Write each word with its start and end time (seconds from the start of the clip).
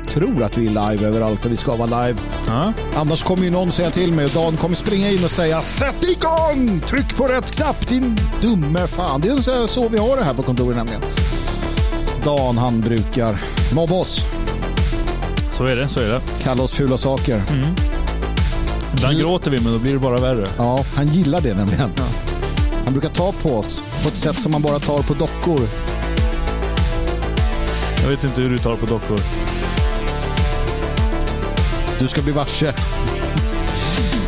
Jag 0.00 0.08
tror 0.08 0.42
att 0.42 0.58
vi 0.58 0.66
är 0.66 0.70
live 0.92 1.06
överallt 1.08 1.44
och 1.46 1.52
vi 1.52 1.56
ska 1.56 1.76
vara 1.76 2.04
live. 2.06 2.20
Ja. 2.46 2.72
Annars 2.94 3.22
kommer 3.22 3.44
ju 3.44 3.50
någon 3.50 3.72
säga 3.72 3.90
till 3.90 4.12
mig 4.12 4.24
och 4.24 4.30
Dan 4.30 4.56
kommer 4.56 4.76
springa 4.76 5.10
in 5.10 5.24
och 5.24 5.30
säga 5.30 5.62
Sätt 5.62 6.04
igång! 6.04 6.80
Tryck 6.86 7.16
på 7.16 7.24
rätt 7.26 7.50
knapp 7.50 7.88
din 7.88 8.18
dumme 8.42 8.86
fan. 8.86 9.20
Det 9.20 9.28
är 9.28 9.36
så- 9.36 9.68
så 9.68 9.88
vi 9.88 9.98
har 9.98 10.16
det 10.16 10.24
här 10.24 10.34
på 10.34 10.42
kontoret 10.42 10.76
nämligen. 10.76 11.00
Dan 12.24 12.58
han 12.58 12.80
brukar 12.80 13.42
mobba 13.74 13.94
oss, 13.94 14.24
Så 15.52 15.64
är 15.64 15.76
det, 15.76 15.88
så 15.88 16.00
är 16.00 16.08
det. 16.08 16.20
kalla 16.42 16.62
oss 16.62 16.72
fula 16.72 16.98
saker. 16.98 17.42
Ibland 18.94 19.14
Mm. 19.14 19.26
gråter 19.26 19.50
vi 19.50 19.60
men 19.60 19.72
då 19.72 19.78
blir 19.78 19.92
det 19.92 19.98
bara 19.98 20.20
värre. 20.20 20.46
Ja, 20.58 20.84
han 20.94 21.06
gillar 21.08 21.40
det 21.40 21.54
nämligen. 21.54 21.90
Han 22.84 22.92
brukar 22.92 23.08
ta 23.08 23.32
på 23.32 23.58
oss 23.58 23.82
på 24.02 24.08
ett 24.08 24.16
sätt 24.16 24.42
som 24.42 24.52
man 24.52 24.62
bara 24.62 24.78
tar 24.78 25.02
på 25.02 25.14
dockor. 25.14 25.60
Jag 28.02 28.08
vet 28.10 28.24
inte 28.24 28.40
hur 28.40 28.50
du 28.50 28.58
tar 28.58 28.76
på 28.76 28.86
dockor. 28.86 29.18
Du 32.00 32.08
ska 32.08 32.22
bli 32.22 32.32
varse. 32.32 32.72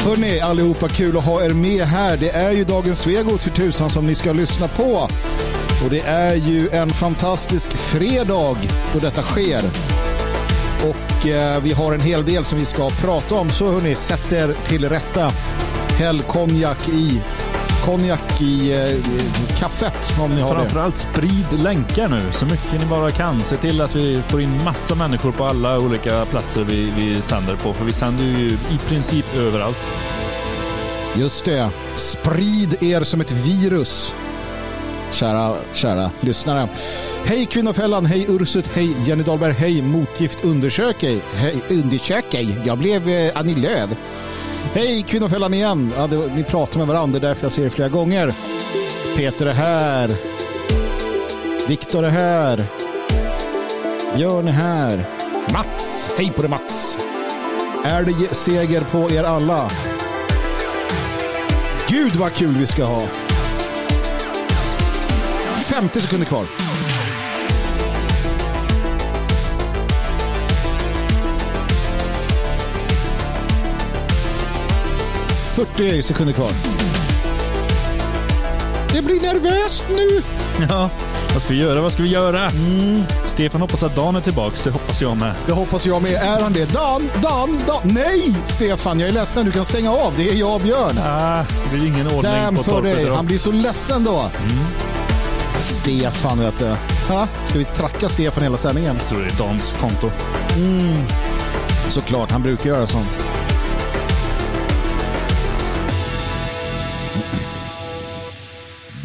Hörni 0.05 0.41
allihopa, 0.41 0.89
kul 0.89 1.17
att 1.17 1.25
ha 1.25 1.45
er 1.45 1.51
med 1.51 1.85
här. 1.85 2.17
Det 2.17 2.31
är 2.31 2.51
ju 2.51 2.65
dagens 2.65 3.01
Svegot 3.01 3.41
för 3.41 3.51
tusan 3.51 3.91
som 3.91 4.07
ni 4.07 4.15
ska 4.15 4.33
lyssna 4.33 4.69
på. 4.69 5.09
Och 5.85 5.91
det 5.91 6.01
är 6.01 6.35
ju 6.35 6.69
en 6.69 6.91
fantastisk 6.91 7.77
fredag 7.77 8.57
då 8.93 8.99
detta 8.99 9.23
sker. 9.23 9.63
Och 10.89 11.27
eh, 11.27 11.63
vi 11.63 11.73
har 11.73 11.93
en 11.93 12.01
hel 12.01 12.25
del 12.25 12.45
som 12.45 12.59
vi 12.59 12.65
ska 12.65 12.91
prata 12.91 13.35
om. 13.35 13.51
Så 13.51 13.73
hörni, 13.73 13.95
sätt 13.95 14.33
er 14.33 14.55
till 14.65 14.89
rätta. 14.89 15.33
Häll 15.99 16.23
konjak 16.23 16.89
i, 16.89 17.21
konjak 17.85 18.41
i 18.41 18.73
eh, 18.73 19.57
kaffet 19.59 20.15
om 20.21 20.35
ni 20.35 20.41
har 20.41 20.55
det. 20.55 20.61
Framförallt 20.61 20.99
sprid 20.99 21.47
länkar 21.63 22.09
nu 22.09 22.21
så 22.33 22.45
mycket 22.45 22.81
ni 22.81 22.87
bara 22.87 23.11
kan. 23.11 23.41
Se 23.41 23.57
till 23.57 23.81
att 23.81 23.95
vi 23.95 24.23
får 24.23 24.41
in 24.41 24.65
massa 24.65 24.95
människor 24.95 25.33
på 25.33 25.45
alla 25.45 25.79
olika 25.79 26.25
platser 26.25 26.65
vi, 26.65 26.93
vi 26.97 27.23
sänder 27.23 27.57
på. 27.57 27.73
För 27.73 27.85
vi 27.85 27.93
sänder 27.93 28.25
ju 28.25 28.47
i 28.47 28.79
princip 28.89 29.37
överallt. 29.37 29.89
Just 31.17 31.45
det. 31.45 31.71
Sprid 31.95 32.83
er 32.83 33.01
som 33.05 33.21
ett 33.21 33.33
virus. 33.33 34.15
Kära, 35.11 35.57
kära 35.73 36.11
lyssnare. 36.21 36.69
Hej 37.25 37.47
Kvinnofällan, 37.47 38.07
hej 38.07 38.27
Ursut, 38.29 38.67
hej 38.75 38.97
Jenny 39.07 39.23
Dahlberg, 39.23 39.53
hej 39.53 39.83
Motgift 39.83 40.45
undersökej. 40.45 41.21
Hej 41.35 41.57
undersökej. 41.69 42.57
Jag 42.65 42.79
blev 42.79 43.09
eh, 43.09 43.33
Annie 43.35 43.55
Lööf. 43.55 43.91
Hej 44.75 45.03
Kvinnofällan 45.03 45.55
igen. 45.55 45.93
Ja, 45.97 46.07
det, 46.07 46.35
ni 46.35 46.45
pratar 46.45 46.79
med 46.79 46.87
varandra, 46.87 47.19
det 47.19 47.27
är 47.27 47.29
därför 47.29 47.45
jag 47.45 47.53
ser 47.53 47.65
er 47.65 47.71
flera 47.71 47.89
gånger. 47.89 48.33
Peter 49.17 49.47
är 49.47 49.53
här. 49.53 50.11
Viktor 51.69 52.05
är 52.05 52.11
här. 52.11 52.67
Björn 54.17 54.49
är 54.49 54.53
här. 54.53 55.09
Mats, 55.53 56.11
hej 56.19 56.33
på 56.37 56.43
dig 56.43 56.51
Mats. 56.51 56.99
Älgseger 57.85 58.81
på 58.81 59.11
er 59.11 59.25
alla. 59.25 59.71
Gud 61.89 62.13
vad 62.13 62.33
kul 62.33 62.55
vi 62.55 62.67
ska 62.67 62.85
ha. 62.85 63.03
50 65.65 66.01
sekunder 66.01 66.27
kvar. 66.27 66.62
Fyrtio 75.53 76.03
sekunder 76.03 76.33
kvar. 76.35 76.51
Det 78.93 79.03
blir 79.03 79.21
nervöst 79.21 79.85
nu. 79.91 80.23
Ja, 80.69 80.91
vad 81.33 81.43
ska 81.43 81.53
vi 81.53 81.61
göra? 81.61 81.81
Vad 81.81 81.93
ska 81.93 82.03
vi 82.03 82.09
göra? 82.09 82.51
Stefan 83.25 83.61
hoppas 83.61 83.83
att 83.83 83.97
Dan 83.97 84.17
är 84.17 84.21
tillbaks. 84.21 84.63
Det 84.65 84.71
hoppas 84.71 85.03
jag 85.03 85.17
med. 85.17 85.35
Det 85.47 85.53
hoppas 85.53 85.87
jag 85.87 86.03
med. 86.03 86.13
Är 86.13 86.41
han 86.41 86.53
det? 86.53 86.73
Dan, 86.73 87.11
Dan, 87.23 87.61
Dan. 87.67 87.81
Nej, 87.95 88.35
Stefan, 88.45 89.01
jag 89.01 89.09
är 89.09 89.13
ledsen. 89.13 89.45
Du 89.47 89.53
kan 89.53 89.65
stänga 89.65 89.93
av. 89.93 90.13
Det 90.17 90.31
är 90.31 90.35
jag 90.35 90.55
och 90.55 90.61
Björn. 90.61 90.99
Ah, 90.99 91.45
det 91.71 91.77
blir 91.77 91.87
ingen 91.87 92.07
ordning 92.07 92.23
Damn 92.33 92.57
på 92.57 92.63
för 92.63 92.83
dig. 92.83 93.03
idag. 93.03 93.15
Han 93.17 93.27
blir 93.27 93.39
så 93.39 93.53
ledsen 93.53 94.05
då. 94.05 94.31
Stefan, 95.59 96.39
vet 96.41 96.59
du. 96.59 96.69
Ha? 97.15 97.29
Ska 97.45 97.59
vi 97.59 97.65
tracka 97.65 98.09
Stefan 98.09 98.43
hela 98.43 98.57
sändningen? 98.57 98.97
Jag 99.01 99.09
tror 99.09 99.21
det 99.21 99.27
är 99.27 99.49
Dans 99.49 99.75
konto. 99.81 100.11
Såklart, 101.89 102.31
han 102.31 102.43
brukar 102.43 102.71
göra 102.71 102.87
sånt. 102.87 103.19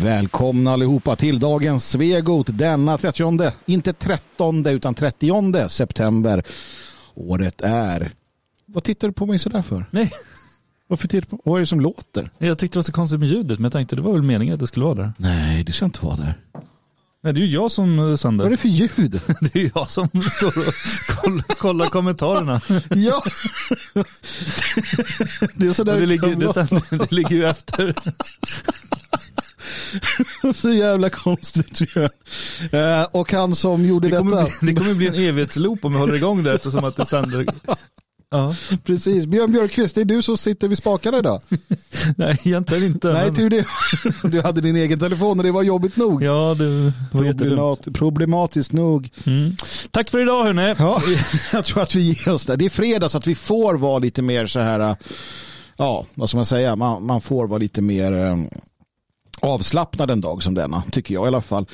Välkomna 0.02 0.72
allihopa 0.72 1.16
till 1.16 1.40
dagens 1.40 1.90
Svegot 1.90 2.48
denna 2.50 2.98
30, 2.98 3.52
inte 3.66 3.94
13 3.94 4.66
utan 4.68 4.96
30 4.96 5.70
september. 5.70 6.44
Året 7.16 7.62
är... 7.62 8.12
Vad 8.66 8.84
tittar 8.84 9.08
du 9.08 9.14
på 9.14 9.26
mig 9.26 9.40
sådär 9.40 9.62
för? 9.62 9.86
Nej, 9.92 10.12
Varför 10.88 11.08
tittar 11.08 11.22
du 11.22 11.38
på... 11.38 11.42
Vad 11.46 11.56
är 11.56 11.60
det 11.60 11.66
som 11.66 11.82
låter? 11.82 12.32
jag 12.38 12.58
tyckte 12.58 12.76
det 12.76 12.80
var 12.80 12.84
så 12.84 12.92
konstigt 12.92 13.20
med 13.20 13.30
ljudet, 13.30 13.60
men 13.60 13.64
jag 13.64 13.72
tänkte 13.72 13.96
det 13.96 14.02
var 14.02 14.14
väl 14.14 14.22
meningen 14.22 14.54
att 14.54 14.60
det 14.60 14.68
skulle 14.68 14.86
vara 14.86 14.96
där. 14.96 15.14
Nej, 15.18 15.64
det 15.64 15.72
ska 15.72 15.86
inte 15.86 16.06
vara 16.06 16.16
där. 16.16 16.38
Nej, 17.24 17.34
det 17.34 17.40
är 17.40 17.46
ju 17.46 17.54
jag 17.54 17.72
som 17.72 18.00
eh, 18.00 18.04
Vad 18.04 18.12
är 18.12 18.16
sänder. 18.16 18.50
det 18.50 18.58
för 18.58 18.68
ljud? 18.70 19.22
Det 19.54 19.56
är 19.60 19.72
jag 19.76 19.90
som 19.90 20.08
står 20.38 20.48
och 20.68 20.74
kollar, 21.24 21.56
kollar 21.56 21.86
kommentarerna. 21.86 22.62
ja! 22.90 23.24
det 25.56 25.68
är 25.68 25.74
sådär 25.74 26.00
det, 26.00 26.06
ligger, 26.06 26.36
det, 26.36 26.54
sänder, 26.54 26.98
det 26.98 27.12
ligger 27.12 27.36
ju 27.36 27.46
efter. 27.46 27.96
Så 30.56 30.70
jävla 30.74 31.10
konstigt. 31.10 31.82
Eh, 32.72 33.04
och 33.12 33.32
han 33.32 33.56
som 33.56 33.86
gjorde 33.86 34.08
Det 34.10 34.16
detta. 34.16 34.24
bli, 34.60 34.68
det 34.74 34.74
kommer 34.80 34.94
bli 34.94 35.08
en 35.08 35.16
evighetsloop 35.16 35.86
om 35.86 35.94
vi 35.94 36.00
håller 36.00 36.14
igång 36.16 36.44
det 36.44 36.54
eftersom 36.54 36.86
att 36.86 36.96
det 36.96 37.06
sänder. 37.06 37.46
Ja, 38.30 38.56
Precis. 38.84 39.26
Björn 39.26 39.52
Björkqvist, 39.52 39.96
det 39.96 40.02
är 40.02 40.06
du 40.06 40.22
som 40.22 40.38
sitter 40.38 40.68
vid 40.68 40.78
spakarna 40.78 41.18
idag. 41.18 41.42
nej, 42.18 42.38
egentligen 42.44 42.84
inte. 42.84 43.14
Nej, 43.14 43.26
men- 43.26 43.36
tur 43.36 43.50
det. 43.50 43.66
Du 44.32 44.42
hade 44.42 44.62
din 44.62 44.76
egen 44.76 45.00
telefon 45.00 45.38
och 45.40 45.44
det 45.46 45.52
var 45.52 45.64
jobbigt 45.64 45.96
nog. 45.98 46.24
Ja, 46.24 46.56
det 46.60 46.70
var. 46.70 46.92
Problemat, 47.12 47.88
problematiskt 47.94 48.72
nog. 48.72 49.10
Mm. 49.26 49.56
Tack 49.92 50.10
för 50.10 50.20
idag 50.22 50.44
hörni. 50.44 50.76
Ja, 50.80 51.02
jag 51.54 51.66
tror 51.66 51.82
att 51.84 51.96
vi 51.96 52.02
ger 52.02 52.30
oss 52.30 52.46
där. 52.46 52.58
Det 52.58 52.66
är 52.66 52.70
fredag 52.70 53.10
så 53.10 53.18
att 53.18 53.28
vi 53.28 53.36
får 53.36 53.74
vara 53.76 54.00
lite 54.00 54.22
mer 54.22 54.48
så 54.48 54.60
här, 54.60 54.96
ja, 55.78 56.06
vad 56.14 56.30
ska 56.30 56.38
man 56.38 56.46
säga, 56.46 56.76
man, 56.76 57.06
man 57.06 57.22
får 57.22 57.48
vara 57.48 57.60
lite 57.60 57.82
mer 57.82 58.18
eh, 58.18 58.36
avslappnad 59.42 60.12
en 60.12 60.22
dag 60.22 60.44
som 60.44 60.54
denna, 60.54 60.82
tycker 60.92 61.14
jag 61.14 61.26
i 61.26 61.28
alla 61.28 61.42
fall. 61.42 61.66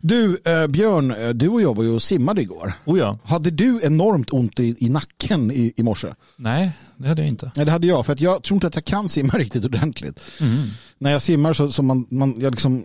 Du, 0.00 0.38
eh, 0.44 0.66
Björn, 0.66 1.10
eh, 1.10 1.28
du 1.28 1.48
och 1.48 1.62
jag 1.62 1.76
var 1.76 1.84
ju 1.84 1.90
och 1.90 2.02
simmade 2.02 2.42
igår. 2.42 2.72
Oh 2.84 2.98
ja. 2.98 3.18
Hade 3.24 3.50
du 3.50 3.80
enormt 3.82 4.32
ont 4.32 4.60
i, 4.60 4.76
i 4.78 4.88
nacken 4.88 5.50
i, 5.50 5.72
i 5.76 5.82
morse? 5.82 6.08
Nej, 6.36 6.72
det 6.96 7.08
hade 7.08 7.22
jag 7.22 7.28
inte. 7.28 7.52
Nej, 7.56 7.64
det 7.64 7.72
hade 7.72 7.86
jag, 7.86 8.06
för 8.06 8.12
att 8.12 8.20
jag 8.20 8.42
tror 8.42 8.56
inte 8.56 8.66
att 8.66 8.74
jag 8.74 8.84
kan 8.84 9.08
simma 9.08 9.32
riktigt 9.38 9.64
ordentligt. 9.64 10.20
Mm. 10.40 10.68
När 10.98 11.10
jag 11.10 11.22
simmar 11.22 11.52
så, 11.52 11.68
så 11.68 11.82
man, 11.82 12.06
man 12.10 12.34
jag, 12.38 12.50
liksom, 12.50 12.84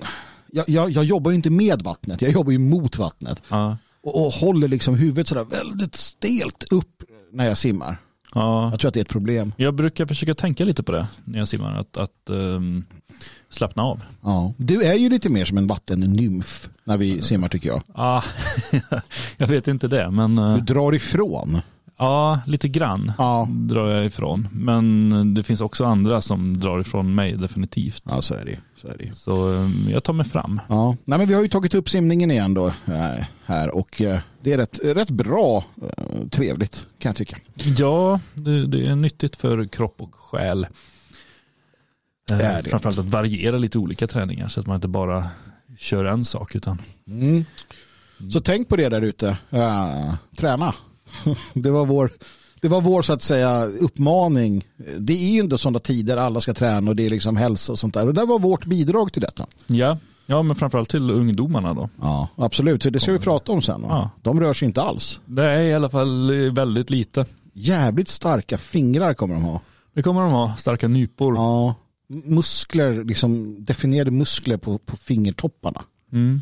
jag, 0.52 0.70
jag, 0.70 0.90
jag 0.90 1.04
jobbar 1.04 1.32
ju 1.32 1.36
inte 1.36 1.50
med 1.50 1.82
vattnet, 1.82 2.22
jag 2.22 2.32
jobbar 2.32 2.52
ju 2.52 2.58
mot 2.58 2.98
vattnet. 2.98 3.42
Ja. 3.50 3.78
Och, 4.04 4.26
och 4.26 4.32
håller 4.32 4.68
liksom 4.68 4.96
huvudet 4.96 5.28
sådär 5.28 5.44
väldigt 5.44 5.96
stelt 5.96 6.64
upp 6.72 7.04
när 7.32 7.46
jag 7.46 7.58
simmar. 7.58 7.98
ja. 8.34 8.70
Jag 8.72 8.80
tror 8.80 8.88
att 8.88 8.94
det 8.94 9.00
är 9.00 9.02
ett 9.02 9.10
problem. 9.10 9.54
Jag 9.58 9.76
brukar 9.76 10.06
försöka 10.06 10.36
tänka 10.36 10.66
lite 10.66 10.84
på 10.84 10.92
det 10.92 11.08
när 11.26 11.40
jag 11.40 11.48
simmar. 11.48 11.80
Att, 11.80 11.98
att 11.98 12.30
ehm, 12.30 12.84
slappna 13.50 13.84
av. 13.84 14.02
Ja. 14.24 14.54
Du 14.58 14.84
är 14.84 14.94
ju 14.96 15.10
lite 15.10 15.30
mer 15.30 15.46
som 15.46 15.58
en 15.58 15.68
vattennymf 15.68 16.70
när 16.84 16.98
vi 16.98 17.22
simmar 17.22 17.50
tycker 17.50 17.70
jag. 17.70 17.82
Ah, 17.94 18.24
jag 19.38 19.48
vet 19.48 19.68
inte 19.68 19.88
det, 19.88 20.12
men 20.12 20.38
eh, 20.38 20.56
Du 20.56 20.62
drar 20.62 20.96
ifrån. 20.96 21.62
ja, 21.98 22.40
lite 22.48 22.68
grann 22.68 23.12
Ja, 23.18 23.48
drar 23.52 23.90
jag 23.90 24.06
ifrån. 24.06 24.48
Men 24.52 25.34
det 25.34 25.44
finns 25.44 25.62
också 25.62 25.86
andra 25.86 26.22
som 26.22 26.60
drar 26.60 26.80
ifrån 26.80 27.16
mig 27.16 27.34
definitivt. 27.34 28.04
ja 28.10 28.22
så 28.22 28.34
är 28.36 28.46
det. 28.46 28.58
Så 28.82 28.88
är 28.88 28.98
det. 29.00 29.16
Så 29.16 29.54
ehm, 29.54 29.88
jag 29.92 30.04
tar 30.04 30.14
mig 30.14 30.26
fram. 30.26 30.62
Ja. 30.70 30.96
Nej, 31.06 31.20
men 31.20 31.28
vi 31.28 31.34
har 31.34 31.42
ju 31.42 31.50
tagit 31.50 31.74
upp 31.74 31.90
simningen 31.90 32.32
igen 32.32 32.54
då 32.54 32.68
eh, 32.68 33.26
här 33.46 33.76
och 33.76 34.02
eh, 34.02 34.20
det 34.42 34.54
är 34.54 34.58
rätt, 34.58 34.80
rätt 34.84 35.10
bra, 35.10 35.64
eh, 35.82 36.28
trevligt 36.32 36.86
kan 37.00 37.10
jag 37.10 37.16
tycka. 37.16 37.38
Ja, 37.78 38.20
det, 38.34 38.68
det 38.68 38.86
är 38.88 38.96
nyttigt 38.96 39.36
för 39.36 39.66
kropp 39.68 39.96
och 40.02 40.16
själ. 40.16 40.68
Det 42.38 42.44
är 42.44 42.58
Eh, 42.58 42.64
det. 42.64 42.70
Framförallt 42.70 43.00
att 43.00 43.12
variera 43.12 43.58
lite 43.58 43.78
olika 43.80 44.08
träningar 44.08 44.48
så 44.48 44.60
att 44.60 44.68
man 44.68 44.76
inte 44.76 44.88
bara 44.88 45.30
kör 45.78 46.06
en 46.06 46.26
sak 46.26 46.56
utan 46.56 46.82
Mm. 47.08 47.46
Så 48.32 48.42
tänk 48.42 48.70
på 48.70 48.76
det 48.76 48.90
där 48.90 49.02
ute. 49.02 49.38
Uh, 49.54 50.14
träna. 50.38 50.74
det, 51.54 51.70
var 51.70 51.86
vår, 51.86 52.12
det 52.62 52.68
var 52.68 52.82
vår 52.82 53.02
så 53.02 53.14
att 53.14 53.22
säga 53.22 53.66
uppmaning. 53.66 54.64
Det 55.00 55.14
är 55.14 55.32
ju 55.32 55.40
inte 55.40 55.58
sådana 55.58 55.80
tider 55.80 56.18
alla 56.18 56.42
ska 56.42 56.54
träna 56.54 56.90
och 56.90 56.96
det 56.96 57.06
är 57.06 57.10
liksom 57.10 57.38
hälsa 57.38 57.72
och 57.72 57.80
sånt 57.80 57.94
där. 57.94 58.08
Och 58.08 58.14
det 58.14 58.26
var 58.26 58.40
vårt 58.40 58.66
bidrag 58.66 59.14
till 59.14 59.22
detta. 59.22 59.46
ja, 59.68 59.98
ja 60.26 60.44
men 60.44 60.56
framförallt 60.56 60.90
till 60.90 61.12
ungdomarna 61.12 61.74
då. 61.74 61.90
Ja, 62.02 62.28
absolut. 62.36 62.94
Det 62.94 63.00
ska 63.00 63.12
vi 63.12 63.20
prata 63.20 63.52
om 63.52 63.62
sen. 63.62 63.86
Ja. 63.88 64.10
De 64.22 64.40
rör 64.40 64.54
sig 64.54 64.66
inte 64.66 64.82
alls. 64.82 65.20
Är 65.38 65.60
i 65.62 65.74
alla 65.74 65.90
fall 65.90 66.46
eh, 66.46 66.54
väldigt 66.54 66.90
lite. 66.90 67.26
Jävligt 67.54 68.08
starka 68.08 68.58
fingrar 68.58 69.14
kommer 69.14 69.36
de 69.36 69.44
ha. 69.44 69.62
Det 69.94 70.04
kommer 70.04 70.22
de 70.22 70.32
ha, 70.32 70.56
starka 70.58 70.88
nypor. 70.88 71.36
Ja. 71.36 71.76
Muskler, 72.10 73.04
liksom 73.04 73.56
definierade 73.66 74.12
muskler 74.12 74.58
på, 74.58 74.78
på 74.78 74.98
fingertopparna. 74.98 75.82
Mm. 76.12 76.42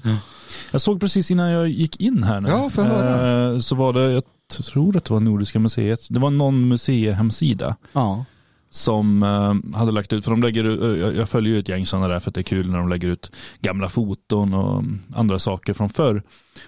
Jag 0.72 0.82
såg 0.82 1.00
precis 1.00 1.32
innan 1.32 1.50
jag 1.52 1.70
gick 1.70 2.02
in 2.02 2.24
här 2.24 2.42
nu. 2.42 2.50
Ja, 2.50 2.66
eh, 2.66 3.60
Så 3.60 3.76
var 3.76 3.94
det, 3.94 4.12
jag 4.12 4.24
tror 4.66 4.98
att 4.98 5.06
det 5.06 5.14
var 5.14 5.20
Nordiska 5.20 5.60
museet. 5.60 6.00
Det 6.10 6.20
var 6.20 6.30
någon 6.30 6.68
museihemsida 6.68 7.76
Ja. 7.94 8.26
som 8.70 9.24
eh, 9.24 9.78
hade 9.78 9.92
lagt 9.92 10.14
ut, 10.14 10.24
för 10.24 10.32
de 10.32 10.44
lägger 10.44 10.64
ut, 10.64 10.82
eh, 10.82 10.88
jag, 11.06 11.16
jag 11.16 11.30
följer 11.30 11.54
ju 11.54 11.60
ett 11.60 11.70
gäng 11.70 11.86
sådana 11.86 12.08
där 12.08 12.20
för 12.20 12.30
att 12.30 12.36
det 12.36 12.42
är 12.42 12.44
kul 12.44 12.70
när 12.72 12.78
de 12.78 12.90
lägger 12.90 13.10
ut 13.10 13.32
gamla 13.62 13.90
foton 13.90 14.54
och 14.54 14.80
mm, 14.80 15.00
andra 15.16 15.40
saker 15.40 15.74
från 15.74 15.90
förr. 15.90 16.24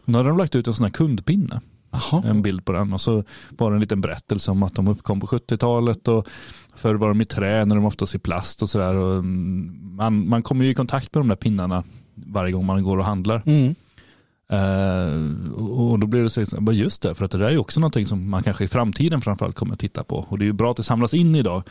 Men 0.06 0.13
då 0.13 0.19
hade 0.19 0.30
de 0.30 0.38
lagt 0.38 0.56
ut 0.56 0.68
en 0.68 0.74
sån 0.74 0.84
här 0.86 0.92
kundpinne, 0.92 1.62
Jaha. 1.92 2.24
en 2.25 2.42
bild 2.42 2.66
på 2.66 2.72
den 2.72 2.94
och 2.94 3.01
så 3.01 3.24
var 3.50 3.72
det 3.72 3.75
en 3.75 3.81
liten 3.81 4.01
berättelse 4.01 4.51
om 4.51 4.63
att 4.63 4.75
de 4.75 4.88
uppkom 4.88 5.19
på 5.19 5.28
70-talet 5.28 6.07
och 6.07 6.28
förr 6.80 6.96
var 6.96 7.08
de 7.08 7.22
i 7.22 7.26
trä 7.26 7.66
när 7.66 7.76
de 7.76 7.86
oftast 7.86 8.16
i 8.16 8.20
plast 8.20 8.62
och 8.62 8.70
sådär. 8.70 8.94
mm, 9.20 9.96
Man, 9.96 10.30
man 10.30 10.44
kommer 10.44 10.66
ju 10.66 10.72
i 10.72 10.76
kontakt 10.76 11.14
med 11.16 11.22
de 11.22 11.28
där 11.28 11.36
pinnarna 11.36 11.84
varje 12.16 12.52
gång 12.52 12.66
man 12.66 12.84
går 12.84 12.98
och 12.98 13.06
handlar. 13.06 13.42
Mm. 13.46 13.76
Eh, 14.52 15.62
och 15.62 16.00
då 16.00 16.08
blir 16.08 16.22
det 16.24 16.30
så 16.46 16.62
bara 16.62 16.76
just 16.76 17.02
det, 17.02 17.16
för 17.16 17.26
att 17.26 17.31
det 17.31 17.38
där 17.38 17.46
är 17.46 17.52
ju 17.52 17.58
också 17.58 17.80
någonting 17.80 18.06
som 18.06 18.30
man 18.30 18.44
kanske 18.44 18.64
i 18.64 18.68
framtiden 18.68 19.22
framförallt 19.22 19.56
kommer 19.56 19.74
att 19.74 19.80
titta 19.80 20.04
på. 20.04 20.26
Och 20.30 20.38
det 20.40 20.44
är 20.44 20.48
ju 20.48 20.54
bra 20.54 20.72
att 20.72 20.78
det 20.78 20.84
samlas 20.84 21.14
in 21.14 21.36
idag, 21.36 21.64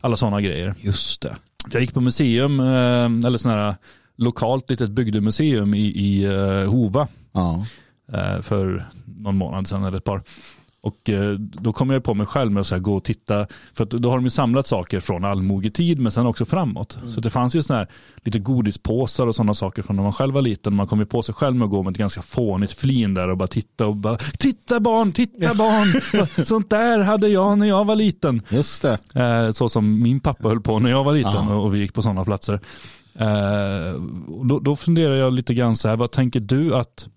alla 0.00 0.16
sådana 0.16 0.40
grejer. 0.40 0.74
Just 0.80 1.20
det. 1.22 1.36
Jag 1.72 1.80
gick 1.82 1.94
på 1.94 2.00
museum, 2.00 2.60
eh, 2.60 3.26
eller 3.26 3.38
sån 3.38 3.50
här 3.50 3.74
lokalt 4.16 4.70
litet 4.70 4.90
bygdemuseum 4.90 5.74
i, 5.74 5.86
i 5.86 6.24
eh, 6.24 6.70
Hova 6.70 7.08
Ja. 7.32 7.66
för 8.42 8.84
någon 9.04 9.36
månad 9.36 9.66
sedan 9.66 9.84
eller 9.84 9.96
ett 9.96 10.04
par. 10.04 10.22
Och 10.84 11.10
eh, 11.10 11.32
då 11.38 11.72
kom 11.72 11.90
jag 11.90 12.04
på 12.04 12.14
mig 12.14 12.26
själv 12.26 12.52
med 12.52 12.60
att 12.60 12.66
så 12.66 12.78
gå 12.78 12.94
och 12.96 13.04
titta, 13.04 13.46
för 13.74 13.84
då 13.84 14.08
har 14.10 14.16
de 14.16 14.24
ju 14.24 14.30
samlat 14.30 14.66
saker 14.66 15.00
från 15.00 15.24
allmogetid 15.24 16.00
men 16.00 16.12
sen 16.12 16.26
också 16.26 16.44
framåt. 16.44 16.98
Så 17.06 17.20
det 17.20 17.30
fanns 17.30 17.54
ju 17.54 17.62
sådana 17.62 17.78
här 17.78 17.88
lite 18.24 18.38
godispåsar 18.38 19.26
och 19.26 19.36
sådana 19.36 19.54
saker 19.54 19.82
från 19.82 19.96
när 19.96 20.02
man 20.02 20.12
själv 20.12 20.34
var 20.34 20.42
liten. 20.42 20.74
Man 20.74 20.86
kom 20.86 20.98
ju 20.98 21.06
på 21.06 21.22
sig 21.22 21.34
själv 21.34 21.56
med 21.56 21.64
att 21.64 21.70
gå 21.70 21.82
med 21.82 21.90
ett 21.90 21.98
ganska 21.98 22.22
fånigt 22.22 22.72
flin 22.72 23.14
där 23.14 23.28
och 23.28 23.36
bara 23.36 23.46
titta 23.46 23.86
och 23.86 23.96
bara 23.96 24.16
titta 24.16 24.80
barn, 24.80 25.12
titta 25.12 25.54
barn. 25.54 26.44
Sånt 26.44 26.70
där 26.70 26.98
hade 26.98 27.28
jag 27.28 27.58
när 27.58 27.66
jag 27.66 27.84
var 27.84 27.96
liten. 27.96 28.42
Just 28.48 28.82
det. 28.82 28.98
Eh, 29.14 29.52
så 29.52 29.68
som 29.68 30.02
min 30.02 30.20
pappa 30.20 30.48
höll 30.48 30.60
på 30.60 30.78
när 30.78 30.90
jag 30.90 31.04
var 31.04 31.12
liten 31.12 31.32
Ja. 31.48 31.54
och, 31.54 31.74
vi 31.74 31.78
gick 31.78 31.94
på 31.94 32.02
sådana 32.02 32.24
platser. 32.24 32.60
Eh, 33.14 34.00
då, 34.44 34.58
då 34.58 34.76
funderar 34.76 35.16
jag 35.16 35.32
lite 35.32 35.54
grann 35.54 35.76
så 35.76 35.88
här, 35.88 35.96
vad 35.96 36.10
tänker 36.10 36.40
du 36.40 36.74
att, 36.74 37.08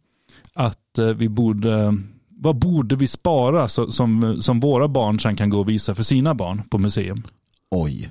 att 0.54 1.00
vi 1.16 1.30
borde, 1.30 1.98
vad 2.46 2.56
borde 2.56 2.96
vi 2.96 3.08
spara 3.08 3.68
så, 3.70 3.92
som, 3.92 4.42
som 4.42 4.60
våra 4.60 4.88
barn 4.88 5.20
sen 5.20 5.36
kan 5.36 5.50
gå 5.50 5.60
och 5.60 5.70
visa 5.70 5.96
för 5.96 6.04
sina 6.04 6.36
barn 6.36 6.62
på 6.70 6.78
museum? 6.78 7.24
Oj. 7.72 8.10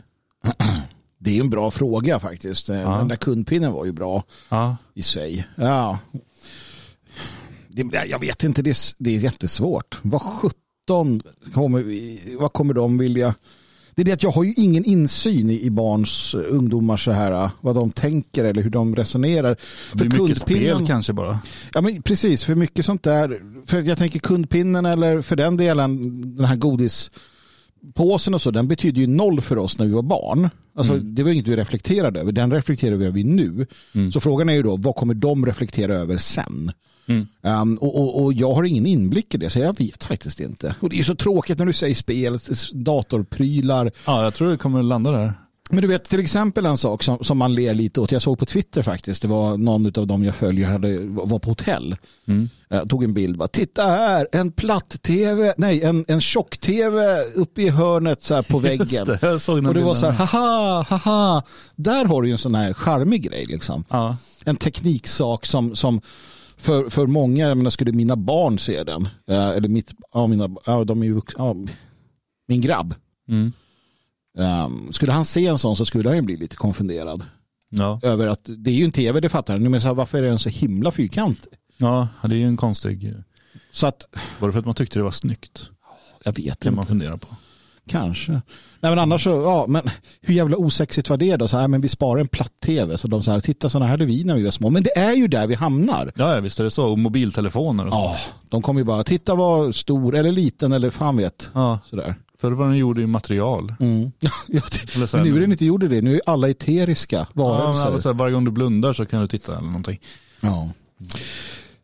Det 1.19 1.37
är 1.37 1.41
en 1.41 1.51
bra 1.51 1.71
fråga 1.71 2.21
faktiskt. 2.21 2.69
Ja. 2.69 2.75
Den 2.99 3.09
där 3.09 3.17
kundpinnen 3.17 3.73
var 3.73 3.85
ju 3.85 3.93
bra 3.93 4.23
Ja, 4.49 4.77
i 4.95 5.03
sig. 5.03 5.47
Ja. 5.57 5.99
Det, 7.69 8.07
jag 8.07 8.19
vet 8.21 8.45
inte, 8.45 8.63
det 8.63 8.71
är, 8.71 8.77
det 9.05 9.17
är 9.17 9.19
jättesvårt. 9.21 9.99
Vad 10.03 10.23
sjutton 10.23 11.23
kommer, 11.55 11.83
vi- 11.83 12.37
vad 12.41 12.53
kommer 12.53 12.75
de 12.75 12.99
vilja... 12.99 13.35
Det 13.94 14.02
är 14.02 14.05
det 14.05 14.12
att 14.12 14.23
jag 14.23 14.31
har 14.31 14.44
ju 14.44 14.52
ingen 14.56 14.85
insyn 14.85 15.50
i, 15.50 15.62
i 15.62 15.70
barns, 15.70 16.35
eh, 16.35 16.41
ungdomars 16.49 17.05
så 17.05 17.11
här, 17.12 17.50
vad 17.61 17.75
de 17.75 17.91
tänker 17.91 18.44
eller 18.44 18.62
hur 18.62 18.70
de 18.70 18.96
resonerar. 18.96 19.56
det 19.93 20.05
är 20.05 20.23
mycket 20.23 20.38
spel 20.38 20.87
kanske 20.87 21.12
bara. 21.12 21.38
Ja, 21.75 21.81
men 21.81 22.02
precis, 22.02 22.44
för 22.44 22.55
mycket 22.55 22.85
sånt 22.87 23.02
där. 23.02 23.41
För 23.67 23.82
jag 23.82 23.99
tänker 23.99 24.19
kundpinnen 24.19 24.87
eller 24.87 25.20
för 25.23 25.37
den 25.37 25.56
delen 25.56 26.20
den 26.37 26.46
här 26.46 26.56
godispåsen 26.56 28.35
och 28.35 28.43
så, 28.43 28.50
den 28.50 28.69
betyder 28.69 29.00
ju 29.00 29.06
noll 29.06 29.41
för 29.41 29.58
oss 29.58 29.79
när 29.79 29.87
vi 29.87 29.93
var 29.93 30.02
barn. 30.02 30.50
Alltså, 30.76 30.96
Det 30.99 31.23
var 31.23 31.31
inget 31.31 31.46
vi 31.46 31.56
reflekterade 31.56 32.20
över, 32.20 32.32
den 32.32 32.52
reflekterar 32.52 32.96
vi 32.96 33.06
över 33.06 33.25
nu. 33.25 33.67
Så 34.12 34.20
frågan 34.20 34.49
är 34.49 34.52
ju 34.55 34.62
då, 34.62 34.76
vad 34.76 34.94
kommer 34.96 35.14
de 35.14 35.46
reflektera 35.46 35.94
över 35.94 36.17
sen? 36.17 36.73
Mm. 37.06 37.27
Um, 37.43 37.77
och, 37.77 38.01
och, 38.01 38.23
och 38.23 38.33
jag 38.33 38.55
har 38.55 38.65
ingen 38.65 38.87
inblick 38.87 39.35
i 39.35 39.39
det, 39.39 39.51
så 39.51 39.59
jag 39.59 39.79
vet 39.79 40.05
faktiskt 40.05 40.41
inte. 40.41 40.75
Och 40.81 40.89
det 40.89 40.99
är 40.99 41.03
så 41.03 41.15
tråkigt 41.15 41.59
när 41.59 41.67
du 41.67 41.73
säger 41.73 41.95
spel, 41.95 42.39
datorprylar. 42.73 43.93
Ja, 44.06 44.23
jag 44.23 44.35
tror 44.35 44.51
det 44.51 44.56
kommer 44.56 44.83
landa 44.83 45.11
där. 45.11 45.35
Men 45.71 45.83
du 45.83 45.89
vet 45.89 46.05
till 46.05 46.21
exempel 46.21 46.67
en 46.67 46.79
sak 46.79 47.03
som, 47.03 47.19
som 47.25 47.39
man 47.39 47.55
ler 47.55 47.75
lite 47.75 48.01
åt. 48.01 48.12
Jag 48.12 48.23
såg 48.23 48.39
på 48.39 48.47
Twitter 48.47 48.83
faktiskt. 48.83 49.23
Det 49.23 49.29
var 49.29 49.56
någon 49.56 49.87
av 49.87 50.06
dem 50.06 50.25
jag 50.25 50.35
följer 50.35 50.67
hade, 50.67 50.99
var 51.01 51.39
på 51.39 51.51
hotell. 51.51 51.97
Mm. 52.27 52.49
Jag 52.69 52.89
tog 52.89 53.05
en 53.05 53.15
bild. 53.15 53.39
Bara, 53.39 53.49
Titta 53.49 53.83
här, 53.83 54.29
en 54.33 54.53
platt-tv, 54.53 55.55
nej 55.56 55.83
en, 55.83 56.05
en 56.09 56.21
tjock-tv 56.21 57.25
uppe 57.35 57.62
i 57.62 57.69
hörnet 57.69 58.23
så 58.23 58.35
här 58.35 58.43
på 58.43 58.59
väggen. 58.59 59.05
Det, 59.06 59.19
Och 59.69 59.75
det 59.75 59.83
var 59.83 59.95
så 59.95 60.11
här, 60.11 60.27
haha, 60.27 60.87
haha. 60.89 61.43
Där 61.77 62.05
har 62.05 62.23
du 62.23 62.29
ju 62.29 62.33
en 62.33 62.39
sån 62.39 62.55
här 62.55 62.73
charmig 62.73 63.23
grej 63.23 63.47
liksom. 63.47 63.85
Ja, 63.89 64.17
En 64.45 64.56
tekniksak 64.56 65.47
som, 65.47 65.77
som 65.77 66.01
för, 66.65 66.91
för 66.91 67.07
många, 67.07 67.49
jag 67.49 67.57
menar, 67.57 67.71
skulle 67.71 67.93
mina 67.93 68.17
barn 68.17 68.59
se 68.59 68.85
den, 68.85 69.09
eh, 69.29 69.49
eller 69.49 69.69
mitt, 69.69 69.95
ja, 70.13 70.27
mina, 70.27 70.51
ja, 70.67 70.85
de 70.85 71.03
är 71.03 71.07
ju 71.07 71.21
ja, 71.37 71.57
min 72.49 72.61
grabb, 72.61 72.95
mm. 73.29 73.53
Um, 74.39 74.93
skulle 74.93 75.13
han 75.13 75.25
se 75.25 75.47
en 75.47 75.59
sån 75.59 75.77
så 75.77 75.85
skulle 75.85 76.09
han 76.09 76.17
ju 76.17 76.23
bli 76.23 76.37
lite 76.37 76.57
konfunderad 76.57 77.25
ja. 77.69 78.01
över 78.03 78.27
att 78.27 78.51
det 78.59 78.71
är 78.71 78.75
ju 78.75 78.85
en 78.85 78.93
tv, 78.93 79.21
det 79.21 79.29
fattar 79.29 79.55
han. 79.55 79.71
Men 79.71 79.81
så 79.81 79.87
här, 79.87 79.95
varför 79.95 80.19
är 80.19 80.29
den 80.29 80.39
så 80.39 80.49
himla 80.49 80.91
fyrkant? 80.91 81.47
ja, 81.77 82.09
det 82.23 82.35
är 82.35 82.39
ju 82.39 82.47
en 82.47 82.57
konstig, 82.57 83.15
Så 83.71 83.87
att, 83.87 84.05
var 84.39 84.49
det 84.49 84.53
för 84.53 84.59
att 84.59 84.67
man 84.67 84.75
tyckte 84.75 84.99
det 84.99 85.03
var 85.03 85.11
snyggt? 85.11 85.71
jag 86.25 86.37
vet 86.37 86.63
kan 86.63 86.75
man 86.75 86.83
inte, 86.83 86.89
fundera 86.89 87.19
på. 87.19 87.29
Kanske. 87.89 88.33
Nej 88.33 88.43
men 88.93 88.99
annars 88.99 89.25
så, 89.25 89.31
ja 89.31 89.65
men 89.69 89.83
hur 90.21 90.35
jävla 90.35 90.57
osexigt 90.57 91.11
var 91.11 91.17
det 91.17 91.37
då? 91.37 91.49
Så 91.49 91.57
här, 91.57 91.69
men 91.69 91.81
vi 91.81 91.89
sparar 91.89 92.21
en 92.21 92.29
platt-tv. 92.29 92.99
Så 92.99 93.09
de 93.09 93.23
så 93.23 93.31
här, 93.31 93.41
titta 93.41 93.69
sådana 93.69 93.87
här 93.87 93.91
hade 93.91 94.05
vi 94.05 94.25
när 94.25 94.35
vi 94.35 94.43
var 94.45 94.51
små. 94.51 94.71
Men 94.71 94.83
det 94.83 94.99
är 94.99 95.13
ju 95.13 95.29
där 95.29 95.47
vi 95.47 95.55
hamnar. 95.55 96.13
Ja, 96.15 96.35
ja, 96.35 96.41
visst 96.41 96.61
är 96.61 96.65
det 96.65 96.71
så. 96.71 96.87
Och 96.87 96.99
mobiltelefoner 96.99 97.87
och 97.87 97.93
så. 97.93 97.99
Ja, 97.99 98.17
de 98.51 98.63
kommer 98.63 98.81
ju 98.81 98.85
bara, 98.85 99.05
titta 99.05 99.35
vad 99.35 99.75
stor 99.75 100.15
eller 100.17 100.33
liten 100.33 100.73
eller 100.73 100.91
fan 100.91 101.17
vet. 101.17 101.51
Ja, 101.55 101.79
Sådär. 101.91 102.15
förr 102.41 102.53
var 102.53 102.67
den 102.67 102.77
gjord 102.77 102.99
i 102.99 103.07
material. 103.07 103.75
Mm. 103.81 104.13
Ja, 104.21 104.63
det, 104.97 105.07
så 105.09 105.17
här- 105.17 105.25
nu 105.25 105.37
är 105.37 105.41
den 105.41 105.53
inte 105.53 105.65
gjord 105.65 105.85
i 105.85 105.89
det, 105.89 106.03
nu 106.03 106.15
är 106.15 106.21
alla 106.27 106.49
eteriska 106.49 107.17
Ja, 107.17 107.27
men 107.35 107.45
varelser. 107.45 107.87
alltså, 107.93 108.13
varje 108.13 108.33
gång 108.35 108.45
du 108.45 108.51
blundar 108.51 108.93
så 108.93 109.06
kan 109.06 109.20
du 109.20 109.29
titta 109.29 109.53
eller 109.53 109.67
någonting. 109.67 110.01
Ja. 110.41 110.69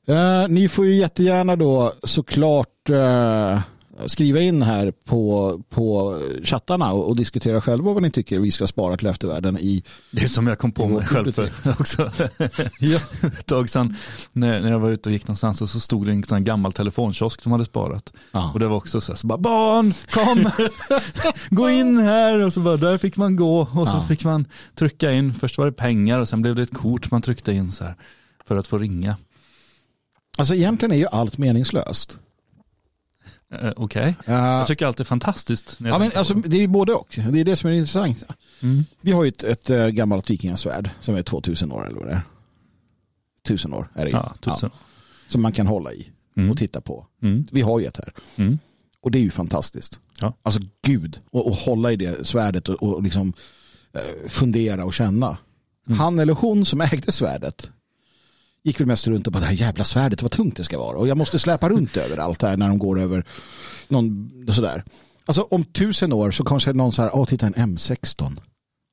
Eh, 0.06 0.48
ni 0.48 0.68
får 0.68 0.86
ju 0.86 0.94
jättegärna 0.94 1.56
då 1.56 1.92
såklart 2.02 2.88
eh, 2.90 3.60
skriva 4.06 4.40
in 4.40 4.62
här 4.62 4.92
på, 5.04 5.60
på 5.70 6.18
chattarna 6.44 6.92
och, 6.92 7.08
och 7.08 7.16
diskutera 7.16 7.60
själva 7.60 7.92
vad 7.92 8.02
ni 8.02 8.10
tycker 8.10 8.38
vi 8.40 8.50
ska 8.50 8.66
spara 8.66 8.96
till 8.96 9.06
eftervärlden 9.06 9.58
i. 9.58 9.84
Det 10.10 10.22
är 10.22 10.28
som 10.28 10.46
jag 10.46 10.58
kom 10.58 10.72
på 10.72 10.86
mig 10.88 11.06
själv 11.06 11.32
för 11.32 11.50
också. 11.80 12.10
Ett 13.26 13.46
tag 13.46 13.68
sedan 13.70 13.96
när, 14.32 14.60
när 14.60 14.70
jag 14.70 14.78
var 14.78 14.90
ute 14.90 15.08
och 15.08 15.12
gick 15.12 15.26
någonstans 15.26 15.62
och 15.62 15.68
så 15.68 15.80
stod 15.80 16.06
det 16.06 16.12
en 16.12 16.22
sån 16.22 16.44
gammal 16.44 16.72
telefonkiosk 16.72 17.42
som 17.42 17.52
hade 17.52 17.64
sparat. 17.64 18.12
Ja. 18.32 18.50
Och 18.54 18.60
det 18.60 18.66
var 18.68 18.76
också 18.76 19.00
så 19.00 19.12
här, 19.12 19.16
så 19.16 19.26
bara 19.26 19.38
barn, 19.38 19.92
kom, 20.10 20.50
gå 21.56 21.70
in 21.70 21.98
här. 21.98 22.38
Och 22.38 22.52
så 22.52 22.60
bara, 22.60 22.76
där 22.76 22.98
fick 22.98 23.16
man 23.16 23.36
gå 23.36 23.60
och 23.60 23.88
så 23.88 23.96
Ja. 23.96 24.04
fick 24.08 24.24
man 24.24 24.46
trycka 24.74 25.12
in. 25.12 25.32
Först 25.34 25.58
var 25.58 25.66
det 25.66 25.72
pengar 25.72 26.18
och 26.18 26.28
sen 26.28 26.42
blev 26.42 26.54
det 26.54 26.62
ett 26.62 26.74
kort 26.74 27.10
man 27.10 27.22
tryckte 27.22 27.52
in 27.52 27.72
så 27.72 27.84
här 27.84 27.94
för 28.46 28.56
att 28.56 28.66
få 28.66 28.78
ringa. 28.78 29.16
Alltså 30.38 30.54
egentligen 30.54 30.92
är 30.92 30.96
ju 30.96 31.06
allt 31.06 31.38
meningslöst. 31.38 32.18
Eh, 33.54 33.70
Okej, 33.76 34.14
Eh, 34.26 34.34
jag 34.34 34.66
tycker 34.66 34.86
allt 34.86 35.00
är 35.00 35.04
fantastiskt. 35.04 35.76
ja, 35.78 35.98
men 35.98 36.10
alltså, 36.14 36.34
det. 36.34 36.56
är 36.62 36.68
både 36.68 36.92
och. 36.92 37.18
Det 37.32 37.40
är 37.40 37.44
det 37.44 37.56
som 37.56 37.70
är 37.70 37.74
intressant. 37.74 38.24
mm. 38.60 38.84
Vi 39.00 39.12
har 39.12 39.24
ju 39.24 39.28
ett, 39.28 39.42
ett 39.42 39.70
eh, 39.70 39.88
gammalt 39.88 40.30
vikingasvärd 40.30 40.90
som 41.00 41.14
är 41.14 41.22
2000 41.22 41.72
år 41.72 41.86
eller 41.86 41.98
vad 41.98 42.06
det 42.08 42.12
är. 42.12 42.22
Tusen 43.46 43.74
år 43.74 43.88
är 43.94 44.04
det. 44.04 44.10
Ja, 44.10 44.34
tusen. 44.40 44.70
som 45.28 45.42
man 45.42 45.52
kan 45.52 45.66
hålla 45.66 45.92
i 45.92 46.10
Mm. 46.36 46.50
och 46.50 46.58
titta 46.58 46.80
på. 46.80 47.06
Mm. 47.22 47.46
Vi 47.52 47.60
har 47.60 47.80
ju 47.80 47.86
ett 47.86 47.96
här. 47.96 48.12
Mm. 48.36 48.58
Och 49.02 49.10
det 49.10 49.18
är 49.18 49.22
ju 49.22 49.30
fantastiskt. 49.30 50.00
Ja. 50.20 50.34
Alltså 50.42 50.60
gud, 50.82 51.20
och, 51.30 51.46
och 51.46 51.54
hålla 51.54 51.92
i 51.92 51.96
det 51.96 52.26
svärdet 52.26 52.68
och, 52.68 52.82
och 52.82 53.02
liksom 53.02 53.32
eh, 53.92 54.28
fundera 54.28 54.84
och 54.84 54.94
känna. 54.94 55.38
Mm. 55.86 55.98
Han 55.98 56.18
eller 56.18 56.32
hon 56.32 56.64
som 56.64 56.80
ägde 56.80 57.12
svärdet 57.12 57.70
gick 58.64 58.80
väl 58.80 58.86
mest 58.86 59.06
runt 59.06 59.26
och 59.26 59.32
bara 59.32 59.40
det 59.40 59.46
här 59.46 59.52
jävla 59.54 59.84
svärdet, 59.84 60.22
vad 60.22 60.30
tungt 60.30 60.56
det 60.56 60.64
ska 60.64 60.78
vara. 60.78 60.98
Och 60.98 61.08
jag 61.08 61.18
måste 61.18 61.38
släpa 61.38 61.68
runt 61.68 61.96
över 61.96 62.16
allt 62.16 62.42
här 62.42 62.56
när 62.56 62.68
de 62.68 62.78
går 62.78 63.00
över 63.00 63.24
någon 63.88 64.30
sådär. 64.52 64.84
Alltså 65.24 65.42
om 65.42 65.64
tusen 65.64 66.12
år 66.12 66.30
så 66.30 66.44
kanske 66.44 66.72
någon 66.72 66.92
så 66.92 67.02
här, 67.02 67.10
åh 67.14 67.26
titta 67.26 67.46
en 67.46 67.54
M16. 67.54 68.40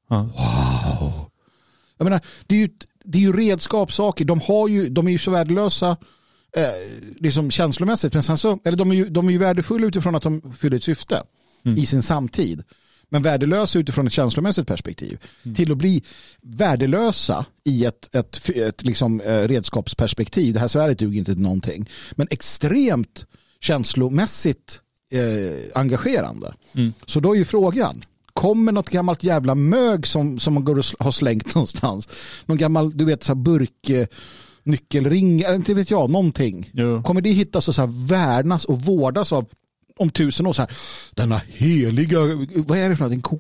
Ja. 0.10 0.22
Wow. 0.22 1.30
Jag 1.98 2.04
menar, 2.06 2.22
det 2.48 2.56
är 2.56 2.60
ju, 2.60 2.70
det 3.04 3.18
är 3.18 3.22
ju 3.22 3.34
redskapssaker. 3.34 4.26
De, 4.26 4.42
har 4.42 4.68
ju, 4.68 4.90
de 4.90 5.08
är 5.08 5.12
ju 5.12 5.18
så 5.18 5.32
värdelösa 5.32 5.98
eh, 6.58 6.64
liksom 7.20 7.52
känslomässigt. 7.52 8.14
Men 8.14 8.24
sen 8.24 8.38
så, 8.38 8.60
eller 8.66 8.78
de 8.78 8.92
är, 8.92 8.96
ju, 8.96 9.10
de 9.10 9.28
är 9.28 9.32
ju 9.32 9.38
värdefulla 9.38 9.88
utifrån 9.88 10.16
att 10.16 10.24
de 10.24 10.54
fyller 10.58 10.78
ett 10.78 10.84
syfte 10.84 11.24
Mm. 11.66 11.80
i 11.80 11.86
sin 11.86 12.02
samtid. 12.02 12.64
Men 13.10 13.22
värdelösa 13.22 13.80
utifrån 13.80 14.08
ett 14.08 14.14
känslomässigt 14.14 14.68
perspektiv. 14.68 15.20
Till 15.56 15.72
att 15.72 15.78
bli 15.78 16.04
värdelösa 16.42 17.46
i 17.64 17.86
ett, 17.86 18.16
ett, 18.16 18.50
ett 18.50 18.84
liksom, 18.84 19.22
eh, 19.22 19.48
redskapsperspektiv. 19.48 20.54
Det 20.54 20.60
här 20.60 20.68
svärdet 20.68 21.00
duger 21.00 21.20
inte 21.20 21.34
till 21.34 21.42
någonting. 21.42 21.90
Men 22.12 22.28
extremt 22.30 23.26
känslomässigt 23.60 24.82
eh, 25.12 25.80
engagerande. 25.80 26.54
Mm. 26.76 26.94
Så 27.06 27.20
då 27.20 27.34
är 27.34 27.38
ju 27.38 27.46
frågan, 27.46 28.06
kommer 28.34 28.72
något 28.72 28.90
gammalt 28.90 29.24
jävla 29.24 29.56
mög 29.56 30.08
som, 30.08 30.40
som 30.40 30.54
man 30.54 30.66
går 30.66 30.78
och 30.78 30.86
har 31.00 31.12
slängt 31.12 31.46
någonstans? 31.56 32.10
Någon 32.46 32.58
gammal, 32.58 32.98
du 32.98 33.06
vet, 33.06 33.24
så 33.24 33.34
här 33.34 33.42
burk, 33.42 33.90
eh, 33.90 34.08
nyckelring, 34.64 35.42
eller 35.42 35.56
inte 35.56 35.74
vet 35.74 35.92
jag, 35.92 36.10
någonting. 36.10 36.70
Jo. 36.74 37.04
Kommer 37.04 37.22
det 37.22 37.30
hittas 37.30 37.68
och 37.68 37.76
så 37.76 37.82
här 37.82 38.08
värnas 38.08 38.66
och 38.66 38.82
vårdas 38.82 39.34
av 39.34 39.46
om 39.98 40.10
tusen 40.10 40.48
år 40.48 40.54
så 40.54 40.62
här, 40.62 40.72
denna 41.14 41.42
heliga, 41.48 42.20
vad 42.56 42.78
är 42.78 42.90
det 42.90 42.96
för 42.96 43.04
någonting, 43.04 43.40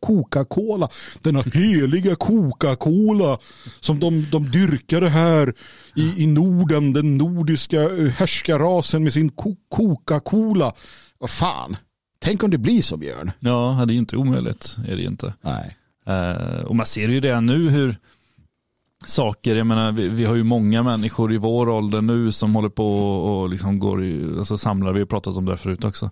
Coca-Cola, 0.00 0.88
denna 1.22 1.42
heliga 1.42 2.14
Coca-Cola 2.14 3.38
som 3.80 4.00
de, 4.00 4.26
de 4.30 4.50
dyrkade 4.50 5.08
här 5.08 5.54
i, 5.96 6.22
i 6.22 6.26
Norden, 6.26 6.92
den 6.92 7.18
nordiska 7.18 7.82
eh, 7.82 8.08
härskarrasen 8.08 9.02
med 9.02 9.12
sin 9.12 9.30
Coca-Cola. 9.68 10.72
Vad 11.18 11.30
fan, 11.30 11.76
tänk 12.18 12.42
om 12.42 12.50
det 12.50 12.58
blir 12.58 12.82
så 12.82 12.96
Björn. 12.96 13.32
Ja, 13.40 13.84
det 13.88 13.94
är 13.94 13.96
inte 13.96 14.16
omöjligt. 14.16 14.76
Är 14.88 14.96
det 14.96 15.02
inte. 15.02 15.34
Nej. 15.40 15.76
Eh, 16.06 16.64
och 16.64 16.76
man 16.76 16.86
ser 16.86 17.08
ju 17.08 17.20
det 17.20 17.40
nu 17.40 17.70
hur 17.70 17.96
saker, 19.06 19.56
jag 19.56 19.66
menar 19.66 19.92
vi, 19.92 20.08
vi 20.08 20.24
har 20.24 20.34
ju 20.34 20.42
många 20.42 20.82
människor 20.82 21.32
i 21.32 21.36
vår 21.36 21.68
ålder 21.68 22.02
nu 22.02 22.32
som 22.32 22.54
håller 22.54 22.68
på 22.68 22.98
och 23.18 23.48
liksom 23.50 23.78
går 23.78 24.04
i, 24.04 24.34
alltså 24.38 24.58
samlar, 24.58 24.92
vi 24.92 24.98
har 24.98 25.06
pratat 25.06 25.36
om 25.36 25.44
det 25.44 25.56
förut 25.56 25.84
också. 25.84 26.10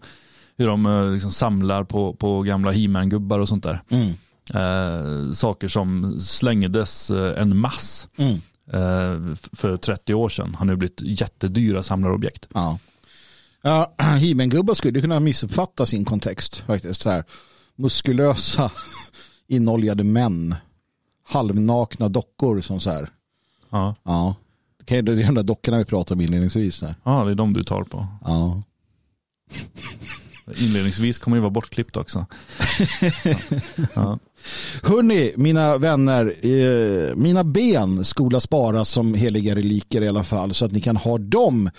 Hur 0.57 0.67
de 0.67 0.87
eh, 0.87 1.11
liksom 1.13 1.31
samlar 1.31 1.85
på, 1.85 2.15
på 2.15 2.43
gamla 2.43 2.73
he 2.73 2.87
gubbar 3.07 3.39
och 3.39 3.49
sånt 3.49 3.65
där. 3.65 3.83
Mm. 3.89 4.09
Eh, 4.55 5.33
saker 5.33 5.69
som 5.69 6.21
slängdes 6.21 7.11
eh, 7.11 7.43
en 7.43 7.57
mass 7.57 8.09
Mm. 8.19 8.35
eh, 8.73 9.37
för 9.53 9.77
30 9.77 10.15
år 10.15 10.29
sedan 10.29 10.55
har 10.55 10.67
nu 10.67 10.77
blivit 10.77 11.01
jättedyra 11.01 11.83
samlarobjekt. 11.83 12.49
Ja. 12.55 12.79
Ja, 13.63 13.95
He-Man-gubbar 13.99 14.75
skulle 14.75 15.01
kunna 15.01 15.21
missuppfatta 15.21 15.87
sin 15.87 16.05
kontext 16.05 16.57
faktiskt. 16.67 17.01
Så 17.01 17.11
här, 17.11 17.25
muskulösa, 17.77 18.71
inoljade 19.49 20.05
män. 20.05 20.55
Halvnakna 21.25 22.09
dockor 22.09 22.61
som 22.61 22.81
så 22.81 22.91
här. 22.91 23.09
Ja. 23.71 23.95
Ja. 24.03 24.35
Det 24.85 24.99
är 24.99 25.03
de 25.03 25.35
där 25.35 25.43
dockorna 25.43 25.79
vi 25.79 25.85
pratade 25.85 26.15
om 26.15 26.21
inledningsvis. 26.21 26.81
Där. 26.81 26.95
ja, 27.05 27.25
det 27.25 27.31
är 27.31 27.35
de 27.35 27.53
du 27.53 27.65
tar 27.65 27.83
på. 27.85 28.07
Ja. 28.25 28.63
Inledningsvis 30.61 31.19
kommer 31.19 31.37
ju 31.37 31.41
vara 31.41 31.51
bortklippt 31.51 31.97
också. 31.97 32.27
Ja. 33.95 34.19
Hörni, 34.83 35.33
mina 35.37 35.79
vänner, 35.79 36.35
eh, 36.47 37.15
mina 37.15 37.45
ben 37.45 38.05
skola 38.05 38.41
sparas 38.41 38.89
som 38.89 39.15
heliga 39.15 39.55
reliker 39.55 40.03
i 40.03 40.09
alla 40.09 40.25
fall 40.25 40.55
så 40.55 40.65
att 40.65 40.73
ni 40.73 40.81
kan 40.81 40.97
ha 40.97 41.19
dem 41.19 41.71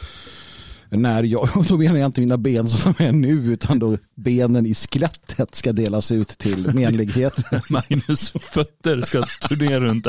när 0.95 1.23
jag, 1.23 1.49
då 1.67 1.77
menar 1.77 1.99
jag 1.99 2.05
inte 2.05 2.21
mina 2.21 2.37
ben 2.37 2.69
som 2.69 2.93
de 2.97 3.03
är 3.03 3.11
nu 3.11 3.53
utan 3.53 3.79
då 3.79 3.97
benen 4.15 4.65
i 4.65 4.73
skelettet 4.73 5.55
ska 5.55 5.73
delas 5.73 6.11
ut 6.11 6.27
till 6.27 6.67
menlighet. 6.73 7.33
Magnus 7.69 8.31
fötter 8.31 9.01
ska 9.01 9.23
turnera 9.47 9.79
runt 9.79 10.07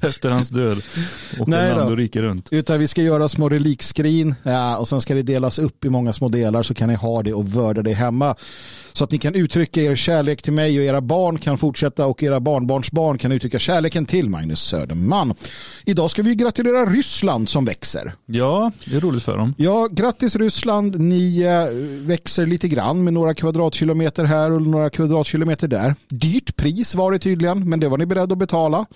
efter, 0.00 0.30
hans 0.30 0.48
död. 0.48 0.82
Och 1.38 1.48
Nej 1.48 1.74
land 1.74 1.90
och 1.90 1.96
rike 1.96 2.22
runt. 2.22 2.48
Utan 2.50 2.78
vi 2.78 2.88
ska 2.88 3.02
göra 3.02 3.28
små 3.28 3.48
relikskrin 3.48 4.34
ja, 4.42 4.76
och 4.76 4.88
sen 4.88 5.00
ska 5.00 5.14
det 5.14 5.22
delas 5.22 5.58
upp 5.58 5.84
i 5.84 5.90
många 5.90 6.12
små 6.12 6.28
delar 6.28 6.62
så 6.62 6.74
kan 6.74 6.88
ni 6.88 6.94
ha 6.94 7.22
det 7.22 7.32
och 7.32 7.48
vörda 7.48 7.82
det 7.82 7.94
hemma. 7.94 8.34
Så 8.92 9.04
att 9.04 9.10
ni 9.10 9.18
kan 9.18 9.34
uttrycka 9.34 9.82
er 9.82 9.96
kärlek 9.96 10.42
till 10.42 10.52
mig 10.52 10.78
och 10.78 10.84
era 10.84 11.00
barn 11.00 11.38
kan 11.38 11.58
fortsätta 11.58 12.06
och 12.06 12.22
era 12.22 12.40
barnbarns 12.40 12.90
barn 12.90 13.18
kan 13.18 13.32
uttrycka 13.32 13.58
kärleken 13.58 14.06
till 14.06 14.28
Magnus 14.28 14.60
Söderman. 14.60 15.34
Idag 15.84 16.10
ska 16.10 16.22
vi 16.22 16.34
gratulera 16.34 16.86
Ryssland 16.86 17.48
som 17.48 17.64
växer. 17.64 18.14
Ja, 18.26 18.72
det 18.84 18.96
är 18.96 19.00
roligt 19.00 19.22
för 19.22 19.38
dem. 19.38 19.54
Ja, 19.58 19.88
grattis 19.90 20.36
Ryssland. 20.36 21.00
Ni 21.00 21.42
eh, 21.42 22.06
växer 22.06 22.46
lite 22.46 22.68
grann 22.68 23.04
med 23.04 23.12
några 23.12 23.34
kvadratkilometer 23.34 24.24
här 24.24 24.52
och 24.52 24.62
några 24.62 24.90
kvadratkilometer 24.90 25.68
där. 25.68 25.94
Dyrt 26.08 26.56
pris 26.56 26.94
var 26.94 27.12
det 27.12 27.18
tydligen, 27.18 27.68
men 27.68 27.80
det 27.80 27.88
var 27.88 27.98
ni 27.98 28.06
beredda 28.06 28.32
att 28.32 28.38
betala 28.38 28.86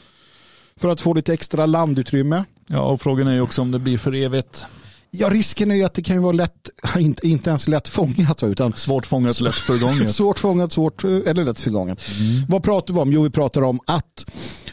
för 0.77 0.89
att 0.89 1.01
få 1.01 1.15
lite 1.15 1.33
extra 1.33 1.67
landutrymme. 1.67 2.45
Ja, 2.67 2.81
och 2.81 3.01
frågan 3.01 3.29
är 3.29 3.35
ju 3.35 3.41
också 3.41 3.63
om 3.63 3.71
det 3.71 3.79
blir 3.79 3.99
för 3.99 4.15
evigt. 4.15 4.67
Ja, 5.15 5.31
risken 5.31 5.71
är 5.71 5.75
ju 5.75 5.85
att 5.85 5.95
det 5.95 6.03
kan 6.03 6.17
ju 6.17 6.23
vara 6.23 6.33
lätt, 6.33 6.71
inte, 6.99 7.29
inte 7.29 7.51
ens 7.51 7.69
lätt 7.69 7.89
fångat, 7.89 8.43
utan 8.43 8.73
Svårt 8.77 9.07
fångat, 9.07 9.41
lätt 9.41 9.55
förgånget. 9.55 10.11
svårt 10.15 10.39
fångat, 10.39 10.73
svårt 10.73 11.05
eller 11.05 11.45
lätt 11.45 11.61
förgånget. 11.61 12.03
Vad 12.49 12.63
pratar 12.63 12.95
vi 12.95 13.01
om? 13.01 13.13
Jo, 13.13 13.23
vi 13.23 13.31
pratar 13.31 13.63
om 13.63 13.81
att 13.87 14.25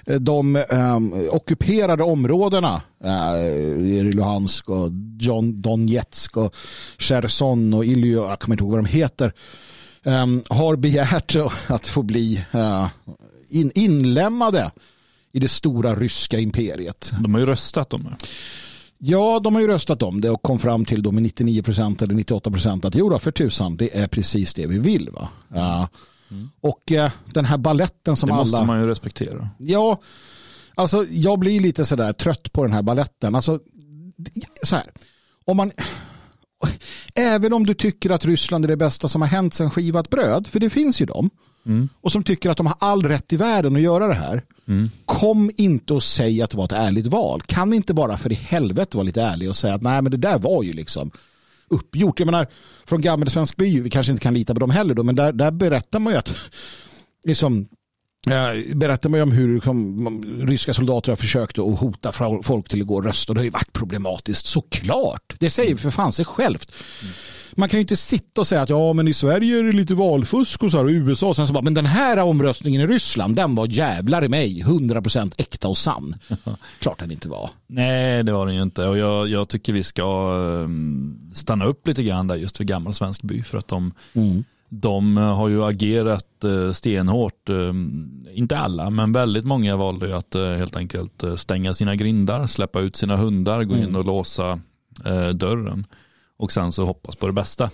eh, 0.05 0.15
de 0.15 0.55
um, 0.55 1.29
ockuperade 1.31 2.03
områdena 2.03 2.81
i 3.79 4.01
Luhansk 4.01 4.69
och 4.69 4.89
John, 5.19 5.61
Donetsk 5.61 6.37
och 6.37 6.55
Cherson 6.97 7.73
och 7.73 7.85
Ilyo, 7.85 8.27
jag 8.27 8.39
kommer 8.39 8.53
inte 8.53 8.63
ihåg 8.63 8.71
vad 8.71 8.83
de 8.83 8.89
heter, 8.89 9.33
um, 10.03 10.43
har 10.49 10.75
begärt 10.75 11.35
att 11.67 11.87
få 11.87 12.03
bli 12.03 12.45
uh, 12.55 12.87
in, 13.49 13.71
inlämnade 13.75 14.71
i 15.31 15.39
det 15.39 15.47
stora 15.47 15.95
ryska 15.95 16.39
imperiet. 16.39 17.11
De 17.19 17.33
har 17.33 17.41
ju 17.41 17.45
röstat 17.45 17.93
om 17.93 18.03
det. 18.03 18.27
Ja, 19.01 19.39
de 19.39 19.55
har 19.55 19.61
ju 19.61 19.67
röstat 19.67 20.01
om 20.01 20.21
det 20.21 20.29
och 20.29 20.41
kom 20.41 20.59
fram 20.59 20.85
till 20.85 21.03
då 21.03 21.11
med 21.11 21.23
99 21.23 21.63
procent 21.63 22.01
eller 22.01 22.13
98 22.13 22.51
procent 22.51 22.85
att 22.85 22.95
jo 22.95 23.09
då, 23.09 23.19
för 23.19 23.31
tusan, 23.31 23.75
det 23.75 23.97
är 23.97 24.07
precis 24.07 24.53
det 24.53 24.67
vi 24.67 24.79
vill. 24.79 25.09
Va? 25.09 25.29
Ja. 25.53 25.87
Och 26.61 26.91
eh, 26.91 27.11
den 27.33 27.45
här 27.45 27.57
balletten 27.57 28.15
som 28.15 28.29
Det 28.29 28.35
måste 28.35 28.57
alla... 28.57 28.65
man 28.65 28.79
ju 28.79 28.87
respektera. 28.87 29.49
Ja, 29.57 30.01
alltså 30.75 31.05
jag 31.09 31.39
blir 31.39 31.59
lite 31.59 31.85
sådär 31.85 32.13
trött 32.13 32.53
på 32.53 32.63
den 32.63 32.73
här 32.73 32.81
balletten. 32.81 33.35
Alltså, 33.35 33.59
så 34.63 34.75
här, 34.75 34.85
om 35.45 35.57
man... 35.57 35.71
Även 37.15 37.53
om 37.53 37.65
du 37.65 37.73
tycker 37.73 38.09
att 38.09 38.25
Ryssland 38.25 38.65
är 38.65 38.69
det 38.69 38.77
bästa 38.77 39.07
som 39.07 39.21
har 39.21 39.29
hänt 39.29 39.53
sedan 39.53 39.71
skivat 39.71 40.09
bröd, 40.09 40.47
för 40.47 40.59
det 40.59 40.69
finns 40.69 41.01
ju 41.01 41.05
de, 41.63 41.89
och 42.01 42.11
som 42.11 42.23
tycker 42.23 42.49
att 42.49 42.57
de 42.57 42.65
har 42.65 42.75
all 42.79 43.03
rätt 43.03 43.33
i 43.33 43.37
världen 43.37 43.75
att 43.75 43.81
göra 43.81 44.07
det 44.07 44.13
här. 44.13 44.43
Kom 45.05 45.51
inte 45.57 45.93
och 45.93 46.03
säg 46.03 46.41
att 46.41 46.49
det 46.49 46.57
var 46.57 46.65
ett 46.65 46.71
ärligt 46.71 47.07
val. 47.07 47.41
Kan 47.41 47.73
inte 47.73 47.93
bara 47.93 48.17
för 48.17 48.31
i 48.31 48.35
helvete 48.35 48.97
vara 48.97 49.05
lite 49.05 49.21
ärlig 49.21 49.49
och 49.49 49.55
säga 49.55 49.73
att 49.73 49.81
nej 49.81 50.01
men 50.01 50.11
det 50.11 50.17
där 50.17 50.39
var 50.39 50.63
ju 50.63 50.73
liksom 50.73 51.11
uppgjort. 51.69 52.19
Jag 52.19 52.25
menar, 52.25 52.47
från 52.85 53.01
gammal 53.01 53.29
svensk 53.29 53.55
by, 53.55 53.79
vi 53.79 53.89
kanske 53.89 54.11
inte 54.11 54.23
kan 54.23 54.33
lita 54.33 54.53
på 54.53 54.59
dem 54.59 54.69
heller 54.69 54.93
då, 54.93 55.03
men 55.03 55.15
där, 55.15 55.33
där 55.33 55.51
berättar 55.51 55.99
man 55.99 56.13
ju 56.13 56.19
att 56.19 56.35
liksom, 57.25 57.67
eh, 58.27 58.75
berättar 58.75 59.09
man 59.09 59.17
ju 59.17 59.23
om 59.23 59.31
hur 59.31 59.55
liksom, 59.55 60.21
ryska 60.47 60.73
soldater 60.73 61.11
har 61.11 61.17
försökt 61.17 61.59
att 61.59 61.79
hota 61.79 62.11
folk 62.43 62.69
till 62.69 62.81
att 62.81 62.87
gå 62.87 62.95
och 62.95 63.05
rösta 63.05 63.33
det 63.33 63.39
har 63.39 63.45
ju 63.45 63.49
varit 63.49 63.73
problematiskt, 63.73 64.45
såklart. 64.45 65.35
Det 65.39 65.49
säger 65.49 65.75
för 65.75 65.91
fan 65.91 66.11
sig 66.11 66.25
självt. 66.25 66.71
Man 67.59 67.69
kan 67.69 67.77
ju 67.77 67.81
inte 67.81 67.95
sitta 67.95 68.41
och 68.41 68.47
säga 68.47 68.61
att 68.61 68.69
ja 68.69 68.93
men 68.93 69.07
i 69.07 69.13
Sverige 69.13 69.59
är 69.59 69.63
det 69.63 69.71
lite 69.71 69.93
valfusk 69.93 70.63
och 70.63 70.71
så 70.71 70.77
här 70.77 70.85
och 70.85 70.89
USA 70.89 71.33
sen 71.33 71.47
så 71.47 71.53
bara 71.53 71.63
men 71.63 71.73
den 71.73 71.85
här 71.85 72.17
omröstningen 72.17 72.81
i 72.81 72.87
Ryssland 72.87 73.35
den 73.35 73.55
var 73.55 73.67
jävlar 73.67 74.23
i 74.25 74.29
mig 74.29 74.63
100% 74.63 75.33
äkta 75.37 75.67
och 75.67 75.77
sann. 75.77 76.15
Klart 76.79 76.99
den 76.99 77.11
inte 77.11 77.29
var. 77.29 77.49
Nej, 77.67 78.23
det 78.23 78.31
var 78.31 78.45
det 78.47 78.53
ju 78.53 78.61
inte. 78.61 78.87
Och 78.87 78.97
jag, 78.97 79.27
jag 79.27 79.49
tycker 79.49 79.73
vi 79.73 79.83
ska 79.83 80.37
ehm, 80.63 81.19
stanna 81.33 81.65
upp 81.65 81.87
lite 81.87 82.03
grann 82.03 82.27
där 82.27 82.35
just 82.35 82.57
för 82.57 82.63
gammal 82.63 82.93
svensk 82.93 83.21
by. 83.21 83.43
För 83.43 83.57
att 83.57 83.67
de, 83.67 83.93
de 84.69 85.17
har 85.17 85.47
ju 85.47 85.63
agerat 85.63 86.43
eh, 86.43 86.71
stenhårt. 86.71 87.49
eh, 87.49 87.73
Inte 88.33 88.57
alla, 88.57 88.89
men 88.89 89.11
väldigt 89.11 89.45
många 89.45 89.75
valde 89.75 90.07
ju 90.07 90.13
att 90.13 90.35
eh, 90.35 90.51
helt 90.51 90.75
enkelt 90.75 91.23
eh, 91.23 91.35
stänga 91.35 91.73
sina 91.73 91.95
grindar, 91.95 92.47
släppa 92.47 92.79
ut 92.79 92.95
sina 92.95 93.15
hundar, 93.15 93.63
gå 93.63 93.75
in 93.75 93.95
och 93.95 94.05
låsa 94.05 94.59
eh, 95.05 95.29
dörren. 95.29 95.85
Och 96.39 96.51
sen 96.51 96.71
så 96.71 96.85
hoppas 96.85 97.15
på 97.15 97.27
det 97.27 97.33
bästa. 97.33 97.69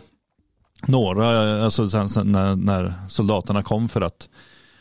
Några, 0.88 1.64
alltså 1.64 1.90
sen, 1.90 2.10
sen 2.10 2.32
när, 2.32 2.56
när 2.56 2.94
soldaterna 3.10 3.64
kom 3.64 3.90
för 3.90 4.02
att 4.02 4.30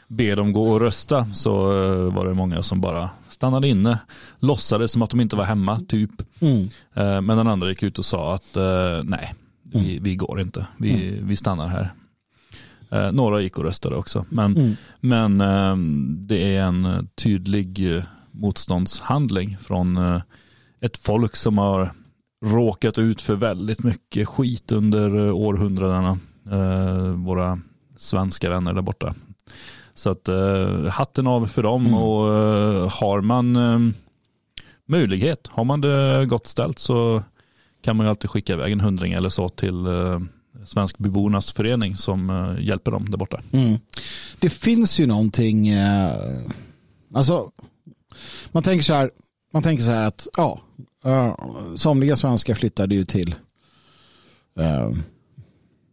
be 0.09 0.35
dem 0.35 0.53
gå 0.53 0.71
och 0.73 0.81
rösta 0.81 1.33
så 1.33 1.83
eh, 1.85 2.15
var 2.15 2.27
det 2.27 2.35
många 2.35 2.63
som 2.63 2.81
bara 2.81 3.11
stannade 3.29 3.69
inne, 3.69 3.99
låtsades 4.39 4.93
som 4.93 5.03
att 5.03 5.11
de 5.11 5.21
inte 5.21 5.37
var 5.37 5.45
hemma 5.45 5.81
typ. 5.81 6.11
Mm. 6.41 6.69
Eh, 6.95 7.21
Men 7.21 7.37
den 7.37 7.47
andra 7.49 7.69
gick 7.69 7.83
ut 7.83 7.99
och 7.99 8.05
sa 8.05 8.35
att 8.35 8.57
eh, 8.57 9.03
nej, 9.05 9.35
vi, 9.63 9.99
vi 10.03 10.17
går 10.17 10.41
inte, 10.41 10.67
vi, 10.79 11.19
vi 11.23 11.37
stannar 11.37 11.69
här. 11.69 11.95
Några 13.13 13.41
gick 13.41 13.59
och 13.59 13.65
röstade 13.65 13.97
också, 13.97 14.27
men, 14.29 14.57
Mm. 14.57 14.77
men 15.01 15.39
det 16.29 16.57
är 16.57 16.63
en 16.63 17.09
tydlig 17.15 18.03
motståndshandling 18.31 19.59
från 19.59 19.99
ett 20.81 20.97
folk 20.99 21.37
som 21.37 21.59
har 21.59 21.93
råkat 22.45 22.99
ut 22.99 23.23
för 23.23 23.35
väldigt 23.35 23.83
mycket 23.83 24.29
skit 24.29 24.73
under 24.73 25.27
eh, 25.27 25.35
århundradena. 25.35 26.19
Eh, 26.53 27.09
Våra 27.09 27.61
svenska 27.99 28.51
vänner 28.51 28.75
där 28.75 28.83
borta. 28.83 29.15
Så 29.95 30.11
att 30.11 30.29
eh, 30.29 30.85
hatten 30.91 31.27
av 31.27 31.47
för 31.47 31.63
dem 31.63 31.87
Mm. 31.87 31.99
och 31.99 32.25
har 32.91 33.21
man 33.21 33.59
möjlighet, 34.87 35.47
har 35.51 35.65
man 35.65 35.81
det 35.81 36.27
gott 36.27 36.47
ställt 36.47 36.79
så 36.79 37.23
kan 37.83 37.97
man 37.97 38.07
ju 38.07 38.11
alltid 38.11 38.31
skicka 38.31 38.53
iväg 38.53 38.73
en 38.73 38.81
hundring 38.81 39.13
eller 39.13 39.29
så 39.29 39.49
till 39.49 39.87
Svensk 40.67 40.99
Bebornas 40.99 41.53
förening 41.53 41.97
som 41.97 42.55
hjälper 42.61 42.91
dem 42.91 43.11
där 43.11 43.19
borta. 43.19 43.41
Mm. 43.53 43.79
Det 44.41 44.51
finns 44.51 45.01
ju 45.01 45.07
någonting, 45.07 45.71
alltså 47.15 47.51
man 48.53 48.63
tänker 48.63 48.85
så 48.85 48.95
här, 48.95 49.11
man 49.53 49.63
tänker 49.63 49.85
så 49.85 49.91
här 49.91 50.07
att 50.07 50.27
ja, 50.37 50.61
eh, 51.05 51.35
somliga 51.77 52.17
svenskar 52.17 52.55
flyttade 52.55 52.95
ju 52.95 53.05
till 53.05 53.35
eh, 54.61 54.91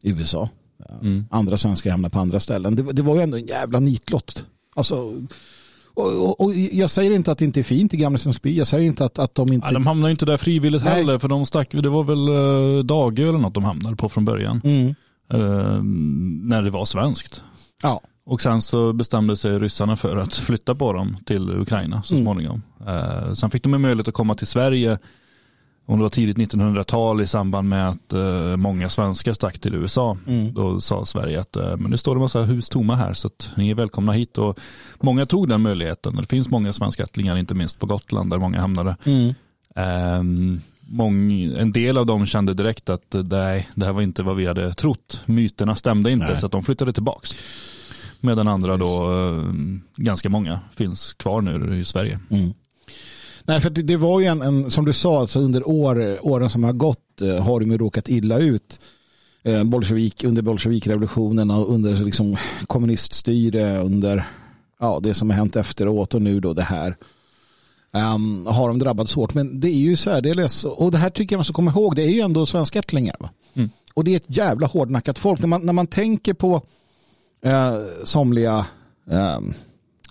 USA. 0.03 0.43
Eh, 0.43 0.95
Mm. 1.01 1.25
Andra 1.31 1.57
svenskar 1.57 1.91
hamnade 1.91 2.11
på 2.13 2.19
andra 2.19 2.39
ställen. 2.39 2.75
Det, 2.75 2.83
det 2.83 3.01
var 3.01 3.15
ju 3.15 3.21
ändå 3.21 3.37
en 3.37 3.45
jävla 3.45 3.79
nitlott. 3.79 4.45
Alltså, 4.75 5.13
Och, 5.93 6.05
och, 6.29 6.41
och 6.41 6.53
jag 6.53 6.89
säger 6.89 7.11
inte 7.11 7.31
att 7.31 7.37
det 7.37 7.45
inte 7.45 7.59
är 7.59 7.63
fint 7.63 7.93
i 7.93 7.97
Gamla 7.97 8.17
Svenskby. 8.17 8.57
Jag 8.57 8.67
säger 8.67 8.87
inte 8.87 9.05
att, 9.05 9.19
att 9.19 9.35
de 9.35 9.53
inte... 9.53 9.67
Ja, 9.67 9.73
de 9.73 9.87
hamnar 9.87 10.07
ju 10.07 10.11
inte 10.11 10.25
där 10.25 10.37
frivilligt 10.37 10.83
Nej. 10.83 10.93
heller 10.93 11.19
för 11.19 11.27
de 11.27 11.45
stack, 11.45 11.71
det 11.71 11.89
var 11.89 12.03
väl 12.03 12.29
uh, 12.29 12.83
Dagö 12.83 13.29
eller 13.29 13.39
något 13.39 13.53
de 13.53 13.63
hamnade 13.63 13.95
på 13.95 14.09
från 14.09 14.25
början. 14.25 14.61
Mm. 14.63 14.95
Eh, 15.33 15.83
när 16.49 16.63
det 16.63 16.69
var 16.69 16.85
svenskt. 16.85 17.43
Ja. 17.83 18.01
Och 18.23 18.41
sen 18.41 18.61
så 18.61 18.93
bestämde 18.93 19.37
sig 19.37 19.59
ryssarna 19.59 19.95
för 19.95 20.17
att 20.17 20.35
flytta 20.35 20.75
på 20.75 20.93
dem 20.93 21.17
till 21.25 21.49
Ukraina 21.49 22.03
så 22.03 22.13
Mm. 22.13 22.25
småningom. 22.25 22.61
Eh, 22.87 23.33
sen 23.33 23.49
fick 23.49 23.63
de 23.63 23.73
en 23.73 23.81
möjlighet 23.81 24.07
att 24.07 24.13
komma 24.13 24.35
till 24.35 24.47
Sverige 24.47 24.97
om 25.85 25.97
det 25.97 26.03
var 26.03 26.09
tidigt 26.09 26.37
1900-tal 26.37 27.21
i 27.21 27.27
samband 27.27 27.69
med 27.69 27.89
att 27.89 28.13
eh, 28.13 28.57
många 28.57 28.89
svenskar 28.89 29.33
stack 29.33 29.59
till 29.59 29.75
USA. 29.75 30.17
Mm. 30.27 30.53
Då 30.53 30.81
sa 30.81 31.05
Sverige 31.05 31.39
att 31.39 31.55
eh, 31.55 31.77
men 31.77 31.91
det 31.91 31.97
står 31.97 32.15
en 32.15 32.21
massa 32.21 32.41
hus 32.43 32.69
tomma 32.69 32.95
här 32.95 33.13
så 33.13 33.27
att 33.27 33.49
ni 33.57 33.69
är 33.69 33.75
välkomna 33.75 34.11
hit. 34.11 34.37
Och 34.37 34.59
många 34.99 35.25
tog 35.25 35.49
den 35.49 35.61
möjligheten. 35.61 36.15
Det 36.15 36.27
finns 36.29 36.49
många 36.49 36.73
svenskättlingar, 36.73 37.37
inte 37.37 37.53
minst 37.53 37.79
på 37.79 37.85
Gotland 37.85 38.29
där 38.29 38.37
många 38.37 38.61
hamnade. 38.61 38.95
Mm. 39.03 39.33
Um, 40.19 40.61
mång, 40.81 41.31
en 41.57 41.71
del 41.71 41.97
av 41.97 42.05
dem 42.05 42.25
kände 42.25 42.53
direkt 42.53 42.89
att 42.89 43.15
eh, 43.15 43.23
nej, 43.23 43.69
det 43.75 43.85
här 43.85 43.93
var 43.93 44.01
inte 44.01 44.23
vad 44.23 44.35
vi 44.35 44.45
hade 44.47 44.73
trott. 44.73 45.21
Myterna 45.25 45.75
stämde 45.75 46.11
inte 46.11 46.25
Nej. 46.27 46.37
så 46.37 46.45
att 46.45 46.51
de 46.51 46.63
flyttade 46.63 46.93
tillbaks. 46.93 47.35
Medan 48.21 48.47
andra 48.47 48.77
då, 48.77 49.11
eh, 49.11 49.43
ganska 49.95 50.29
många, 50.29 50.59
finns 50.75 51.13
kvar 51.13 51.41
nu 51.41 51.79
i 51.79 51.85
Sverige. 51.85 52.19
Mm. 52.29 52.53
Nej, 53.43 53.61
för 53.61 53.69
det, 53.69 53.81
det 53.81 53.97
var 53.97 54.19
ju 54.19 54.25
en, 54.25 54.41
en, 54.41 54.71
som 54.71 54.85
du 54.85 54.93
sa, 54.93 55.19
alltså 55.19 55.39
under 55.39 55.67
år, 55.67 56.17
åren 56.21 56.49
som 56.49 56.63
har 56.63 56.73
gått 56.73 57.21
eh, 57.21 57.43
har 57.43 57.59
de 57.59 57.71
ju 57.71 57.77
råkat 57.77 58.09
illa 58.09 58.39
ut. 58.39 58.79
Eh, 59.43 59.63
Bolsjevik, 59.63 60.23
under 60.23 60.41
bolsjevikrevolutionen 60.41 61.51
och 61.51 61.73
under 61.73 61.95
liksom, 61.95 62.37
kommuniststyre, 62.67 63.79
under 63.79 64.27
ja, 64.79 64.99
det 65.03 65.13
som 65.13 65.29
har 65.29 65.37
hänt 65.37 65.55
efteråt 65.55 66.13
och 66.13 66.21
nu 66.21 66.39
då 66.39 66.53
det 66.53 66.61
här. 66.61 66.97
Um, 67.93 68.47
har 68.47 68.67
de 68.67 68.79
drabbats 68.79 69.15
hårt. 69.15 69.33
Men 69.33 69.59
det 69.59 69.67
är 69.67 69.79
ju 69.79 69.95
särdeles, 69.95 70.63
och 70.63 70.91
det 70.91 70.97
här 70.97 71.09
tycker 71.09 71.33
jag 71.33 71.37
man 71.37 71.45
ska 71.45 71.53
komma 71.53 71.71
ihåg, 71.71 71.95
det 71.95 72.03
är 72.03 72.09
ju 72.09 72.19
ändå 72.19 72.45
svenskättlingar. 72.45 73.15
Mm. 73.53 73.69
Och 73.93 74.03
det 74.03 74.11
är 74.11 74.15
ett 74.15 74.37
jävla 74.37 74.67
hårdnackat 74.67 75.19
folk. 75.19 75.39
När 75.39 75.47
man, 75.47 75.65
när 75.65 75.73
man 75.73 75.87
tänker 75.87 76.33
på 76.33 76.61
eh, 77.41 77.79
somliga 78.03 78.65
eh, 79.11 79.39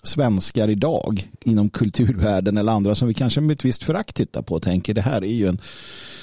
svenskar 0.02 0.68
idag 0.68 1.30
inom 1.40 1.70
kulturvärlden 1.70 2.56
eller 2.56 2.72
andra 2.72 2.94
som 2.94 3.08
vi 3.08 3.14
kanske 3.14 3.40
med 3.40 3.54
ett 3.54 3.64
visst 3.64 3.82
förakt 3.82 4.16
tittar 4.16 4.42
på 4.42 4.54
och 4.54 4.62
tänker 4.62 4.94
det 4.94 5.00
här 5.00 5.24
är 5.24 5.34
ju 5.34 5.46
en 5.46 5.60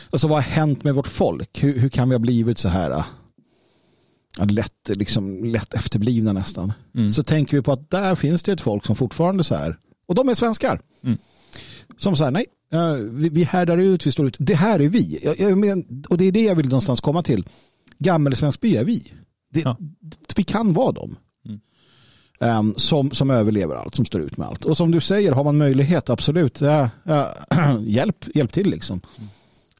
alltså 0.10 0.28
vad 0.28 0.38
har 0.38 0.52
hänt 0.52 0.84
med 0.84 0.96
vårt 0.96 1.08
folk? 1.08 1.64
Hur, 1.64 1.80
hur 1.80 1.90
kan 1.90 2.10
vi 2.10 2.16
ha 2.16 2.20
blivit 2.20 2.58
så 2.58 2.70
här 2.70 3.04
ja, 4.38 4.46
lätt, 4.46 4.90
liksom, 4.90 5.46
lätt 5.46 5.74
efterblivna 5.74 6.34
nästan? 6.34 6.74
Mm. 6.96 7.12
Så 7.12 7.24
tänker 7.24 7.58
vi 7.58 7.64
på 7.64 7.72
att 7.72 7.90
där 7.90 8.16
finns 8.16 8.44
det 8.44 8.52
ett 8.52 8.62
folk 8.62 8.86
som 8.86 8.96
fortfarande 8.96 9.44
så 9.44 9.56
här 9.56 9.78
och 10.08 10.16
de 10.16 10.30
är 10.30 10.34
svenskar. 10.34 10.82
Mm. 11.04 11.18
Som 11.98 12.16
säger 12.16 12.32
nej, 12.32 12.46
eh, 12.74 12.94
vi, 12.94 13.30
vi 13.30 13.44
härdar 13.44 13.78
ut, 13.78 14.08
vi 14.08 14.12
står 14.12 14.28
ut. 14.28 14.36
Det 14.40 14.56
här 14.56 14.80
är 14.80 14.90
vi. 14.90 15.20
Jag, 15.24 15.40
jag 15.40 15.58
men, 15.58 16.04
och 16.10 16.18
det 16.18 16.26
är 16.26 16.32
det 16.32 16.44
jag 16.44 16.56
vill 16.56 16.66
någonstans 16.66 17.02
komma 17.02 17.24
till. 17.24 17.46
Gammelsvenskby 18.00 18.76
är 18.76 18.84
vi. 18.84 19.14
Det, 19.64 19.70
Ja. 19.70 19.78
Vi 20.36 20.44
kan 20.44 20.74
vara 20.74 20.92
dem. 20.92 21.16
Mm. 21.46 21.60
Ehm, 22.40 22.74
som, 22.78 23.12
som 23.12 23.30
överlever 23.30 23.76
allt, 23.76 23.96
som 23.96 24.06
står 24.06 24.22
ut 24.22 24.38
med 24.38 24.48
allt. 24.48 24.66
Och 24.66 24.78
som 24.78 24.92
du 24.92 25.02
säger, 25.02 25.32
har 25.32 25.44
man 25.44 25.58
möjlighet, 25.58 26.10
absolut, 26.10 26.62
ja, 26.62 26.90
ja, 27.04 27.34
hjälp, 27.82 28.26
hjälp 28.36 28.54
till 28.54 28.70
liksom. 28.70 29.02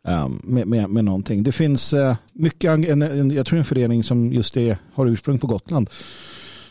Ehm, 0.04 0.40
med, 0.44 0.68
med, 0.68 0.90
med 0.90 1.06
någonting. 1.06 1.44
Det 1.44 1.52
finns 1.52 1.94
eh, 1.94 2.16
mycket, 2.34 2.70
en, 2.88 3.02
en, 3.02 3.32
jag 3.32 3.46
tror 3.46 3.60
en 3.60 3.66
förening 3.66 4.04
som 4.04 4.34
just 4.34 4.54
det 4.54 4.80
har 4.94 5.06
ursprung 5.08 5.40
på 5.40 5.48
Gotland. 5.48 5.90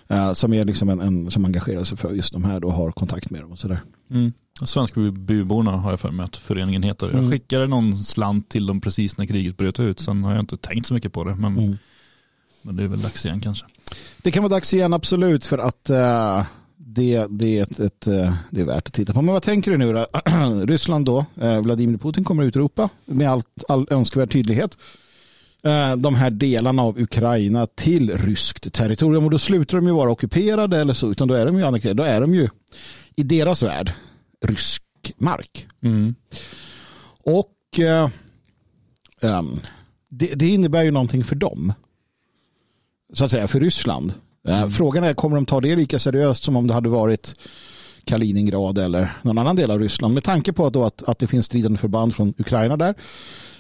eh, 0.09 0.33
som 0.33 0.53
är 0.53 0.64
liksom 0.64 0.88
en, 0.88 1.01
en, 1.01 1.31
som 1.31 1.45
engagerar 1.45 1.85
sig 1.85 1.99
för 1.99 2.12
just 2.12 2.33
de 2.33 2.45
här 2.45 2.64
och 2.64 2.73
har 2.73 2.90
kontakt 2.92 3.31
med 3.31 3.40
dem 3.40 3.53
och 3.53 3.59
sådär. 3.59 3.81
Mm. 4.11 4.33
Svenskbyborna 4.64 5.71
har 5.71 5.90
jag 5.90 6.01
för 6.01 6.11
mig 6.11 6.25
att 6.25 6.37
föreningen 6.37 6.83
heter. 6.83 7.07
Jag 7.07 7.14
Mm. 7.19 7.31
skickade 7.31 7.66
någon 7.66 7.99
slant 7.99 8.49
till 8.49 8.66
dem 8.66 8.81
precis 8.81 9.19
när 9.19 9.27
kriget 9.27 9.57
bröt 9.57 9.81
ut. 9.81 10.01
Sen 10.01 10.25
har 10.25 10.33
jag 10.33 10.42
inte 10.42 10.57
tänkt 10.57 10.87
så 10.87 10.95
mycket 10.95 11.12
på 11.12 11.25
det. 11.25 11.35
Men, 11.35 11.59
Mm. 11.59 11.77
Men 12.67 12.77
det 12.77 12.83
är 12.83 12.89
väl 12.89 13.03
dags 13.03 13.25
igen 13.25 13.41
kanske. 13.41 13.67
Det 14.23 14.31
kan 14.31 14.43
vara 14.43 14.53
dags 14.53 14.75
igen 14.75 14.93
absolut 14.93 15.47
för 15.47 15.59
att 15.59 15.91
eh, 15.91 16.45
det, 16.77 17.27
det, 17.31 17.59
är 17.59 17.63
ett, 17.63 17.81
ett, 17.81 18.07
eh, 18.07 18.35
det 18.51 18.61
är 18.61 18.65
värt 18.65 18.87
att 18.87 18.93
titta 18.93 19.13
på. 19.13 19.23
Men 19.23 19.33
vad 19.33 19.43
tänker 19.43 19.71
du 19.71 19.77
nu 19.77 19.93
då? 19.93 20.07
Ryssland 20.67 21.07
då, 21.07 21.25
eh, 21.41 21.61
Vladimir 21.61 21.99
Putin 21.99 22.25
kommer 22.25 22.43
att 22.43 22.49
utropa 22.49 22.89
med 23.05 23.31
allt, 23.31 23.65
all 23.69 23.87
önskvärd 23.91 24.33
tydlighet 24.33 24.79
de 25.99 26.15
här 26.15 26.31
delarna 26.31 26.83
av 26.83 27.01
Ukraina 27.01 27.67
till 27.67 28.11
ryskt 28.11 28.73
territorium 28.73 29.25
och 29.25 29.31
då 29.31 29.39
slutar 29.39 29.79
de 29.79 29.87
ju 29.87 29.93
vara 29.93 30.11
ockuperade 30.11 30.81
eller 30.81 30.95
så 30.95 31.11
utan 31.11 31.29
då 31.29 31.35
är 31.35 31.47
de 31.47 31.59
ju 31.59 31.65
annekterade. 31.65 32.03
Då 32.03 32.09
är 32.09 32.21
de 32.21 32.35
ju 32.35 32.49
i 33.17 33.23
deras 33.23 33.63
värld 33.63 33.93
rysk 34.47 34.83
mark. 35.19 35.67
Mm. 35.83 36.15
Och 37.25 37.81
ehm, 39.23 39.61
det, 40.09 40.35
det 40.35 40.49
innebär 40.49 40.85
ju 40.85 40.91
någonting 40.91 41.25
för 41.25 41.37
dem. 41.37 41.73
Så 43.12 43.25
att 43.25 43.31
säga, 43.31 43.49
för 43.49 43.61
Ryssland. 43.61 44.12
Eh, 44.49 44.69
Frågan 44.69 45.05
är, 45.05 45.14
kommer 45.14 45.37
de 45.37 45.47
ta 45.47 45.61
det 45.61 45.77
lika 45.77 45.99
seriöst 45.99 46.45
som 46.45 46.57
om 46.57 46.66
det 46.66 46.75
hade 46.75 46.88
varit 46.88 47.35
Kaliningrad 48.05 48.79
eller 48.79 49.12
någon 49.23 49.38
annan 49.38 49.57
del 49.57 49.71
av 49.71 49.81
Ryssland? 49.81 50.14
Med 50.14 50.25
tanke 50.25 50.53
på 50.53 50.66
att, 50.66 50.77
att, 50.77 51.03
att 51.03 51.19
det 51.19 51.27
finns 51.27 51.47
stridande 51.47 51.79
förband 51.79 52.14
från 52.14 52.35
Ukraina 52.38 52.77
där. 52.77 52.95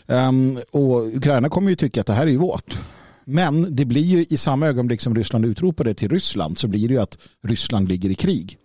Ehm, 0.06 0.58
och 0.70 1.16
Ukraina 1.16 1.48
kommer 1.48 1.70
ju 1.70 1.76
tycka 1.76 2.00
att 2.00 2.06
det 2.06 2.12
här 2.12 2.26
är 2.26 2.30
ju 2.30 2.38
vårt. 2.38 2.78
Men 3.24 3.76
det 3.76 3.84
blir 3.84 4.02
ju 4.02 4.26
i 4.28 4.36
samma 4.36 4.66
ögonblick 4.66 5.00
som 5.00 5.14
Ryssland 5.14 5.44
utropar 5.44 5.84
det 5.84 5.94
till 5.94 6.08
Ryssland 6.08 6.58
så 6.58 6.68
blir 6.68 6.88
det 6.88 6.94
ju 6.94 7.00
att 7.00 7.18
Ryssland 7.42 7.88
ligger 7.88 8.10
i 8.10 8.14
krig. 8.14 8.58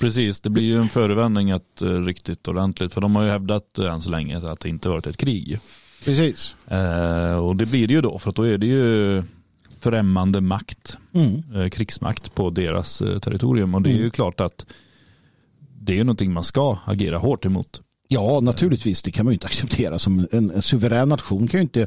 Precis, 0.00 0.40
det 0.40 0.50
blir 0.50 0.64
ju 0.64 0.78
en 0.78 0.88
förevändning 0.88 1.50
att 1.50 1.82
uh, 1.82 2.04
riktigt 2.04 2.48
ordentligt. 2.48 2.94
För 2.94 3.00
de 3.00 3.16
har 3.16 3.22
ju 3.22 3.30
hävdat 3.30 3.64
uh, 3.78 3.92
än 3.92 4.02
så 4.02 4.10
länge 4.10 4.50
att 4.50 4.60
det 4.60 4.68
inte 4.68 4.88
varit 4.88 5.06
ett 5.06 5.16
krig. 5.16 5.58
Precis. 6.04 6.56
Eh, 6.68 7.38
och 7.38 7.56
det 7.56 7.66
blir 7.66 7.86
det 7.86 7.92
ju 7.92 8.00
då, 8.00 8.18
för 8.18 8.30
att 8.30 8.36
då 8.36 8.42
är 8.42 8.58
det 8.58 8.66
ju 8.66 9.22
främmande 9.80 10.40
makt, 10.40 10.98
Mm. 11.12 11.42
eh, 11.54 11.68
krigsmakt 11.68 12.34
på 12.34 12.50
deras 12.50 13.02
eh, 13.02 13.18
territorium. 13.18 13.74
Och 13.74 13.82
det 13.82 13.90
är 13.90 13.94
Mm. 13.94 14.04
ju 14.04 14.10
klart 14.10 14.40
att 14.40 14.66
det 15.82 15.98
är 15.98 16.04
någonting 16.04 16.32
man 16.32 16.44
ska 16.44 16.78
agera 16.84 17.18
hårt 17.18 17.44
emot. 17.44 17.82
Ja, 18.08 18.40
naturligtvis. 18.40 19.02
Det 19.02 19.10
kan 19.10 19.24
man 19.24 19.32
ju 19.32 19.34
inte 19.34 19.46
acceptera. 19.46 19.98
Som 19.98 20.26
en, 20.32 20.50
en 20.50 20.62
suverän 20.62 21.08
nation 21.08 21.48
kan 21.48 21.58
ju 21.58 21.62
inte 21.62 21.86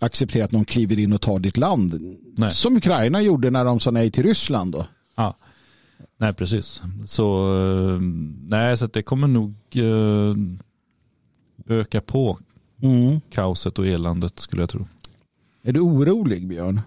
acceptera 0.00 0.44
att 0.44 0.52
någon 0.52 0.64
kliver 0.64 0.98
in 0.98 1.12
och 1.12 1.20
tar 1.20 1.38
ditt 1.38 1.56
land. 1.56 2.16
Nej. 2.38 2.52
Som 2.54 2.76
Ukraina 2.76 3.22
gjorde 3.22 3.50
när 3.50 3.64
de 3.64 3.80
sa 3.80 3.90
nej 3.90 4.10
till 4.10 4.22
Ryssland. 4.22 4.72
Då. 4.72 4.86
Ja. 5.16 5.36
Nej, 6.18 6.32
precis. 6.34 6.82
Så 7.06 7.54
eh, 7.94 8.00
nej, 8.48 8.76
så 8.76 8.86
det 8.86 9.02
kommer 9.02 9.28
nog 9.28 9.54
öka 11.66 12.00
på 12.00 12.38
Mm. 12.82 13.20
kaoset 13.30 13.78
och 13.78 13.86
eländet 13.86 14.38
skulle 14.38 14.62
jag 14.62 14.68
tro. 14.70 14.86
Är 15.62 15.72
du 15.72 15.80
orolig, 15.80 16.48
Björn? 16.48 16.80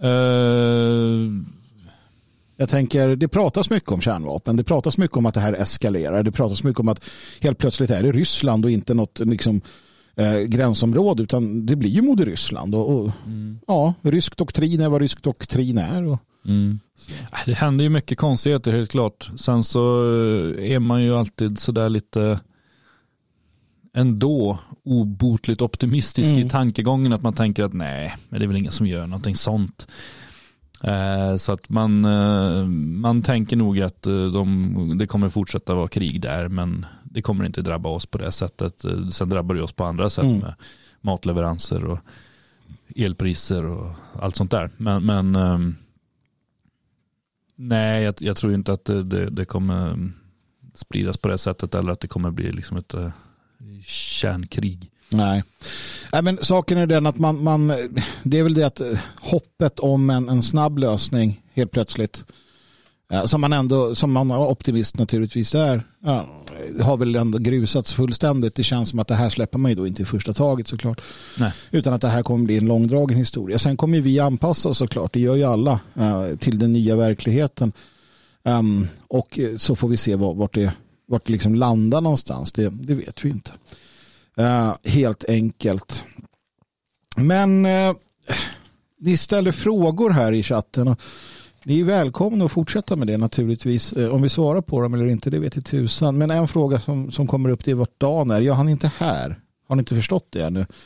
Eh, 0.00 1.30
Jag 2.58 2.68
tänker, 2.68 3.16
det 3.16 3.28
pratas 3.28 3.70
mycket 3.70 3.92
om 3.92 4.00
kärnvapen. 4.00 4.56
Det 4.56 4.64
pratas 4.64 4.98
mycket 4.98 5.16
om 5.16 5.26
att 5.26 5.34
det 5.34 5.40
här 5.40 5.52
eskalerar. 5.52 6.22
Det 6.22 6.32
pratas 6.32 6.62
mycket 6.64 6.80
om 6.80 6.88
att 6.88 7.04
helt 7.40 7.58
plötsligt 7.58 7.90
är 7.90 8.02
det 8.02 8.12
Ryssland 8.12 8.64
och 8.64 8.70
inte 8.70 8.94
något 8.94 9.18
liksom, 9.18 9.60
eh, 10.16 10.38
gränsområde. 10.38 11.22
Utan 11.22 11.66
det 11.66 11.76
blir 11.76 11.90
ju 11.90 12.02
moder 12.02 12.26
Ryssland. 12.26 12.74
Och, 12.74 12.90
och, 13.00 13.10
ja, 13.66 13.94
rysk 14.02 14.36
doktrin 14.36 14.80
är 14.80 14.88
vad 14.88 15.00
rysk 15.00 15.22
doktrin 15.22 15.78
är. 15.78 16.04
Och, 16.04 16.18
Mm. 16.48 16.80
Det 17.46 17.52
händer 17.54 17.82
ju 17.84 17.90
mycket 17.90 18.18
konstigheter 18.18 18.72
helt 18.72 18.90
klart. 18.90 19.30
Sen 19.36 19.64
så 19.64 20.02
eh, 20.04 20.72
är 20.72 20.78
man 20.78 21.02
ju 21.02 21.16
alltid 21.16 21.58
sådär 21.58 21.88
lite 21.88 22.40
ändå 23.96 24.58
obotligt 24.84 25.62
optimistisk 25.62 26.32
Mm. 26.32 26.46
i 26.46 26.50
tankegången 26.50 27.12
att 27.12 27.22
man 27.22 27.32
tänker 27.32 27.64
att 27.64 27.72
nej, 27.72 28.16
men 28.28 28.40
det 28.40 28.44
är 28.44 28.48
väl 28.48 28.56
ingen 28.56 28.72
som 28.72 28.86
gör 28.86 29.06
någonting 29.06 29.34
sånt. 29.34 29.86
Eh, 30.82 31.36
så 31.36 31.52
att 31.52 31.68
man, 31.68 32.04
eh, 32.04 32.66
man 33.00 33.22
tänker 33.22 33.56
nog 33.56 33.80
att 33.80 34.06
eh, 34.06 34.26
de, 34.26 34.98
det 34.98 35.06
kommer 35.06 35.28
fortsätta 35.28 35.74
vara 35.74 35.88
krig 35.88 36.20
där 36.20 36.48
men 36.48 36.86
det 37.04 37.22
kommer 37.22 37.44
inte 37.44 37.62
drabba 37.62 37.88
oss 37.88 38.06
på 38.06 38.18
det 38.18 38.32
sättet. 38.32 38.84
Eh, 38.84 39.08
Sen 39.08 39.28
drabbar 39.28 39.54
det 39.54 39.62
oss 39.62 39.72
på 39.72 39.84
andra 39.84 40.10
sätt 40.10 40.24
Mm. 40.24 40.38
med 40.38 40.54
matleveranser 41.00 41.84
och 41.84 41.98
elpriser 42.96 43.64
och 43.66 43.92
allt 44.20 44.36
sånt 44.36 44.50
där. 44.50 44.70
Men, 44.76 45.04
men 45.06 45.36
ehm, 45.36 45.76
nej, 47.56 48.02
jag, 48.02 48.14
jag 48.18 48.36
tror 48.36 48.52
inte 48.54 48.72
att 48.72 48.84
det, 48.84 49.02
det, 49.02 49.30
det 49.30 49.44
kommer 49.44 50.10
spridas 50.74 51.16
på 51.16 51.28
det 51.28 51.38
sättet 51.38 51.74
eller 51.74 51.92
att 51.92 52.00
det 52.00 52.08
kommer 52.08 52.30
bli 52.30 52.52
liksom 52.52 52.76
ett 52.76 52.94
eh, 52.94 53.10
kärnkrig. 53.86 54.90
Nej. 55.08 55.44
Nej, 56.12 56.22
men 56.22 56.38
saken 56.42 56.78
är 56.78 56.86
den 56.86 57.06
att 57.06 57.18
man, 57.18 57.42
man, 57.42 57.72
det 58.22 58.38
är 58.38 58.42
väl 58.42 58.54
det 58.54 58.66
att 58.66 58.80
eh, 58.80 58.98
hoppet 59.20 59.78
om 59.78 60.10
en, 60.10 60.28
en 60.28 60.42
snabb 60.42 60.78
lösning 60.78 61.42
helt 61.54 61.70
plötsligt, 61.70 62.24
eh, 63.12 63.24
som 63.24 63.40
man 63.40 63.52
ändå, 63.52 63.94
som 63.94 64.12
man 64.12 64.30
är 64.30 64.38
optimist 64.38 64.98
naturligtvis 64.98 65.54
är, 65.54 65.82
ja, 66.04 66.26
har 66.82 66.96
väl 66.96 67.16
ändå 67.16 67.38
grusats 67.38 67.94
fullständigt. 67.94 68.54
Det 68.54 68.64
känns 68.64 68.88
som 68.88 68.98
att 68.98 69.08
det 69.08 69.14
här 69.14 69.30
släpper 69.30 69.58
man 69.58 69.70
ju 69.70 69.74
då 69.74 69.86
inte 69.86 70.02
i 70.02 70.04
första 70.04 70.32
taget 70.32 70.68
såklart. 70.68 71.00
Nej. 71.38 71.52
Utan 71.70 71.92
att 71.92 72.00
det 72.00 72.08
här 72.08 72.22
kommer 72.22 72.44
bli 72.44 72.56
en 72.56 72.66
långdragen 72.66 73.18
historia. 73.18 73.58
Sen 73.58 73.76
kommer 73.76 74.00
vi 74.00 74.20
anpassa 74.20 74.68
oss 74.68 74.78
såklart, 74.78 75.12
det 75.12 75.20
gör 75.20 75.34
ju 75.34 75.44
alla, 75.44 75.80
eh, 75.94 76.36
till 76.36 76.58
den 76.58 76.72
nya 76.72 76.96
verkligheten. 76.96 77.72
Um, 78.44 78.88
och 79.08 79.40
så 79.58 79.76
får 79.76 79.88
vi 79.88 79.96
se 79.96 80.16
vart 80.16 80.54
det, 80.54 80.72
vart 81.06 81.26
det 81.26 81.32
liksom 81.32 81.54
landar 81.54 82.00
någonstans. 82.00 82.52
Det, 82.52 82.68
det 82.68 82.94
vet 82.94 83.24
vi 83.24 83.28
inte. 83.28 83.52
Uh, 84.40 84.74
helt 84.84 85.24
enkelt. 85.24 86.04
Men 87.16 87.66
uh, 87.66 87.94
ni 88.98 89.16
ställer 89.16 89.52
frågor 89.52 90.10
här 90.10 90.32
i 90.32 90.42
chatten. 90.42 90.88
Och 90.88 91.00
ni 91.62 91.80
är 91.80 91.84
välkomna 91.84 92.44
att 92.44 92.52
fortsätta 92.52 92.96
med 92.96 93.06
det 93.06 93.16
naturligtvis. 93.16 93.96
Uh, 93.96 94.14
om 94.14 94.22
vi 94.22 94.28
svarar 94.28 94.60
på 94.60 94.80
dem 94.80 94.94
eller 94.94 95.06
inte, 95.06 95.30
det 95.30 95.38
vet 95.38 95.56
jag 95.56 95.64
tusan. 95.64 96.18
Men 96.18 96.30
en 96.30 96.48
fråga 96.48 96.80
som, 96.80 97.10
som 97.10 97.26
kommer 97.26 97.50
upp 97.50 97.64
det 97.64 97.70
är 97.70 97.74
vart 97.74 98.00
Dan 98.00 98.30
är. 98.30 98.40
Ja, 98.40 98.54
han 98.54 98.68
är 98.68 98.72
inte 98.72 98.92
här. 98.98 99.40
Har 99.68 99.76
ni 99.76 99.80
inte 99.80 99.94
förstått 99.94 100.26
det 100.30 100.44
ännu? 100.44 100.66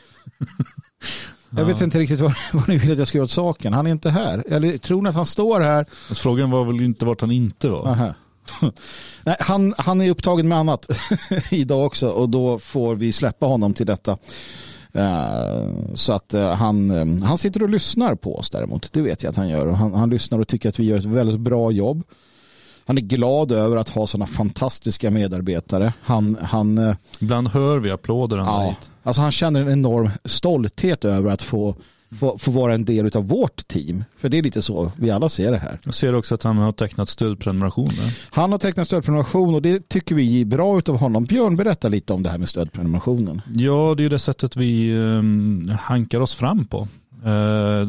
Jag 1.56 1.64
vet 1.64 1.80
inte 1.80 1.98
riktigt 1.98 2.20
vad, 2.20 2.34
vad 2.52 2.68
ni 2.68 2.78
vill 2.78 2.92
att 2.92 2.98
jag 2.98 3.08
ska 3.08 3.18
göra 3.18 3.24
åt 3.24 3.30
saken. 3.30 3.72
Han 3.72 3.86
är 3.86 3.90
inte 3.90 4.10
här. 4.10 4.44
Eller 4.48 4.78
tror 4.78 5.02
ni 5.02 5.08
att 5.08 5.14
han 5.14 5.26
står 5.26 5.60
här? 5.60 5.86
Alltså, 6.08 6.22
frågan 6.22 6.50
var 6.50 6.64
väl 6.64 6.82
inte 6.82 7.04
vart 7.04 7.20
han 7.20 7.30
inte 7.30 7.68
var. 7.68 7.88
Aha. 7.88 8.14
Nej, 9.24 9.36
han, 9.40 9.74
han 9.78 10.00
är 10.00 10.10
upptagen 10.10 10.48
med 10.48 10.58
annat 10.58 10.86
idag 11.50 11.86
också 11.86 12.08
och 12.08 12.28
då 12.28 12.58
får 12.58 12.94
vi 12.94 13.12
släppa 13.12 13.46
honom 13.46 13.74
till 13.74 13.86
detta. 13.86 14.18
Uh, 14.96 15.94
så 15.94 16.12
att 16.12 16.34
uh, 16.34 16.48
han, 16.48 16.90
uh, 16.90 17.24
han 17.24 17.38
sitter 17.38 17.62
och 17.62 17.68
lyssnar 17.68 18.14
på 18.14 18.36
oss 18.36 18.50
däremot. 18.50 18.92
Det 18.92 19.02
vet 19.02 19.22
jag 19.22 19.30
att 19.30 19.36
han 19.36 19.48
gör. 19.48 19.66
Han, 19.66 19.94
han 19.94 20.10
lyssnar 20.10 20.38
och 20.38 20.48
tycker 20.48 20.68
att 20.68 20.78
vi 20.78 20.84
gör 20.84 20.98
ett 20.98 21.04
väldigt 21.04 21.40
bra 21.40 21.70
jobb. 21.70 22.02
Han 22.84 22.98
är 22.98 23.02
glad 23.02 23.52
över 23.52 23.76
att 23.76 23.88
ha 23.88 24.06
sådana 24.06 24.26
fantastiska 24.26 25.10
medarbetare. 25.10 25.92
Han, 26.02 26.38
han, 26.42 26.96
Ibland 27.18 27.48
hör 27.48 27.78
vi 27.78 27.90
applåder. 27.90 28.38
Ja, 28.38 28.74
alltså 29.02 29.22
han 29.22 29.32
känner 29.32 29.60
en 29.60 29.72
enorm 29.72 30.10
stolthet 30.24 31.04
över 31.04 31.30
att 31.30 31.42
få 31.42 31.76
få, 32.18 32.38
få 32.38 32.50
vara 32.50 32.74
en 32.74 32.84
del 32.84 33.16
av 33.16 33.28
vårt 33.28 33.68
team. 33.68 34.04
För 34.16 34.28
det 34.28 34.38
är 34.38 34.42
lite 34.42 34.62
så 34.62 34.92
vi 34.96 35.10
alla 35.10 35.28
ser 35.28 35.50
det 35.50 35.58
här. 35.58 35.78
Jag 35.84 35.94
ser 35.94 36.14
också 36.14 36.34
att 36.34 36.42
han 36.42 36.56
har 36.56 36.72
tecknat 36.72 37.08
stödprenumerationer. 37.08 38.18
Han 38.30 38.52
har 38.52 38.58
tecknat 38.58 38.86
stödprenumeration 38.86 39.54
och 39.54 39.62
det 39.62 39.88
tycker 39.88 40.14
vi 40.14 40.40
är 40.40 40.44
bra 40.44 40.82
av 40.88 40.96
honom. 40.96 41.24
Björn, 41.24 41.56
berätta 41.56 41.88
lite 41.88 42.12
om 42.12 42.22
det 42.22 42.30
här 42.30 42.38
med 42.38 42.48
stödprenumerationen. 42.48 43.42
Ja, 43.54 43.94
det 43.96 44.04
är 44.04 44.10
det 44.10 44.18
sättet 44.18 44.56
vi 44.56 44.94
um, 44.94 45.68
hankar 45.80 46.20
oss 46.20 46.34
fram 46.34 46.66
på. 46.66 46.88
Uh, 47.26 47.88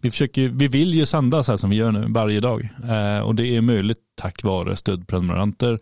vi, 0.00 0.10
försöker, 0.10 0.48
vi 0.48 0.68
vill 0.68 0.94
ju 0.94 1.06
sända 1.06 1.42
så 1.42 1.52
här 1.52 1.56
som 1.56 1.70
vi 1.70 1.76
gör 1.76 1.92
nu 1.92 2.06
varje 2.08 2.40
dag 2.40 2.68
uh, 2.84 3.26
och 3.26 3.34
det 3.34 3.56
är 3.56 3.60
möjligt 3.60 3.98
tack 4.14 4.42
vare 4.42 4.76
stödprenumeranter 4.76 5.78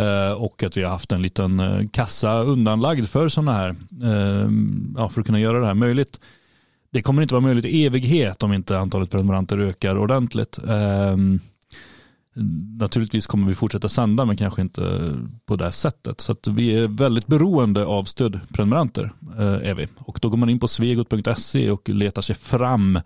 uh, 0.00 0.32
och 0.32 0.62
att 0.62 0.76
vi 0.76 0.82
har 0.82 0.90
haft 0.90 1.12
en 1.12 1.22
liten 1.22 1.88
kassa 1.92 2.42
undanlagd 2.42 3.08
för 3.08 3.28
sådana 3.28 3.52
här, 3.52 3.76
ja, 4.96 5.08
för 5.08 5.20
att 5.20 5.26
kunna 5.26 5.40
göra 5.40 5.60
det 5.60 5.66
här 5.66 5.74
möjligt 5.74 6.20
det 6.92 7.02
kommer 7.02 7.22
inte 7.22 7.34
vara 7.34 7.42
möjligt 7.42 7.64
i 7.64 7.84
evighet 7.84 8.42
om 8.42 8.52
inte 8.52 8.78
antalet 8.78 9.10
prenumeranter 9.10 9.58
ökar 9.58 9.98
ordentligt. 9.98 10.58
Um, 10.62 11.40
naturligtvis 12.78 13.26
kommer 13.26 13.48
vi 13.48 13.54
fortsätta 13.54 13.88
sända 13.88 14.24
men 14.24 14.36
kanske 14.36 14.62
inte 14.62 15.14
på 15.46 15.56
det 15.56 15.72
sättet. 15.72 16.20
Så 16.20 16.36
vi 16.50 16.76
är 16.76 16.88
väldigt 16.88 17.26
beroende 17.26 17.86
av 17.86 18.04
stödprenumeranter. 18.04 19.12
Eh, 19.38 19.68
är 19.70 19.74
vi. 19.74 19.88
Och 19.98 20.18
då 20.22 20.28
går 20.28 20.36
man 20.36 20.48
in 20.48 20.60
på 20.60 20.68
svegot.se 20.68 21.70
och 21.70 21.88
letar 21.88 22.22
sig 22.22 22.36
fram 22.36 22.98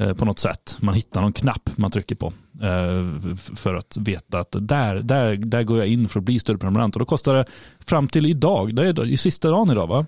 Eh, 0.00 0.14
på 0.14 0.24
något 0.24 0.38
sätt. 0.38 0.76
Man 0.80 0.94
hittar 0.94 1.20
någon 1.20 1.32
knapp 1.32 1.70
man 1.76 1.90
trycker 1.90 2.14
på 2.14 2.32
för 3.56 3.74
att 3.74 3.96
veta 4.00 4.38
att 4.38 4.56
där, 4.60 4.96
där, 4.96 5.36
där 5.36 5.62
går 5.62 5.78
jag 5.78 5.86
in 5.86 6.08
för 6.08 6.20
att 6.20 6.24
bli 6.24 6.38
stödprenumerant. 6.38 6.96
Och 6.96 7.00
då 7.00 7.06
kostar 7.06 7.34
det 7.34 7.44
fram 7.86 8.08
till 8.08 8.26
idag, 8.26 8.74
det 8.74 8.82
är 8.88 9.16
sista 9.16 9.50
dagen 9.50 9.70
idag 9.70 9.86
va? 9.86 10.06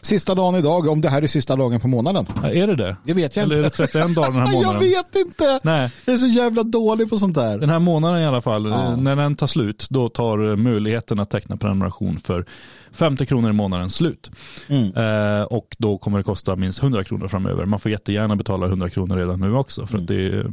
Sista 0.00 0.34
dagen 0.34 0.54
idag, 0.54 0.88
om 0.88 1.00
det 1.00 1.08
här 1.08 1.22
är 1.22 1.26
sista 1.26 1.56
dagen 1.56 1.80
på 1.80 1.88
månaden. 1.88 2.26
Ja, 2.42 2.48
är 2.50 2.66
det 2.66 2.76
det? 2.76 2.96
Det 3.04 3.14
vet 3.14 3.36
jag 3.36 3.42
Eller 3.42 3.56
inte. 3.64 3.82
är 3.82 3.86
det 3.86 3.92
31 3.92 4.14
dagar 4.14 4.30
den 4.32 4.40
här 4.46 4.52
månaden? 4.52 4.74
jag 4.74 4.88
vet 4.88 5.26
inte. 5.26 5.60
Nej. 5.62 5.90
Jag 6.04 6.12
är 6.12 6.16
så 6.18 6.26
jävla 6.26 6.62
dålig 6.62 7.10
på 7.10 7.16
sånt 7.16 7.34
där. 7.34 7.58
Den 7.58 7.70
här 7.70 7.78
månaden 7.78 8.20
i 8.20 8.26
alla 8.26 8.40
fall, 8.40 8.66
Ja. 8.66 8.96
när 8.96 9.16
den 9.16 9.36
tar 9.36 9.46
slut, 9.46 9.86
då 9.90 10.08
tar 10.08 10.56
möjligheten 10.56 11.18
att 11.20 11.30
teckna 11.30 11.56
prenumeration 11.56 12.18
för 12.18 12.44
50 12.92 13.26
kronor 13.26 13.50
i 13.50 13.52
månaden 13.52 13.90
slut. 13.90 14.30
Mm. 14.68 14.92
Eh, 15.38 15.42
och 15.42 15.76
då 15.78 15.98
kommer 15.98 16.18
det 16.18 16.24
kosta 16.24 16.56
minst 16.56 16.82
100 16.82 17.04
kronor 17.04 17.28
framöver. 17.28 17.64
Man 17.66 17.78
får 17.80 17.90
jättegärna 17.90 18.36
betala 18.36 18.66
100 18.66 18.90
kronor 18.90 19.16
redan 19.16 19.40
nu 19.40 19.54
också. 19.54 19.86
För 19.86 19.94
Mm. 19.98 20.06
det, 20.06 20.44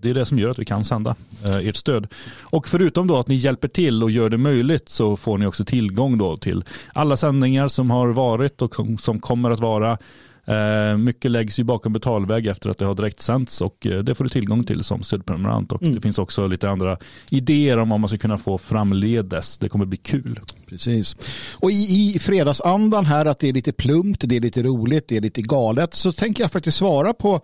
det 0.00 0.10
är 0.10 0.14
det 0.14 0.26
som 0.26 0.38
gör 0.38 0.50
att 0.50 0.58
vi 0.58 0.64
kan 0.64 0.84
sända 0.84 1.14
eh, 1.46 1.56
ert 1.56 1.76
stöd. 1.76 2.06
Och 2.40 2.68
förutom 2.68 3.06
då 3.06 3.16
att 3.18 3.28
ni 3.28 3.34
hjälper 3.34 3.68
till 3.68 4.02
och 4.02 4.10
gör 4.10 4.30
det 4.30 4.38
möjligt 4.38 4.88
så 4.88 5.16
får 5.16 5.38
ni 5.38 5.46
också 5.46 5.64
tillgång 5.64 6.18
då 6.18 6.36
till 6.36 6.64
alla 6.92 7.16
sändningar 7.16 7.68
som 7.68 7.90
har 7.90 8.08
varit 8.08 8.62
och 8.62 8.74
som 9.00 9.20
kommer 9.20 9.50
att 9.50 9.60
vara. 9.60 9.98
Eh, 10.44 10.96
mycket 10.96 11.30
läggs 11.30 11.58
ju 11.58 11.64
bakom 11.64 11.92
betalväg 11.92 12.46
efter 12.46 12.70
att 12.70 12.78
det 12.78 12.84
har 12.84 12.94
direkt 12.94 13.20
sänts 13.20 13.60
och 13.60 13.86
eh, 13.86 13.98
det 13.98 14.14
får 14.14 14.24
du 14.24 14.30
tillgång 14.30 14.64
till 14.64 14.84
som 14.84 15.02
stödprenumerant. 15.02 15.72
Och 15.72 15.82
Mm. 15.82 15.94
det 15.94 16.00
finns 16.00 16.18
också 16.18 16.46
lite 16.46 16.70
andra 16.70 16.96
idéer 17.30 17.78
om 17.78 17.88
vad 17.88 18.00
man 18.00 18.08
ska 18.08 18.18
kunna 18.18 18.38
få 18.38 18.58
framledes. 18.58 19.58
Det 19.58 19.68
kommer 19.68 19.84
bli 19.86 19.96
kul. 19.96 20.40
Precis. 20.68 21.16
Och 21.52 21.70
i, 21.70 22.12
i 22.14 22.18
fredagsandan 22.18 23.06
här 23.06 23.26
att 23.26 23.38
det 23.38 23.48
är 23.48 23.52
lite 23.52 23.72
plumpt, 23.72 24.22
det 24.24 24.36
är 24.36 24.40
lite 24.40 24.62
roligt, 24.62 25.08
det 25.08 25.16
är 25.16 25.20
lite 25.20 25.42
galet 25.42 25.94
så 25.94 26.12
tänker 26.12 26.44
jag 26.44 26.52
faktiskt 26.52 26.76
svara 26.76 27.12
på 27.12 27.40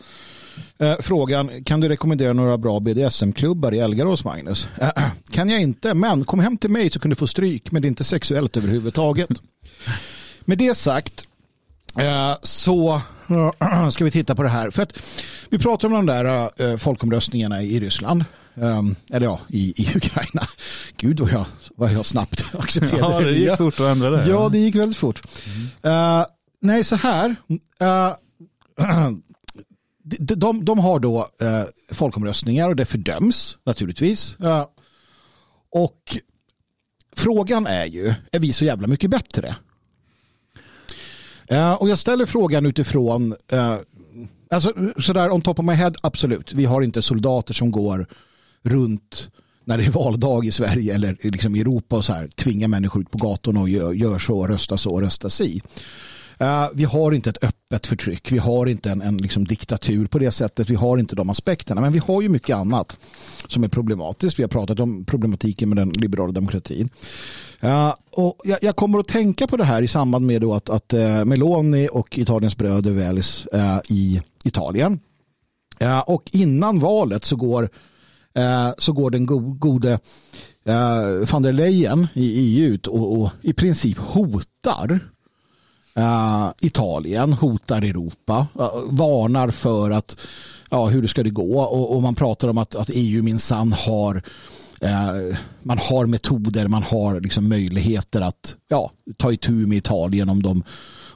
eh, 0.78 0.94
frågan 1.00 1.64
kan 1.64 1.80
du 1.80 1.88
rekommendera 1.88 2.32
några 2.32 2.58
bra 2.58 2.80
BDSM-klubbar 2.80 3.74
i 3.74 3.78
Elgarås 3.78 4.24
Magnus? 4.24 4.68
Äh, 4.80 4.90
kan 5.30 5.48
jag 5.50 5.60
inte, 5.60 5.94
men 5.94 6.24
kom 6.24 6.40
hem 6.40 6.58
till 6.58 6.70
mig 6.70 6.90
så 6.90 7.00
kan 7.00 7.10
du 7.10 7.16
få 7.16 7.26
stryk 7.26 7.70
men 7.72 7.82
det 7.82 7.86
är 7.86 7.90
inte 7.90 8.04
sexuellt 8.04 8.56
överhuvudtaget. 8.56 9.28
Med 10.44 10.58
det 10.58 10.74
sagt 10.76 11.26
eh, 11.98 12.34
så 12.42 13.00
eh, 13.60 13.88
ska 13.90 14.04
vi 14.04 14.10
titta 14.10 14.34
på 14.34 14.42
det 14.42 14.48
här. 14.48 14.70
För 14.70 14.82
att 14.82 14.98
vi 15.50 15.58
pratar 15.58 15.88
om 15.88 15.94
de 15.94 16.06
där 16.06 16.50
eh, 16.70 16.76
folkomröstningarna 16.76 17.62
i 17.62 17.80
Ryssland. 17.80 18.24
Um, 18.56 18.96
eller 19.10 19.26
ja, 19.26 19.40
i, 19.48 19.82
i 19.82 19.96
Ukraina. 19.96 20.46
Gud 20.96 21.20
vad 21.20 21.30
jag, 21.32 21.46
vad 21.76 21.92
jag 21.92 22.06
snabbt 22.06 22.44
accepterade 22.58 23.12
Ja, 23.12 23.20
det 23.20 23.30
gick 23.32 23.38
nya. 23.46 23.56
fort 23.56 23.74
att 23.74 23.86
ändra 23.86 24.10
det. 24.10 24.26
Ja, 24.28 24.48
det 24.52 24.58
gick 24.58 24.74
väldigt 24.74 24.98
fort. 24.98 25.22
Eh, 25.82 26.24
nej, 26.60 26.84
så 26.84 26.96
här. 26.96 27.36
eh, 27.80 28.12
de, 30.18 30.34
de, 30.34 30.64
de 30.64 30.78
har 30.78 30.98
då 30.98 31.28
eh, 31.40 31.64
folkomröstningar 31.92 32.68
och 32.68 32.76
det 32.76 32.84
fördöms 32.84 33.58
naturligtvis. 33.64 34.36
Eh, 34.40 34.66
och 35.70 36.16
frågan 37.16 37.66
är 37.66 37.86
ju, 37.86 38.14
är 38.32 38.38
vi 38.38 38.52
så 38.52 38.64
jävla 38.64 38.86
mycket 38.86 39.10
bättre? 39.10 39.56
Eh, 41.46 41.72
och 41.72 41.88
jag 41.88 41.98
ställer 41.98 42.26
frågan 42.26 42.66
utifrån, 42.66 43.34
eh, 43.52 43.76
alltså 44.50 44.72
sådär 44.98 45.30
on 45.30 45.42
top 45.42 45.58
of 45.58 45.64
my 45.64 45.72
head, 45.72 45.92
absolut. 46.02 46.52
Vi 46.52 46.64
har 46.64 46.82
inte 46.82 47.02
soldater 47.02 47.54
som 47.54 47.70
går 47.70 48.06
runt 48.62 49.28
när 49.64 49.78
det 49.78 49.84
är 49.84 49.90
valdag 49.90 50.44
i 50.44 50.50
Sverige 50.50 50.94
eller 50.94 51.16
liksom 51.22 51.56
i 51.56 51.60
Europa 51.60 51.96
och 51.96 52.04
så 52.04 52.12
här 52.12 52.28
tvingar 52.28 52.68
människor 52.68 53.02
ut 53.02 53.10
på 53.10 53.18
gatorna 53.18 53.60
och 53.60 53.68
gör, 53.68 53.92
gör 53.92 54.18
så, 54.18 54.46
rösta 54.46 54.76
så, 54.76 55.00
rösta 55.00 55.30
si. 55.30 55.62
Uh, 56.44 56.68
vi 56.74 56.84
har 56.84 57.12
inte 57.12 57.30
ett 57.30 57.44
öppet 57.44 57.86
förtryck, 57.86 58.32
vi 58.32 58.38
har 58.38 58.66
inte 58.66 58.90
en, 58.90 59.02
en 59.02 59.16
liksom 59.16 59.44
diktatur 59.44 60.06
på 60.06 60.18
det 60.18 60.30
sättet, 60.30 60.70
vi 60.70 60.74
har 60.74 60.98
inte 60.98 61.16
de 61.16 61.30
aspekterna, 61.30 61.80
men 61.80 61.92
vi 61.92 61.98
har 61.98 62.22
ju 62.22 62.28
mycket 62.28 62.56
annat 62.56 62.96
som 63.48 63.64
är 63.64 63.68
problematiskt. 63.68 64.38
Vi 64.38 64.42
har 64.42 64.48
pratat 64.48 64.80
om 64.80 65.04
problematiken 65.04 65.68
med 65.68 65.78
den 65.78 65.88
liberala 65.88 66.32
demokratin. 66.32 66.88
Uh, 67.64 67.94
och 68.10 68.40
jag, 68.44 68.58
jag, 68.62 68.76
kommer 68.76 68.98
att 68.98 69.08
tänka 69.08 69.46
på 69.46 69.56
det 69.56 69.64
här 69.64 69.82
i 69.82 69.88
samband 69.88 70.26
med 70.26 70.40
då 70.40 70.54
att, 70.54 70.68
att 70.68 70.94
uh, 70.94 71.24
Meloni 71.24 71.88
och 71.92 72.18
Italiens 72.18 72.56
bröder 72.56 72.90
väljs 72.90 73.48
i 73.88 74.22
Italien. 74.44 75.00
och 76.06 76.30
innan 76.32 76.78
valet 76.78 77.24
så 77.24 77.36
går 77.36 77.68
så 78.78 78.92
går 78.92 79.10
den 79.10 79.26
gode 79.58 79.98
van 81.32 81.42
der 81.42 81.52
Leyen 81.52 82.06
i 82.14 82.58
EU 82.58 82.74
ut 82.74 82.86
och, 82.86 83.20
och 83.20 83.30
i 83.42 83.52
princip 83.52 83.98
hotar 83.98 85.00
Uh, 85.98 86.52
Italien 86.60 87.32
hotar 87.32 87.82
Europa, 87.82 88.46
uh, 88.60 88.70
varnar 88.86 89.50
för 89.50 89.90
att 89.90 90.16
ja, 90.70 90.86
hur 90.86 91.02
det 91.02 91.08
ska 91.08 91.22
det 91.22 91.30
gå 91.30 91.60
och, 91.60 91.96
och 91.96 92.02
man 92.02 92.14
pratar 92.14 92.48
om 92.48 92.58
att, 92.58 92.74
att 92.74 92.90
EU 92.94 93.22
minsann 93.22 93.72
har 93.72 94.16
uh, 94.84 95.36
man 95.62 95.78
har 95.78 96.06
metoder, 96.06 96.68
man 96.68 96.82
har 96.82 97.20
liksom 97.20 97.48
möjligheter 97.48 98.20
att 98.20 98.56
ja, 98.68 98.90
ta 99.16 99.32
itu 99.32 99.52
med 99.52 99.78
Italien 99.78 100.28
om 100.28 100.42
de, 100.42 100.64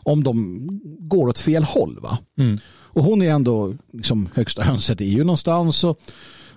om 0.03 0.25
de 0.25 0.67
går 0.99 1.29
åt 1.29 1.39
fel 1.39 1.65
håll. 1.65 1.99
Va? 2.03 2.19
Mm. 2.39 2.59
Och 2.99 3.05
hon 3.05 3.23
är 3.23 3.31
ändå 3.31 3.75
liksom 3.93 4.29
högsta 4.35 4.63
hönset 4.63 5.01
i 5.01 5.05
EU 5.05 5.25
någonstans 5.25 5.85
och, 5.85 6.01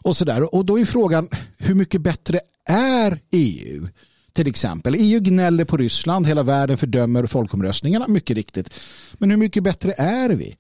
och 0.02 0.18
sådär. 0.18 0.56
Och 0.56 0.66
då 0.66 0.80
är 0.80 0.86
frågan 0.86 1.30
hur 1.58 1.76
mycket 1.76 2.02
bättre 2.02 2.40
är 2.70 3.20
EU? 3.32 3.88
Till 4.34 4.48
exempel. 4.48 4.96
EU 4.98 5.20
gnäller 5.20 5.66
på 5.66 5.78
Ryssland, 5.78 6.28
hela 6.28 6.44
världen 6.44 6.78
fördömer 6.78 7.26
folkomröstningarna, 7.26 8.08
mycket 8.08 8.36
riktigt. 8.36 8.74
Men 9.14 9.30
hur 9.30 9.38
mycket 9.38 9.64
bättre 9.64 9.94
är 9.98 10.30
vi? 10.30 10.58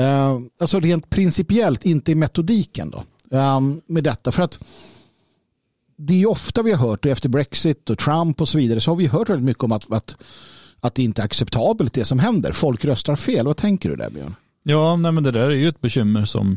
Uh, 0.00 0.40
alltså 0.60 0.80
rent 0.80 1.10
principiellt, 1.10 1.84
inte 1.84 2.12
i 2.12 2.14
metodiken 2.14 2.90
då, 2.90 3.04
um, 3.38 3.80
med 3.86 4.04
detta. 4.04 4.32
För 4.32 4.42
att 4.42 4.58
det 5.96 6.22
är 6.22 6.28
ofta 6.28 6.62
vi 6.62 6.72
har 6.72 6.88
hört, 6.88 7.04
och 7.04 7.10
efter 7.10 7.28
Brexit 7.28 7.90
och 7.90 7.98
Trump 7.98 8.40
och 8.40 8.48
så 8.48 8.58
vidare, 8.58 8.80
så 8.80 8.90
har 8.90 8.96
vi 8.96 9.06
hört 9.06 9.28
väldigt 9.28 9.44
mycket 9.44 9.64
om 9.64 9.72
att, 9.72 9.92
att, 9.92 10.16
att 10.80 10.94
det 10.94 11.02
inte 11.02 11.22
är 11.22 11.24
acceptabelt 11.24 11.92
det 11.92 12.04
som 12.04 12.18
händer. 12.18 12.52
Folk 12.52 12.84
röstar 12.84 13.16
fel. 13.16 13.46
Vad 13.46 13.56
tänker 13.56 13.88
du 13.88 13.96
där 13.96 14.10
Björn? 14.10 14.34
Ja, 14.62 14.96
nej, 14.96 15.12
men 15.12 15.22
det 15.22 15.30
där 15.30 15.50
är 15.50 15.54
ju 15.54 15.68
ett 15.68 15.80
bekymmer 15.80 16.24
som, 16.24 16.56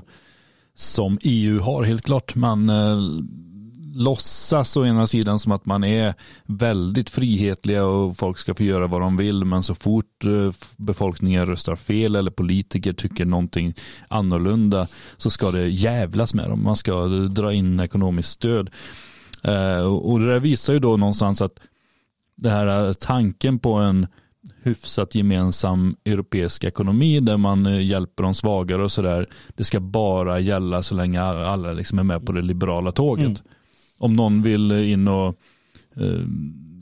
som 0.75 1.19
EU 1.21 1.59
har 1.59 1.83
helt 1.83 2.05
klart. 2.05 2.35
Man 2.35 2.69
eh, 2.69 2.97
låtsas 3.93 4.77
å 4.77 4.85
ena 4.85 5.07
sidan 5.07 5.39
som 5.39 5.51
att 5.51 5.65
man 5.65 5.83
är 5.83 6.13
väldigt 6.45 7.09
frihetliga 7.09 7.85
och 7.85 8.17
folk 8.17 8.37
ska 8.37 8.53
få 8.53 8.63
göra 8.63 8.87
vad 8.87 9.01
de 9.01 9.17
vill 9.17 9.45
men 9.45 9.63
så 9.63 9.75
fort 9.75 10.25
eh, 10.25 10.53
befolkningen 10.77 11.45
röstar 11.45 11.75
fel 11.75 12.15
eller 12.15 12.31
politiker 12.31 12.93
tycker 12.93 13.25
någonting 13.25 13.73
annorlunda 14.07 14.87
så 15.17 15.29
ska 15.29 15.51
det 15.51 15.67
jävlas 15.67 16.33
med 16.33 16.49
dem. 16.49 16.63
Man 16.63 16.75
ska 16.75 17.05
dra 17.07 17.53
in 17.53 17.79
ekonomiskt 17.79 18.29
stöd. 18.29 18.69
Eh, 19.43 19.81
och 19.81 20.19
det 20.19 20.25
där 20.25 20.39
visar 20.39 20.73
ju 20.73 20.79
då 20.79 20.97
någonstans 20.97 21.41
att 21.41 21.59
det 22.35 22.49
här 22.49 22.87
eh, 22.87 22.93
tanken 22.93 23.59
på 23.59 23.73
en 23.73 24.07
hyfsat 24.63 25.15
gemensam 25.15 25.95
europeisk 26.05 26.63
ekonomi 26.63 27.19
där 27.19 27.37
man 27.37 27.85
hjälper 27.87 28.23
de 28.23 28.33
svagare 28.33 28.83
och 28.83 28.91
sådär. 28.91 29.27
Det 29.55 29.63
ska 29.63 29.79
bara 29.79 30.39
gälla 30.39 30.83
så 30.83 30.95
länge 30.95 31.21
alla 31.21 31.73
liksom 31.73 31.99
är 31.99 32.03
med 32.03 32.25
på 32.25 32.31
det 32.31 32.41
liberala 32.41 32.91
tåget. 32.91 33.25
Mm. 33.25 33.41
Om 34.01 34.13
någon 34.13 34.41
vill 34.41 34.71
in 34.71 35.07
och 35.07 35.35
eh, 35.95 36.25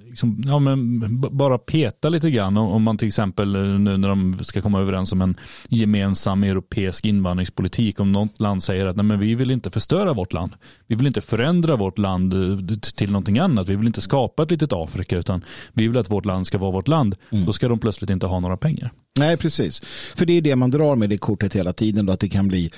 liksom, 0.09 0.43
ja, 0.47 0.59
men 0.59 1.21
bara 1.21 1.57
peta 1.57 2.09
lite 2.09 2.31
grann 2.31 2.57
om 2.57 2.83
man 2.83 2.97
till 2.97 3.07
exempel 3.07 3.55
eh, 3.55 3.61
nu 3.61 3.97
när 3.97 4.09
de 4.09 4.39
ska 4.41 4.61
komma 4.61 4.79
överens 4.79 5.11
om 5.11 5.21
en 5.21 5.37
gemensam 5.69 6.43
europeisk 6.43 7.05
invandringspolitik. 7.05 7.99
Om 7.99 8.11
något 8.11 8.41
land 8.41 8.63
säger 8.63 8.85
att 8.85 8.95
nej, 8.95 9.05
men 9.05 9.19
vi 9.19 9.35
vill 9.35 9.51
inte 9.51 9.71
förstöra 9.71 10.13
vårt 10.13 10.33
land. 10.33 10.51
Vi 10.87 10.95
vill 10.95 11.07
inte 11.07 11.21
förändra 11.21 11.75
vårt 11.75 11.97
land 11.97 12.33
eh, 12.33 12.77
till 12.95 13.11
någonting 13.11 13.39
annat. 13.39 13.67
Vi 13.67 13.75
vill 13.75 13.87
inte 13.87 14.01
skapa 14.01 14.43
ett 14.43 14.51
litet 14.51 14.73
Afrika 14.73 15.17
utan 15.17 15.43
vi 15.73 15.87
vill 15.87 15.97
att 15.97 16.11
vårt 16.11 16.25
land 16.25 16.47
ska 16.47 16.57
vara 16.57 16.71
vårt 16.71 16.87
land. 16.87 17.15
Mm. 17.31 17.45
Då 17.45 17.53
ska 17.53 17.67
de 17.67 17.79
plötsligt 17.79 18.09
inte 18.09 18.25
ha 18.25 18.39
några 18.39 18.57
pengar. 18.57 18.91
Nej, 19.19 19.37
precis. 19.37 19.79
För 20.15 20.25
det 20.25 20.33
är 20.33 20.41
det 20.41 20.55
man 20.55 20.71
drar 20.71 20.95
med 20.95 21.09
det 21.09 21.17
kortet 21.17 21.55
hela 21.55 21.73
tiden. 21.73 22.05
Då, 22.05 22.13
att 22.13 22.19
det 22.19 22.29
kan 22.29 22.47
bli 22.47 22.71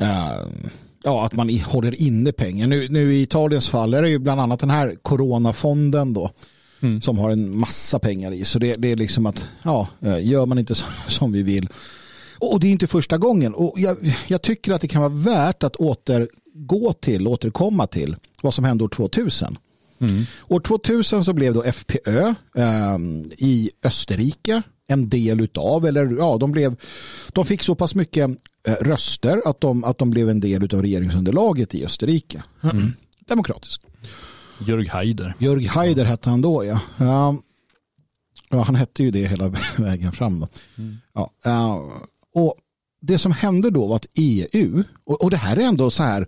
uh 0.00 0.46
ja, 1.02 1.26
att 1.26 1.32
man 1.32 1.58
håller 1.58 2.02
inne 2.02 2.32
pengar. 2.32 2.66
Nu, 2.66 2.88
nu 2.88 3.14
i 3.14 3.22
Italiens 3.22 3.68
fall 3.68 3.94
är 3.94 4.02
det 4.02 4.08
ju 4.08 4.18
bland 4.18 4.40
annat 4.40 4.60
den 4.60 4.70
här 4.70 4.96
coronafonden 5.02 6.12
då 6.12 6.30
mm. 6.80 7.02
som 7.02 7.18
har 7.18 7.30
en 7.30 7.58
massa 7.58 7.98
pengar 7.98 8.32
i. 8.32 8.44
Så 8.44 8.58
det, 8.58 8.76
det 8.76 8.92
är 8.92 8.96
liksom 8.96 9.26
att, 9.26 9.48
ja, 9.62 9.88
eh, 10.00 10.26
gör 10.26 10.46
man 10.46 10.58
inte 10.58 10.74
som 11.08 11.32
vi 11.32 11.42
vill. 11.42 11.68
Och 12.40 12.60
det 12.60 12.66
är 12.66 12.70
inte 12.70 12.86
första 12.86 13.18
gången. 13.18 13.54
Och 13.54 13.74
jag, 13.76 13.96
jag, 14.26 14.42
tycker 14.42 14.72
att 14.72 14.80
det 14.80 14.88
kan 14.88 15.02
vara 15.02 15.12
värt 15.12 15.62
att 15.62 15.76
återgå 15.76 16.92
till, 16.92 17.26
återkomma 17.26 17.86
till 17.86 18.16
vad 18.42 18.54
som 18.54 18.64
hände 18.64 18.84
år 18.84 18.88
2000. 18.88 19.58
Mm. 20.00 20.24
År 20.48 20.60
2000 20.60 21.24
så 21.24 21.32
blev 21.32 21.54
då 21.54 21.62
FPÖ 21.62 22.34
eh, 22.56 22.98
i 23.38 23.70
Österrike 23.84 24.62
en 24.88 25.08
del 25.08 25.40
utav, 25.40 25.86
eller 25.86 26.16
ja, 26.18 26.36
de, 26.38 26.52
blev, 26.52 26.76
de 27.32 27.44
fick 27.44 27.62
så 27.62 27.74
pass 27.74 27.94
mycket 27.94 28.30
eh, 28.66 28.72
röster 28.72 29.42
att 29.44 29.60
de, 29.60 29.84
att 29.84 29.98
de 29.98 30.10
blev 30.10 30.30
en 30.30 30.40
del 30.40 30.64
utav 30.64 30.82
regeringsunderlaget 30.82 31.74
i 31.74 31.84
Österrike. 31.84 32.42
Mm. 32.62 32.92
Demokratiskt. 33.20 33.82
Jörg 34.66 34.88
Haider. 34.88 35.34
Jörg 35.38 35.66
Haider 35.66 36.04
hette 36.04 36.30
han 36.30 36.40
då, 36.40 36.64
ja. 36.64 36.80
ja. 38.50 38.62
han 38.62 38.74
hette 38.74 39.02
ju 39.02 39.10
det 39.10 39.26
hela 39.26 39.48
vägen 39.76 40.12
fram. 40.12 40.40
Då. 40.40 40.48
Mm. 40.78 40.96
Ja, 41.14 41.82
och 42.34 42.54
det 43.00 43.18
som 43.18 43.32
hände 43.32 43.70
då 43.70 43.86
var 43.86 43.96
att 43.96 44.06
EU, 44.14 44.82
och, 45.04 45.22
och 45.22 45.30
det 45.30 45.36
här 45.36 45.56
är 45.56 45.60
ändå 45.60 45.90
så 45.90 46.02
här, 46.02 46.26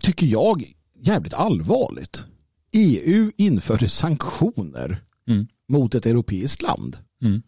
tycker 0.00 0.26
jag, 0.26 0.64
jävligt 1.00 1.34
allvarligt. 1.34 2.24
EU 2.72 3.30
införde 3.36 3.88
sanktioner 3.88 5.02
mm. 5.28 5.46
Mot 5.70 5.94
ett 5.94 6.06
europeiskt 6.06 6.62
land. 6.62 6.96
Mm. 7.22 7.42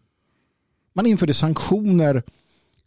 Man 0.93 1.05
införde 1.05 1.33
sanktioner 1.33 2.23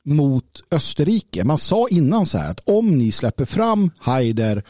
mot 0.05 0.63
Österrike. 0.71 1.45
Man 1.45 1.59
sa 1.59 1.89
innan 1.89 2.27
så 2.27 2.39
här 2.39 2.51
att 2.51 2.61
om 2.65 2.99
ni 2.99 3.13
släpper 3.13 3.45
fram 3.45 3.91
Haider 3.99 4.65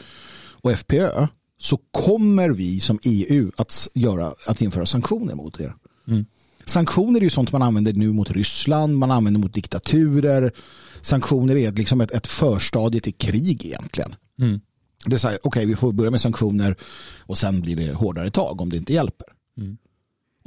och 0.61 0.71
FPÖ 0.71 1.27
så 1.59 1.79
kommer 1.91 2.49
vi 2.49 2.79
som 2.79 2.99
EU 3.03 3.51
att, 3.57 3.87
göra, 3.93 4.33
att 4.47 4.61
införa 4.61 4.85
sanktioner 4.85 5.35
mot 5.35 5.59
er. 5.59 5.75
Mm. 6.07 6.25
Sanktioner 6.65 7.19
är 7.19 7.23
ju 7.23 7.29
sånt 7.29 7.51
man 7.51 7.61
använder 7.61 7.93
nu 7.93 8.13
mot 8.13 8.31
Ryssland, 8.31 8.97
man 8.97 9.11
använder 9.11 9.41
mot 9.41 9.53
diktaturer. 9.53 10.53
Sanktioner 11.01 11.55
är 11.55 11.71
liksom 11.71 12.01
ett, 12.01 12.11
ett 12.11 12.27
förstadie 12.27 13.01
till 13.01 13.13
krig 13.13 13.65
egentligen. 13.65 14.15
Mm. 14.39 14.59
Det 15.05 15.15
är 15.15 15.19
så 15.19 15.27
här, 15.27 15.37
okej 15.37 15.47
okay, 15.47 15.65
vi 15.65 15.75
får 15.75 15.93
börja 15.93 16.11
med 16.11 16.21
sanktioner 16.21 16.75
och 17.19 17.37
sen 17.37 17.61
blir 17.61 17.75
det 17.75 17.93
hårdare 17.93 18.29
tag 18.29 18.61
om 18.61 18.69
det 18.69 18.77
inte 18.77 18.93
hjälper. 18.93 19.27
Mm. 19.57 19.77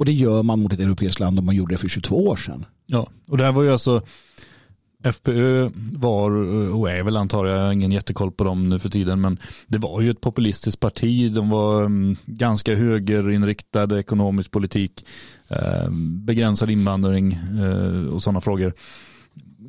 Och 0.01 0.05
det 0.05 0.11
gör 0.11 0.43
man 0.43 0.59
mot 0.59 0.73
ett 0.73 0.79
europeiskt 0.79 1.19
land 1.19 1.39
om 1.39 1.45
man 1.45 1.55
gjorde 1.55 1.73
det 1.73 1.77
för 1.77 1.87
22 1.87 2.27
år 2.27 2.35
sedan. 2.35 2.65
Ja, 2.85 3.07
och 3.27 3.37
det 3.37 3.43
här 3.43 3.51
var 3.51 3.63
ju 3.63 3.71
alltså 3.71 4.01
FPÖ 5.03 5.69
var 5.93 6.31
eh, 6.31 6.79
och 6.79 6.91
är 6.91 7.03
väl 7.03 7.17
antar 7.17 7.45
jag, 7.45 7.73
ingen 7.73 7.91
jättekoll 7.91 8.31
på 8.31 8.43
dem 8.43 8.69
nu 8.69 8.79
för 8.79 8.89
tiden, 8.89 9.21
men 9.21 9.39
det 9.67 9.77
var 9.77 10.01
ju 10.01 10.11
ett 10.11 10.21
populistiskt 10.21 10.79
parti. 10.79 11.33
De 11.33 11.49
var 11.49 11.83
mm, 11.83 12.17
ganska 12.25 12.75
högerinriktade 12.75 13.99
ekonomisk 13.99 14.51
politik, 14.51 15.05
eh, 15.47 15.89
begränsad 16.25 16.69
invandring 16.69 17.33
eh, 17.33 18.13
och 18.13 18.23
sådana 18.23 18.41
frågor 18.41 18.73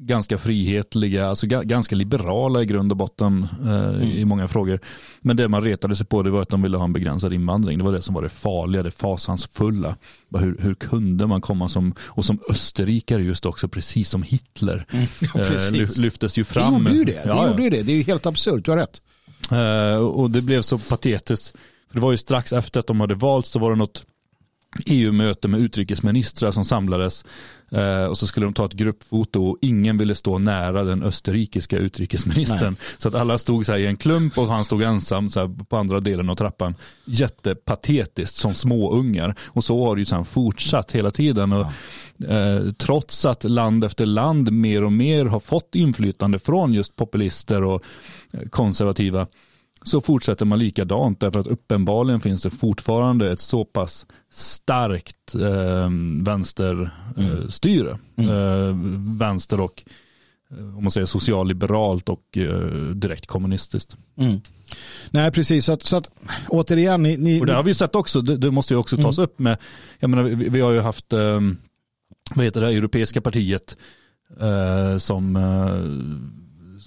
ganska 0.06 0.38
frihetliga, 0.38 1.28
alltså 1.28 1.46
ganska 1.46 1.96
liberala 1.96 2.62
i 2.62 2.66
grund 2.66 2.92
och 2.92 2.96
botten 2.96 3.48
eh, 3.64 3.88
mm. 3.88 4.02
i 4.02 4.24
många 4.24 4.48
frågor. 4.48 4.80
Men 5.20 5.36
det 5.36 5.48
man 5.48 5.62
retade 5.62 5.96
sig 5.96 6.06
på 6.06 6.22
det 6.22 6.30
var 6.30 6.42
att 6.42 6.48
de 6.48 6.62
ville 6.62 6.76
ha 6.76 6.84
en 6.84 6.92
begränsad 6.92 7.32
invandring. 7.32 7.78
Det 7.78 7.84
var 7.84 7.92
det 7.92 8.02
som 8.02 8.14
var 8.14 8.22
det 8.22 8.28
farliga, 8.28 8.82
det 8.82 8.90
fasansfulla. 8.90 9.96
Hur, 10.38 10.56
hur 10.60 10.74
kunde 10.74 11.26
man 11.26 11.40
komma 11.40 11.68
som, 11.68 11.94
och 12.00 12.24
som 12.24 12.38
österrikare 12.50 13.22
just 13.22 13.46
också, 13.46 13.68
precis 13.68 14.08
som 14.08 14.22
Hitler, 14.22 14.86
mm. 14.90 15.06
ja, 15.34 15.40
eh, 15.40 16.00
lyftes 16.00 16.38
ju 16.38 16.44
fram. 16.44 16.84
Det 16.84 16.90
gjorde 16.90 16.98
ju 16.98 17.04
det, 17.04 17.12
det, 17.12 17.28
ja, 17.28 17.48
gjorde 17.48 17.62
ja. 17.62 17.70
det. 17.70 17.82
det 17.82 17.92
är 17.92 17.96
ju 17.96 18.02
helt 18.02 18.26
absurt, 18.26 18.64
du 18.64 18.70
har 18.70 18.78
rätt. 18.78 19.00
Eh, 19.50 20.04
och 20.04 20.30
det 20.30 20.42
blev 20.42 20.62
så 20.62 20.78
patetiskt. 20.78 21.56
För 21.88 21.94
det 21.94 22.00
var 22.00 22.12
ju 22.12 22.18
strax 22.18 22.52
efter 22.52 22.80
att 22.80 22.86
de 22.86 23.00
hade 23.00 23.14
valts, 23.14 23.50
så 23.50 23.58
var 23.58 23.70
det 23.70 23.76
något 23.76 24.06
EU-möte 24.86 25.48
med 25.48 25.60
utrikesministrar 25.60 26.50
som 26.50 26.64
samlades 26.64 27.24
eh, 27.70 28.04
och 28.04 28.18
så 28.18 28.26
skulle 28.26 28.46
de 28.46 28.54
ta 28.54 28.64
ett 28.64 28.72
gruppfoto 28.72 29.46
och 29.46 29.58
ingen 29.60 29.98
ville 29.98 30.14
stå 30.14 30.38
nära 30.38 30.84
den 30.84 31.02
österrikiska 31.02 31.78
utrikesministern. 31.78 32.76
Nej. 32.80 32.96
Så 32.98 33.08
att 33.08 33.14
alla 33.14 33.38
stod 33.38 33.66
så 33.66 33.76
i 33.76 33.86
en 33.86 33.96
klump 33.96 34.38
och 34.38 34.46
han 34.46 34.64
stod 34.64 34.82
ensam 34.82 35.28
så 35.28 35.48
på 35.68 35.76
andra 35.76 36.00
delen 36.00 36.30
av 36.30 36.34
trappan. 36.34 36.74
Jättepatetiskt 37.04 38.36
som 38.36 38.54
småungar. 38.54 39.34
Och 39.46 39.64
så 39.64 39.86
har 39.86 39.96
det 39.96 40.00
ju 40.00 40.06
sen 40.06 40.24
fortsatt 40.24 40.92
hela 40.92 41.10
tiden. 41.10 41.52
Och, 41.52 41.66
eh, 42.28 42.70
trots 42.78 43.24
att 43.24 43.44
land 43.44 43.84
efter 43.84 44.06
land 44.06 44.52
mer 44.52 44.84
och 44.84 44.92
mer 44.92 45.24
har 45.24 45.40
fått 45.40 45.74
inflytande 45.74 46.38
från 46.38 46.74
just 46.74 46.96
populister 46.96 47.64
och 47.64 47.82
konservativa 48.50 49.26
så 49.84 50.00
fortsätter 50.00 50.44
man 50.44 50.58
likadant 50.58 51.20
därför 51.20 51.40
att 51.40 51.46
uppenbarligen 51.46 52.20
finns 52.20 52.42
det 52.42 52.50
fortfarande 52.50 53.32
ett 53.32 53.40
så 53.40 53.64
pass 53.64 54.06
starkt 54.30 55.34
eh, 55.34 55.88
vänsterstyre. 56.22 57.98
Eh, 58.16 58.24
mm. 58.24 58.68
eh, 58.68 59.18
vänster 59.18 59.60
och 59.60 59.84
eh, 60.50 60.76
om 60.76 60.84
man 60.84 60.90
säger 60.90 61.06
socialliberalt 61.06 62.08
och 62.08 62.38
eh, 62.38 62.66
direkt 62.94 63.26
kommunistiskt. 63.26 63.96
Mm. 64.16 64.40
Nej, 65.10 65.30
precis. 65.32 65.64
Så 65.64 65.72
att, 65.72 65.82
så 65.82 65.96
att 65.96 66.10
återigen. 66.48 67.02
Ni, 67.02 67.16
ni, 67.16 67.40
och 67.40 67.46
det 67.46 67.54
har 67.54 67.62
vi 67.62 67.74
sett 67.74 67.94
också. 67.94 68.20
Det, 68.20 68.36
det 68.36 68.50
måste 68.50 68.74
ju 68.74 68.78
också 68.78 68.96
tas 68.96 69.18
mm. 69.18 69.24
upp 69.24 69.38
med. 69.38 69.58
Jag 69.98 70.10
menar, 70.10 70.22
vi, 70.22 70.48
vi, 70.48 70.60
har 70.60 70.72
ju 70.72 70.80
haft, 70.80 71.12
eh, 71.12 71.40
vad 72.34 72.44
heter 72.44 72.60
det, 72.60 72.68
Europeiska 72.68 73.20
partiet 73.20 73.76
eh, 74.40 74.98
som 74.98 75.36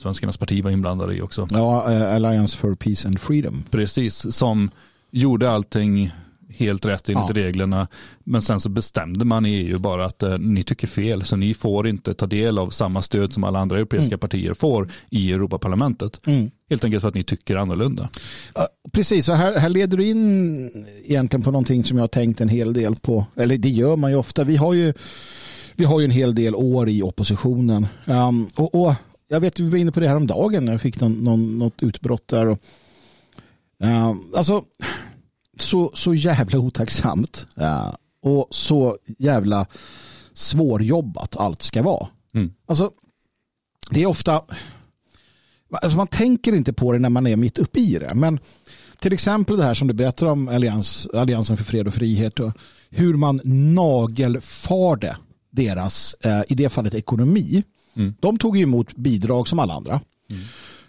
Svenskarnas 0.05 0.37
parti 0.37 0.63
var 0.63 0.71
inblandade 0.71 1.15
i 1.15 1.21
också. 1.21 1.47
Ja, 1.51 1.91
eh, 1.91 2.15
Alliance 2.15 2.57
for 2.57 2.75
Peace 2.75 3.07
and 3.07 3.21
Freedom. 3.21 3.63
Precis, 3.71 4.35
som 4.35 4.69
gjorde 5.11 5.51
allting 5.51 6.11
helt 6.49 6.85
rätt 6.85 7.09
enligt 7.09 7.29
ja. 7.29 7.35
reglerna. 7.35 7.87
Men 8.23 8.41
sen 8.41 8.59
så 8.59 8.69
bestämde 8.69 9.25
man 9.25 9.45
i 9.45 9.49
EU 9.49 9.79
bara 9.79 10.05
att 10.05 10.23
eh, 10.23 10.37
ni 10.37 10.63
tycker 10.63 10.87
fel 10.87 11.25
så 11.25 11.35
ni 11.35 11.53
får 11.53 11.87
inte 11.87 12.13
ta 12.13 12.25
del 12.25 12.57
av 12.57 12.69
samma 12.69 13.01
stöd 13.01 13.33
som 13.33 13.43
alla 13.43 13.59
andra 13.59 13.77
europeiska 13.77 14.13
mm. 14.13 14.19
partier 14.19 14.53
får 14.53 14.91
i 15.09 15.33
Europaparlamentet. 15.33 16.27
Mm. 16.27 16.51
Helt 16.69 16.83
enkelt 16.83 17.01
för 17.01 17.07
att 17.07 17.15
ni 17.15 17.23
tycker 17.23 17.55
annorlunda. 17.55 18.09
Precis, 18.91 19.25
så 19.25 19.33
här, 19.33 19.59
här 19.59 19.69
leder 19.69 19.97
du 19.97 20.09
in 20.09 20.85
egentligen 21.05 21.43
på 21.43 21.51
någonting 21.51 21.83
som 21.83 21.97
jag 21.97 22.03
har 22.03 22.07
tänkt 22.07 22.41
en 22.41 22.49
hel 22.49 22.73
del 22.73 22.95
på. 22.95 23.25
Eller 23.35 23.57
det 23.57 23.69
gör 23.69 23.95
man 23.95 24.11
ju 24.11 24.17
ofta. 24.17 24.43
Vi 24.43 24.57
har 24.57 24.73
ju, 24.73 24.93
vi 25.75 25.85
har 25.85 25.99
ju 25.99 26.05
en 26.05 26.11
hel 26.11 26.35
del 26.35 26.55
år 26.55 26.89
i 26.89 27.01
oppositionen. 27.01 27.87
Um, 28.05 28.47
och, 28.55 28.75
och, 28.75 28.93
jag 29.35 29.41
vet 29.41 29.59
vi 29.59 29.69
var 29.69 29.77
inne 29.77 29.91
på 29.91 29.99
det 29.99 30.07
här 30.07 30.15
om 30.15 30.27
dagen 30.27 30.65
när 30.65 30.71
jag 30.71 30.81
fick 30.81 31.01
någon, 31.01 31.13
någon, 31.13 31.57
något 31.57 31.83
utbrott 31.83 32.27
där. 32.27 32.45
Och, 32.45 32.59
uh, 33.83 34.13
alltså, 34.35 34.63
så, 35.59 35.91
så 35.93 36.13
jävla 36.13 36.59
otacksamt 36.59 37.47
uh, 37.61 37.93
och 38.21 38.47
så 38.51 38.97
jävla 39.17 39.67
svårjobbat 40.33 41.37
allt 41.37 41.61
ska 41.61 41.83
vara. 41.83 42.07
Mm. 42.33 42.53
Alltså, 42.65 42.91
det 43.89 44.03
är 44.03 44.05
ofta, 44.05 44.41
alltså 45.69 45.97
man 45.97 46.07
tänker 46.07 46.55
inte 46.55 46.73
på 46.73 46.91
det 46.91 46.99
när 46.99 47.09
man 47.09 47.27
är 47.27 47.35
mitt 47.35 47.57
uppe 47.57 47.79
i 47.79 47.97
det, 47.99 48.15
men 48.15 48.39
till 48.99 49.13
exempel 49.13 49.57
det 49.57 49.63
här 49.63 49.73
som 49.73 49.87
du 49.87 49.93
berättar 49.93 50.25
om 50.25 50.47
Allians, 50.47 51.07
Alliansen 51.13 51.57
för 51.57 51.63
fred 51.63 51.87
och 51.87 51.93
frihet 51.93 52.39
och 52.39 52.51
hur 52.89 53.13
man 53.13 53.41
nagelfarde 53.43 55.17
deras, 55.49 56.13
eh, 56.13 56.41
i 56.47 56.55
det 56.55 56.69
fallet 56.69 56.93
ekonomi. 56.93 57.63
Mm. 57.95 58.15
De 58.19 58.37
tog 58.37 58.57
emot 58.57 58.95
bidrag 58.95 59.47
som 59.47 59.59
alla 59.59 59.73
andra. 59.73 60.01
Mm. 60.29 60.43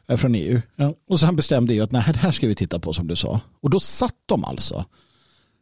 eh, 0.06 0.16
från 0.16 0.34
EU. 0.34 0.60
Ja. 0.76 0.94
Och 1.08 1.20
sen 1.20 1.36
bestämde 1.36 1.74
EU 1.74 1.84
att 1.84 1.92
nej, 1.92 2.04
det 2.12 2.18
här 2.18 2.32
ska 2.32 2.46
vi 2.46 2.54
titta 2.54 2.78
på 2.78 2.92
som 2.92 3.06
du 3.06 3.16
sa. 3.16 3.40
Och 3.60 3.70
då 3.70 3.80
satt 3.80 4.16
de 4.26 4.44
alltså, 4.44 4.84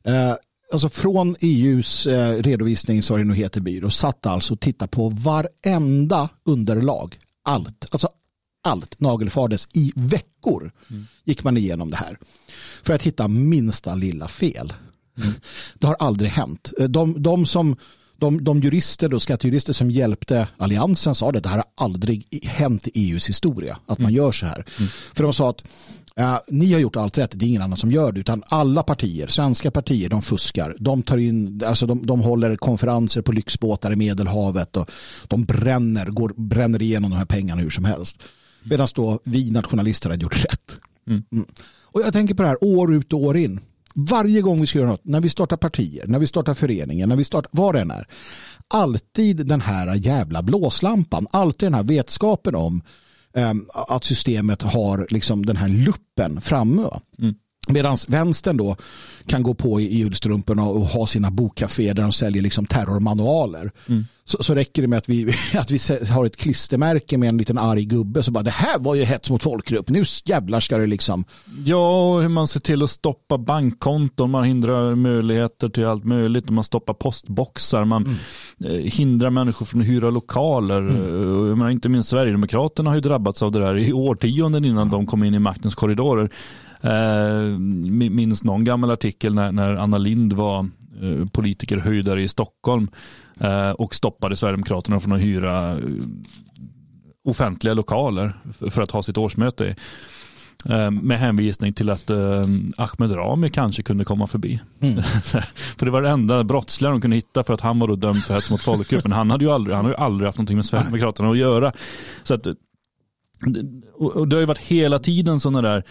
eh, 0.04 0.34
alltså 0.72 0.88
från 0.88 1.36
EUs 1.40 2.06
eh, 2.06 2.42
redovisnings 2.42 3.10
vad 3.10 3.20
det 3.20 3.24
nu 3.24 3.34
heter 3.34 3.60
byrå, 3.60 3.90
satt 3.90 4.26
alltså 4.26 4.54
och 4.54 4.60
tittade 4.60 4.88
på 4.88 5.08
varenda 5.08 6.28
underlag. 6.44 7.18
Allt, 7.44 7.88
alltså 7.90 8.08
allt 8.62 9.00
nagelfardes 9.00 9.68
i 9.72 9.92
veckor 9.94 10.72
mm. 10.90 11.06
gick 11.24 11.44
man 11.44 11.56
igenom 11.56 11.90
det 11.90 11.96
här. 11.96 12.18
För 12.82 12.94
att 12.94 13.02
hitta 13.02 13.28
minsta 13.28 13.94
lilla 13.94 14.28
fel. 14.28 14.72
Mm. 15.18 15.32
Det 15.78 15.86
har 15.86 15.96
aldrig 15.98 16.30
hänt. 16.30 16.72
De, 16.88 17.22
de 17.22 17.46
som 17.46 17.76
de, 18.18 18.44
de 18.44 18.60
jurister 18.60 19.14
och 19.14 19.22
skattejurister 19.22 19.72
som 19.72 19.90
hjälpte 19.90 20.48
alliansen 20.56 21.14
sa 21.14 21.28
att 21.28 21.42
det 21.42 21.48
här 21.48 21.56
har 21.56 21.86
aldrig 21.86 22.44
hänt 22.44 22.88
i 22.88 22.90
EUs 22.94 23.28
historia 23.28 23.78
att 23.86 23.98
man 23.98 24.10
mm. 24.10 24.16
gör 24.16 24.32
så 24.32 24.46
här. 24.46 24.66
Mm. 24.78 24.90
För 25.14 25.22
de 25.22 25.32
sa 25.32 25.50
att 25.50 25.64
Uh, 26.20 26.38
ni 26.48 26.72
har 26.72 26.80
gjort 26.80 26.96
allt 26.96 27.18
rätt, 27.18 27.30
det 27.34 27.44
är 27.44 27.48
ingen 27.48 27.62
annan 27.62 27.76
som 27.76 27.90
gör 27.90 28.12
det, 28.12 28.20
utan 28.20 28.42
alla 28.46 28.82
partier, 28.82 29.26
svenska 29.26 29.70
partier, 29.70 30.08
de 30.08 30.22
fuskar. 30.22 30.76
De, 30.78 31.02
tar 31.02 31.18
in, 31.18 31.62
alltså 31.66 31.86
de, 31.86 32.06
de 32.06 32.20
håller 32.20 32.56
konferenser 32.56 33.22
på 33.22 33.32
lyxbåtar 33.32 33.92
i 33.92 33.96
Medelhavet 33.96 34.76
och 34.76 34.90
de 35.28 35.44
bränner, 35.44 36.06
går, 36.06 36.32
bränner 36.36 36.82
igenom 36.82 37.10
de 37.10 37.16
här 37.16 37.24
pengarna 37.24 37.62
hur 37.62 37.70
som 37.70 37.84
helst. 37.84 38.18
Medan 38.62 38.88
då 38.94 39.18
vi 39.24 39.50
nationalister 39.50 40.10
har 40.10 40.16
gjort 40.16 40.44
rätt. 40.44 40.78
Mm. 41.06 41.22
Mm. 41.32 41.46
Och 41.82 42.00
jag 42.00 42.12
tänker 42.12 42.34
på 42.34 42.42
det 42.42 42.48
här 42.48 42.64
år 42.64 42.94
ut 42.94 43.12
och 43.12 43.22
år 43.22 43.36
in. 43.36 43.60
Varje 43.94 44.40
gång 44.40 44.60
vi 44.60 44.66
ska 44.66 44.78
göra 44.78 44.90
något, 44.90 45.04
när 45.04 45.20
vi 45.20 45.28
startar 45.28 45.56
partier, 45.56 46.06
när 46.06 46.18
vi 46.18 46.26
startar 46.26 46.54
föreningar, 46.54 47.06
när 47.06 47.16
vi 47.16 47.24
startar, 47.24 47.50
vad 47.52 47.74
det 47.74 47.80
än 47.80 47.90
är. 47.90 48.06
Alltid 48.68 49.46
den 49.46 49.60
här 49.60 49.94
jävla 49.94 50.42
blåslampan, 50.42 51.26
alltid 51.30 51.66
den 51.66 51.74
här 51.74 51.82
vetskapen 51.82 52.54
om 52.54 52.82
eh, 53.36 53.52
att 53.72 54.04
systemet 54.04 54.62
har 54.62 55.06
liksom 55.10 55.46
den 55.46 55.56
här 55.56 55.68
luppen 55.68 56.40
framme. 56.40 56.88
Mm. 57.18 57.34
Medan 57.68 57.96
vänstern 58.08 58.56
då 58.56 58.76
kan 59.26 59.42
gå 59.42 59.54
på 59.54 59.80
i 59.80 59.98
julstrumporna 59.98 60.62
och 60.62 60.80
ha 60.80 61.06
sina 61.06 61.30
bokcafé 61.30 61.92
där 61.92 62.02
de 62.02 62.12
säljer 62.12 62.42
liksom 62.42 62.66
terrormanualer. 62.66 63.70
Mm. 63.88 64.04
Så, 64.26 64.42
så 64.42 64.54
räcker 64.54 64.82
det 64.82 64.88
med 64.88 64.98
att 64.98 65.08
vi, 65.08 65.34
att 65.54 65.70
vi 65.70 65.78
har 66.10 66.26
ett 66.26 66.36
klistermärke 66.36 67.18
med 67.18 67.28
en 67.28 67.36
liten 67.36 67.58
arg 67.58 67.84
gubbe 67.84 68.22
så 68.22 68.30
bara 68.30 68.44
det 68.44 68.50
här 68.50 68.78
var 68.78 68.94
ju 68.94 69.04
hets 69.04 69.30
mot 69.30 69.42
folkgrupp. 69.42 69.88
Nu 69.88 70.04
jävlar 70.24 70.60
ska 70.60 70.78
det 70.78 70.86
liksom. 70.86 71.24
Ja, 71.64 72.14
och 72.14 72.22
hur 72.22 72.28
man 72.28 72.48
ser 72.48 72.60
till 72.60 72.82
att 72.82 72.90
stoppa 72.90 73.38
bankkonton, 73.38 74.30
man 74.30 74.44
hindrar 74.44 74.94
möjligheter 74.94 75.68
till 75.68 75.86
allt 75.86 76.04
möjligt, 76.04 76.50
man 76.50 76.64
stoppar 76.64 76.94
postboxar, 76.94 77.84
man 77.84 78.02
mm. 78.02 78.16
Eh, 78.64 78.70
hindrar 78.70 79.30
människor 79.30 79.66
från 79.66 79.80
att 79.80 79.86
hyra 79.86 80.10
lokaler. 80.10 80.80
Mm. 80.80 81.48
Jag 81.48 81.58
menar, 81.58 81.70
inte 81.70 81.88
minst 81.88 82.08
Sverigedemokraterna 82.08 82.90
har 82.90 82.94
ju 82.94 83.00
drabbats 83.00 83.42
av 83.42 83.52
det 83.52 83.58
där 83.58 83.78
i 83.78 83.92
årtionden 83.92 84.64
innan 84.64 84.90
de 84.90 85.06
kom 85.06 85.24
in 85.24 85.34
i 85.34 85.38
maktens 85.38 85.74
korridorer. 85.74 86.30
Eh, 86.84 87.58
minns 88.10 88.44
någon 88.44 88.64
gammal 88.64 88.90
artikel 88.90 89.34
när, 89.34 89.52
när 89.52 89.76
Anna 89.76 89.98
Lind 89.98 90.32
var 90.32 90.68
eh, 91.02 91.26
politiker 91.32 91.78
höjdare 91.78 92.22
i 92.22 92.28
Stockholm 92.28 92.88
eh, 93.40 93.70
och 93.70 93.94
stoppade 93.94 94.36
Sverigedemokraterna 94.36 95.00
från 95.00 95.12
att 95.12 95.20
hyra 95.20 95.72
eh, 95.72 95.78
offentliga 97.24 97.74
lokaler 97.74 98.32
för 98.70 98.82
att 98.82 98.90
ha 98.90 99.02
sitt 99.02 99.18
årsmöte 99.18 99.64
i. 99.64 99.74
Med 100.90 101.18
hänvisning 101.18 101.72
till 101.72 101.90
att 101.90 102.10
Ahmed 102.76 103.16
Rami 103.16 103.50
kanske 103.50 103.82
kunde 103.82 104.04
komma 104.04 104.26
förbi. 104.26 104.60
Mm. 104.80 105.02
för 105.76 105.86
det 105.86 105.90
var 105.90 106.02
det 106.02 106.08
enda 106.08 106.44
brottsliga 106.44 106.90
de 106.90 107.00
kunde 107.00 107.16
hitta 107.16 107.44
för 107.44 107.54
att 107.54 107.60
han 107.60 107.78
var 107.78 107.88
då 107.88 107.96
dömd 107.96 108.24
för 108.24 108.34
hets 108.34 108.50
mot 108.50 108.62
folkgrupp. 108.62 109.04
Men 109.04 109.12
han, 109.12 109.30
hade 109.30 109.44
ju 109.44 109.50
aldrig, 109.50 109.76
han 109.76 109.84
har 109.84 109.92
ju 109.92 109.96
aldrig 109.96 110.26
haft 110.26 110.38
någonting 110.38 110.56
med 110.56 110.66
Sverigedemokraterna 110.66 111.30
att 111.30 111.38
göra. 111.38 111.72
Så 112.22 112.34
att, 112.34 112.46
och 113.94 114.28
det 114.28 114.36
har 114.36 114.40
ju 114.40 114.46
varit 114.46 114.58
hela 114.58 114.98
tiden 114.98 115.40
sådana 115.40 115.62
där 115.62 115.84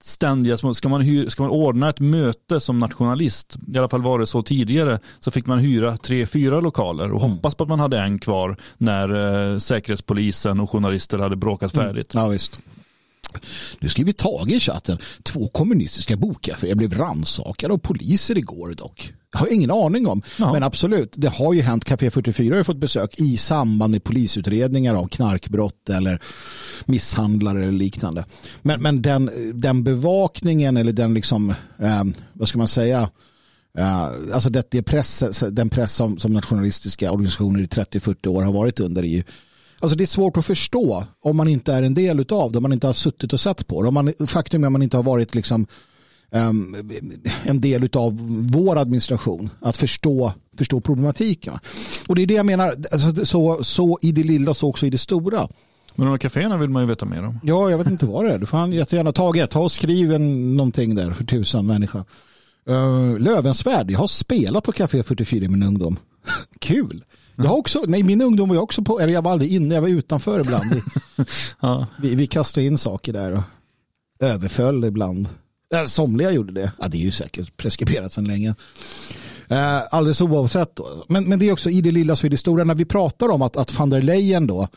ständiga 0.00 0.56
små, 0.56 0.74
ska 0.74 0.88
man, 0.88 1.00
hyra, 1.00 1.30
ska 1.30 1.42
man 1.42 1.52
ordna 1.52 1.88
ett 1.88 2.00
möte 2.00 2.60
som 2.60 2.78
nationalist, 2.78 3.56
i 3.74 3.78
alla 3.78 3.88
fall 3.88 4.02
var 4.02 4.18
det 4.18 4.26
så 4.26 4.42
tidigare, 4.42 4.98
så 5.20 5.30
fick 5.30 5.46
man 5.46 5.58
hyra 5.58 5.96
tre, 5.96 6.26
fyra 6.26 6.60
lokaler 6.60 7.12
och 7.12 7.20
mm. 7.20 7.32
hoppas 7.32 7.54
på 7.54 7.62
att 7.62 7.68
man 7.68 7.80
hade 7.80 7.98
en 7.98 8.18
kvar 8.18 8.56
när 8.78 9.08
eh, 9.52 9.58
säkerhetspolisen 9.58 10.60
och 10.60 10.70
journalister 10.70 11.18
hade 11.18 11.36
bråkat 11.36 11.74
mm. 11.74 11.86
färdigt. 11.86 12.14
Mm. 12.14 12.24
Ja, 12.24 12.30
visst. 12.30 12.58
Nu 13.80 13.88
skriver 13.88 14.12
Tage 14.12 14.52
i 14.52 14.60
chatten, 14.60 14.98
två 15.22 15.48
kommunistiska 15.48 16.16
bokaffärer 16.16 16.74
blev 16.74 16.94
rannsakade 16.94 17.74
av 17.74 17.78
poliser 17.78 18.38
igår 18.38 18.74
dock. 18.74 19.12
Jag 19.32 19.40
har 19.40 19.52
ingen 19.52 19.70
aning 19.70 20.06
om. 20.06 20.22
Ja. 20.38 20.52
Men 20.52 20.62
absolut, 20.62 21.12
det 21.16 21.28
har 21.28 21.54
ju 21.54 21.62
hänt. 21.62 21.84
Café 21.84 22.10
44 22.10 22.56
har 22.56 22.62
fått 22.62 22.76
besök 22.76 23.20
i 23.20 23.36
samband 23.36 23.90
med 23.90 24.04
polisutredningar 24.04 24.94
av 24.94 25.08
knarkbrott 25.08 25.90
eller 25.90 26.22
misshandlare 26.86 27.62
eller 27.62 27.72
liknande. 27.72 28.24
Men, 28.62 28.82
men 28.82 29.02
den, 29.02 29.30
den 29.54 29.84
bevakningen 29.84 30.76
eller 30.76 30.92
den 30.92 31.14
liksom, 31.14 31.50
eh, 31.78 32.04
vad 32.32 32.48
ska 32.48 32.58
man 32.58 32.68
säga, 32.68 33.10
Uh, 33.78 34.34
alltså 34.34 34.50
det, 34.50 34.70
det 34.70 34.82
press, 34.82 35.42
den 35.50 35.70
press 35.70 35.94
som, 35.94 36.18
som 36.18 36.32
nationalistiska 36.32 37.12
organisationer 37.12 37.60
i 37.60 37.66
30-40 37.66 38.26
år 38.26 38.42
har 38.42 38.52
varit 38.52 38.80
under 38.80 39.02
är 39.02 39.06
ju 39.06 39.22
Alltså 39.80 39.96
det 39.96 40.04
är 40.04 40.06
svårt 40.06 40.36
att 40.36 40.46
förstå 40.46 41.04
om 41.20 41.36
man 41.36 41.48
inte 41.48 41.72
är 41.72 41.82
en 41.82 41.94
del 41.94 42.26
av 42.30 42.52
det, 42.52 42.58
om 42.58 42.62
man 42.62 42.72
inte 42.72 42.86
har 42.86 42.94
suttit 42.94 43.32
och 43.32 43.40
sett 43.40 43.66
på 43.66 43.82
det. 43.82 43.88
Om 43.88 43.94
man, 43.94 44.12
faktum 44.26 44.64
är 44.64 44.68
att 44.68 44.72
man 44.72 44.82
inte 44.82 44.96
har 44.96 45.04
varit 45.04 45.34
liksom, 45.34 45.66
um, 46.30 46.76
en 47.44 47.60
del 47.60 47.88
av 47.92 48.18
vår 48.52 48.78
administration, 48.78 49.50
att 49.60 49.76
förstå, 49.76 50.32
förstå 50.58 50.80
problematiken. 50.80 51.58
Och 52.06 52.16
det 52.16 52.22
är 52.22 52.26
det 52.26 52.34
jag 52.34 52.46
menar, 52.46 52.74
alltså, 52.92 53.26
så, 53.26 53.64
så 53.64 53.98
i 54.02 54.12
det 54.12 54.22
lilla 54.22 54.54
så 54.54 54.68
också 54.68 54.86
i 54.86 54.90
det 54.90 54.98
stora. 54.98 55.48
Men 55.94 56.06
de 56.06 56.10
här 56.10 56.18
kaféerna 56.18 56.56
vill 56.56 56.70
man 56.70 56.82
ju 56.82 56.88
veta 56.88 57.06
mer 57.06 57.24
om. 57.24 57.40
Ja, 57.42 57.70
jag 57.70 57.78
vet 57.78 57.90
inte 57.90 58.06
vad 58.06 58.24
det 58.24 58.32
är. 58.32 58.38
Du 58.38 58.46
får 58.46 58.74
jättegärna 58.74 59.12
Tage, 59.12 59.50
ta 59.50 59.60
och 59.60 59.72
skriv 59.72 60.12
en, 60.12 60.56
någonting 60.56 60.94
där 60.94 61.10
för 61.10 61.24
tusan 61.24 61.66
människa. 61.66 62.04
Uh, 62.70 63.18
Lövensvärd, 63.18 63.90
jag 63.90 63.98
har 63.98 64.06
spelat 64.06 64.64
på 64.64 64.72
Café 64.72 65.02
44 65.02 65.44
i 65.44 65.48
min 65.48 65.62
ungdom. 65.62 65.96
Kul! 66.58 67.04
Jag 67.36 67.44
har 67.44 67.56
också, 67.56 67.84
nej 67.86 68.02
min 68.02 68.22
ungdom 68.22 68.48
var 68.48 68.56
jag 68.56 68.64
också 68.64 68.82
på, 68.82 69.00
eller 69.00 69.12
jag 69.12 69.22
var 69.22 69.32
aldrig 69.32 69.52
inne, 69.52 69.74
jag 69.74 69.82
var 69.82 69.88
utanför 69.88 70.40
ibland. 70.40 70.64
Vi, 70.74 70.82
ja. 71.60 71.86
vi, 71.98 72.14
vi 72.14 72.26
kastade 72.26 72.66
in 72.66 72.78
saker 72.78 73.12
där 73.12 73.32
och 73.32 73.42
överföll 74.20 74.84
ibland. 74.84 75.28
Somliga 75.86 76.30
gjorde 76.30 76.52
det. 76.52 76.72
Ja, 76.78 76.88
det 76.88 76.96
är 76.96 77.02
ju 77.02 77.10
säkert 77.10 77.56
preskriberat 77.56 78.12
sedan 78.12 78.24
länge. 78.24 78.54
Eh, 79.48 79.82
alldeles 79.90 80.20
oavsett 80.20 80.76
då. 80.76 81.04
Men, 81.08 81.24
men 81.24 81.38
det 81.38 81.48
är 81.48 81.52
också 81.52 81.70
i 81.70 81.80
det 81.80 81.90
lilla 81.90 82.16
så 82.16 82.26
är 82.26 82.30
det 82.30 82.36
stora. 82.36 82.64
När 82.64 82.74
vi 82.74 82.84
pratar 82.84 83.28
om 83.28 83.42
att, 83.42 83.56
att 83.56 83.78
van 83.78 83.90
der 83.90 84.02
Leyen 84.02 84.46
då 84.46 84.68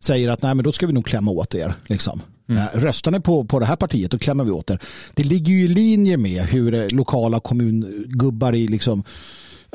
säger 0.00 0.28
att 0.28 0.42
nej 0.42 0.54
men 0.54 0.64
då 0.64 0.72
ska 0.72 0.86
vi 0.86 0.92
nog 0.92 1.06
klämma 1.06 1.30
åt 1.30 1.54
er. 1.54 1.74
Liksom. 1.86 2.22
Mm. 2.48 2.62
Eh, 2.62 2.80
röstar 2.80 3.10
ni 3.10 3.20
på, 3.20 3.44
på 3.44 3.58
det 3.58 3.66
här 3.66 3.76
partiet 3.76 4.10
då 4.10 4.18
klämmer 4.18 4.44
vi 4.44 4.50
åt 4.50 4.70
er. 4.70 4.80
Det 5.14 5.24
ligger 5.24 5.52
ju 5.52 5.64
i 5.64 5.68
linje 5.68 6.16
med 6.16 6.42
hur 6.42 6.74
eh, 6.74 6.88
lokala 6.88 7.40
kommungubbar 7.40 8.54
i 8.54 8.68
liksom 8.68 9.04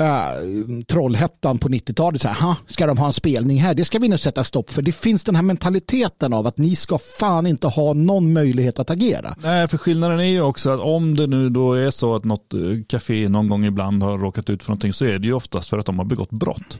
uh, 0.01 0.81
Trollhättan 0.87 1.57
på 1.57 1.69
90-talet. 1.69 2.21
Så 2.21 2.27
här, 2.27 2.55
ska 2.67 2.87
de 2.87 2.97
ha 2.97 3.07
en 3.07 3.13
spelning 3.13 3.57
här? 3.57 3.73
Det 3.73 3.85
ska 3.85 3.99
vi 3.99 4.07
nu 4.07 4.17
sätta 4.17 4.43
stopp 4.43 4.69
för. 4.69 4.81
Det 4.81 4.91
finns 4.91 5.23
den 5.23 5.35
här 5.35 5.43
mentaliteten 5.43 6.33
av 6.33 6.47
att 6.47 6.57
ni 6.57 6.75
ska 6.75 6.97
fan 7.19 7.47
inte 7.47 7.67
ha 7.67 7.93
någon 7.93 8.33
möjlighet 8.33 8.79
att 8.79 8.89
agera. 8.89 9.35
Nej, 9.41 9.67
för 9.67 9.77
skillnaden 9.77 10.19
är 10.19 10.23
ju 10.23 10.41
också 10.41 10.69
att 10.69 10.79
om 10.79 11.15
det 11.15 11.27
nu 11.27 11.49
då 11.49 11.73
är 11.73 11.91
så 11.91 12.15
att 12.15 12.23
något 12.23 12.53
eh, 12.53 12.59
café 12.87 13.29
någon 13.29 13.49
gång 13.49 13.65
ibland 13.65 14.03
har 14.03 14.17
råkat 14.17 14.49
ut 14.49 14.63
för 14.63 14.69
någonting 14.69 14.93
så 14.93 15.05
är 15.05 15.19
det 15.19 15.27
ju 15.27 15.33
oftast 15.33 15.69
för 15.69 15.77
att 15.77 15.85
de 15.85 15.99
har 15.99 16.05
begått 16.05 16.31
brott. 16.31 16.79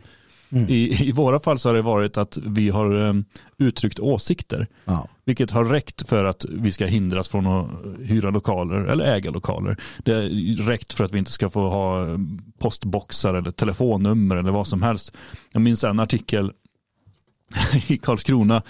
Mm. 0.55 0.69
I, 0.69 1.07
I 1.07 1.11
våra 1.11 1.39
fall 1.39 1.59
så 1.59 1.69
har 1.69 1.73
det 1.73 1.81
varit 1.81 2.17
att 2.17 2.37
vi 2.37 2.69
har 2.69 2.95
um, 2.95 3.25
uttryckt 3.57 3.99
åsikter. 3.99 4.67
Ja. 4.86 5.07
Vilket 5.25 5.51
har 5.51 5.65
räckt 5.65 6.09
för 6.09 6.25
att 6.25 6.45
vi 6.49 6.71
ska 6.71 6.86
hindras 6.86 7.30
från 7.30 7.47
att 7.47 7.69
hyra 8.01 8.30
lokaler 8.30 8.75
eller 8.75 9.05
äga 9.05 9.32
lokaler. 9.32 9.77
Det 9.97 10.13
har 10.13 10.21
räckt 10.67 10.93
för 10.93 11.03
att 11.03 11.11
vi 11.11 11.19
inte 11.19 11.32
ska 11.32 11.49
få 11.49 11.69
ha 11.69 12.05
postboxar 12.59 13.34
eller 13.34 13.51
telefonnummer 13.51 14.36
eller 14.36 14.51
vad 14.51 14.67
som 14.67 14.84
helst. 14.84 15.11
Jag 15.51 15.61
minns 15.61 15.84
en 15.84 15.99
artikel 15.99 16.51
i 17.88 17.97
Karlskrona 17.97 18.61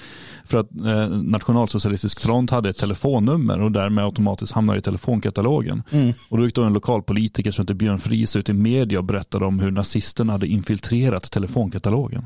för 0.47 0.57
att 0.57 0.67
eh, 0.85 1.07
Nationalsocialistisk 1.09 2.19
front 2.19 2.51
hade 2.51 2.69
ett 2.69 2.77
telefonnummer 2.77 3.61
och 3.61 3.71
därmed 3.71 4.05
automatiskt 4.05 4.51
hamnar 4.51 4.77
i 4.77 4.81
telefonkatalogen. 4.81 5.83
Mm. 5.91 6.13
Och 6.29 6.37
då 6.37 6.45
gick 6.45 6.55
då 6.55 6.63
en 6.63 6.73
lokalpolitiker 6.73 7.51
som 7.51 7.63
heter 7.63 7.73
Björn 7.73 7.99
Fries 7.99 8.35
ut 8.35 8.49
i 8.49 8.53
media 8.53 8.99
och 8.99 9.05
berättade 9.05 9.45
om 9.45 9.59
hur 9.59 9.71
nazisterna 9.71 10.31
hade 10.31 10.47
infiltrerat 10.47 11.31
telefonkatalogen. 11.31 12.25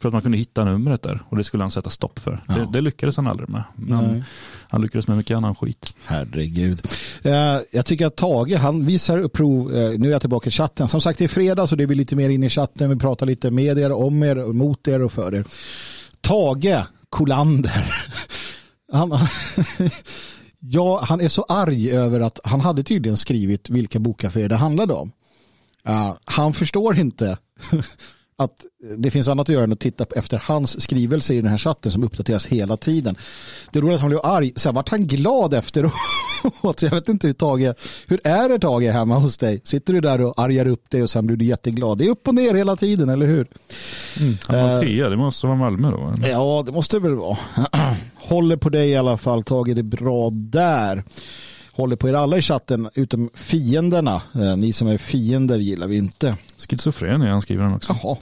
För 0.00 0.08
att 0.08 0.12
man 0.12 0.22
kunde 0.22 0.38
hitta 0.38 0.64
numret 0.64 1.02
där 1.02 1.22
och 1.28 1.36
det 1.36 1.44
skulle 1.44 1.64
han 1.64 1.70
sätta 1.70 1.90
stopp 1.90 2.18
för. 2.18 2.44
Ja. 2.48 2.54
Det, 2.54 2.68
det, 2.72 2.80
lyckades 2.80 3.16
han 3.16 3.26
aldrig 3.26 3.48
med. 3.48 3.64
Men 3.74 4.24
han 4.68 4.82
lyckades 4.82 5.08
med 5.08 5.16
mycket 5.16 5.36
annan 5.36 5.54
skit. 5.54 5.94
Herregud. 6.04 6.86
Uh, 7.26 7.32
jag 7.70 7.86
tycker 7.86 8.06
att 8.06 8.16
Tage, 8.16 8.56
han 8.56 8.86
visar 8.86 9.28
prov, 9.28 9.72
uh, 9.72 9.98
nu 9.98 10.08
är 10.08 10.12
jag 10.12 10.20
tillbaka 10.20 10.48
i 10.48 10.52
chatten. 10.52 10.88
Som 10.88 11.00
sagt 11.00 11.18
det 11.18 11.24
är 11.24 11.28
fredag 11.28 11.66
så 11.66 11.76
det 11.76 11.82
är 11.82 11.86
vi 11.86 11.94
lite 11.94 12.16
mer 12.16 12.28
inne 12.28 12.46
i 12.46 12.50
chatten. 12.50 12.90
Vi 12.90 12.96
pratar 12.96 13.26
lite 13.26 13.50
med 13.50 13.78
er, 13.78 13.92
om 13.92 14.22
er, 14.22 14.52
mot 14.52 14.88
er 14.88 15.02
och 15.02 15.12
för 15.12 15.34
er. 15.34 15.44
Tage 16.20 16.86
Kolander. 17.12 17.94
Han, 18.92 19.18
ja, 20.60 21.04
han 21.08 21.20
är 21.20 21.28
så 21.28 21.42
arg 21.42 21.90
över 21.90 22.20
att 22.20 22.40
han 22.44 22.60
hade 22.60 22.82
tydligen 22.82 23.16
skrivit 23.16 23.70
vilka 23.70 23.98
bokaffärer 23.98 24.48
det 24.48 24.56
handlade 24.56 24.94
om. 24.94 25.12
Uh, 25.88 26.14
han 26.24 26.54
förstår 26.54 26.98
inte 26.98 27.38
att 28.36 28.66
det 28.98 29.10
finns 29.10 29.28
annat 29.28 29.48
att 29.48 29.52
göra 29.54 29.64
än 29.64 29.72
att 29.72 29.80
titta 29.80 30.04
efter 30.16 30.42
hans 30.44 30.82
skrivelse 30.82 31.34
i 31.34 31.40
den 31.40 31.50
här 31.50 31.58
chatten 31.58 31.92
som 31.92 32.04
uppdateras 32.04 32.46
hela 32.46 32.76
tiden. 32.76 33.16
Det 33.72 33.78
är 33.78 33.82
roligt 33.82 33.94
att 33.94 34.00
han 34.00 34.10
blev 34.10 34.20
arg. 34.24 34.52
Sen 34.56 34.74
vart 34.74 34.88
han 34.88 35.06
glad 35.06 35.54
efteråt. 35.54 35.92
Jag 36.82 36.90
vet 36.90 37.08
inte 37.08 37.26
hur 37.26 37.34
Tage, 37.34 37.74
hur 38.06 38.20
är 38.24 38.48
det 38.48 38.58
Tage 38.58 38.92
hemma 38.92 39.18
hos 39.18 39.38
dig? 39.38 39.60
Sitter 39.64 39.92
du 39.94 40.00
där 40.00 40.20
och 40.20 40.40
argar 40.40 40.66
upp 40.66 40.90
dig 40.90 41.02
och 41.02 41.10
sen 41.10 41.26
blir 41.26 41.36
du 41.36 41.44
jätteglad? 41.44 41.98
Det 41.98 42.04
är 42.04 42.10
upp 42.10 42.28
och 42.28 42.34
ner 42.34 42.54
hela 42.54 42.76
tiden, 42.76 43.08
eller 43.08 43.26
hur? 43.26 43.48
Mm, 44.20 44.36
han 44.46 44.70
var 44.70 44.82
tia, 44.82 45.08
det 45.08 45.16
måste 45.16 45.46
vara 45.46 45.56
Malmö 45.56 45.90
då? 45.90 46.12
Eller? 46.16 46.28
Ja, 46.28 46.62
det 46.66 46.72
måste 46.72 46.96
det 46.96 47.00
väl 47.00 47.14
vara. 47.14 47.36
Håller 48.14 48.56
på 48.56 48.68
dig 48.68 48.88
i 48.88 48.96
alla 48.96 49.16
fall, 49.16 49.42
Tage. 49.42 49.74
Det 49.74 49.80
är 49.80 49.82
bra 49.82 50.30
där 50.32 51.04
håller 51.72 51.96
på 51.96 52.08
er 52.08 52.14
alla 52.14 52.38
i 52.38 52.42
chatten 52.42 52.88
utom 52.94 53.30
fienderna. 53.34 54.22
Eh, 54.34 54.56
ni 54.56 54.72
som 54.72 54.88
är 54.88 54.98
fiender 54.98 55.58
gillar 55.58 55.86
vi 55.86 55.96
inte. 55.96 56.36
Schizofren 56.68 57.22
är 57.22 57.30
han 57.30 57.42
skriver 57.42 57.64
han 57.64 57.74
också. 57.74 57.96
Jaha. 58.02 58.16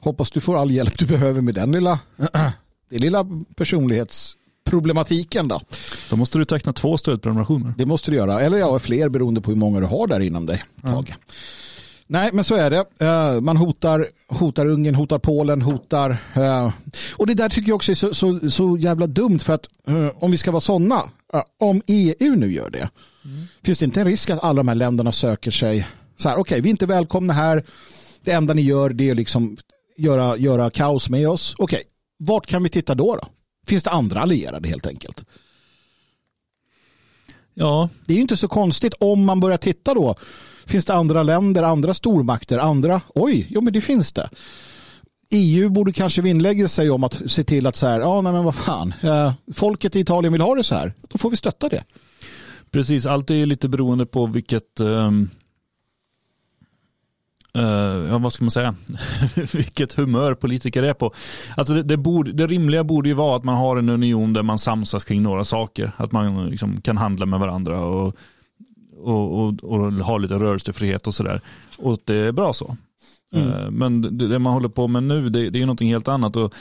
Hoppas 0.00 0.30
du 0.30 0.40
får 0.40 0.60
all 0.60 0.70
hjälp 0.70 0.98
du 0.98 1.06
behöver 1.06 1.40
med 1.40 1.54
den 1.54 1.72
lilla, 1.72 1.98
det 2.90 2.98
lilla 2.98 3.26
personlighetsproblematiken 3.56 5.48
då. 5.48 5.60
Då 6.10 6.16
måste 6.16 6.38
du 6.38 6.44
teckna 6.44 6.72
två 6.72 6.98
stödprenumerationer. 6.98 7.74
Det 7.78 7.86
måste 7.86 8.10
du 8.10 8.16
göra. 8.16 8.40
Eller 8.40 8.58
ja, 8.58 8.78
fler 8.78 9.08
beroende 9.08 9.40
på 9.40 9.50
hur 9.50 9.58
många 9.58 9.80
du 9.80 9.86
har 9.86 10.06
där 10.06 10.20
inom 10.20 10.46
dig. 10.46 10.62
Tag. 10.82 10.92
Mm. 10.92 11.20
Nej, 12.12 12.30
men 12.32 12.44
så 12.44 12.54
är 12.54 12.70
det. 12.70 12.84
Eh, 12.98 13.40
man 13.40 13.56
hotar, 13.56 14.08
hotar 14.26 14.66
Ungern, 14.66 14.94
hotar 14.94 15.18
Polen, 15.18 15.62
hotar... 15.62 16.16
Eh, 16.34 16.72
och 17.16 17.26
det 17.26 17.34
där 17.34 17.48
tycker 17.48 17.68
jag 17.68 17.76
också 17.76 17.90
är 17.90 17.94
så, 17.94 18.14
så, 18.14 18.50
så 18.50 18.76
jävla 18.78 19.06
dumt 19.06 19.38
för 19.38 19.52
att 19.52 19.66
om 20.14 20.30
vi 20.30 20.38
ska 20.38 20.50
vara 20.50 20.60
sådana 20.60 21.02
om 21.58 21.82
EU 21.86 22.34
nu 22.36 22.52
gör 22.52 22.70
det, 22.70 22.88
mm. 23.24 23.46
finns 23.62 23.78
det 23.78 23.84
inte 23.84 24.00
en 24.00 24.06
risk 24.06 24.30
att 24.30 24.44
alla 24.44 24.56
de 24.56 24.68
här 24.68 24.74
länderna 24.74 25.12
söker 25.12 25.50
sig 25.50 25.86
så 26.16 26.28
här, 26.28 26.36
okej, 26.36 26.40
okay, 26.40 26.60
vi 26.60 26.68
är 26.68 26.70
inte 26.70 26.86
välkomna 26.86 27.32
här, 27.32 27.64
det 28.24 28.32
enda 28.32 28.54
ni 28.54 28.62
gör 28.62 28.90
det 28.90 29.10
är 29.10 29.14
liksom 29.14 29.56
göra, 29.96 30.36
göra 30.36 30.70
kaos 30.70 31.10
med 31.10 31.28
oss. 31.28 31.54
Okej, 31.58 31.76
okay, 31.76 31.88
vart 32.18 32.46
kan 32.46 32.62
vi 32.62 32.68
titta 32.68 32.94
då, 32.94 33.16
då? 33.16 33.28
Finns 33.66 33.84
det 33.84 33.90
andra 33.90 34.20
allierade 34.20 34.68
helt 34.68 34.86
enkelt? 34.86 35.24
Ja. 37.54 37.88
Det 38.06 38.12
är 38.12 38.16
ju 38.16 38.22
inte 38.22 38.36
så 38.36 38.48
konstigt 38.48 38.94
om 38.98 39.24
man 39.24 39.40
börjar 39.40 39.58
titta 39.58 39.94
då. 39.94 40.16
Finns 40.66 40.84
det 40.84 40.94
andra 40.94 41.22
länder, 41.22 41.62
andra 41.62 41.94
stormakter, 41.94 42.58
andra? 42.58 43.00
Oj, 43.14 43.46
jo 43.50 43.60
men 43.60 43.72
det 43.72 43.80
finns 43.80 44.12
det. 44.12 44.30
EU 45.30 45.68
borde 45.68 45.92
kanske 45.92 46.22
vinnlägga 46.22 46.68
sig 46.68 46.90
om 46.90 47.04
att 47.04 47.20
se 47.26 47.44
till 47.44 47.66
att 47.66 47.76
så 47.76 47.86
här, 47.86 48.00
ja 48.00 48.20
nej 48.20 48.32
men 48.32 48.44
vad 48.44 48.54
fan, 48.54 48.94
eh, 49.00 49.32
folket 49.52 49.96
i 49.96 50.00
Italien 50.00 50.32
vill 50.32 50.42
ha 50.42 50.54
det 50.54 50.64
så 50.64 50.74
här, 50.74 50.94
då 51.08 51.18
får 51.18 51.30
vi 51.30 51.36
stötta 51.36 51.68
det. 51.68 51.84
Precis, 52.70 53.06
allt 53.06 53.30
är 53.30 53.46
lite 53.46 53.68
beroende 53.68 54.06
på 54.06 54.26
vilket, 54.26 54.80
um, 54.80 55.30
uh, 57.58 57.62
ja 58.10 58.18
vad 58.18 58.32
ska 58.32 58.44
man 58.44 58.50
säga, 58.50 58.74
vilket 59.52 59.92
humör 59.92 60.34
politiker 60.34 60.82
är 60.82 60.94
på. 60.94 61.12
Alltså 61.56 61.74
det, 61.74 61.82
det, 61.82 61.96
borde, 61.96 62.32
det 62.32 62.46
rimliga 62.46 62.84
borde 62.84 63.08
ju 63.08 63.14
vara 63.14 63.36
att 63.36 63.44
man 63.44 63.56
har 63.56 63.76
en 63.76 63.88
union 63.88 64.32
där 64.32 64.42
man 64.42 64.58
samsas 64.58 65.04
kring 65.04 65.22
några 65.22 65.44
saker, 65.44 65.92
att 65.96 66.12
man 66.12 66.46
liksom 66.46 66.80
kan 66.80 66.96
handla 66.96 67.26
med 67.26 67.40
varandra 67.40 67.84
och, 67.84 68.16
och, 69.02 69.44
och, 69.44 69.64
och 69.64 69.92
ha 69.92 70.18
lite 70.18 70.34
rörelsefrihet 70.34 71.06
och 71.06 71.14
sådär. 71.14 71.40
Och 71.78 71.98
det 72.04 72.14
är 72.14 72.32
bra 72.32 72.52
så. 72.52 72.76
Mm. 73.32 73.48
Eh, 73.48 73.70
men 73.70 74.18
det 74.18 74.38
man 74.38 74.52
håller 74.52 74.68
på 74.68 74.88
med 74.88 75.02
nu 75.02 75.28
det, 75.28 75.50
det 75.50 75.58
är 75.58 75.66
någonting 75.66 75.90
helt 75.92 76.08
annat. 76.08 76.36
Och 76.36 76.54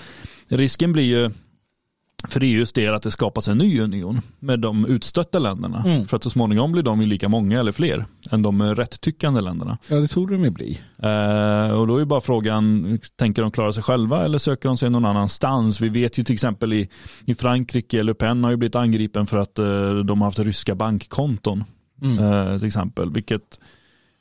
risken 0.48 0.94
blir 0.94 1.04
ju 1.04 1.32
för 2.28 2.44
EUs 2.44 2.74
del 2.74 2.94
att 2.94 3.04
det 3.04 3.12
skapas 3.12 3.48
en 3.48 3.58
ny 3.58 3.82
union 3.82 4.22
med 4.40 4.60
de 4.60 4.86
utstötta 4.86 5.40
länderna. 5.40 5.84
Mm. 5.86 6.08
För 6.08 6.18
att 6.18 6.24
så 6.24 6.30
småningom 6.30 6.72
blir 6.72 6.84
de 6.84 7.02
ju 7.02 7.08
lika 7.08 7.30
många 7.30 7.60
eller 7.60 7.72
fler 7.72 8.06
än 8.32 8.42
de 8.42 8.76
rätt 8.76 9.02
tyckande 9.02 9.42
länderna. 9.42 9.78
Ja, 9.90 9.96
det 9.96 10.08
tror 10.08 10.28
de 10.28 10.44
ju 10.44 10.50
bli. 10.50 10.80
Eh, 10.98 11.80
och 11.80 11.88
då 11.88 11.98
är 11.98 12.06
bara 12.06 12.22
frågan, 12.22 13.00
tänker 13.16 13.42
de 13.42 13.52
klara 13.52 13.74
sig 13.74 13.84
själva 13.84 14.26
eller 14.26 14.38
söker 14.38 14.70
de 14.70 14.78
sig 14.78 14.90
någon 14.90 15.06
annanstans? 15.06 15.82
Vi 15.82 15.90
vet 15.90 16.18
ju 16.18 16.24
till 16.24 16.34
exempel 16.34 16.74
i, 16.74 16.90
i 17.26 17.36
Frankrike, 17.36 18.04
Le 18.04 18.14
Pen 18.14 18.44
har 18.44 18.52
ju 18.52 18.58
blivit 18.58 18.76
angripen 18.76 19.28
för 19.28 19.38
att 19.38 19.60
eh, 19.60 19.94
de 19.94 20.22
har 20.22 20.28
haft 20.28 20.40
ryska 20.40 20.76
bankkonton. 20.76 21.64
Mm. 22.02 22.24
Eh, 22.24 22.58
till 22.58 22.68
exempel, 22.68 23.12
vilket 23.12 23.60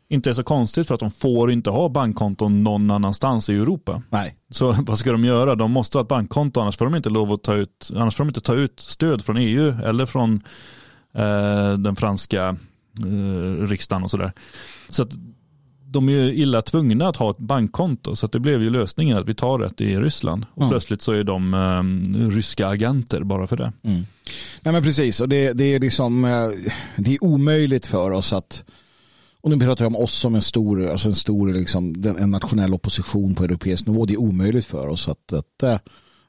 inte 0.09 0.31
är 0.31 0.35
så 0.35 0.43
konstigt 0.43 0.87
för 0.87 0.95
att 0.95 1.01
de 1.01 1.11
får 1.11 1.51
inte 1.51 1.71
ha 1.71 1.89
bankkonton 1.89 2.65
någon 2.65 2.91
annanstans 2.91 3.49
i 3.49 3.55
Europa. 3.55 4.03
Nej. 4.11 4.37
Så 4.51 4.73
vad 4.83 4.99
ska 4.99 5.13
de 5.13 5.25
göra? 5.25 5.55
De 5.55 5.71
måste 5.71 5.99
ha 5.99 6.03
ett 6.03 6.09
bankkonto 6.09 6.61
annars 6.61 6.77
får 6.77 6.85
de 6.85 6.95
inte 6.97 7.11
lov 7.11 7.33
att 7.33 7.43
ta 7.43 7.55
ut, 7.55 7.91
annars 7.97 8.17
får 8.17 8.25
de 8.25 8.29
inte 8.29 8.41
ta 8.41 8.55
ut 8.55 8.81
stöd 8.81 9.25
från 9.25 9.37
EU 9.37 9.75
eller 9.85 10.07
från 10.07 10.41
eh, 11.15 11.73
den 11.73 11.97
franska 11.97 12.57
eh, 12.99 13.67
riksdagen 13.67 14.03
och 14.05 14.11
sådär. 14.11 14.33
Så 14.89 15.03
att 15.03 15.11
de 15.91 16.09
är 16.09 16.13
ju 16.13 16.35
illa 16.35 16.63
tvungna 16.63 17.09
att 17.09 17.17
ha 17.17 17.31
ett 17.31 17.39
bankkonto 17.39 18.17
så 18.17 18.27
att 18.27 18.33
det 18.33 18.41
blev 18.41 18.63
ju 18.63 18.71
lösningen 18.71 19.17
att 19.17 19.29
vi 19.29 19.35
tar 19.35 19.59
rätt 19.59 19.81
i 19.81 19.97
Ryssland 19.97 20.47
och 20.55 20.63
mm. 20.63 20.71
plötsligt 20.71 21.03
så 21.03 21.13
är 21.13 21.25
de 21.25 21.55
eh, 21.55 22.29
ryska 22.31 22.67
agenter 22.67 23.23
bara 23.23 23.47
för 23.47 23.57
det. 23.57 23.73
Mm. 23.83 24.07
Nej 24.63 24.73
men 24.73 24.83
precis 24.83 25.21
och 25.21 25.29
det, 25.29 25.53
det 25.53 25.65
är 25.65 25.81
liksom 25.81 26.25
eh, 26.25 26.49
det 26.97 27.15
är 27.15 27.25
omöjligt 27.25 27.87
för 27.87 28.11
oss 28.11 28.33
att 28.33 28.65
och 29.41 29.51
nu 29.51 29.67
pratar 29.67 29.85
jag 29.85 29.97
om 29.97 30.03
oss 30.03 30.15
som 30.15 30.35
en 30.35 30.43
stor, 30.43 30.91
alltså 30.91 31.09
en 31.09 31.15
stor 31.15 31.53
liksom, 31.53 32.05
en 32.19 32.31
nationell 32.31 32.75
opposition 32.75 33.35
på 33.35 33.45
europeisk 33.45 33.87
nivå. 33.87 34.07
Det 34.07 34.13
är 34.13 34.21
omöjligt 34.21 34.67
för 34.67 34.89
oss 34.89 35.09
att, 35.09 35.33
att 35.33 35.63
eh, 35.63 35.79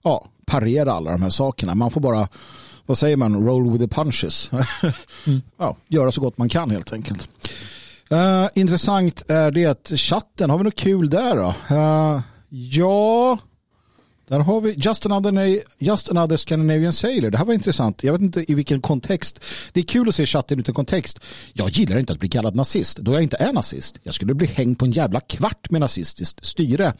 ja, 0.03 0.27
parera 0.45 0.93
alla 0.93 1.11
de 1.11 1.21
här 1.21 1.29
sakerna. 1.29 1.75
Man 1.75 1.91
får 1.91 2.01
bara, 2.01 2.27
vad 2.85 2.97
säger 2.97 3.17
man, 3.17 3.45
roll 3.45 3.71
with 3.71 3.83
the 3.83 3.95
punches. 3.95 4.51
mm. 5.27 5.41
ja, 5.57 5.77
göra 5.87 6.11
så 6.11 6.21
gott 6.21 6.37
man 6.37 6.49
kan 6.49 6.69
helt 6.69 6.93
enkelt. 6.93 7.29
Uh, 8.13 8.49
intressant 8.55 9.29
är 9.29 9.51
det 9.51 9.65
att 9.65 9.91
chatten, 9.95 10.49
har 10.49 10.57
vi 10.57 10.63
något 10.63 10.75
kul 10.75 11.09
där 11.09 11.35
då? 11.35 11.75
Uh, 11.75 12.21
ja, 12.49 13.37
där 14.29 14.39
har 14.39 14.61
vi 14.61 14.73
Just 14.77 15.05
Another, 15.05 15.61
Just 15.77 16.09
Another 16.09 16.37
Scandinavian 16.37 16.93
Sailor. 16.93 17.29
Det 17.29 17.37
här 17.37 17.45
var 17.45 17.53
intressant. 17.53 18.03
Jag 18.03 18.13
vet 18.13 18.21
inte 18.21 18.51
i 18.51 18.53
vilken 18.53 18.81
kontext. 18.81 19.45
Det 19.73 19.79
är 19.79 19.83
kul 19.83 20.09
att 20.09 20.15
se 20.15 20.25
chatten 20.25 20.59
utan 20.59 20.75
kontext. 20.75 21.19
Jag 21.53 21.69
gillar 21.69 21.99
inte 21.99 22.13
att 22.13 22.19
bli 22.19 22.29
kallad 22.29 22.55
nazist 22.55 22.97
då 22.97 23.13
jag 23.13 23.23
inte 23.23 23.37
är 23.37 23.53
nazist. 23.53 23.99
Jag 24.03 24.13
skulle 24.13 24.33
bli 24.33 24.47
hängd 24.47 24.79
på 24.79 24.85
en 24.85 24.91
jävla 24.91 25.19
kvart 25.19 25.69
med 25.69 25.81
nazistiskt 25.81 26.45
styre. 26.45 26.93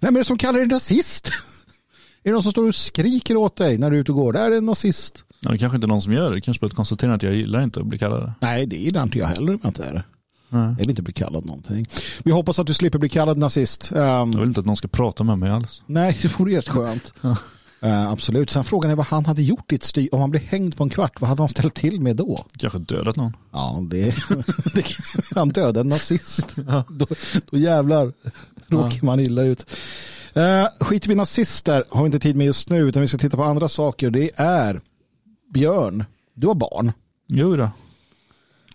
Vem 0.00 0.16
är 0.16 0.20
det 0.20 0.24
som 0.24 0.38
kallar 0.38 0.58
dig 0.58 0.68
nazist? 0.68 1.26
är 2.22 2.30
det 2.30 2.32
någon 2.32 2.42
som 2.42 2.52
står 2.52 2.68
och 2.68 2.74
skriker 2.74 3.36
åt 3.36 3.56
dig 3.56 3.78
när 3.78 3.90
du 3.90 3.96
är 3.96 4.00
ute 4.00 4.12
och 4.12 4.18
går? 4.18 4.32
Det 4.32 4.38
är 4.38 4.52
en 4.52 4.64
nazist. 4.64 5.24
Ja, 5.40 5.50
det 5.50 5.58
kanske 5.58 5.76
inte 5.76 5.86
är 5.86 5.88
någon 5.88 6.02
som 6.02 6.12
gör 6.12 6.30
det. 6.30 6.36
Det 6.36 6.40
kanske 6.40 6.60
bara 6.60 6.66
ett 6.66 6.74
konstaterande 6.74 7.16
att 7.16 7.22
jag 7.22 7.34
gillar 7.34 7.62
inte 7.62 7.80
att 7.80 7.86
bli 7.86 7.98
kallad 7.98 8.32
Nej, 8.40 8.66
det 8.66 8.76
gillar 8.76 9.02
inte 9.02 9.18
jag 9.18 9.26
heller 9.26 9.52
om 9.52 9.60
jag 9.62 9.70
inte 9.70 9.84
är 9.84 9.92
det. 9.92 10.04
Nej. 10.48 10.68
Jag 10.68 10.76
vill 10.76 10.90
inte 10.90 11.02
bli 11.02 11.12
kallad 11.12 11.44
någonting. 11.44 11.86
Vi 12.24 12.32
hoppas 12.32 12.58
att 12.58 12.66
du 12.66 12.74
slipper 12.74 12.98
bli 12.98 13.08
kallad 13.08 13.38
nazist. 13.38 13.92
Um, 13.92 13.98
jag 13.98 14.26
vill 14.26 14.48
inte 14.48 14.60
att 14.60 14.66
någon 14.66 14.76
ska 14.76 14.88
prata 14.88 15.24
med 15.24 15.38
mig 15.38 15.50
alls. 15.50 15.82
Nej, 15.86 16.18
det 16.22 16.38
vore 16.38 16.56
rätt 16.56 16.68
skönt. 16.68 17.12
Uh, 17.84 18.10
absolut. 18.10 18.50
Sen 18.50 18.64
frågan 18.64 18.90
är 18.90 18.94
vad 18.94 19.06
han 19.06 19.26
hade 19.26 19.42
gjort 19.42 19.72
i 19.72 19.74
ett 19.74 19.84
styr. 19.84 20.08
Om 20.12 20.20
han 20.20 20.30
blev 20.30 20.42
hängd 20.42 20.76
på 20.76 20.84
en 20.84 20.90
kvart, 20.90 21.20
vad 21.20 21.28
hade 21.28 21.42
han 21.42 21.48
ställt 21.48 21.74
till 21.74 22.00
med 22.00 22.16
då? 22.16 22.44
Kanske 22.58 22.78
dödat 22.78 23.16
någon. 23.16 23.36
Ja, 23.52 23.82
det, 23.90 24.04
det 24.74 24.84
han 25.34 25.48
dödade 25.48 25.80
en 25.80 25.88
nazist. 25.88 26.56
Ja. 26.66 26.84
Då, 26.88 27.06
då 27.50 27.58
jävlar 27.58 28.12
råkar 28.68 29.06
man 29.06 29.20
illa 29.20 29.42
ut. 29.42 29.70
Uh, 30.36 30.86
skiter 30.86 31.08
vi 31.08 31.14
nazister 31.14 31.84
har 31.90 32.02
vi 32.02 32.06
inte 32.06 32.18
tid 32.18 32.36
med 32.36 32.46
just 32.46 32.68
nu, 32.68 32.78
utan 32.78 33.02
vi 33.02 33.08
ska 33.08 33.18
titta 33.18 33.36
på 33.36 33.44
andra 33.44 33.68
saker. 33.68 34.10
Det 34.10 34.30
är 34.36 34.80
Björn, 35.54 36.04
du 36.34 36.46
har 36.46 36.54
barn. 36.54 36.92
Jo 37.28 37.56
då. 37.56 37.70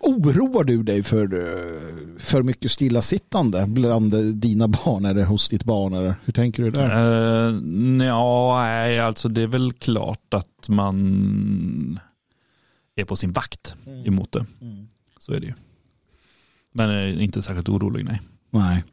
Oroar 0.03 0.63
du 0.63 0.83
dig 0.83 1.03
för, 1.03 1.33
eh, 1.33 2.19
för 2.19 2.43
mycket 2.43 2.71
stillasittande 2.71 3.65
bland 3.67 4.35
dina 4.35 4.67
barn 4.67 5.05
eller 5.05 5.25
hos 5.25 5.49
ditt 5.49 5.63
barn? 5.63 5.93
Eller 5.93 6.15
hur 6.25 6.33
tänker 6.33 6.63
du 6.63 6.71
där? 6.71 7.07
Uh, 7.49 8.05
ja, 8.05 8.61
nej, 8.63 8.99
alltså 8.99 9.29
det 9.29 9.41
är 9.41 9.47
väl 9.47 9.73
klart 9.73 10.33
att 10.33 10.69
man 10.69 11.99
är 12.95 13.05
på 13.05 13.15
sin 13.15 13.31
vakt 13.31 13.75
mm. 13.87 14.05
emot 14.05 14.31
det. 14.31 14.45
Mm. 14.61 14.87
Så 15.19 15.33
är 15.33 15.39
det 15.39 15.45
ju. 15.45 15.53
Men 16.73 17.19
inte 17.21 17.41
särskilt 17.41 17.69
orolig, 17.69 18.05
nej. 18.05 18.21
Nej. 18.49 18.83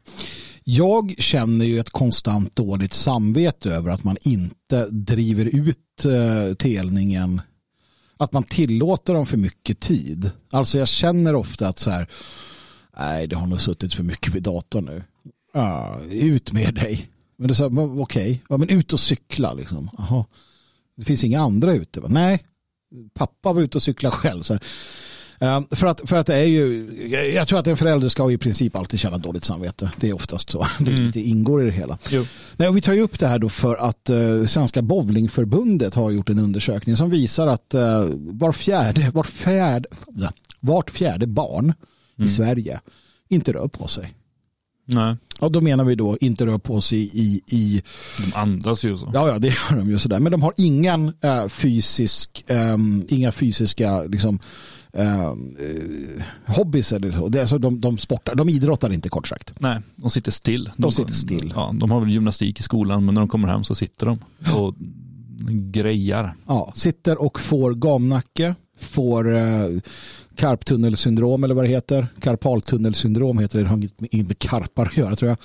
Jag 0.63 1.15
känner 1.17 1.65
ju 1.65 1.79
ett 1.79 1.89
konstant 1.89 2.55
dåligt 2.55 2.93
samvete 2.93 3.69
över 3.69 3.91
att 3.91 4.03
man 4.03 4.17
inte 4.21 4.87
driver 4.89 5.45
ut 5.45 6.05
telningen 6.57 7.41
att 8.19 8.33
man 8.33 8.43
tillåter 8.43 9.13
dem 9.13 9.25
för 9.25 9.37
mycket 9.37 9.79
tid. 9.79 10.31
Alltså 10.51 10.77
jag 10.77 10.87
känner 10.87 11.35
ofta 11.35 11.67
att 11.67 11.79
så 11.79 11.89
här, 11.89 12.09
nej 12.97 13.27
det 13.27 13.35
har 13.35 13.47
nog 13.47 13.61
suttit 13.61 13.93
för 13.93 14.03
mycket 14.03 14.33
vid 14.33 14.43
datorn 14.43 14.85
nu. 14.85 15.03
Ah, 15.53 15.99
ut 16.09 16.53
med 16.53 16.73
dig. 16.75 17.09
Men 17.37 17.47
det 17.47 17.51
är 17.51 17.55
så 17.55 17.65
okej, 17.65 18.01
okay. 18.01 18.39
ja, 18.49 18.57
men 18.57 18.69
ut 18.69 18.93
och 18.93 18.99
cykla 18.99 19.53
liksom. 19.53 19.89
Aha. 19.97 20.25
Det 20.97 21.05
finns 21.05 21.23
inga 21.23 21.41
andra 21.41 21.73
ute. 21.73 21.99
Va? 21.99 22.07
Nej, 22.11 22.45
pappa 23.13 23.53
var 23.53 23.61
ute 23.61 23.77
och 23.77 23.83
cykla 23.83 24.11
själv. 24.11 24.43
Så 24.43 24.53
här. 24.53 24.63
Ehm, 25.39 25.67
för, 25.71 25.87
att, 25.87 26.01
för 26.05 26.15
att 26.15 26.27
det 26.27 26.35
är 26.35 26.45
ju, 26.45 26.89
jag 27.35 27.47
tror 27.47 27.59
att 27.59 27.67
en 27.67 27.77
förälder 27.77 28.09
ska 28.09 28.31
i 28.31 28.37
princip 28.37 28.75
alltid 28.75 28.99
känna 28.99 29.17
dåligt 29.17 29.43
samvete. 29.43 29.91
Det 29.97 30.09
är 30.09 30.13
oftast 30.13 30.49
så. 30.49 30.67
Det, 30.79 30.91
mm. 30.91 31.11
det 31.11 31.21
ingår 31.21 31.61
i 31.63 31.65
det 31.65 31.71
hela. 31.71 31.97
Nej, 32.57 32.69
och 32.69 32.77
vi 32.77 32.81
tar 32.81 32.93
ju 32.93 33.01
upp 33.01 33.19
det 33.19 33.27
här 33.27 33.39
då 33.39 33.49
för 33.49 33.75
att 33.75 34.09
uh, 34.09 34.45
Svenska 34.45 34.81
bowlingförbundet 34.81 35.95
har 35.95 36.11
gjort 36.11 36.29
en 36.29 36.39
undersökning 36.39 36.95
som 36.95 37.09
visar 37.09 37.47
att 37.47 37.75
uh, 37.75 37.81
var 38.15 38.51
fjärde, 38.51 39.11
var 39.13 39.23
fjärde, 39.23 39.87
vart 40.59 40.89
fjärde 40.89 41.27
barn 41.27 41.63
mm. 41.63 42.27
i 42.27 42.27
Sverige 42.27 42.79
inte 43.29 43.53
rör 43.53 43.67
på 43.67 43.87
sig. 43.87 44.13
Nej, 44.85 45.15
Ja, 45.41 45.49
då 45.49 45.61
menar 45.61 45.83
vi 45.83 45.95
då 45.95 46.17
inte 46.21 46.45
rör 46.45 46.57
på 46.57 46.81
sig 46.81 47.09
i, 47.13 47.41
i 47.47 47.83
de 48.17 48.33
andas 48.33 48.85
ju 48.85 48.97
så. 48.97 49.11
ja, 49.13 49.27
ja, 49.27 49.39
det 49.39 49.47
gör 49.47 49.77
de 49.77 49.89
ju 49.89 49.99
sådär, 49.99 50.19
men 50.19 50.31
de 50.31 50.41
har 50.41 50.53
ingen 50.57 51.13
eh, 51.21 51.47
fysisk, 51.47 52.43
ehm, 52.47 53.05
inga 53.09 53.31
fysiska 53.31 54.03
liksom, 54.03 54.39
eh, 54.93 55.33
hobbys 56.45 56.91
eller. 56.91 57.29
Det 57.29 57.37
är 57.37 57.41
alltså 57.41 57.57
de, 57.57 57.81
de 57.81 57.97
sportar, 57.97 58.35
de 58.35 58.49
idrottar 58.49 58.93
inte 58.93 59.09
kort 59.09 59.27
sagt. 59.27 59.53
Nej, 59.59 59.79
de 59.95 60.09
sitter 60.09 60.31
still. 60.31 60.69
De 60.77 60.91
sitter 60.91 61.13
still. 61.13 61.53
Ja, 61.55 61.71
de 61.79 61.91
har 61.91 61.99
väl 61.99 62.09
gymnastik 62.09 62.59
i 62.59 62.63
skolan, 62.63 63.05
men 63.05 63.13
när 63.13 63.21
de 63.21 63.27
kommer 63.27 63.47
hem 63.47 63.63
så 63.63 63.75
sitter 63.75 64.05
de 64.05 64.19
och 64.55 64.75
grejar. 65.51 66.35
Ja, 66.47 66.71
sitter 66.75 67.21
och 67.21 67.39
får 67.39 67.73
gamnacke, 67.73 68.55
får 68.79 69.35
eh, 69.35 69.67
karptunnelsyndrom 70.35 71.43
eller 71.43 71.55
vad 71.55 71.63
det 71.63 71.69
heter. 71.69 72.07
Karpaltunnelsyndrom 72.21 73.39
heter 73.39 73.57
det. 73.57 73.63
Det 73.63 73.69
har 73.69 73.77
inget 74.11 74.27
med, 74.27 74.39
karpar 74.39 74.85
att 74.85 74.97
göra 74.97 75.15
tror 75.15 75.29
jag. 75.29 75.37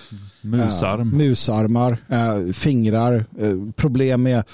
Musarm. 0.44 1.00
Eh, 1.00 1.16
musarmar, 1.18 1.98
eh, 2.08 2.52
fingrar, 2.52 3.24
eh, 3.38 3.52
problem 3.76 4.22
med 4.22 4.44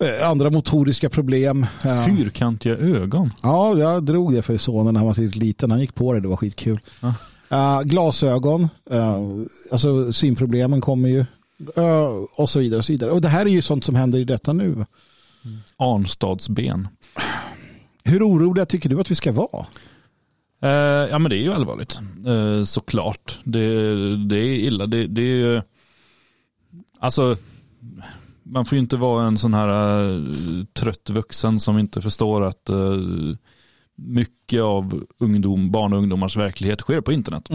eh, 0.00 0.28
andra 0.28 0.50
motoriska 0.50 1.08
problem. 1.10 1.66
Eh, 1.84 2.06
Fyrkantiga 2.06 2.76
ögon. 2.76 3.30
ja, 3.42 3.78
jag 3.78 4.04
drog 4.04 4.34
det 4.34 4.42
för 4.42 4.58
sonen 4.58 4.94
när 4.94 5.00
han 5.00 5.06
var 5.06 5.14
lite 5.14 5.38
liten. 5.38 5.70
Han 5.70 5.80
gick 5.80 5.94
på 5.94 6.12
det, 6.12 6.20
det 6.20 6.28
var 6.28 6.36
skitkul. 6.36 6.80
Ja. 7.00 7.14
Eh, 7.48 7.82
glasögon, 7.82 8.68
alltså 9.72 10.12
synproblemen 10.12 10.80
kommer 10.80 11.08
ju. 11.08 11.24
och 12.36 12.50
så 12.50 12.60
vidare 12.60 12.78
och 12.78 12.84
så 12.84 12.92
vidare. 12.92 13.10
Och 13.10 13.20
det 13.20 13.28
här 13.28 13.46
är 13.46 13.50
ju 13.50 13.62
sånt 13.62 13.84
som 13.84 13.94
händer 13.94 14.18
i 14.18 14.24
detta 14.24 14.52
nu. 14.52 14.84
Arnstadsben. 15.76 16.88
Hur 18.04 18.28
oroliga 18.28 18.66
tycker 18.66 18.88
du 18.88 19.00
att 19.00 19.10
vi 19.10 19.14
ska 19.14 19.32
vara? 19.32 19.66
Eh, 20.62 20.70
ja 21.10 21.18
men 21.18 21.30
det 21.30 21.36
är 21.36 21.42
ju 21.42 21.52
allvarligt. 21.52 22.00
Eh, 22.26 22.64
såklart. 22.64 23.38
Det, 23.44 23.66
det 24.16 24.36
är 24.36 24.54
illa. 24.54 24.86
Det, 24.86 25.06
det 25.06 25.22
är 25.22 25.36
ju... 25.36 25.62
Alltså, 26.98 27.36
man 28.42 28.64
får 28.64 28.76
ju 28.76 28.80
inte 28.80 28.96
vara 28.96 29.26
en 29.26 29.38
sån 29.38 29.54
här 29.54 29.68
eh, 29.68 30.24
trött 30.72 31.10
vuxen 31.10 31.60
som 31.60 31.78
inte 31.78 32.02
förstår 32.02 32.42
att 32.42 32.70
mycket 33.94 34.62
av 34.62 35.04
ungdom, 35.18 35.70
barn 35.70 35.92
och 35.92 35.98
ungdomars 35.98 36.36
verklighet 36.36 36.80
sker 36.80 37.00
på 37.00 37.12
internet. 37.12 37.48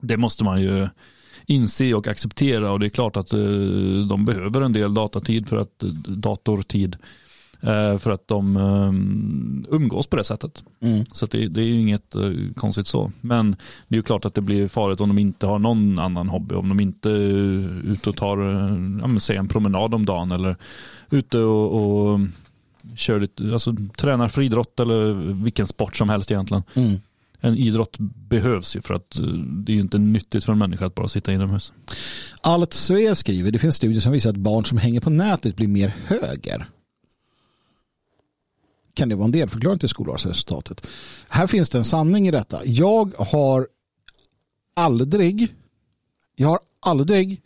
Det 0.00 0.16
måste 0.16 0.44
man 0.44 0.62
ju 0.62 0.88
inse 1.46 1.94
och 1.94 2.08
acceptera 2.08 2.72
och 2.72 2.80
det 2.80 2.86
är 2.86 2.90
klart 2.90 3.16
att 3.16 3.30
de 4.08 4.24
behöver 4.24 4.60
en 4.60 4.72
del 4.72 4.94
datatid 4.94 5.48
för 5.48 5.56
att 5.56 5.78
datortid 6.06 6.96
för 7.98 8.10
att 8.10 8.28
de 8.28 8.56
eh, 8.56 9.74
umgås 9.76 10.06
på 10.06 10.16
det 10.16 10.24
sättet. 10.24 10.64
Mm. 10.80 11.04
Så 11.12 11.26
det, 11.26 11.48
det 11.48 11.60
är 11.60 11.64
ju 11.64 11.80
inget 11.80 12.14
eh, 12.14 12.30
konstigt 12.56 12.86
så. 12.86 13.12
Men 13.20 13.50
det 13.88 13.94
är 13.94 13.96
ju 13.96 14.02
klart 14.02 14.24
att 14.24 14.34
det 14.34 14.40
blir 14.40 14.68
farligt 14.68 15.00
om 15.00 15.08
de 15.08 15.18
inte 15.18 15.46
har 15.46 15.58
någon 15.58 15.98
annan 15.98 16.28
hobby. 16.28 16.54
Om 16.54 16.68
de 16.68 16.80
inte 16.80 17.10
är 17.10 17.92
ute 17.92 18.10
och 18.10 18.16
tar 18.16 18.38
eh, 18.38 18.76
ja, 19.02 19.20
säg 19.20 19.36
en 19.36 19.48
promenad 19.48 19.94
om 19.94 20.06
dagen 20.06 20.32
eller 20.32 20.56
ute 21.10 21.38
och, 21.38 21.74
och 21.74 22.20
kör 22.96 23.20
lite, 23.20 23.52
alltså, 23.52 23.76
tränar 23.96 24.28
för 24.28 24.42
idrott 24.42 24.80
eller 24.80 25.12
vilken 25.44 25.66
sport 25.66 25.96
som 25.96 26.08
helst 26.08 26.30
egentligen. 26.30 26.62
Mm. 26.74 27.00
En 27.40 27.56
idrott 27.56 27.96
behövs 27.98 28.76
ju 28.76 28.80
för 28.80 28.94
att 28.94 29.18
eh, 29.18 29.26
det 29.36 29.72
är 29.72 29.74
ju 29.74 29.80
inte 29.80 29.98
nyttigt 29.98 30.44
för 30.44 30.52
en 30.52 30.58
människa 30.58 30.86
att 30.86 30.94
bara 30.94 31.08
sitta 31.08 31.32
inomhus. 31.32 31.72
Allt 32.40 32.74
Svea 32.74 33.14
skriver, 33.14 33.50
det 33.50 33.58
finns 33.58 33.76
studier 33.76 34.00
som 34.00 34.12
visar 34.12 34.30
att 34.30 34.36
barn 34.36 34.64
som 34.64 34.78
hänger 34.78 35.00
på 35.00 35.10
nätet 35.10 35.56
blir 35.56 35.68
mer 35.68 35.94
höger. 36.06 36.68
Kan 38.94 39.08
det 39.08 39.14
vara 39.14 39.24
en 39.24 39.30
delförklaring 39.30 39.78
till 39.78 39.88
skolvalsresultatet? 39.88 40.86
Här 41.28 41.46
finns 41.46 41.70
det 41.70 41.78
en 41.78 41.84
sanning 41.84 42.28
i 42.28 42.30
detta. 42.30 42.60
Jag 42.64 43.14
har 43.18 43.68
aldrig, 44.74 45.54
jag 46.36 46.48
har 46.48 46.60
aldrig 46.80 47.42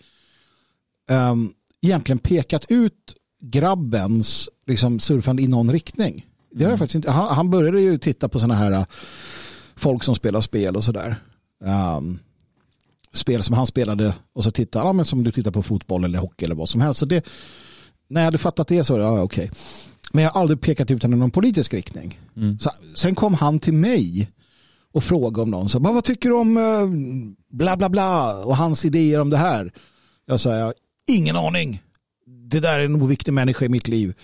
um, 1.11 1.53
egentligen 1.83 2.19
pekat 2.19 2.65
ut 2.69 3.15
grabbens 3.41 4.49
liksom, 4.67 5.01
surfande 5.01 5.43
i 5.43 5.49
någon 5.49 5.73
riktning. 5.73 6.27
Det 6.51 6.65
har 6.65 6.71
jag 6.71 6.79
faktiskt 6.79 6.95
inte. 6.95 7.11
Han, 7.11 7.35
han 7.35 7.51
började 7.51 7.81
ju 7.81 7.99
titta 7.99 8.29
på 8.29 8.39
sådana 8.39 8.55
här 8.55 8.73
uh, 8.73 8.85
folk 9.77 10.03
som 10.03 10.15
spelar 10.15 10.41
spel 10.41 10.77
och 10.77 10.85
sådär. 10.85 11.17
Um, 11.97 12.19
spel 13.13 13.43
som 13.43 13.55
han 13.55 13.67
spelade 13.67 14.15
och 14.33 14.45
så 14.45 14.51
tittar 14.51 14.85
han, 14.85 14.97
men 14.97 15.05
som 15.05 15.25
du 15.25 15.33
tittar 15.33 15.51
på 15.51 15.63
fotboll 15.63 16.05
eller 16.05 16.19
hockey 16.19 16.45
eller 16.45 16.55
vad 16.55 16.69
som 16.69 16.81
helst. 16.81 17.01
Så 17.01 17.07
det, 17.07 17.25
när 18.09 18.21
jag 18.21 18.25
hade 18.25 18.39
fattat 18.39 18.69
det 18.69 18.85
så, 18.85 18.99
ja 18.99 19.23
okej. 19.23 19.51
Men 20.13 20.25
jag 20.25 20.31
har 20.31 20.41
aldrig 20.41 20.61
pekat 20.61 20.91
ut 20.91 21.03
honom 21.03 21.19
i 21.19 21.21
någon 21.21 21.31
politisk 21.31 21.75
riktning. 21.75 22.21
Mm. 22.37 22.59
Så, 22.59 22.71
sen 22.95 23.15
kom 23.15 23.35
han 23.35 23.61
till 23.61 23.75
mig 23.75 24.31
och 24.93 25.05
frågade 25.05 25.43
om 25.43 25.51
någon. 25.51 25.69
Så, 25.69 25.79
vad 25.79 26.05
tycker 26.05 26.29
du 26.29 26.35
om 26.35 26.57
uh, 26.57 26.89
bla 27.51 27.77
bla 27.77 27.89
bla 27.89 28.45
och 28.45 28.57
hans 28.57 28.85
idéer 28.85 29.21
om 29.21 29.31
det 29.31 29.37
här? 29.37 29.73
Jag 30.27 30.41
sa, 30.41 30.55
jag 30.57 30.75
ingen 31.09 31.37
aning. 31.37 31.83
Det 32.51 32.61
där 32.61 32.79
är 32.79 32.85
en 32.85 33.03
oviktig 33.03 33.33
människa 33.33 33.65
i 33.65 33.69
mitt 33.69 33.89
liv. 33.89 34.15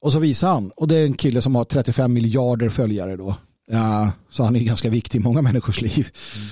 Och 0.00 0.12
så 0.12 0.18
visar 0.18 0.52
han. 0.52 0.70
Och 0.70 0.88
det 0.88 0.96
är 0.96 1.04
en 1.04 1.14
kille 1.14 1.42
som 1.42 1.54
har 1.54 1.64
35 1.64 2.12
miljarder 2.12 2.68
följare 2.68 3.16
då. 3.16 3.36
Ja, 3.70 4.12
så 4.30 4.44
han 4.44 4.56
är 4.56 4.60
ganska 4.60 4.90
viktig 4.90 5.18
i 5.18 5.22
många 5.22 5.42
människors 5.42 5.80
liv. 5.80 6.08
Uh, 6.36 6.42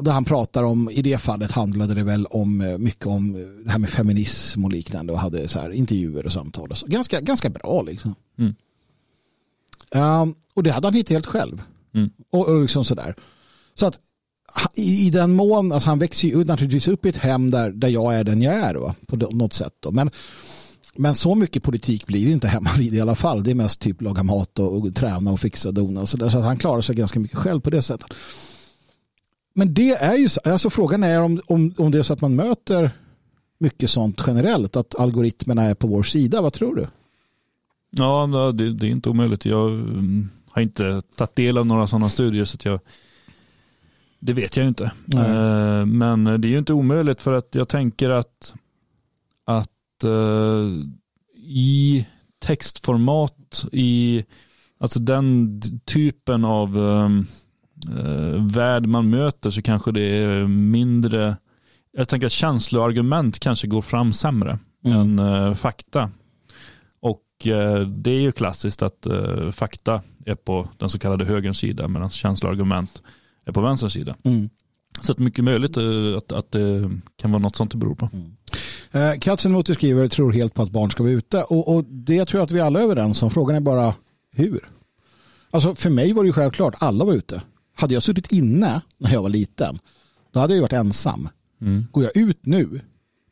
där 0.00 0.12
han 0.12 0.24
pratar 0.24 0.62
om, 0.62 0.90
i 0.90 1.02
det 1.02 1.18
fallet 1.18 1.50
handlade 1.50 1.94
det 1.94 2.02
väl 2.02 2.26
om 2.26 2.60
uh, 2.60 2.78
mycket 2.78 3.06
om 3.06 3.34
uh, 3.34 3.46
det 3.64 3.70
här 3.70 3.78
med 3.78 3.90
feminism 3.90 4.64
och 4.64 4.72
liknande 4.72 5.12
och 5.12 5.18
hade 5.18 5.48
så 5.48 5.60
här 5.60 5.70
intervjuer 5.70 6.26
och 6.26 6.32
samtal. 6.32 6.70
Och 6.70 6.78
så. 6.78 6.86
Ganska, 6.86 7.20
ganska 7.20 7.50
bra 7.50 7.82
liksom. 7.82 8.14
Mm. 8.38 8.54
Um, 10.22 10.34
och 10.54 10.62
det 10.62 10.70
hade 10.70 10.86
han 10.86 10.94
hittat 10.94 11.10
helt 11.10 11.26
själv. 11.26 11.62
Mm. 11.94 12.10
Och, 12.30 12.48
och 12.48 12.62
liksom 12.62 12.84
sådär. 12.84 13.14
Så 13.74 13.86
att 13.86 13.98
i, 14.74 15.06
i 15.06 15.10
den 15.10 15.32
mån, 15.32 15.72
alltså 15.72 15.88
han 15.88 15.98
växer 15.98 16.28
ju 16.28 16.44
naturligtvis 16.44 16.88
upp 16.88 17.06
i 17.06 17.08
ett 17.08 17.16
hem 17.16 17.50
där, 17.50 17.70
där 17.70 17.88
jag 17.88 18.14
är 18.18 18.24
den 18.24 18.42
jag 18.42 18.54
är 18.54 18.74
va? 18.74 18.94
på 19.08 19.16
något 19.16 19.52
sätt. 19.52 19.74
Då. 19.80 19.90
Men, 19.90 20.10
men 20.96 21.14
så 21.14 21.34
mycket 21.34 21.62
politik 21.62 22.06
blir 22.06 22.26
det 22.26 22.32
inte 22.32 22.48
hemma 22.48 22.70
vid 22.78 22.94
i 22.94 23.00
alla 23.00 23.14
fall. 23.14 23.42
Det 23.42 23.50
är 23.50 23.54
mest 23.54 23.80
typ 23.80 24.02
laga 24.02 24.22
mat 24.22 24.58
och, 24.58 24.78
och 24.78 24.94
träna 24.94 25.32
och 25.32 25.40
fixa 25.40 25.68
och 25.68 25.74
dona. 25.74 26.06
Så, 26.06 26.16
där, 26.16 26.28
så 26.28 26.38
att 26.38 26.44
han 26.44 26.58
klarar 26.58 26.80
sig 26.80 26.94
ganska 26.94 27.20
mycket 27.20 27.38
själv 27.38 27.60
på 27.60 27.70
det 27.70 27.82
sättet. 27.82 28.08
Men 29.58 29.74
det 29.74 29.90
är 29.90 30.16
ju 30.16 30.28
så, 30.28 30.40
alltså 30.44 30.70
frågan 30.70 31.02
är 31.02 31.22
om, 31.22 31.40
om, 31.46 31.74
om 31.78 31.90
det 31.90 31.98
är 31.98 32.02
så 32.02 32.12
att 32.12 32.20
man 32.20 32.36
möter 32.36 32.90
mycket 33.58 33.90
sånt 33.90 34.22
generellt, 34.26 34.76
att 34.76 34.94
algoritmerna 34.94 35.62
är 35.62 35.74
på 35.74 35.86
vår 35.86 36.02
sida. 36.02 36.40
Vad 36.42 36.52
tror 36.52 36.74
du? 36.74 36.86
Ja, 37.90 38.26
det, 38.54 38.72
det 38.72 38.86
är 38.86 38.90
inte 38.90 39.10
omöjligt. 39.10 39.44
Jag 39.44 39.68
mm, 39.74 40.28
har 40.50 40.62
inte 40.62 41.02
tagit 41.14 41.36
del 41.36 41.58
av 41.58 41.66
några 41.66 41.86
sådana 41.86 42.08
studier 42.08 42.44
så 42.44 42.54
att 42.54 42.64
jag 42.64 42.80
det 44.20 44.32
vet 44.32 44.56
jag 44.56 44.64
ju 44.64 44.68
inte. 44.68 44.92
Nej. 45.04 45.30
Eh, 45.30 45.86
Men 45.86 46.24
det 46.24 46.48
är 46.48 46.50
ju 46.50 46.58
inte 46.58 46.72
omöjligt 46.72 47.22
för 47.22 47.32
att 47.32 47.54
jag 47.54 47.68
tänker 47.68 48.10
att, 48.10 48.54
att 49.44 50.04
eh, 50.04 50.70
i 51.36 52.06
textformat, 52.38 53.64
i 53.72 54.24
alltså 54.78 55.00
den 55.00 55.60
typen 55.84 56.44
av 56.44 56.78
eh, 56.78 57.04
eh, 57.04 57.10
värld 58.38 58.86
man 58.86 59.10
möter 59.10 59.50
så 59.50 59.62
kanske 59.62 59.92
det 59.92 60.02
är 60.02 60.46
mindre, 60.46 61.36
jag 61.92 62.08
tänker 62.08 62.26
att 62.26 62.32
känsloargument 62.32 63.38
kanske 63.38 63.66
går 63.66 63.82
fram 63.82 64.12
sämre 64.12 64.58
Mm. 64.86 65.00
än 65.00 65.18
eh, 65.18 65.54
fakta. 65.54 66.10
Och 67.00 67.46
eh, 67.46 67.80
det 67.80 68.10
är 68.10 68.20
ju 68.20 68.32
klassiskt 68.32 68.82
att 68.82 69.06
eh, 69.06 69.50
fakta 69.50 70.02
är 70.26 70.34
på 70.34 70.68
den 70.78 70.88
så 70.88 70.98
kallade 70.98 71.24
högerns 71.24 71.58
sida 71.58 71.88
medan 71.88 72.10
känsloargument 72.10 73.02
är 73.46 73.52
på 73.52 73.60
vänsterns 73.60 73.92
sida. 73.92 74.16
Mm. 74.22 74.48
Så 75.00 75.12
att 75.12 75.18
mycket 75.18 75.44
möjligt 75.44 75.76
eh, 75.76 76.16
att, 76.16 76.32
att 76.32 76.50
det 76.52 76.90
kan 77.16 77.30
vara 77.32 77.42
något 77.42 77.56
sånt 77.56 77.70
det 77.72 77.78
beror 77.78 77.94
på. 77.94 78.08
Eh, 78.92 79.18
Katzenmotor 79.20 79.74
skriver 79.74 80.08
tror 80.08 80.32
helt 80.32 80.54
på 80.54 80.62
att 80.62 80.70
barn 80.70 80.90
ska 80.90 81.02
vara 81.02 81.12
ute 81.12 81.42
och, 81.42 81.76
och 81.76 81.84
det 81.84 82.24
tror 82.24 82.38
jag 82.38 82.44
att 82.44 82.52
vi 82.52 82.60
alla 82.60 82.78
är 82.80 82.84
överens 82.84 83.22
om. 83.22 83.30
Frågan 83.30 83.56
är 83.56 83.60
bara 83.60 83.94
hur. 84.32 84.68
Alltså 85.50 85.74
för 85.74 85.90
mig 85.90 86.12
var 86.12 86.22
det 86.22 86.26
ju 86.26 86.32
självklart, 86.32 86.74
alla 86.78 87.04
var 87.04 87.12
ute. 87.12 87.42
Hade 87.78 87.94
jag 87.94 88.02
suttit 88.02 88.32
inne 88.32 88.80
när 88.98 89.12
jag 89.12 89.22
var 89.22 89.28
liten, 89.28 89.78
då 90.32 90.40
hade 90.40 90.54
jag 90.54 90.62
varit 90.62 90.72
ensam. 90.72 91.28
Mm. 91.60 91.86
Går 91.92 92.04
jag 92.04 92.16
ut 92.16 92.46
nu, 92.46 92.80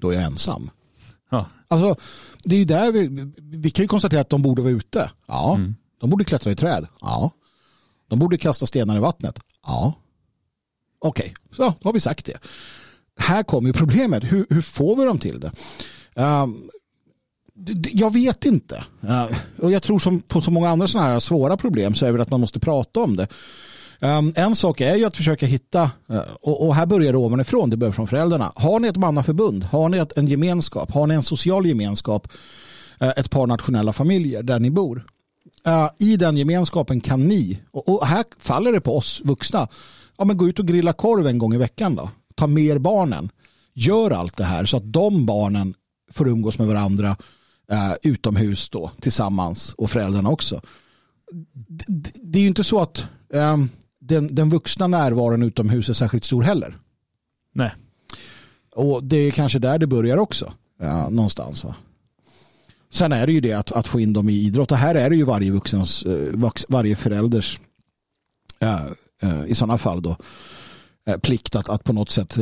då 0.00 0.10
är 0.10 0.14
jag 0.14 0.24
ensam. 0.24 0.70
Ja. 1.30 1.46
Alltså, 1.68 1.96
det 2.44 2.54
är 2.54 2.58
ju 2.58 2.64
där 2.64 2.92
vi, 2.92 3.32
vi 3.38 3.70
kan 3.70 3.82
ju 3.82 3.88
konstatera 3.88 4.20
att 4.20 4.30
de 4.30 4.42
borde 4.42 4.62
vara 4.62 4.72
ute. 4.72 5.10
Ja. 5.26 5.54
Mm. 5.54 5.74
De 6.00 6.10
borde 6.10 6.24
klättra 6.24 6.52
i 6.52 6.56
träd. 6.56 6.86
Ja. 7.00 7.30
De 8.08 8.18
borde 8.18 8.38
kasta 8.38 8.66
stenar 8.66 8.96
i 8.96 9.00
vattnet. 9.00 9.38
Ja. 9.66 9.94
Okej, 10.98 11.34
så 11.56 11.62
då 11.62 11.74
har 11.82 11.92
vi 11.92 12.00
sagt 12.00 12.26
det. 12.26 12.38
Här 13.18 13.42
kommer 13.42 13.68
ju 13.68 13.72
problemet. 13.72 14.32
Hur, 14.32 14.46
hur 14.50 14.60
får 14.60 14.96
vi 14.96 15.04
dem 15.04 15.18
till 15.18 15.40
det? 15.40 15.50
D- 17.54 17.90
jag 17.92 18.12
vet 18.12 18.44
inte. 18.44 18.84
Och 19.62 19.72
jag 19.72 19.82
tror 19.82 19.98
som 19.98 20.20
på 20.20 20.40
så 20.40 20.50
många 20.50 20.68
andra 20.70 20.86
sådana 20.88 21.08
här 21.08 21.20
svåra 21.20 21.56
problem 21.56 21.94
så 21.94 22.06
är 22.06 22.12
det 22.12 22.22
att 22.22 22.30
man 22.30 22.40
måste 22.40 22.60
prata 22.60 23.00
om 23.00 23.16
det. 23.16 23.28
Ehm, 24.04 24.32
en 24.36 24.54
sak 24.54 24.80
är 24.80 24.96
ju 24.96 25.04
att 25.04 25.16
försöka 25.16 25.46
hitta, 25.46 25.90
eh, 26.10 26.22
och, 26.40 26.74
här 26.74 26.86
börjar 26.86 27.12
det 27.12 27.18
ovanifrån, 27.18 27.70
det 27.70 27.76
börjar 27.76 27.92
från 27.92 28.06
föräldrarna. 28.06 28.52
Har 28.56 28.80
ni 28.80 28.88
ett 28.88 28.96
mannaförbund? 28.96 29.64
Har 29.64 29.88
ni 29.88 30.04
en 30.16 30.26
gemenskap? 30.26 30.92
Har 30.92 31.06
ni 31.06 31.14
en 31.14 31.22
social 31.22 31.66
gemenskap? 31.66 32.28
Eh, 33.00 33.12
ett 33.16 33.30
par 33.30 33.46
nationella 33.46 33.92
familjer 33.92 34.42
där 34.42 34.60
ni 34.60 34.70
bor? 34.70 35.06
Eh, 35.66 35.90
I 35.98 36.16
den 36.16 36.36
gemenskapen 36.36 37.00
kan 37.00 37.28
ni, 37.28 37.60
och, 37.70 38.06
här 38.06 38.24
faller 38.38 38.72
det 38.72 38.80
på 38.80 38.96
oss 38.96 39.20
vuxna, 39.24 39.68
ja, 40.18 40.24
men 40.24 40.36
gå 40.36 40.48
ut 40.48 40.58
och 40.58 40.66
grilla 40.66 40.92
korv 40.92 41.26
en 41.26 41.38
gång 41.38 41.54
i 41.54 41.58
veckan 41.58 41.94
då. 41.94 42.10
ta 42.34 42.58
er 42.58 42.78
barnen. 42.78 43.28
Gör 43.74 44.10
allt 44.10 44.36
det 44.36 44.44
här 44.44 44.64
så 44.64 44.76
att 44.76 44.92
de 44.92 45.26
barnen 45.26 45.74
får 46.12 46.28
umgås 46.28 46.58
med 46.58 46.66
varandra 46.66 47.16
eh, 47.70 47.92
utomhus 48.02 48.68
då 48.68 48.90
tillsammans 49.00 49.74
och 49.74 49.90
föräldrarna 49.90 50.30
också. 50.30 50.60
Det, 51.88 52.12
det 52.22 52.38
är 52.38 52.42
ju 52.42 52.48
inte 52.48 52.64
så 52.64 52.80
att 52.80 53.06
eh, 53.34 53.56
den, 54.08 54.34
den 54.34 54.48
vuxna 54.48 54.86
närvaron 54.86 55.42
utomhus 55.42 55.88
är 55.88 55.92
särskilt 55.92 56.24
stor 56.24 56.42
heller. 56.42 56.76
Nej. 57.52 57.74
Och 58.74 59.04
det 59.04 59.16
är 59.16 59.30
kanske 59.30 59.58
där 59.58 59.78
det 59.78 59.86
börjar 59.86 60.16
också. 60.16 60.52
Ja, 60.80 61.08
någonstans. 61.08 61.64
Va? 61.64 61.74
Sen 62.92 63.12
är 63.12 63.26
det 63.26 63.32
ju 63.32 63.40
det 63.40 63.52
att, 63.52 63.72
att 63.72 63.88
få 63.88 64.00
in 64.00 64.12
dem 64.12 64.28
i 64.28 64.32
idrott. 64.32 64.72
Och 64.72 64.78
här 64.78 64.94
är 64.94 65.10
det 65.10 65.16
ju 65.16 65.24
varje 65.24 65.50
vuxens, 65.50 66.02
eh, 66.02 66.52
varje 66.68 66.96
förälders 66.96 67.60
äh, 68.58 68.86
äh, 69.22 69.46
i 69.46 69.54
sådana 69.54 69.78
fall 69.78 70.02
då 70.02 70.16
plikt 71.22 71.56
att, 71.56 71.68
att 71.68 71.84
på 71.84 71.92
något 71.92 72.10
sätt 72.10 72.36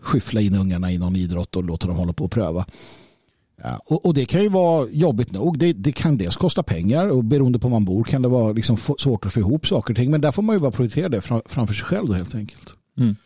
skyffla 0.00 0.40
in 0.40 0.54
ungarna 0.54 0.92
i 0.92 0.98
någon 0.98 1.16
idrott 1.16 1.56
och 1.56 1.64
låta 1.64 1.86
dem 1.86 1.96
hålla 1.96 2.12
på 2.12 2.24
och 2.24 2.30
pröva. 2.30 2.66
Ja, 3.62 3.80
och, 3.84 4.06
och, 4.06 4.14
det 4.14 4.26
kan 4.26 4.42
ju 4.42 4.48
vara 4.48 4.88
jobbigt 4.90 5.32
nog. 5.32 5.58
Det, 5.58 5.72
det, 5.72 5.92
kan 5.92 6.16
dels 6.16 6.36
kosta 6.36 6.62
pengar 6.62 7.08
och 7.08 7.24
beroende 7.24 7.58
på 7.58 7.68
var 7.68 7.76
man 7.76 7.84
bor 7.84 8.04
kan 8.04 8.22
det 8.22 8.28
vara 8.28 8.52
liksom 8.52 8.76
svårt 8.98 9.26
att 9.26 9.32
få 9.32 9.40
ihop 9.40 9.66
saker 9.66 9.92
och 9.92 9.96
ting. 9.96 10.10
Men 10.10 10.20
där 10.20 10.32
får 10.32 10.42
man 10.42 10.56
ju 10.56 10.60
bara 10.60 10.70
prioritera 10.70 11.08
det 11.08 11.20
framför 11.20 11.74
sig 11.74 11.84
själv 11.84 12.06
då 12.06 12.12
helt 12.12 12.34
enkelt. 12.34 12.72
Mm. 12.98 13.16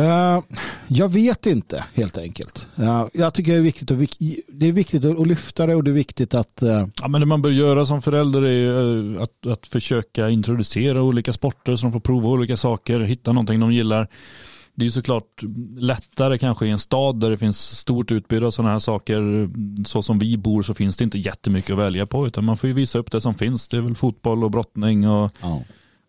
Uh, 0.00 0.42
jag 0.86 1.08
vet 1.08 1.46
inte 1.46 1.84
helt 1.94 2.18
enkelt. 2.18 2.66
Uh, 2.78 3.06
jag 3.12 3.34
tycker 3.34 3.52
det 3.52 3.58
är 3.58 3.62
viktigt, 3.62 3.90
att, 3.90 3.98
det 4.48 4.68
är 4.68 4.72
viktigt 4.72 5.04
att, 5.04 5.26
lyfta 5.26 5.66
det 5.66 5.74
och 5.74 5.84
det 5.84 5.90
är 5.90 5.92
viktigt 5.92 6.34
att... 6.34 6.62
Uh... 6.62 6.86
Ja, 7.00 7.08
men 7.08 7.20
det 7.20 7.26
man 7.26 7.42
bör 7.42 7.50
göra 7.50 7.86
som 7.86 8.02
förälder 8.02 8.44
är 8.44 9.22
att, 9.22 9.46
att 9.50 9.66
försöka 9.66 10.28
introducera 10.28 11.02
olika 11.02 11.32
sporter 11.32 11.76
så 11.76 11.86
de 11.86 11.92
får 11.92 12.00
prova 12.00 12.28
olika 12.28 12.56
saker, 12.56 13.00
hitta 13.00 13.32
någonting 13.32 13.60
de 13.60 13.72
gillar. 13.72 14.08
Det 14.76 14.82
är 14.82 14.84
ju 14.84 14.90
såklart 14.90 15.42
lättare 15.78 16.38
kanske 16.38 16.66
i 16.66 16.70
en 16.70 16.78
stad 16.78 17.20
där 17.20 17.30
det 17.30 17.38
finns 17.38 17.78
stort 17.78 18.10
utbud 18.10 18.44
av 18.44 18.50
sådana 18.50 18.72
här 18.72 18.78
saker. 18.78 19.50
Så 19.84 20.02
som 20.02 20.18
vi 20.18 20.36
bor 20.36 20.62
så 20.62 20.74
finns 20.74 20.96
det 20.96 21.04
inte 21.04 21.18
jättemycket 21.18 21.70
att 21.70 21.78
välja 21.78 22.06
på 22.06 22.26
utan 22.26 22.44
man 22.44 22.56
får 22.56 22.68
ju 22.68 22.74
visa 22.74 22.98
upp 22.98 23.10
det 23.10 23.20
som 23.20 23.34
finns. 23.34 23.68
Det 23.68 23.76
är 23.76 23.80
väl 23.80 23.94
fotboll 23.94 24.44
och 24.44 24.50
brottning 24.50 25.08
och 25.08 25.30
oh 25.42 25.62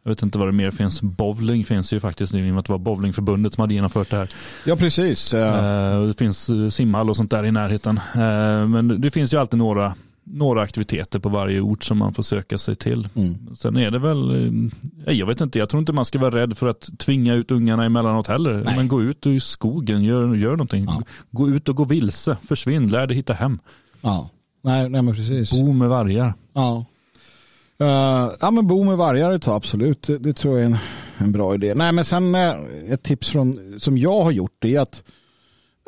jag 0.08 0.12
vet 0.12 0.24
inte 0.24 0.40
vad 0.40 0.48
det 0.48 0.52
mer 0.52 0.72
finns. 0.72 1.02
Bowling 1.02 1.66
finns 1.66 1.94
ju 1.94 2.00
faktiskt 2.00 2.34
nu 2.34 2.48
i 2.48 2.50
och 2.50 2.54
med 2.54 2.60
att 2.60 2.66
det 2.66 2.72
var 2.72 2.80
bowlingförbundet 2.80 3.54
som 3.54 3.62
hade 3.62 3.74
genomfört 3.74 4.10
det 4.10 4.18
här. 4.18 4.30
Ja, 4.66 4.76
precis. 4.76 5.34
Uh... 5.34 6.04
Det 6.08 6.14
finns 6.18 6.50
eh, 6.50 6.70
simhall 6.70 7.10
och 7.10 7.16
sånt 7.16 7.32
där 7.32 7.46
i 7.46 7.52
närheten. 7.52 8.00
Eh, 8.14 8.68
men 8.68 9.02
det 9.02 9.12
finns 9.12 9.34
ju 9.34 9.38
alltid 9.38 9.58
några, 9.58 9.96
några 10.32 10.62
aktiviteter 10.62 11.20
på 11.20 11.30
varje 11.30 11.62
ort 11.62 11.84
som 11.84 11.98
man 11.98 12.14
får 12.14 12.24
söka 12.24 12.58
sig 12.58 12.76
till. 12.76 13.10
Mm. 13.16 13.56
Sen 13.56 13.78
är 13.78 13.92
det 13.92 14.00
väl, 14.00 14.52
jag 15.06 15.28
vet 15.28 15.42
inte, 15.42 15.60
jag 15.60 15.70
tror 15.70 15.80
inte 15.80 15.94
man 15.94 16.06
ska 16.06 16.20
vara 16.20 16.36
rädd 16.36 16.58
för 16.58 16.68
att 16.68 16.90
tvinga 17.00 17.34
ut 17.34 17.52
ungarna 17.52 17.86
emellanåt 17.86 18.28
heller. 18.28 18.64
Nej. 18.66 18.76
Men 18.76 18.88
gå 18.88 19.02
ut 19.02 19.26
i 19.26 19.40
skogen, 19.40 20.04
gör, 20.04 20.36
gör 20.36 20.52
någonting. 20.52 20.86
Ja. 20.86 21.02
Gå 21.32 21.50
ut 21.50 21.70
och 21.70 21.76
gå 21.76 21.84
vilse, 21.84 22.38
försvinn, 22.48 22.88
lär 22.88 23.08
dig 23.08 23.18
hitta 23.18 23.34
hem. 23.34 23.60
Ja, 24.02 24.30
nej, 24.62 24.90
nej 24.90 25.02
men 25.02 25.16
precis. 25.16 25.52
Bo 25.52 25.74
med 25.74 25.90
vargar. 25.90 26.34
Ja, 26.54 26.86
Uh, 27.82 28.34
ja 28.40 28.52
men 28.52 28.68
bo 28.68 28.84
med 28.84 28.98
vargar 28.98 29.32
ett 29.32 29.42
tag, 29.42 29.56
absolut. 29.56 30.08
Det, 30.08 30.18
det, 30.18 30.34
tror 30.34 30.54
jag 30.54 30.62
är 30.62 30.66
en, 30.66 30.78
en 31.18 31.32
bra 31.32 31.56
idé. 31.56 31.74
Nej 31.76 31.92
men 31.92 32.06
sen 32.06 32.36
uh, 32.36 32.54
ett 32.90 33.04
tips 33.04 33.30
från, 33.30 33.80
som 33.80 33.98
jag 33.98 34.24
har 34.24 34.32
gjort 34.32 34.66
är 34.66 34.80
att, 34.80 35.04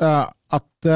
uh, 0.02 0.26
att 0.48 0.86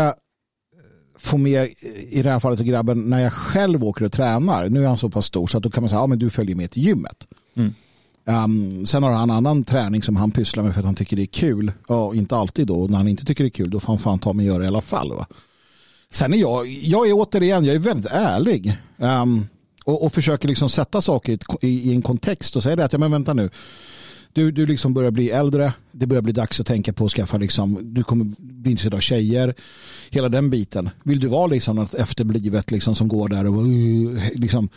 få 1.25 1.37
med 1.37 1.68
i 2.09 2.22
det 2.22 2.31
här 2.31 2.41
fallet 2.41 2.61
grabben 2.61 3.11
när 3.11 3.20
jag 3.20 3.33
själv 3.33 3.85
åker 3.85 4.05
och 4.05 4.12
tränar. 4.12 4.68
Nu 4.68 4.83
är 4.83 4.89
han 4.89 4.99
så 4.99 5.11
pass 5.11 5.27
stor 5.27 5.47
så 5.47 5.57
att 5.57 5.62
då 5.62 5.70
kan 5.70 5.83
man 5.83 5.91
säga 5.91 6.03
att 6.03 6.11
ja, 6.11 6.16
du 6.16 6.31
följer 6.31 6.57
med 6.57 6.70
till 6.70 6.83
gymmet. 6.83 7.27
Mm. 7.55 7.75
Um, 8.25 8.87
sen 8.87 9.03
har 9.03 9.12
han 9.12 9.31
annan 9.31 9.64
träning 9.64 10.03
som 10.03 10.16
han 10.16 10.31
pysslar 10.31 10.62
med 10.62 10.72
för 10.72 10.81
att 10.81 10.87
han 10.87 10.95
tycker 10.95 11.16
det 11.16 11.22
är 11.22 11.27
kul. 11.27 11.72
Ja, 11.89 12.14
inte 12.14 12.37
alltid 12.37 12.66
då. 12.66 12.87
När 12.87 12.97
han 12.97 13.09
inte 13.09 13.25
tycker 13.25 13.45
det 13.45 13.49
är 13.49 13.51
kul 13.51 13.70
då 13.70 13.81
får 13.81 13.93
han 13.93 13.99
fan 13.99 14.18
ta 14.18 14.33
mig 14.33 14.47
göra 14.47 14.59
det 14.59 14.64
i 14.64 14.68
alla 14.68 14.81
fall. 14.81 15.12
Va? 15.12 15.27
Sen 16.11 16.35
är 16.35 16.39
jag, 16.39 16.66
jag 16.66 17.09
är 17.09 17.12
återigen, 17.12 17.64
jag 17.64 17.75
är 17.75 17.79
väldigt 17.79 18.12
ärlig. 18.12 18.77
Um, 18.97 19.47
och, 19.85 20.05
och 20.05 20.12
försöker 20.12 20.49
liksom 20.49 20.68
sätta 20.68 21.01
saker 21.01 21.33
i, 21.33 21.39
i, 21.61 21.91
i 21.91 21.95
en 21.95 22.03
kontext 22.03 22.57
och 22.57 22.62
säga 22.62 22.77
det 22.77 22.85
att 22.85 22.93
ja, 22.93 22.99
men 22.99 23.11
vänta 23.11 23.35
nu. 23.35 23.51
Du, 24.35 24.51
du 24.51 24.66
liksom 24.66 24.95
börjar 24.95 25.11
bli 25.11 25.30
äldre. 25.30 25.72
Det 25.93 26.07
börjar 26.07 26.22
bli 26.22 26.32
dags 26.32 26.61
att 26.61 26.66
tänka 26.66 26.93
på 26.93 27.05
att 27.05 27.11
skaffa 27.11 27.39
liksom, 27.39 27.95
du 27.95 28.03
kommer 28.03 28.24
bli 28.39 28.70
intresserad 28.70 28.95
av 28.95 29.01
tjejer. 29.01 29.55
Hela 30.11 30.28
den 30.28 30.51
biten. 30.51 30.91
Vill 31.03 31.20
du 31.20 31.28
vara 31.28 31.47
liksom 31.47 31.76
något 31.76 31.95
efterblivet 31.95 32.70
liksom 32.70 32.95
som 32.95 33.09
går 33.09 33.28
där 33.28 33.47
och 33.47 33.64
uh, 33.64 34.28
liksom 34.35 34.68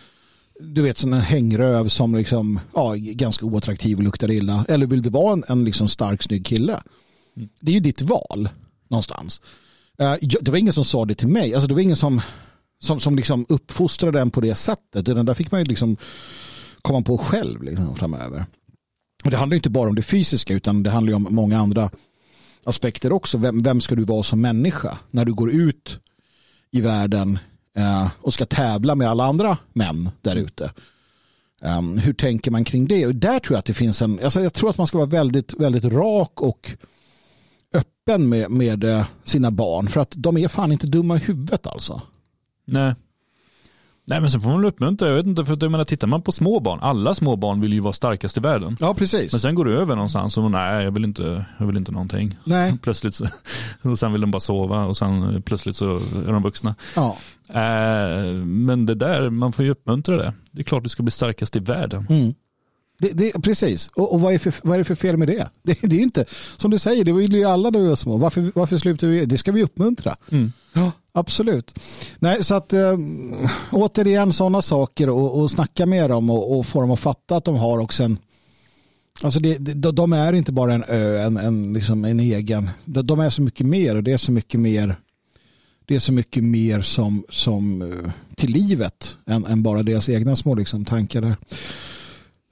du 0.59 0.81
vet 0.81 0.97
sån 0.97 1.13
en 1.13 1.21
hängröv 1.21 1.87
som 1.87 2.15
liksom 2.15 2.59
ja, 2.73 2.93
ganska 2.97 3.45
oattraktiv 3.45 3.97
och 3.97 4.03
luktar 4.03 4.31
illa. 4.31 4.65
Eller 4.69 4.85
vill 4.85 5.01
du 5.01 5.09
vara 5.09 5.33
en, 5.33 5.43
en 5.47 5.63
liksom 5.63 5.87
stark 5.87 6.23
snygg 6.23 6.45
kille? 6.45 6.81
Mm. 7.35 7.49
Det 7.59 7.71
är 7.71 7.73
ju 7.73 7.79
ditt 7.79 8.01
val 8.01 8.49
någonstans. 8.87 9.41
Uh, 10.01 10.15
det 10.41 10.51
var 10.51 10.57
ingen 10.57 10.73
som 10.73 10.85
sa 10.85 11.05
det 11.05 11.15
till 11.15 11.27
mig. 11.27 11.53
Alltså 11.53 11.67
det 11.67 11.73
var 11.73 11.81
ingen 11.81 11.95
som 11.95 12.21
som, 12.79 12.99
som 12.99 13.15
liksom 13.15 13.45
uppfostrade 13.49 14.19
den 14.19 14.31
på 14.31 14.41
det 14.41 14.55
sättet. 14.55 15.05
Den 15.05 15.25
där 15.25 15.33
fick 15.33 15.51
man 15.51 15.61
ju 15.61 15.65
liksom 15.65 15.97
komma 16.81 17.01
på 17.01 17.17
själv 17.17 17.63
liksom, 17.63 17.95
framöver. 17.95 18.45
Och 19.23 19.31
det 19.31 19.37
handlar 19.37 19.55
inte 19.55 19.69
bara 19.69 19.89
om 19.89 19.95
det 19.95 20.01
fysiska 20.01 20.53
utan 20.53 20.83
det 20.83 20.89
handlar 20.89 21.13
om 21.13 21.27
många 21.29 21.59
andra 21.59 21.89
aspekter 22.63 23.11
också. 23.11 23.37
Vem, 23.37 23.63
vem 23.63 23.81
ska 23.81 23.95
du 23.95 24.03
vara 24.03 24.23
som 24.23 24.41
människa 24.41 24.97
när 25.11 25.25
du 25.25 25.33
går 25.33 25.51
ut 25.51 25.99
i 26.71 26.81
världen 26.81 27.39
eh, 27.77 28.09
och 28.21 28.33
ska 28.33 28.45
tävla 28.45 28.95
med 28.95 29.07
alla 29.07 29.25
andra 29.25 29.57
män 29.73 30.09
där 30.21 30.35
ute? 30.35 30.71
Um, 31.61 31.97
hur 31.97 32.13
tänker 32.13 32.51
man 32.51 32.63
kring 32.63 32.87
det? 32.87 33.05
Och 33.05 33.15
där 33.15 33.39
tror 33.39 33.55
jag 33.55 33.59
att 33.59 33.65
det 33.65 33.73
finns 33.73 34.01
en, 34.01 34.19
alltså 34.23 34.41
jag 34.41 34.53
tror 34.53 34.69
att 34.69 34.77
man 34.77 34.87
ska 34.87 34.97
vara 34.97 35.07
väldigt, 35.07 35.53
väldigt 35.53 35.85
rak 35.85 36.41
och 36.41 36.71
öppen 37.73 38.29
med, 38.29 38.51
med 38.51 38.83
eh, 38.83 39.05
sina 39.23 39.51
barn 39.51 39.87
för 39.87 40.01
att 40.01 40.13
de 40.15 40.37
är 40.37 40.47
fan 40.47 40.71
inte 40.71 40.87
dumma 40.87 41.15
i 41.15 41.19
huvudet 41.19 41.67
alltså. 41.67 42.01
Nej. 42.65 42.95
Nej 44.09 44.21
men 44.21 44.31
sen 44.31 44.41
får 44.41 44.49
man 44.49 44.59
väl 44.61 44.67
uppmuntra, 44.67 45.07
jag 45.07 45.15
vet 45.15 45.25
inte, 45.25 45.45
för 45.45 45.57
jag 45.61 45.71
menar 45.71 45.85
tittar 45.85 46.07
man 46.07 46.21
på 46.21 46.31
små 46.31 46.59
barn, 46.59 46.79
alla 46.81 47.15
små 47.15 47.35
barn 47.35 47.61
vill 47.61 47.73
ju 47.73 47.79
vara 47.79 47.93
starkast 47.93 48.37
i 48.37 48.39
världen. 48.39 48.77
Ja 48.79 48.93
precis. 48.93 49.31
Men 49.31 49.41
sen 49.41 49.55
går 49.55 49.65
det 49.65 49.71
över 49.71 49.95
någonstans 49.95 50.37
och 50.37 50.51
nej 50.51 50.83
jag 50.83 50.91
vill 50.91 51.03
inte, 51.03 51.45
jag 51.59 51.67
vill 51.67 51.77
inte 51.77 51.91
någonting. 51.91 52.37
Nej. 52.43 52.77
Plötsligt 52.81 53.15
så, 53.15 53.25
och 53.81 53.99
sen 53.99 54.11
vill 54.11 54.21
de 54.21 54.31
bara 54.31 54.39
sova 54.39 54.85
och 54.85 54.97
sen 54.97 55.41
plötsligt 55.41 55.75
så 55.75 55.95
är 56.27 56.31
de 56.31 56.43
vuxna. 56.43 56.75
Ja. 56.95 57.17
Äh, 57.49 58.33
men 58.43 58.85
det 58.85 58.95
där, 58.95 59.29
man 59.29 59.53
får 59.53 59.65
ju 59.65 59.71
uppmuntra 59.71 60.17
det. 60.17 60.33
Det 60.51 60.61
är 60.61 60.63
klart 60.63 60.83
du 60.83 60.89
ska 60.89 61.03
bli 61.03 61.11
starkast 61.11 61.55
i 61.55 61.59
världen. 61.59 62.07
Mm. 62.09 62.33
Det, 62.99 63.11
det, 63.11 63.31
precis, 63.31 63.89
och, 63.95 64.13
och 64.13 64.21
vad, 64.21 64.33
är 64.33 64.39
för, 64.39 64.53
vad 64.63 64.73
är 64.73 64.77
det 64.77 64.85
för 64.85 64.95
fel 64.95 65.17
med 65.17 65.27
det? 65.27 65.49
Det, 65.63 65.79
det 65.81 65.95
är 65.95 66.01
inte, 66.01 66.25
som 66.57 66.71
du 66.71 66.79
säger, 66.79 67.05
det 67.05 67.13
vill 67.13 67.33
ju 67.33 67.43
alla 67.43 67.69
när 67.69 67.79
vi 67.79 67.87
var 67.87 67.95
små. 67.95 68.17
Varför, 68.17 68.51
varför 68.55 68.77
slutar 68.77 69.07
vi? 69.07 69.25
Det 69.25 69.37
ska 69.37 69.51
vi 69.51 69.63
uppmuntra. 69.63 70.15
Mm. 70.31 70.51
Ja, 70.73 70.91
absolut. 71.17 71.79
Nej, 72.19 72.43
så 72.43 72.55
att 72.55 72.73
äh, 72.73 72.97
återigen 73.71 74.33
sådana 74.33 74.61
saker 74.61 75.09
och, 75.09 75.39
och 75.39 75.51
snacka 75.51 75.85
med 75.85 76.09
dem 76.09 76.29
och, 76.29 76.57
och 76.57 76.65
få 76.65 76.81
dem 76.81 76.91
att 76.91 76.99
fatta 76.99 77.35
att 77.35 77.45
de 77.45 77.55
har 77.55 77.79
också 77.79 78.03
en 78.03 78.17
Alltså 79.23 79.39
det, 79.39 79.57
de, 79.57 79.95
de 79.95 80.13
är 80.13 80.33
inte 80.33 80.51
bara 80.51 80.73
en 80.73 80.83
ö, 80.87 81.25
en, 81.25 81.37
en, 81.37 81.73
liksom 81.73 82.05
en 82.05 82.19
egen. 82.19 82.69
De, 82.85 83.01
de, 83.01 83.19
är 83.19 83.29
så 83.29 83.41
mycket 83.41 83.65
mer 83.65 83.95
och 83.95 84.03
det 84.03 84.13
är 84.13 84.17
så 84.17 84.31
mycket 84.31 84.59
mer 84.59 84.95
det 85.85 85.95
är 85.95 85.99
så 85.99 86.13
mycket 86.13 86.43
mer 86.43 86.81
som, 86.81 87.23
som 87.29 87.81
eh, 87.81 88.11
till 88.35 88.51
livet 88.51 89.17
än, 89.25 89.45
än 89.45 89.63
bara 89.63 89.83
deras 89.83 90.09
egna 90.09 90.35
små 90.35 90.55
liksom, 90.55 90.85
tankar 90.85 91.21
där. 91.21 91.35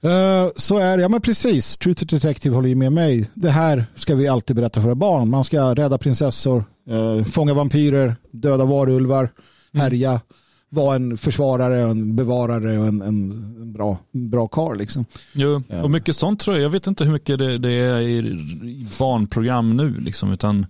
Uh, 0.04 0.50
så 0.56 0.78
är 0.78 0.96
det, 0.96 1.02
ja 1.02 1.08
men 1.08 1.20
precis. 1.20 1.78
Truth 1.78 2.04
Detective 2.04 2.54
håller 2.54 2.68
ju 2.68 2.74
med 2.74 2.92
mig. 2.92 3.30
Det 3.34 3.50
här 3.50 3.86
ska 3.94 4.14
vi 4.14 4.28
alltid 4.28 4.56
berätta 4.56 4.80
för 4.80 4.84
våra 4.84 4.94
barn. 4.94 5.30
Man 5.30 5.44
ska 5.44 5.74
rädda 5.74 5.98
prinsessor, 5.98 6.64
uh, 6.90 7.24
fånga 7.24 7.54
vampyrer, 7.54 8.16
döda 8.30 8.64
varulvar, 8.64 9.20
mm. 9.20 9.82
härja, 9.82 10.20
vara 10.68 10.96
en 10.96 11.18
försvarare, 11.18 11.80
en 11.80 12.16
bevarare 12.16 12.78
och 12.78 12.86
en, 12.86 13.02
en 13.02 13.72
bra, 13.72 13.98
bra 14.12 14.48
karl. 14.48 14.78
Liksom. 14.78 15.04
Jo, 15.32 15.62
och 15.82 15.90
mycket 15.90 16.16
sånt 16.16 16.40
tror 16.40 16.56
jag. 16.56 16.64
Jag 16.64 16.70
vet 16.70 16.86
inte 16.86 17.04
hur 17.04 17.12
mycket 17.12 17.38
det, 17.38 17.58
det 17.58 17.72
är 17.72 18.00
i, 18.00 18.16
i 18.18 18.86
barnprogram 18.98 19.76
nu, 19.76 19.94
liksom, 19.94 20.32
utan 20.32 20.66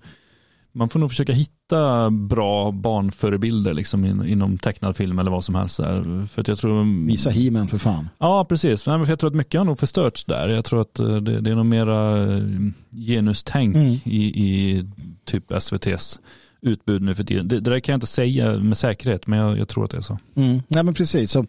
man 0.77 0.89
får 0.89 1.01
nog 1.01 1.11
försöka 1.11 1.33
hitta 1.33 2.11
bra 2.11 2.70
barnförebilder 2.70 3.74
liksom 3.74 4.05
in, 4.05 4.24
inom 4.24 4.59
tecknad 4.59 4.97
film 4.97 5.18
eller 5.18 5.31
vad 5.31 5.45
som 5.45 5.55
helst. 5.55 5.77
Där. 5.77 6.27
För 6.27 6.41
att 6.41 6.49
jag 6.49 6.59
tror, 6.59 7.07
Visa 7.07 7.31
he 7.31 7.66
för 7.66 7.79
fan. 7.79 8.09
Ja, 8.18 8.45
precis. 8.45 8.87
Nej, 8.87 8.99
men 8.99 9.07
för 9.07 9.12
jag 9.12 9.18
tror 9.18 9.31
att 9.31 9.37
mycket 9.37 9.61
har 9.61 9.64
nog 9.64 9.79
förstörts 9.79 10.24
där. 10.24 10.49
Jag 10.49 10.64
tror 10.64 10.81
att 10.81 10.99
eh, 10.99 11.16
det, 11.16 11.41
det 11.41 11.51
är 11.51 11.55
nog 11.55 11.66
mera 11.66 12.22
eh, 12.35 12.43
genustänk 12.91 13.77
mm. 13.77 13.99
i, 14.05 14.24
i 14.24 14.85
typ 15.24 15.53
SVTs 15.53 16.18
utbud 16.67 17.03
nu 17.03 17.14
för 17.14 17.25
tiden. 17.25 17.49
Det, 17.49 17.61
det 17.61 17.71
där 17.71 17.81
kan 17.81 17.93
jag 17.93 17.97
inte 17.97 18.07
säga 18.07 18.59
med 18.59 18.79
säkerhet, 18.79 19.27
men 19.27 19.39
jag, 19.39 19.59
jag 19.59 19.69
tror 19.69 19.85
att 19.85 19.91
det 19.91 19.97
är 19.97 20.01
så. 20.03 20.19
Mm. 20.35 20.62
Nej, 20.69 20.83
men 20.83 20.95
precis. 20.95 21.31
Så, 21.31 21.47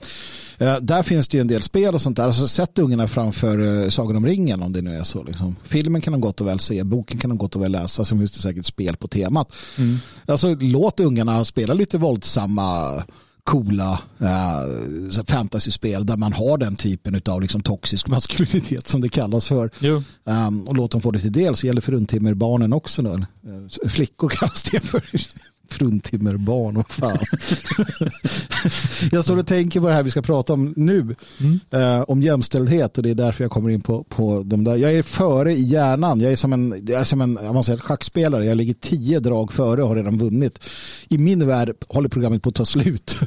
eh, 0.58 0.76
där 0.82 1.04
finns 1.04 1.28
det 1.28 1.38
ju 1.38 1.42
en 1.42 1.48
del 1.48 1.62
spel 1.62 1.94
och 1.94 2.02
sånt 2.02 2.18
där. 2.18 2.24
Alltså, 2.24 2.48
sätt 2.48 2.80
ungarna 2.80 3.08
framför 3.08 3.84
eh, 3.84 3.90
Sagan 3.90 4.18
om 4.18 4.26
ringen 4.26 4.62
om 4.62 4.74
det 4.74 4.82
nu 4.82 4.96
är 4.96 5.04
så. 5.04 5.24
Liksom. 5.24 5.56
Filmen 5.64 6.02
kan 6.02 6.14
de 6.14 6.22
gott 6.22 6.42
och 6.42 6.48
väl 6.48 6.60
se, 6.60 6.84
boken 6.84 7.20
kan 7.20 7.30
de 7.30 7.38
gott 7.38 7.56
och 7.56 7.64
väl 7.64 7.72
läsa, 7.72 8.06
sen 8.06 8.18
finns 8.18 8.32
det 8.32 8.42
säkert 8.42 8.66
spel 8.66 8.96
på 8.96 9.08
temat. 9.08 9.54
Mm. 9.78 9.98
Alltså, 10.26 10.56
låt 10.60 11.00
ungarna 11.00 11.46
spela 11.46 11.74
lite 11.74 11.98
våldsamma 11.98 13.04
coola 13.48 14.00
uh, 14.22 15.24
fantasyspel 15.28 16.06
där 16.06 16.18
man 16.18 16.34
har 16.34 16.58
den 16.58 16.76
typen 16.76 17.22
av 17.30 17.42
liksom, 17.42 17.62
toxisk 17.62 18.08
maskulinitet 18.10 18.88
som 18.88 19.02
det 19.02 19.10
kallas 19.10 19.48
för. 19.48 19.70
Um, 20.24 20.68
och 20.68 20.76
låt 20.76 20.92
dem 20.92 21.02
få 21.02 21.12
det 21.12 21.20
till 21.20 21.32
del 21.32 21.56
så 21.56 21.68
gäller 21.68 21.82
fruntimmerbarnen 21.82 22.74
också. 22.74 23.02
Då. 23.02 23.14
Uh, 23.14 23.26
flickor 23.90 24.30
kallas 24.40 24.64
det 24.64 24.80
för 24.80 25.04
fruntimmerbarn, 25.70 26.76
vad 26.76 26.90
fan. 26.90 27.18
jag 29.12 29.24
står 29.24 29.38
och 29.38 29.48
tänker 29.48 29.82
på 29.82 29.88
det 29.88 29.94
här 29.94 30.04
vi 30.04 30.12
ska 30.12 30.22
prata 30.22 30.54
om 30.54 30.74
nu. 30.78 31.16
Mm. 31.40 31.60
Uh, 31.74 32.02
om 32.08 32.22
jämställdhet 32.22 32.98
och 32.98 33.04
det 33.04 33.10
är 33.10 33.16
därför 33.16 33.44
jag 33.44 33.52
kommer 33.52 33.70
in 33.70 33.82
på, 33.82 34.04
på 34.04 34.44
de 34.46 34.64
där. 34.64 34.76
Jag 34.76 34.94
är 34.94 35.04
före 35.04 35.54
i 35.54 35.62
hjärnan. 35.62 36.20
Jag 36.20 36.32
är 36.32 36.36
som 36.36 36.54
en, 36.54 36.84
jag 36.88 37.00
är 37.00 37.04
som 37.04 37.22
en 37.22 37.38
avancerad 37.38 37.82
schackspelare. 37.82 38.46
Jag 38.46 38.58
ligger 38.58 38.74
tio 38.74 39.20
drag 39.20 39.54
före 39.54 39.82
och 39.82 39.88
har 39.88 39.96
redan 39.96 40.18
vunnit. 40.18 40.60
I 41.10 41.18
min 41.18 41.48
värld 41.48 41.74
håller 41.88 42.10
programmet 42.10 42.44
på 42.44 42.50
att 42.50 42.56
ta 42.56 42.66
slut. 42.66 43.20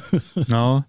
ja. 0.47 0.83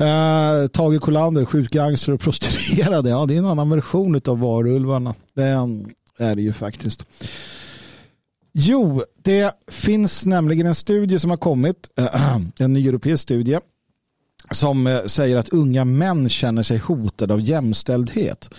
Uh, 0.00 0.66
Tage 0.72 1.00
Kolander, 1.00 1.44
skjutgangster 1.44 2.12
och 2.12 2.20
prostituerade. 2.20 3.10
Ja, 3.10 3.26
det 3.26 3.34
är 3.34 3.38
en 3.38 3.46
annan 3.46 3.70
version 3.70 4.20
av 4.26 4.40
varulvarna. 4.40 5.14
Det 5.34 5.42
är 6.18 6.34
det 6.34 6.42
ju 6.42 6.52
faktiskt. 6.52 7.04
Jo, 8.58 9.02
det 9.22 9.52
finns 9.68 10.26
nämligen 10.26 10.66
en 10.66 10.74
studie 10.74 11.18
som 11.18 11.30
har 11.30 11.36
kommit, 11.36 11.90
en 12.58 12.72
ny 12.72 12.88
europeisk 12.88 13.22
studie, 13.22 13.58
som 14.50 14.86
eh, 14.86 15.04
säger 15.04 15.36
att 15.36 15.48
unga 15.48 15.84
män 15.84 16.28
känner 16.28 16.62
sig 16.62 16.78
hotade 16.78 17.34
av 17.34 17.40
jämställdhet. 17.40 18.50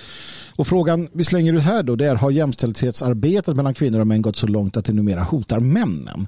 Och 0.55 0.67
frågan 0.67 1.07
vi 1.13 1.23
slänger 1.23 1.53
ut 1.53 1.61
här 1.61 1.83
då, 1.83 1.95
det 1.95 2.05
är 2.05 2.15
har 2.15 2.31
jämställdhetsarbetet 2.31 3.55
mellan 3.55 3.73
kvinnor 3.73 3.99
och 3.99 4.07
män 4.07 4.21
gått 4.21 4.35
så 4.35 4.47
långt 4.47 4.77
att 4.77 4.85
det 4.85 4.93
numera 4.93 5.23
hotar 5.23 5.59
männen? 5.59 6.27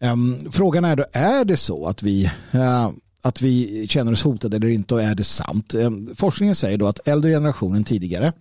Ehm, 0.00 0.52
frågan 0.52 0.84
är 0.84 0.96
då, 0.96 1.04
är 1.12 1.44
det 1.44 1.56
så 1.56 1.86
att 1.86 2.02
vi, 2.02 2.24
eh, 2.50 2.90
att 3.22 3.42
vi 3.42 3.86
känner 3.88 4.12
oss 4.12 4.22
hotade 4.22 4.56
eller 4.56 4.68
inte 4.68 4.94
och 4.94 5.02
är 5.02 5.14
det 5.14 5.24
sant? 5.24 5.74
Ehm, 5.74 6.16
forskningen 6.16 6.54
säger 6.54 6.78
då 6.78 6.86
att 6.86 7.08
äldre 7.08 7.30
generationen 7.30 7.84
tidigare 7.84 8.32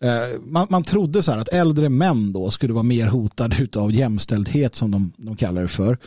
Eh, 0.00 0.40
man, 0.40 0.66
man 0.70 0.84
trodde 0.84 1.22
så 1.22 1.32
här 1.32 1.38
att 1.38 1.48
äldre 1.48 1.88
män 1.88 2.32
då 2.32 2.50
skulle 2.50 2.72
vara 2.72 2.82
mer 2.82 3.06
hotade 3.06 3.68
av 3.76 3.92
jämställdhet 3.92 4.74
som 4.74 4.90
de, 4.90 5.12
de 5.16 5.36
kallar 5.36 5.62
det 5.62 5.68
för 5.68 5.98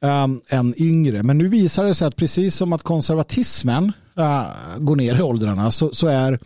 um, 0.00 0.40
än 0.48 0.74
yngre. 0.76 1.22
Men 1.22 1.38
nu 1.38 1.48
visar 1.48 1.84
det 1.84 1.94
sig 1.94 2.06
att 2.06 2.16
precis 2.16 2.54
som 2.54 2.72
att 2.72 2.82
konservatismen 2.82 3.92
uh, 4.18 4.78
går 4.78 4.96
ner 4.96 5.18
i 5.18 5.22
åldrarna 5.22 5.70
så, 5.70 5.94
så 5.94 6.06
är 6.06 6.38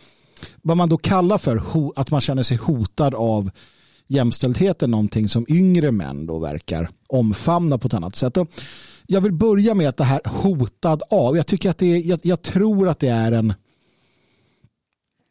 vad 0.61 0.77
man 0.77 0.89
då 0.89 0.97
kallar 0.97 1.37
för 1.37 1.55
ho, 1.55 1.93
att 1.95 2.11
man 2.11 2.21
känner 2.21 2.43
sig 2.43 2.57
hotad 2.57 3.15
av 3.15 3.51
jämställdheten 4.07 4.91
någonting 4.91 5.29
som 5.29 5.45
yngre 5.49 5.91
män 5.91 6.25
då 6.25 6.39
verkar 6.39 6.89
omfamna 7.07 7.77
på 7.77 7.87
ett 7.87 7.93
annat 7.93 8.15
sätt. 8.15 8.37
Och 8.37 8.47
jag 9.07 9.21
vill 9.21 9.31
börja 9.33 9.73
med 9.73 9.89
att 9.89 9.97
det 9.97 10.03
här 10.03 10.21
hotad 10.25 11.03
av, 11.09 11.37
jag 11.37 11.47
tycker 11.47 11.69
att 11.69 11.77
det 11.77 11.85
är, 11.85 12.09
jag, 12.09 12.19
jag 12.23 12.41
tror 12.41 12.89
att 12.89 12.99
det 12.99 13.07
är 13.07 13.31
en 13.31 13.53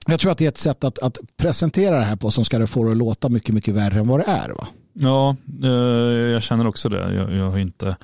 jag 0.06 0.20
tror 0.20 0.32
att 0.32 0.38
det 0.38 0.44
är 0.44 0.48
ett 0.48 0.58
sätt 0.58 0.84
att, 0.84 0.98
att 0.98 1.18
presentera 1.36 1.98
det 1.98 2.04
här 2.04 2.16
på 2.16 2.30
som 2.30 2.44
ska 2.44 2.58
det 2.58 2.66
få 2.66 2.84
det 2.84 2.90
att 2.90 2.96
låta 2.96 3.28
mycket, 3.28 3.54
mycket 3.54 3.74
värre 3.74 3.98
än 3.98 4.08
vad 4.08 4.20
det 4.20 4.24
är. 4.24 4.50
Va? 4.50 4.68
Ja, 4.92 5.36
eh, 5.62 5.70
jag 6.32 6.42
känner 6.42 6.66
också 6.66 6.88
det. 6.88 7.14
Jag, 7.14 7.34
jag 7.34 7.50
har 7.50 7.58
inte, 7.58 7.96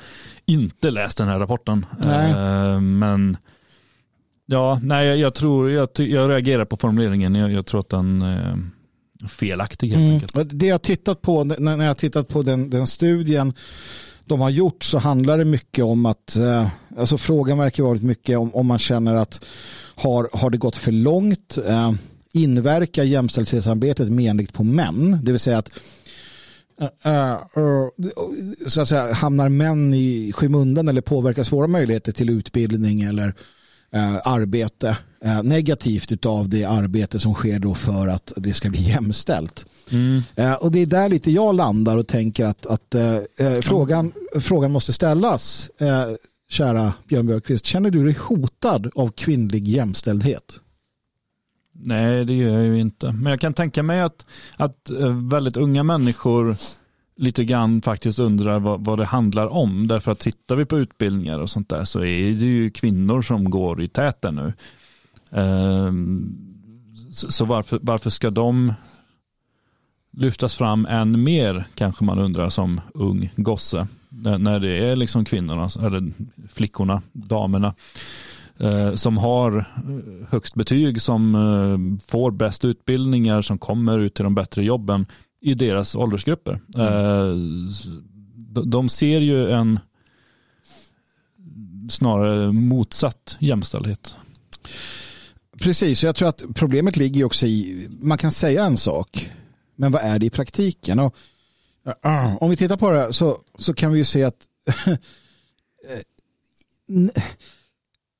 inte 0.46 0.90
läst 0.90 1.18
den 1.18 1.28
här 1.28 1.38
rapporten. 1.38 1.86
Nej. 1.98 2.30
Eh, 2.30 2.80
men 2.80 3.36
ja, 4.46 4.80
nej, 4.82 5.20
jag 5.20 5.34
tror, 5.34 5.70
jag, 5.70 5.88
jag 5.96 6.30
reagerar 6.30 6.64
på 6.64 6.76
formuleringen. 6.76 7.34
Jag, 7.34 7.53
jag 7.53 7.66
tror 7.66 7.80
att 7.80 7.88
den 7.88 8.22
är 8.22 8.59
felaktig 9.28 9.88
helt 9.88 10.01
mm. 10.01 10.14
enkelt. 10.14 10.59
Det 10.59 10.66
jag 10.66 10.82
tittat 10.82 11.22
på, 11.22 11.44
när 11.44 11.86
jag 11.86 11.98
tittat 11.98 12.28
på 12.28 12.42
den, 12.42 12.70
den 12.70 12.86
studien 12.86 13.55
de 14.30 14.40
har 14.40 14.51
gjort 14.51 14.84
så 14.84 14.98
handlar 14.98 15.38
det 15.38 15.44
mycket 15.44 15.84
om 15.84 16.07
att, 16.07 16.36
eh, 16.36 16.68
alltså 16.98 17.18
frågan 17.18 17.59
verkar 17.59 17.82
varit 17.82 18.03
mycket 18.03 18.38
om, 18.38 18.55
om 18.55 18.66
man 18.66 18.78
känner 18.78 19.14
att 19.14 19.44
har, 20.01 20.30
har 20.32 20.51
det 20.51 20.59
gått 20.59 20.76
för 20.76 20.92
långt? 20.92 21.59
Eh, 21.66 21.92
inverkar 22.32 23.05
jämställdhetsarbetet 23.05 24.12
menligt 24.12 24.53
på 24.53 24.64
män? 24.64 25.18
Det 25.22 25.32
vill 25.32 25.40
säga 25.40 25.59
att 25.59 25.70
Uh, 27.07 27.62
uh, 27.62 27.88
så 28.68 28.80
att 28.80 28.88
säga, 28.88 29.12
hamnar 29.12 29.48
män 29.48 29.94
i 29.94 30.32
skymundan 30.34 30.88
eller 30.88 31.01
påverkas 31.01 31.53
våra 31.53 31.66
möjligheter 31.66 32.12
till 32.12 32.30
utbildning 32.30 33.03
eller 33.03 33.28
uh, 33.96 34.18
arbete 34.24 34.96
negativt 35.42 36.26
av 36.26 36.48
det 36.48 36.64
arbete 36.64 37.18
som 37.18 37.34
sker 37.34 37.59
då 37.59 37.74
för 37.74 38.09
att 38.09 38.32
det 38.36 38.55
ska 38.55 38.70
bli 38.70 38.80
jämställt. 38.80 39.66
Mm. 39.90 40.22
och 40.61 40.72
det 40.72 40.78
är 40.78 40.86
där 40.86 41.09
lite 41.09 41.30
jag 41.30 41.55
landar 41.55 41.96
och 41.96 42.07
tänker 42.07 42.44
att, 42.44 42.66
att 42.66 42.94
frågan, 43.62 44.12
frågan 44.40 44.72
måste 44.72 44.92
ställas 44.92 45.70
kära 46.51 46.92
Björn 47.09 47.26
Björkqvist, 47.26 47.66
känner 47.66 47.90
du 47.90 48.05
dig 48.05 48.16
hotad 48.20 48.90
av 48.94 49.09
kvinnlig 49.09 49.68
jämställdhet? 49.68 50.61
Nej, 51.72 52.24
det 52.24 52.32
gör 52.32 52.59
jag 52.59 52.64
ju 52.64 52.80
inte. 52.80 53.12
Men 53.12 53.30
jag 53.30 53.40
kan 53.40 53.55
tänka 53.55 53.82
mig 53.82 54.01
att, 54.01 54.26
att 54.57 54.90
eh, 54.90 55.28
väldigt 55.28 55.57
unga 55.57 55.82
människor 55.82 56.57
lite 57.16 57.44
grann 57.44 57.82
faktiskt 57.82 58.18
undrar 58.18 58.61
vad, 58.61 58.84
vad 58.84 58.98
det 58.98 59.05
handlar 59.05 59.46
om. 59.46 59.86
Därför 59.86 60.12
att 60.12 60.18
tittar 60.18 60.57
vi 60.57 60.64
på 60.64 60.78
utbildningar 60.78 61.38
och 61.38 61.51
sånt 61.51 61.68
där 61.68 61.84
så 61.84 61.98
är 61.98 62.22
det 62.22 62.46
ju 62.46 62.70
kvinnor 62.70 63.22
som 63.22 63.51
går 63.51 63.82
i 63.82 63.88
täten 63.88 64.34
nu. 64.34 64.53
Ehm, 65.30 66.36
så 67.11 67.44
varför, 67.44 67.78
varför 67.82 68.11
ska 68.11 68.30
de 68.30 68.74
lyftas 70.12 70.57
fram 70.57 70.86
än 70.86 71.22
mer 71.22 71.64
kanske 71.74 72.05
man 72.05 72.18
undrar 72.18 72.48
som 72.48 72.80
ung 72.94 73.32
gosse 73.36 73.88
när 74.11 74.61
det 74.61 74.78
är 74.78 74.96
liksom 74.96 75.24
kvinnorna, 75.24 75.70
eller 75.86 76.12
flickorna, 76.48 77.02
damerna 77.12 77.74
eh, 78.58 78.94
som 78.94 79.18
har 79.18 79.56
eh, 79.58 80.28
högst 80.28 80.54
betyg, 80.54 81.02
som 81.02 81.34
eh, 81.34 82.06
får 82.06 82.30
bäst 82.30 82.64
utbildningar, 82.64 83.42
som 83.42 83.58
kommer 83.58 83.98
ut 83.98 84.14
till 84.14 84.24
de 84.24 84.34
bättre 84.34 84.64
jobben 84.64 85.06
i 85.40 85.54
deras 85.54 85.94
åldersgrupper. 85.94 86.61
Mm. 86.74 87.68
De 88.70 88.88
ser 88.88 89.20
ju 89.20 89.50
en 89.50 89.78
snarare 91.90 92.52
motsatt 92.52 93.36
jämställdhet. 93.40 94.16
Precis, 95.58 96.04
jag 96.04 96.16
tror 96.16 96.28
att 96.28 96.42
problemet 96.54 96.96
ligger 96.96 97.24
också 97.24 97.46
i, 97.46 97.88
man 98.00 98.18
kan 98.18 98.30
säga 98.30 98.64
en 98.64 98.76
sak, 98.76 99.30
men 99.76 99.92
vad 99.92 100.02
är 100.02 100.18
det 100.18 100.26
i 100.26 100.30
praktiken? 100.30 100.98
Och 100.98 101.16
om 102.41 102.51
vi 102.51 102.57
tittar 102.57 102.76
på 102.76 102.91
det 102.91 103.12
så, 103.12 103.38
så 103.59 103.74
kan 103.74 103.93
vi 103.93 103.99
ju 103.99 104.05
se 104.05 104.24
att 104.24 104.34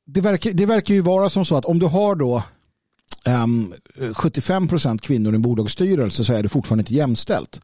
det, 0.07 0.21
verkar, 0.21 0.51
det 0.51 0.67
verkar 0.67 0.95
ju 0.95 1.01
vara 1.01 1.31
som 1.31 1.45
så 1.45 1.57
att 1.57 1.65
om 1.65 1.79
du 1.79 1.87
har 1.87 2.15
då 2.15 2.43
um, 3.27 3.75
ehm, 4.01 4.15
75 4.15 4.69
procent 4.69 5.03
kvinnor 5.03 5.33
i 5.33 5.35
en 5.35 5.43
bolagsstyrelse 5.43 6.25
så 6.25 6.33
är 6.33 6.43
det 6.43 6.49
fortfarande 6.49 6.81
inte 6.81 6.95
jämställt. 6.95 7.61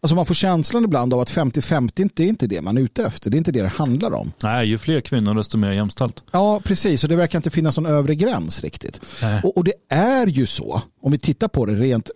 Alltså 0.00 0.14
man 0.14 0.26
får 0.26 0.34
känslan 0.34 0.84
ibland 0.84 1.14
av 1.14 1.20
att 1.20 1.30
50-50 1.30 2.00
inte 2.00 2.24
är 2.24 2.26
inte 2.26 2.46
det 2.46 2.62
man 2.62 2.78
är 2.78 2.82
ute 2.82 3.04
efter. 3.04 3.30
Det 3.30 3.36
är 3.36 3.38
inte 3.38 3.52
det 3.52 3.62
det 3.62 3.68
handlar 3.68 4.14
om. 4.14 4.32
Nej, 4.42 4.66
ju 4.66 4.78
fler 4.78 5.00
kvinnor 5.00 5.34
desto 5.34 5.58
mer 5.58 5.72
jämställt. 5.72 6.22
Ja, 6.32 6.60
precis. 6.64 7.02
Och 7.02 7.08
det 7.08 7.16
verkar 7.16 7.38
inte 7.38 7.50
finnas 7.50 7.78
någon 7.78 7.86
övre 7.86 8.14
gräns 8.14 8.62
riktigt. 8.62 9.00
Och, 9.42 9.56
och, 9.56 9.64
det 9.64 9.72
är 9.88 10.26
ju 10.26 10.46
så, 10.46 10.82
om 11.00 11.12
vi 11.12 11.18
tittar 11.18 11.48
på 11.48 11.66
det 11.66 11.74
rent 11.74 12.10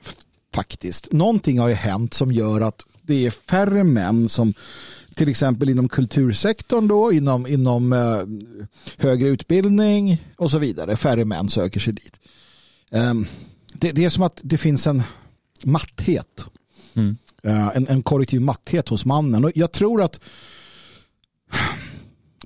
faktiskt. 0.54 1.12
Någonting 1.12 1.59
har 1.59 1.68
ju 1.68 1.74
hänt 1.74 2.14
som 2.14 2.32
gör 2.32 2.61
att 2.61 2.82
det 3.09 3.26
är 3.26 3.30
färre 3.30 3.84
män 3.84 4.28
som 4.28 4.54
till 5.14 5.28
exempel 5.28 5.68
inom 5.68 5.88
kultursektorn 5.88 6.88
då, 6.88 7.12
inom, 7.12 7.46
inom 7.46 7.92
eh, 7.92 8.22
högre 8.96 9.28
utbildning 9.28 10.24
och 10.36 10.50
så 10.50 10.59
vidare. 10.59 10.96
Färre 10.96 11.24
män 11.24 11.48
söker 11.48 11.80
sig 11.80 11.92
dit. 11.92 12.20
Um, 12.90 13.26
det, 13.72 13.92
det, 13.92 14.04
är 14.04 14.11
som 14.11 14.22
att 14.22 14.40
det 14.42 14.59
finns 14.59 14.86
en 14.86 15.02
matthet. 15.64 16.44
Mm. 16.94 17.16
Uh, 17.46 17.76
en, 17.76 17.88
en 17.88 18.02
korrektiv 18.02 18.40
matthet 18.40 18.88
hos 18.88 19.04
mannen. 19.04 19.44
Och 19.44 19.52
jag 19.54 19.72
tror 19.72 20.02
att 20.02 20.20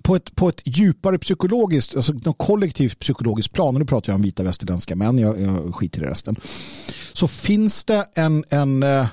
på 0.03 0.17
ett, 0.17 0.37
på 0.37 0.49
ett 0.49 0.63
djupare 0.65 1.19
psykologiskt, 1.19 1.97
alltså 1.97 2.13
något 2.13 2.39
kollektivt 2.39 2.99
psykologiskt 2.99 3.53
plan, 3.53 3.75
och 3.75 3.81
nu 3.81 3.87
pratar 3.87 4.13
jag 4.13 4.15
om 4.15 4.23
vita 4.23 4.43
västerländska 4.43 4.97
män, 4.97 5.19
jag, 5.19 5.41
jag 5.41 5.75
skiter 5.75 6.03
i 6.03 6.07
resten, 6.07 6.37
så 7.13 7.29
finns 7.29 7.85
det 7.85 8.07
en, 8.15 8.45
en 8.49 8.83
eh, 8.83 9.07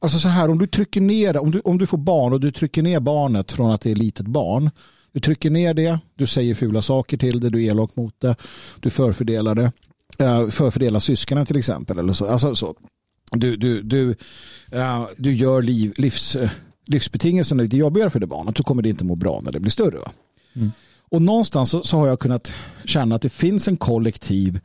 alltså 0.00 0.18
så 0.18 0.28
här, 0.28 0.50
om 0.50 0.58
du 0.58 0.66
trycker 0.66 1.00
ner, 1.00 1.36
om 1.36 1.50
du, 1.50 1.60
om 1.60 1.78
du 1.78 1.86
får 1.86 1.98
barn 1.98 2.32
och 2.32 2.40
du 2.40 2.52
trycker 2.52 2.82
ner 2.82 3.00
barnet 3.00 3.52
från 3.52 3.70
att 3.70 3.80
det 3.80 3.90
är 3.90 3.94
litet 3.94 4.26
barn, 4.26 4.70
du 5.12 5.20
trycker 5.20 5.50
ner 5.50 5.74
det, 5.74 5.98
du 6.14 6.26
säger 6.26 6.54
fula 6.54 6.82
saker 6.82 7.16
till 7.16 7.40
det, 7.40 7.50
du 7.50 7.64
är 7.64 7.70
elak 7.70 7.96
mot 7.96 8.20
det, 8.20 8.36
du 8.80 8.90
förfördelar 8.90 9.54
det, 9.54 9.72
uh, 10.24 10.48
förfördelar 10.48 11.00
syskonen 11.00 11.46
till 11.46 11.56
exempel. 11.56 11.98
Eller 11.98 12.12
så. 12.12 12.26
Alltså, 12.26 12.54
så. 12.54 12.74
Du, 13.32 13.56
du, 13.56 13.82
du, 13.82 14.08
uh, 14.74 15.06
du 15.16 15.34
gör 15.34 15.62
liv, 15.62 15.92
livs, 15.96 16.36
livsbetingelserna 16.86 17.62
lite 17.62 17.76
jobbigare 17.76 18.10
för 18.10 18.20
det 18.20 18.26
barnet, 18.26 18.56
så 18.56 18.62
kommer 18.62 18.82
det 18.82 18.88
inte 18.88 19.04
må 19.04 19.16
bra 19.16 19.40
när 19.42 19.52
det 19.52 19.60
blir 19.60 19.70
större. 19.70 19.98
Mm. 20.56 20.72
Och 21.10 21.22
någonstans 21.22 21.70
så, 21.70 21.82
så, 21.82 21.96
har 21.96 22.06
jag 22.06 22.20
kunnat 22.20 22.52
känna 22.84 23.14
att 23.14 23.22
det 23.22 23.28
finns 23.28 23.68
en 23.68 23.76
kollektiv 23.76 24.60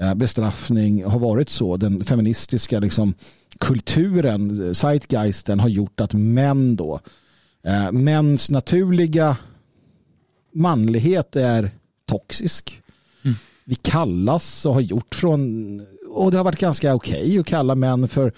eh, 0.00 0.14
bestraffning, 0.14 1.04
har 1.04 1.18
varit 1.18 1.50
så, 1.50 1.76
den 1.76 2.04
feministiska 2.04 2.80
liksom, 2.80 3.14
kulturen, 3.58 4.74
zeitgeisten 4.74 5.60
har 5.60 5.68
gjort 5.68 6.00
att 6.00 6.12
män 6.12 6.76
då, 6.76 7.00
eh, 7.66 7.92
mäns 7.92 8.50
naturliga 8.50 9.36
manlighet 10.54 11.36
är 11.36 11.70
toxisk. 12.06 12.82
Mm. 13.24 13.36
Vi 13.64 13.74
kallas 13.74 14.66
och 14.66 14.74
har 14.74 14.80
gjort 14.80 15.14
från, 15.14 15.40
och 16.08 16.30
det 16.30 16.36
har 16.36 16.44
varit 16.44 16.58
ganska 16.58 16.94
okej 16.94 17.22
okay 17.22 17.38
att 17.38 17.46
kalla 17.46 17.74
män 17.74 18.08
för, 18.08 18.32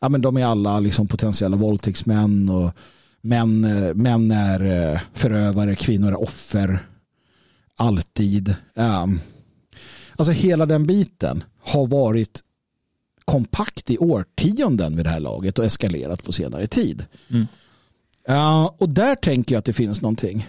ja 0.00 0.08
men 0.08 0.20
de 0.20 0.36
är 0.36 0.44
alla 0.44 0.80
liksom 0.80 1.08
potentiella 1.08 1.56
våldtäktsmän 1.56 2.48
och 2.48 2.72
män, 3.20 3.60
män 3.94 4.30
är 4.30 5.00
förövare, 5.12 5.74
kvinnor 5.74 6.08
är 6.08 6.22
offer. 6.22 6.86
Alltid. 7.76 8.54
Um, 8.74 9.20
alltså 10.16 10.32
hela 10.32 10.66
den 10.66 10.86
biten 10.86 11.44
har 11.60 11.86
varit 11.86 12.42
kompakt 13.24 13.90
i 13.90 13.98
årtionden 13.98 14.96
vid 14.96 15.06
det 15.06 15.10
här 15.10 15.20
laget 15.20 15.58
och 15.58 15.64
eskalerat 15.64 16.24
på 16.24 16.32
senare 16.32 16.66
tid. 16.66 17.06
Mm. 17.28 17.46
Uh, 18.30 18.64
och 18.64 18.88
där 18.88 19.14
tänker 19.14 19.54
jag 19.54 19.58
att 19.58 19.64
det 19.64 19.72
finns 19.72 20.02
någonting. 20.02 20.46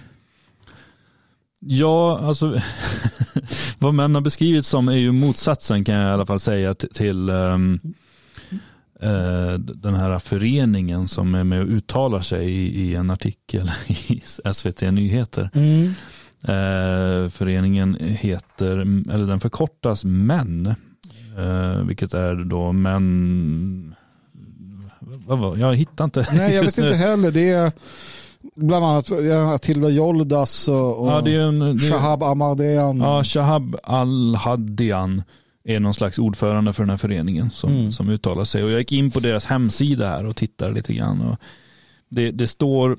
Ja, 1.60 2.20
alltså 2.20 2.62
vad 3.80 3.94
män 3.94 4.16
har 4.16 4.22
beskrivits 4.22 4.68
som 4.68 4.88
är 4.88 4.98
ju 4.98 5.12
motsatsen 5.12 5.84
kan 5.84 5.96
jag 5.96 6.10
i 6.10 6.14
alla 6.14 6.26
fall 6.26 6.40
säga 6.40 6.74
till 6.74 7.30
um, 7.30 7.80
uh, 9.04 9.54
den 9.60 9.94
här 9.94 10.20
föreningen 10.20 11.08
som 11.08 11.36
är 11.36 11.44
med 11.44 11.62
och 11.62 11.68
uttalar 11.68 12.22
sig 12.22 12.46
i, 12.46 12.84
i 12.84 12.96
en 12.96 13.10
artikel 13.10 13.72
i 13.88 14.22
SVT 14.54 14.82
Nyheter. 14.82 15.50
Mm. 15.54 15.94
Uh, 16.44 17.30
föreningen 17.30 17.98
heter, 18.00 18.78
eller 19.14 19.28
den 19.28 19.40
förkortas 19.40 20.06
MÄN, 20.06 20.76
vilket 21.86 22.14
är 22.14 22.36
då 22.36 22.72
män 22.72 23.96
jag 25.58 25.76
hittar 25.76 26.06
inte. 26.06 26.28
Nej, 26.34 26.56
jag 26.56 26.64
vet 26.64 26.78
inte 26.78 26.96
heller. 26.96 27.32
Det 27.32 27.50
är 27.50 27.72
bland 28.56 28.86
annat 28.86 29.62
Tilda 29.62 29.90
Joldas 29.90 30.68
och, 30.68 31.08
ja, 31.08 31.22
det 31.26 31.36
är 31.36 31.40
en, 31.40 31.60
det 31.60 31.80
Shahab 31.80 32.24
Ahmadian. 32.24 33.00
Ja, 33.00 33.24
Shahab 33.24 33.76
Al-Hadian 33.84 35.24
är 35.64 35.80
någon 35.80 35.94
slags 35.94 36.20
ordförande 36.20 36.74
för 36.74 36.84
den 36.84 36.90
här 36.90 36.98
föreningen 36.98 37.52
som, 37.52 37.72
mm. 37.72 37.92
som 37.92 38.10
uttalar 38.10 38.44
sig. 38.44 38.64
Och 38.64 38.72
jag 38.72 38.80
gick 38.80 38.92
in 38.92 39.12
på 39.12 39.20
deras 39.20 39.46
hemsida 39.46 40.08
här 40.08 40.26
och 40.26 40.36
tittade 40.36 40.74
lite 40.74 40.94
grann. 40.94 41.22
Och 41.22 41.40
det, 42.10 42.32
det 42.32 42.48
står 42.48 42.98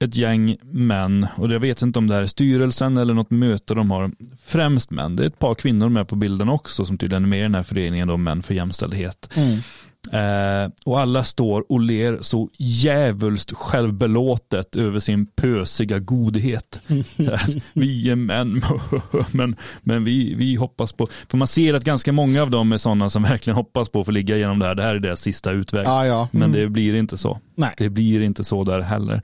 ett 0.00 0.16
gäng 0.16 0.56
män 0.62 1.26
och 1.36 1.52
jag 1.52 1.60
vet 1.60 1.82
inte 1.82 1.98
om 1.98 2.06
det 2.06 2.14
här 2.14 2.22
är 2.22 2.26
styrelsen 2.26 2.96
eller 2.96 3.14
något 3.14 3.30
möte 3.30 3.74
de 3.74 3.90
har. 3.90 4.10
Främst 4.44 4.90
män. 4.90 5.16
Det 5.16 5.22
är 5.22 5.26
ett 5.26 5.38
par 5.38 5.54
kvinnor 5.54 5.88
med 5.88 6.08
på 6.08 6.16
bilden 6.16 6.48
också 6.48 6.84
som 6.84 6.98
tydligen 6.98 7.24
är 7.24 7.28
med 7.28 7.38
i 7.38 7.42
den 7.42 7.54
här 7.54 7.62
föreningen 7.62 8.08
då, 8.08 8.16
Män 8.16 8.42
för 8.42 8.54
jämställdhet. 8.54 9.30
Mm. 9.34 9.58
Eh, 10.12 10.70
och 10.84 11.00
alla 11.00 11.24
står 11.24 11.72
och 11.72 11.80
ler 11.80 12.18
så 12.20 12.50
jävulst 12.58 13.52
självbelåtet 13.52 14.76
över 14.76 15.00
sin 15.00 15.26
pösiga 15.26 15.98
godhet. 15.98 16.80
vi 17.72 18.10
är 18.10 18.14
män, 18.14 18.62
men, 19.30 19.56
men 19.82 20.04
vi, 20.04 20.34
vi 20.34 20.54
hoppas 20.54 20.92
på, 20.92 21.08
för 21.28 21.38
man 21.38 21.48
ser 21.48 21.74
att 21.74 21.84
ganska 21.84 22.12
många 22.12 22.42
av 22.42 22.50
dem 22.50 22.72
är 22.72 22.78
sådana 22.78 23.10
som 23.10 23.22
verkligen 23.22 23.56
hoppas 23.56 23.88
på 23.88 24.00
att 24.00 24.06
få 24.06 24.12
ligga 24.12 24.36
igenom 24.36 24.58
det 24.58 24.66
här. 24.66 24.74
Det 24.74 24.82
här 24.82 24.94
är 24.94 25.00
deras 25.00 25.20
sista 25.20 25.50
utväg. 25.50 25.86
Ja, 25.86 26.06
ja. 26.06 26.18
Mm. 26.18 26.28
Men 26.32 26.52
det 26.52 26.68
blir 26.68 26.94
inte 26.94 27.16
så. 27.16 27.40
Nej. 27.56 27.74
Det 27.76 27.90
blir 27.90 28.20
inte 28.20 28.44
så 28.44 28.64
där 28.64 28.80
heller. 28.80 29.14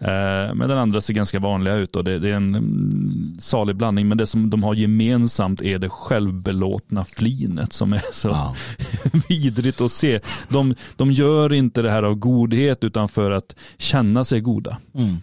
Eh, 0.00 0.54
men 0.54 0.68
den 0.68 0.78
andra 0.78 1.00
ser 1.00 1.14
ganska 1.14 1.38
vanliga 1.38 1.74
ut 1.74 1.96
och 1.96 2.04
det, 2.04 2.18
det 2.18 2.28
är 2.28 2.34
en 2.34 2.54
mm, 2.54 3.36
salig 3.38 3.76
blandning. 3.76 4.08
Men 4.08 4.18
det 4.18 4.26
som 4.26 4.50
de 4.50 4.62
har 4.62 4.74
gemensamt 4.74 5.62
är 5.62 5.78
det 5.78 5.88
självbelåtna 5.88 7.04
flinet 7.04 7.72
som 7.72 7.92
är 7.92 8.02
så 8.12 8.28
Ja. 8.28 8.56
vidrigt 9.28 9.80
att 9.80 9.92
se. 9.92 10.20
De, 10.48 10.74
de 10.96 11.12
gör 11.12 11.52
inte 11.52 11.82
det 11.82 11.90
här 11.90 12.02
av 12.02 12.14
godhet 12.14 12.84
utan 12.84 13.08
för 13.08 13.30
att 13.30 13.56
känna 13.78 14.24
sig 14.24 14.40
goda. 14.40 14.78
Mm. 14.94 15.16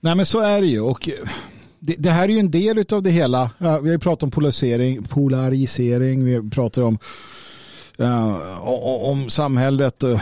Nej 0.00 0.14
men 0.14 0.26
så 0.26 0.40
är 0.40 0.60
det 0.60 0.66
ju. 0.66 0.80
Och 0.80 1.08
det, 1.80 1.94
det 1.98 2.10
här 2.10 2.24
är 2.24 2.32
ju 2.32 2.38
en 2.38 2.50
del 2.50 2.84
av 2.92 3.02
det 3.02 3.10
hela. 3.10 3.50
Vi 3.58 3.66
har 3.66 3.86
ju 3.86 3.98
pratat 3.98 4.22
om 4.22 4.30
polarisering, 4.30 5.02
polarisering 5.02 6.24
vi 6.24 6.50
pratar 6.50 6.82
om, 6.82 6.98
uh, 8.00 8.60
om 9.10 9.30
samhället. 9.30 10.04
Uh, 10.04 10.20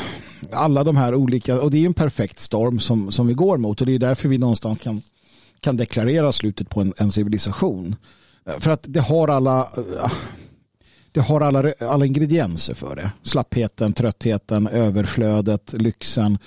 alla 0.53 0.84
de 0.84 0.97
här 0.97 1.14
olika, 1.14 1.61
och 1.61 1.70
det 1.70 1.78
är 1.78 1.86
en 1.86 1.94
perfekt 1.94 2.40
storm 2.40 2.80
som, 2.80 3.12
som 3.12 3.26
vi 3.26 3.34
går 3.34 3.57
mot. 3.59 3.80
Och 3.80 3.86
det 3.86 3.94
är 3.94 3.99
därför 3.99 4.28
vi 4.28 4.38
någonstans 4.38 4.78
kan, 4.78 5.03
kan 5.61 5.76
deklarera 5.76 6.32
slutet 6.32 6.70
på 6.70 6.80
en, 6.80 6.94
en 6.97 7.11
civilisation. 7.11 7.97
Eh, 8.47 8.59
för 8.59 8.70
att 8.70 8.84
det 8.88 9.01
har 9.01 9.28
alla 9.28 9.61
eh, 9.61 10.12
det 11.12 11.20
har 11.20 11.40
alla, 11.40 11.72
alla 11.80 12.07
ingredienser 12.07 12.74
för 12.74 12.97
det. 12.97 13.11
Slappheten, 13.22 13.92
tröttheten, 13.92 14.66
överflödet, 14.66 15.72
lyxen, 15.72 16.38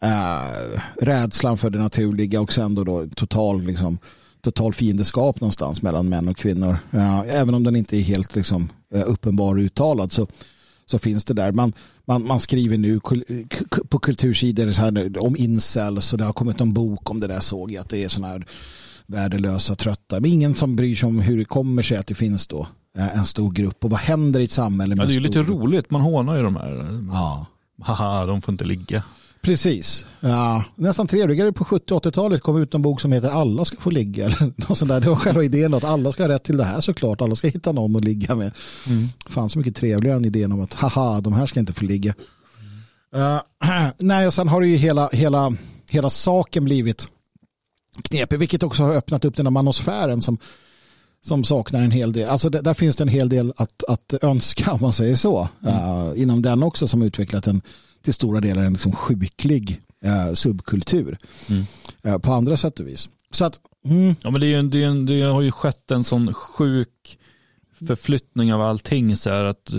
äh, 0.00 0.80
rädslan 1.00 1.58
för 1.58 1.70
det 1.70 1.78
naturliga 1.78 2.40
och 2.40 2.52
sen 2.52 2.74
då, 2.74 2.84
då 2.84 3.06
total, 3.16 3.62
liksom, 3.62 3.98
total 4.40 4.74
fiendeskap 4.74 5.40
någonstans 5.40 5.82
mellan 5.82 6.08
män 6.08 6.28
och 6.28 6.36
kvinnor. 6.36 6.78
Äh, 6.90 7.20
även 7.20 7.54
om 7.54 7.62
den 7.62 7.76
inte 7.76 7.96
är 7.96 8.02
helt 8.02 8.36
liksom, 8.36 8.72
uppenbar 8.90 9.54
och 9.54 9.62
uttalad 9.62 10.12
så, 10.12 10.26
så 10.86 10.98
finns 10.98 11.24
det 11.24 11.34
där. 11.34 11.52
Man, 11.52 11.72
man, 12.10 12.26
man 12.26 12.40
skriver 12.40 12.78
nu 12.78 13.00
på 13.88 13.98
kultursidor 13.98 14.70
så 14.70 14.80
här, 14.82 15.24
om 15.24 15.36
incels 15.36 16.12
och 16.12 16.18
det 16.18 16.24
har 16.24 16.32
kommit 16.32 16.60
en 16.60 16.72
bok 16.72 17.10
om 17.10 17.20
det 17.20 17.26
där 17.26 17.40
såg 17.40 17.72
jag 17.72 17.80
att 17.80 17.88
det 17.88 18.04
är 18.04 18.08
sådana 18.08 18.32
här 18.32 18.46
värdelösa, 19.06 19.74
trötta. 19.74 20.20
Men 20.20 20.30
ingen 20.30 20.54
som 20.54 20.76
bryr 20.76 20.94
sig 20.94 21.06
om 21.06 21.20
hur 21.20 21.38
det 21.38 21.44
kommer 21.44 21.82
sig 21.82 21.96
att 21.96 22.06
det 22.06 22.14
finns 22.14 22.46
då 22.46 22.66
en 22.98 23.24
stor 23.24 23.52
grupp 23.52 23.84
och 23.84 23.90
vad 23.90 24.00
händer 24.00 24.40
i 24.40 24.44
ett 24.44 24.50
samhälle 24.50 24.94
med 24.94 25.02
ja, 25.02 25.06
Det 25.06 25.12
är 25.12 25.14
ju 25.14 25.20
lite 25.20 25.38
grupp? 25.38 25.48
roligt, 25.48 25.90
man 25.90 26.00
hånar 26.00 26.36
ju 26.36 26.42
de 26.42 26.56
här. 26.56 27.00
Ja. 27.12 27.46
Haha, 27.82 28.26
de 28.26 28.42
får 28.42 28.52
inte 28.52 28.64
ligga. 28.64 29.02
Precis. 29.42 30.04
Ja, 30.20 30.64
nästan 30.74 31.06
trevligare 31.06 31.52
på 31.52 31.64
70 31.64 31.94
80-talet 31.94 32.42
kom 32.42 32.62
ut 32.62 32.74
en 32.74 32.82
bok 32.82 33.00
som 33.00 33.12
heter 33.12 33.30
Alla 33.30 33.64
ska 33.64 33.80
få 33.80 33.90
ligga. 33.90 34.30
Sånt 34.68 34.88
där. 34.88 35.00
Det 35.00 35.08
var 35.08 35.16
själva 35.16 35.44
idén 35.44 35.74
att 35.74 35.84
alla 35.84 36.12
ska 36.12 36.22
ha 36.22 36.28
rätt 36.28 36.44
till 36.44 36.56
det 36.56 36.64
här 36.64 36.80
såklart. 36.80 37.20
Alla 37.20 37.34
ska 37.34 37.48
hitta 37.48 37.72
någon 37.72 37.96
att 37.96 38.04
ligga 38.04 38.34
med. 38.34 38.52
Mm. 38.88 39.08
Fan 39.26 39.50
så 39.50 39.58
mycket 39.58 39.76
trevligare 39.76 40.16
än 40.16 40.24
idén 40.24 40.52
om 40.52 40.60
att 40.60 40.74
haha, 40.74 41.20
de 41.20 41.32
här 41.32 41.46
ska 41.46 41.60
inte 41.60 41.72
få 41.72 41.84
ligga. 41.84 42.14
Uh, 43.16 43.40
nej, 43.98 44.26
och 44.26 44.34
sen 44.34 44.48
har 44.48 44.60
det 44.60 44.68
ju 44.68 44.76
hela, 44.76 45.08
hela, 45.12 45.52
hela 45.90 46.10
saken 46.10 46.64
blivit 46.64 47.08
knepig, 48.02 48.38
vilket 48.38 48.62
också 48.62 48.82
har 48.82 48.94
öppnat 48.94 49.24
upp 49.24 49.36
den 49.36 49.46
här 49.46 49.50
manosfären 49.50 50.22
som 50.22 50.38
som 51.22 51.44
saknar 51.44 51.82
en 51.82 51.90
hel 51.90 52.12
del. 52.12 52.28
Alltså 52.28 52.50
där 52.50 52.74
finns 52.74 52.96
det 52.96 53.04
en 53.04 53.08
hel 53.08 53.28
del 53.28 53.52
att, 53.56 53.84
att 53.88 54.14
önska 54.22 54.72
om 54.72 54.80
man 54.80 54.92
säger 54.92 55.14
så. 55.14 55.48
Mm. 55.62 55.74
Uh, 55.74 56.22
inom 56.22 56.42
den 56.42 56.62
också 56.62 56.86
som 56.88 57.02
utvecklat 57.02 57.46
en 57.46 57.62
till 58.02 58.14
stora 58.14 58.40
delar 58.40 58.62
en 58.62 58.72
liksom 58.72 58.92
sjuklig 58.92 59.80
uh, 60.06 60.34
subkultur. 60.34 61.18
Mm. 61.50 61.62
Uh, 62.06 62.18
på 62.18 62.32
andra 62.32 62.56
sätt 62.56 62.80
och 62.80 62.86
vis. 62.88 63.08
Så 63.30 63.44
att, 63.44 63.60
mm. 63.84 64.14
Ja 64.22 64.30
men 64.30 64.40
det, 64.40 64.54
är 64.54 64.58
en, 64.58 64.70
det, 64.70 64.82
är 64.82 64.86
en, 64.88 65.06
det 65.06 65.22
har 65.22 65.40
ju 65.42 65.52
skett 65.52 65.90
en 65.90 66.04
sån 66.04 66.34
sjuk 66.34 67.18
förflyttning 67.86 68.54
av 68.54 68.60
allting 68.62 69.16
så 69.16 69.30
här 69.30 69.44
att 69.44 69.72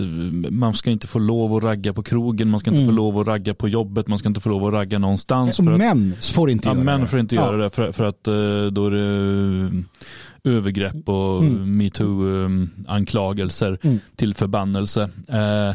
man 0.50 0.74
ska 0.74 0.90
inte 0.90 1.06
få 1.06 1.18
lov 1.18 1.54
att 1.56 1.62
ragga 1.62 1.92
på 1.92 2.02
krogen, 2.02 2.50
man 2.50 2.60
ska 2.60 2.70
inte 2.70 2.82
Mm. 2.82 2.94
få 2.94 2.96
lov 2.96 3.18
att 3.18 3.26
ragga 3.26 3.54
på 3.54 3.68
jobbet, 3.68 4.08
man 4.08 4.18
ska 4.18 4.28
inte 4.28 4.40
få 4.40 4.48
lov 4.48 4.64
att 4.66 4.72
ragga 4.72 4.98
någonstans. 4.98 5.56
för 5.56 5.72
att, 5.72 5.78
män 5.78 6.14
får 6.32 6.50
inte 6.50 6.68
ja, 6.68 6.74
göra 6.74 6.84
män 6.84 7.00
det. 7.00 7.06
får 7.06 7.20
inte 7.20 7.34
Ja. 7.34 7.42
göra 7.46 7.56
det 7.56 7.70
för, 7.70 7.92
för 7.92 8.04
att 8.04 8.28
eh, 8.28 8.34
då 8.72 8.86
är 8.86 8.90
det 8.90 9.66
eh, 9.66 9.72
övergrepp 10.56 11.08
och 11.08 11.42
Mm. 11.42 11.76
metoo-anklagelser 11.76 13.78
Mm. 13.82 13.98
till 14.16 14.34
förbannelse. 14.34 15.02
Eh, 15.28 15.74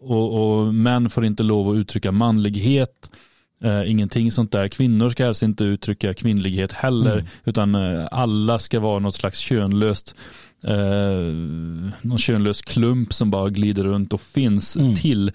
och, 0.00 0.58
och 0.60 0.74
män 0.74 1.10
får 1.10 1.24
inte 1.24 1.42
lov 1.42 1.70
att 1.70 1.76
uttrycka 1.76 2.12
manlighet. 2.12 3.10
Eh, 3.64 3.90
ingenting 3.90 4.30
sånt 4.30 4.52
där. 4.52 4.68
Kvinnor 4.68 5.10
ska 5.10 5.24
helst 5.24 5.42
inte 5.42 5.64
uttrycka 5.64 6.14
kvinnlighet 6.14 6.72
heller. 6.72 7.12
Mm. 7.12 7.26
Utan 7.44 7.74
eh, 7.74 8.06
alla 8.10 8.58
ska 8.58 8.80
vara 8.80 8.98
något 8.98 9.14
slags 9.14 9.38
könlöst 9.38 10.14
eh, 10.64 10.74
någon 12.02 12.18
könlös 12.18 12.62
klump 12.62 13.12
som 13.12 13.30
bara 13.30 13.48
glider 13.50 13.84
runt 13.84 14.12
och 14.12 14.20
finns 14.20 14.76
Mm. 14.76 14.94
till. 14.94 15.32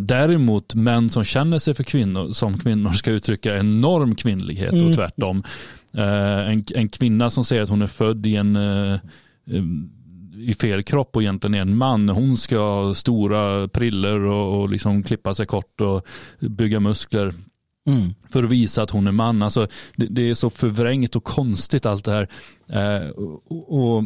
Däremot 0.00 0.74
män 0.74 1.10
som 1.10 1.24
känner 1.24 1.58
sig 1.58 1.74
för 1.74 1.84
kvinnor 1.84 2.32
som 2.32 2.58
kvinnor 2.58 2.92
ska 2.92 3.10
uttrycka 3.10 3.58
enorm 3.58 4.14
kvinnlighet 4.14 4.72
Mm. 4.72 4.86
och 4.86 4.94
tvärtom. 4.94 5.42
En, 5.92 6.64
en 6.74 6.88
kvinna 6.88 7.30
som 7.30 7.44
säger 7.44 7.62
att 7.62 7.68
hon 7.68 7.82
är 7.82 7.86
född 7.86 8.26
i 8.26 8.36
en 8.36 8.58
i 10.40 10.54
fel 10.54 10.82
kropp 10.82 11.16
och 11.16 11.22
egentligen 11.22 11.54
är 11.54 11.60
en 11.60 11.76
man. 11.76 12.08
Hon 12.08 12.36
ska 12.36 12.58
ha 12.58 12.94
stora 12.94 13.68
priller 13.68 14.20
och, 14.20 14.60
och 14.60 14.68
liksom 14.68 15.02
klippa 15.02 15.34
sig 15.34 15.46
kort 15.46 15.80
och 15.80 16.06
bygga 16.40 16.80
muskler 16.80 17.34
Mm. 17.88 18.14
för 18.30 18.44
att 18.44 18.50
visa 18.50 18.82
att 18.82 18.90
hon 18.90 19.06
är 19.06 19.12
man. 19.12 19.42
Alltså, 19.42 19.66
det, 19.96 20.06
det 20.06 20.30
är 20.30 20.34
så 20.34 20.50
förvrängt 20.50 21.16
och 21.16 21.24
konstigt 21.24 21.86
allt 21.86 22.04
det 22.04 22.12
här. 22.12 22.28
Eh, 22.72 23.08
och, 23.08 23.96
och 23.96 24.04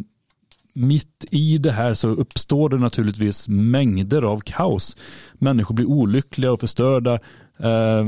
mitt 0.73 1.25
i 1.31 1.57
det 1.57 1.71
här 1.71 1.93
så 1.93 2.07
uppstår 2.07 2.69
det 2.69 2.77
naturligtvis 2.77 3.47
mängder 3.47 4.21
av 4.21 4.39
kaos. 4.39 4.97
Människor 5.33 5.75
blir 5.75 5.85
olyckliga 5.85 6.51
och 6.51 6.59
förstörda. 6.59 7.13
Eh, 7.59 8.05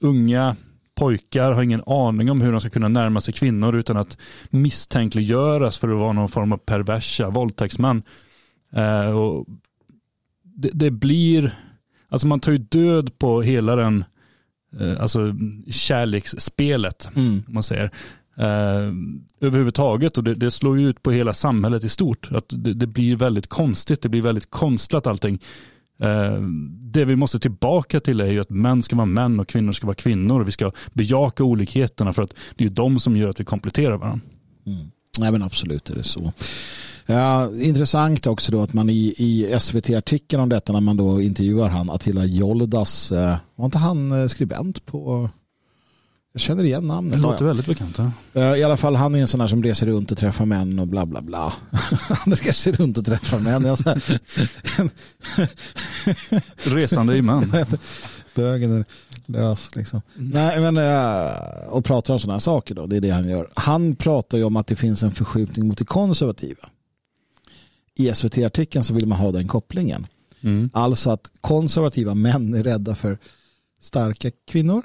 unga 0.00 0.56
pojkar 1.00 1.52
har 1.52 1.62
ingen 1.62 1.82
aning 1.86 2.30
om 2.30 2.40
hur 2.40 2.52
de 2.52 2.60
ska 2.60 2.70
kunna 2.70 2.88
närma 2.88 3.20
sig 3.20 3.34
kvinnor 3.34 3.76
utan 3.76 3.96
att 3.96 4.16
misstänkliggöras 4.50 5.78
för 5.78 5.88
att 5.88 5.98
vara 5.98 6.12
någon 6.12 6.28
form 6.28 6.52
av 6.52 6.56
perversa 6.56 7.30
våldtäktsman. 7.30 8.02
Eh, 8.72 9.18
och 9.18 9.46
det, 10.42 10.70
det 10.72 10.90
blir, 10.90 11.58
alltså 12.08 12.26
man 12.26 12.40
tar 12.40 12.52
ju 12.52 12.58
död 12.58 13.18
på 13.18 13.42
hela 13.42 13.76
den, 13.76 14.04
eh, 14.80 15.02
alltså 15.02 15.34
kärleksspelet 15.70 17.08
Mm. 17.16 17.42
man 17.48 17.62
säger. 17.62 17.90
Eh, 18.36 18.92
överhuvudtaget 19.40 20.18
och 20.18 20.24
det, 20.24 20.34
det, 20.34 20.50
slår 20.50 20.78
ju 20.78 20.88
ut 20.88 21.02
på 21.02 21.10
hela 21.10 21.34
samhället 21.34 21.84
i 21.84 21.88
stort. 21.88 22.28
Att 22.32 22.48
det, 22.48 22.74
det 22.74 22.86
blir 22.86 23.16
väldigt 23.16 23.46
konstigt, 23.46 24.02
det 24.02 24.08
blir 24.08 24.22
väldigt 24.22 24.50
konstlat 24.50 25.06
allting. 25.06 25.40
Eh, 26.00 26.40
det 26.92 27.04
vi 27.04 27.16
måste 27.16 27.40
tillbaka 27.40 28.00
till 28.00 28.20
är 28.20 28.26
ju 28.32 28.40
att 28.40 28.50
män 28.50 28.82
ska 28.82 28.96
vara 28.96 29.06
män 29.06 29.40
och 29.40 29.48
kvinnor 29.48 29.72
ska 29.72 29.86
vara 29.86 29.94
kvinnor. 29.94 30.44
Vi 30.44 30.52
ska 30.52 30.72
bejaka 30.92 31.44
olikheterna 31.44 32.12
för 32.12 32.22
att 32.22 32.34
det 32.56 32.64
är 32.64 32.70
de 32.70 33.00
som 33.00 33.16
gör 33.16 33.28
att 33.28 33.40
vi 33.40 33.44
kompletterar 33.44 33.96
varandra. 33.96 34.26
Mm. 34.66 34.90
Nej 35.18 35.32
men 35.32 35.42
absolut 35.42 35.90
är 35.90 35.94
det 35.94 36.02
så. 36.02 36.32
Ja, 37.06 37.50
intressant 37.54 38.26
också 38.26 38.52
då 38.52 38.62
att 38.62 38.72
man 38.72 38.90
i, 38.90 39.14
i 39.18 39.56
SVT-artikeln 39.60 40.42
om 40.42 40.48
detta 40.48 40.72
när 40.72 40.80
man 40.80 40.96
då 40.96 41.20
intervjuar 41.20 41.68
han 41.68 41.90
Attila 41.90 42.24
Joldas, 42.24 43.12
eh, 43.12 43.36
var 43.56 43.64
inte 43.64 43.78
han 43.78 44.20
eh, 44.22 44.26
skribent 44.26 44.86
på 44.86 45.30
jag 46.32 46.40
känner 46.40 46.64
igen 46.64 46.86
namnet. 46.86 47.12
Det 47.12 47.18
låter 47.18 47.44
väldigt 47.44 47.66
bekant. 47.66 47.98
Ja. 48.32 48.56
I 48.56 48.64
alla 48.64 48.76
fall 48.76 48.96
han 48.96 49.14
är 49.14 49.18
en 49.18 49.28
sån 49.28 49.40
här 49.40 49.48
som 49.48 49.62
reser 49.62 49.86
runt 49.86 50.10
och 50.10 50.18
träffar 50.18 50.44
män 50.44 50.78
och 50.78 50.88
bla 50.88 51.06
bla 51.06 51.22
bla. 51.22 51.52
han 52.24 52.34
reser 52.34 52.72
runt 52.72 52.98
och 52.98 53.04
träffar 53.04 53.38
män. 53.38 53.76
Resande 56.76 57.16
i 57.16 57.22
män. 57.22 57.52
Bögen 58.34 58.72
är 58.72 58.84
lös 59.26 59.76
liksom. 59.76 60.02
Nej 60.14 60.60
men 60.60 60.78
och 61.68 61.84
pratar 61.84 62.14
om 62.14 62.20
sådana 62.20 62.34
här 62.34 62.40
saker 62.40 62.74
då. 62.74 62.86
Det 62.86 62.96
är 62.96 63.00
det 63.00 63.10
han 63.10 63.28
gör. 63.28 63.48
Han 63.54 63.96
pratar 63.96 64.38
ju 64.38 64.44
om 64.44 64.56
att 64.56 64.66
det 64.66 64.76
finns 64.76 65.02
en 65.02 65.12
förskjutning 65.12 65.68
mot 65.68 65.78
det 65.78 65.84
konservativa. 65.84 66.68
I 67.94 68.12
SVT-artikeln 68.14 68.84
så 68.84 68.94
vill 68.94 69.06
man 69.06 69.18
ha 69.18 69.30
den 69.30 69.48
kopplingen. 69.48 70.06
Mm. 70.40 70.70
Alltså 70.72 71.10
att 71.10 71.30
konservativa 71.40 72.14
män 72.14 72.54
är 72.54 72.62
rädda 72.62 72.94
för 72.94 73.18
starka 73.80 74.30
kvinnor. 74.50 74.82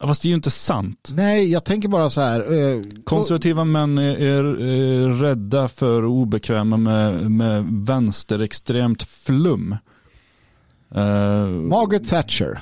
Fast 0.00 0.22
det 0.22 0.26
är 0.26 0.30
ju 0.30 0.34
inte 0.34 0.50
sant. 0.50 1.12
Nej, 1.14 1.50
jag 1.50 1.64
tänker 1.64 1.88
bara 1.88 2.10
så 2.10 2.20
här. 2.20 2.52
Eh, 2.52 2.82
Konservativa 3.04 3.64
män 3.64 3.98
är, 3.98 4.16
är, 4.16 4.44
är, 4.60 5.08
rädda 5.08 5.68
för 5.68 6.04
obekväma 6.04 6.76
med, 6.76 7.30
med 7.30 7.64
vänsterextremt 7.86 9.02
flum. 9.02 9.76
Uh, 10.96 11.46
Margaret 11.48 12.08
Thatcher. 12.08 12.60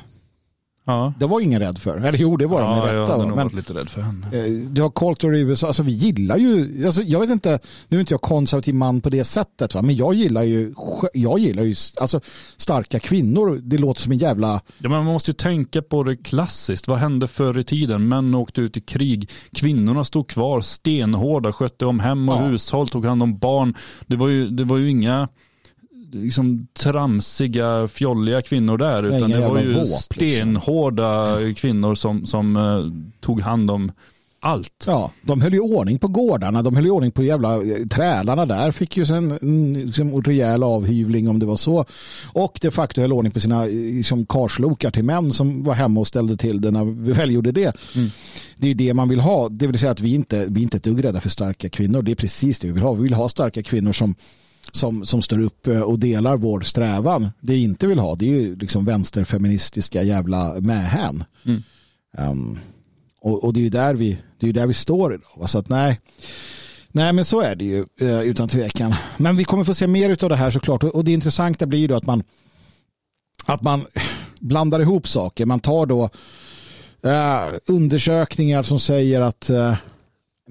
Ja. 0.84 1.12
Det 1.18 1.26
var 1.26 1.40
ingen 1.40 1.60
rädd 1.60 1.78
för. 1.78 1.96
Eller 1.96 2.18
jo, 2.18 2.36
det 2.36 2.46
var 2.46 2.60
ja, 2.60 2.66
de 2.66 2.76
med 2.76 2.84
rätta. 2.84 3.26
Jag 3.26 3.36
men, 3.36 3.48
lite 3.48 3.74
rädd 3.74 3.88
för 3.88 4.00
henne. 4.00 4.26
Eh, 4.32 4.52
du 4.52 4.82
har 4.82 4.90
Coulter 4.90 5.34
i 5.34 5.40
USA. 5.40 5.66
Alltså 5.66 5.82
vi 5.82 5.92
gillar 5.92 6.36
ju, 6.36 6.86
alltså, 6.86 7.02
jag 7.02 7.20
vet 7.20 7.30
inte, 7.30 7.58
nu 7.88 7.96
är 7.96 8.00
inte 8.00 8.14
jag 8.14 8.20
konservativ 8.20 8.74
man 8.74 9.00
på 9.00 9.10
det 9.10 9.24
sättet, 9.24 9.74
va? 9.74 9.82
men 9.82 9.96
jag 9.96 10.14
gillar 10.14 10.42
ju, 10.42 10.74
jag 11.14 11.38
gillar 11.38 11.62
ju 11.62 11.74
alltså, 12.00 12.20
starka 12.56 12.98
kvinnor. 12.98 13.60
Det 13.62 13.78
låter 13.78 14.00
som 14.00 14.12
en 14.12 14.18
jävla... 14.18 14.52
Ja, 14.78 14.88
men 14.88 14.90
man 14.90 15.04
måste 15.04 15.30
ju 15.30 15.34
tänka 15.34 15.82
på 15.82 16.02
det 16.02 16.16
klassiskt. 16.16 16.88
Vad 16.88 16.98
hände 16.98 17.28
förr 17.28 17.58
i 17.58 17.64
tiden? 17.64 18.08
Män 18.08 18.34
åkte 18.34 18.60
ut 18.60 18.76
i 18.76 18.80
krig. 18.80 19.30
Kvinnorna 19.52 20.04
stod 20.04 20.28
kvar 20.28 20.60
stenhårda, 20.60 21.52
skötte 21.52 21.86
om 21.86 22.00
hem 22.00 22.28
och 22.28 22.36
ja. 22.36 22.40
hushåll, 22.40 22.88
tog 22.88 23.06
hand 23.06 23.22
om 23.22 23.38
barn. 23.38 23.74
Det 24.06 24.16
var 24.16 24.28
ju, 24.28 24.48
det 24.48 24.64
var 24.64 24.76
ju 24.76 24.90
inga 24.90 25.28
liksom 26.12 26.66
tramsiga, 26.72 27.88
fjolliga 27.88 28.42
kvinnor 28.42 28.78
där. 28.78 29.02
Utan 29.02 29.30
det 29.30 29.48
var 29.48 29.60
ju 29.60 29.72
våp, 29.72 29.78
liksom. 29.84 29.98
stenhårda 29.98 31.36
liksom. 31.36 31.54
kvinnor 31.54 31.94
som, 31.94 32.26
som 32.26 32.56
uh, 32.56 32.92
tog 33.20 33.40
hand 33.40 33.70
om 33.70 33.92
allt. 34.44 34.84
Ja, 34.86 35.10
de 35.22 35.40
höll 35.40 35.52
ju 35.52 35.60
ordning 35.60 35.98
på 35.98 36.08
gårdarna, 36.08 36.62
de 36.62 36.76
höll 36.76 36.84
ju 36.84 36.90
ordning 36.90 37.10
på 37.10 37.22
jävla 37.22 37.56
eh, 37.56 37.86
trälarna 37.90 38.46
där, 38.46 38.70
fick 38.70 38.96
ju 38.96 39.06
sen 39.06 39.38
liksom, 39.86 40.22
rejäl 40.22 40.62
avhyvling 40.62 41.28
om 41.28 41.38
det 41.38 41.46
var 41.46 41.56
så. 41.56 41.84
Och 42.32 42.58
de 42.60 42.70
facto 42.70 43.00
höll 43.00 43.12
ordning 43.12 43.32
på 43.32 43.40
sina 43.40 43.64
liksom, 43.64 44.26
karslokar 44.26 44.90
till 44.90 45.04
män 45.04 45.32
som 45.32 45.64
var 45.64 45.74
hemma 45.74 46.00
och 46.00 46.06
ställde 46.06 46.36
till 46.36 46.60
det 46.60 46.70
när 46.70 46.84
vi 46.84 47.12
väl 47.12 47.30
gjorde 47.30 47.52
det. 47.52 47.76
Mm. 47.94 48.10
Det 48.56 48.70
är 48.70 48.74
det 48.74 48.94
man 48.94 49.08
vill 49.08 49.20
ha, 49.20 49.48
det 49.48 49.66
vill 49.66 49.78
säga 49.78 49.92
att 49.92 50.00
vi 50.00 50.14
inte, 50.14 50.46
vi 50.48 50.60
är 50.60 50.62
inte 50.62 50.76
ett 50.76 50.84
dugg 50.84 51.04
rädda 51.04 51.20
för 51.20 51.28
starka 51.28 51.68
kvinnor, 51.68 52.02
det 52.02 52.10
är 52.10 52.16
precis 52.16 52.60
det 52.60 52.66
vi 52.66 52.72
vill 52.72 52.82
ha. 52.82 52.92
Vi 52.92 53.02
vill 53.02 53.14
ha 53.14 53.28
starka 53.28 53.62
kvinnor 53.62 53.92
som 53.92 54.14
som, 54.72 55.04
som 55.04 55.22
står 55.22 55.38
upp 55.38 55.66
eh, 55.66 55.80
och 55.80 55.98
delar 55.98 56.36
vår 56.36 56.60
strävan. 56.60 57.30
Det 57.40 57.52
vi 57.52 57.62
inte 57.62 57.86
vill 57.86 57.98
ha 57.98 58.14
det 58.14 58.24
är 58.24 58.40
ju 58.40 58.56
liksom 58.56 58.84
vänsterfeministiska 58.84 60.02
jävla 60.02 60.60
mähän. 60.60 61.24
Mm. 61.44 61.62
Um, 62.18 62.58
och, 63.20 63.44
och, 63.44 63.52
det 63.52 63.60
är 63.60 63.62
ju 63.62 63.70
där 63.70 63.94
vi, 63.94 64.18
det 64.38 64.48
är 64.48 64.52
där 64.52 64.66
vi 64.66 64.74
står 64.74 65.14
idag. 65.14 65.50
Så 65.50 65.58
att 65.58 65.68
nej, 65.68 66.00
nej 66.88 67.12
men 67.12 67.24
så 67.24 67.40
är 67.40 67.54
det 67.54 67.64
ju 67.64 67.84
eh, 68.00 68.20
utan 68.20 68.48
tvekan. 68.48 68.94
Men 69.16 69.36
vi 69.36 69.44
kommer 69.44 69.64
få 69.64 69.74
se 69.74 69.86
mer 69.86 70.24
av 70.24 70.28
det 70.28 70.36
här 70.36 70.50
såklart. 70.50 70.84
Och 70.84 71.04
det 71.04 71.12
intressanta 71.12 71.66
blir 71.66 71.78
ju 71.78 71.86
då 71.86 71.94
att 71.94 72.06
man 72.06 72.22
att 73.46 73.62
man 73.62 73.86
blandar 74.40 74.80
ihop 74.80 75.08
saker. 75.08 75.46
Man 75.46 75.60
tar 75.60 75.86
då 75.86 76.10
uh, 77.06 77.54
undersökningar 77.66 78.62
som 78.62 78.78
säger 78.78 79.20
att 79.20 79.50
uh, 79.50 79.74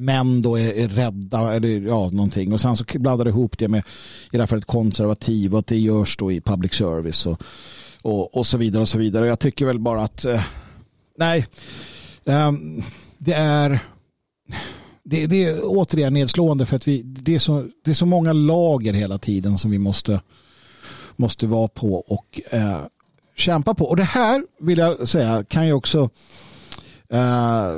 män 0.02 0.41
då 0.41 0.60
är, 0.60 0.74
är 0.74 0.88
rädda 0.88 1.54
eller 1.54 1.82
ja, 1.82 2.10
någonting. 2.10 2.54
Och 2.54 2.62
sen 2.62 2.76
så 2.76 2.86
blandar 2.93 3.26
det 3.26 3.30
ihop 3.30 3.58
det 3.58 3.68
med 3.68 3.84
i 4.32 4.38
det 4.38 4.39
här 4.39 4.47
fallet 4.47 4.66
konservativ 4.66 5.54
och 5.54 5.60
att 5.60 5.68
det 5.68 5.78
görs 5.78 6.18
då 6.18 6.32
i 6.32 6.41
public 6.41 6.74
service 6.74 7.26
och, 7.26 7.43
och, 8.02 8.38
och 8.38 8.47
så 8.47 8.58
vidare 8.58 8.82
och 8.82 8.89
så 8.89 8.97
vidare. 8.97 9.28
Jag 9.28 9.39
tycker 9.39 9.66
väl 9.66 9.80
bara 9.80 10.04
att 10.04 10.26
eh, 10.26 10.43
nej, 11.18 11.47
eh, 12.26 12.52
det 13.18 13.34
är 13.34 13.80
det, 15.04 15.28
det, 15.28 15.45
är 15.45 15.60
återigen 15.64 16.14
nedslående 16.14 16.66
för 16.66 16.76
att 16.76 16.88
vi, 16.88 17.02
det, 17.02 17.36
är 17.36 17.39
så, 17.39 17.68
det 17.86 17.91
är 17.91 17.95
så 17.95 18.06
många 18.06 18.34
lager 18.34 18.93
hela 18.93 19.18
tiden 19.18 19.58
som 19.58 19.72
vi 19.72 19.80
måste, 19.80 20.22
måste 21.16 21.47
vara 21.47 21.68
på 21.68 21.95
och 21.95 22.41
eh, 22.49 22.82
kämpa 23.36 23.74
på. 23.74 23.86
Och 23.86 23.95
det 23.95 24.04
här 24.04 24.43
vill 24.60 24.78
jag 24.78 25.08
säga 25.08 25.43
kan 25.43 25.68
ju 25.68 25.74
också 25.74 26.10
eh, 27.10 27.72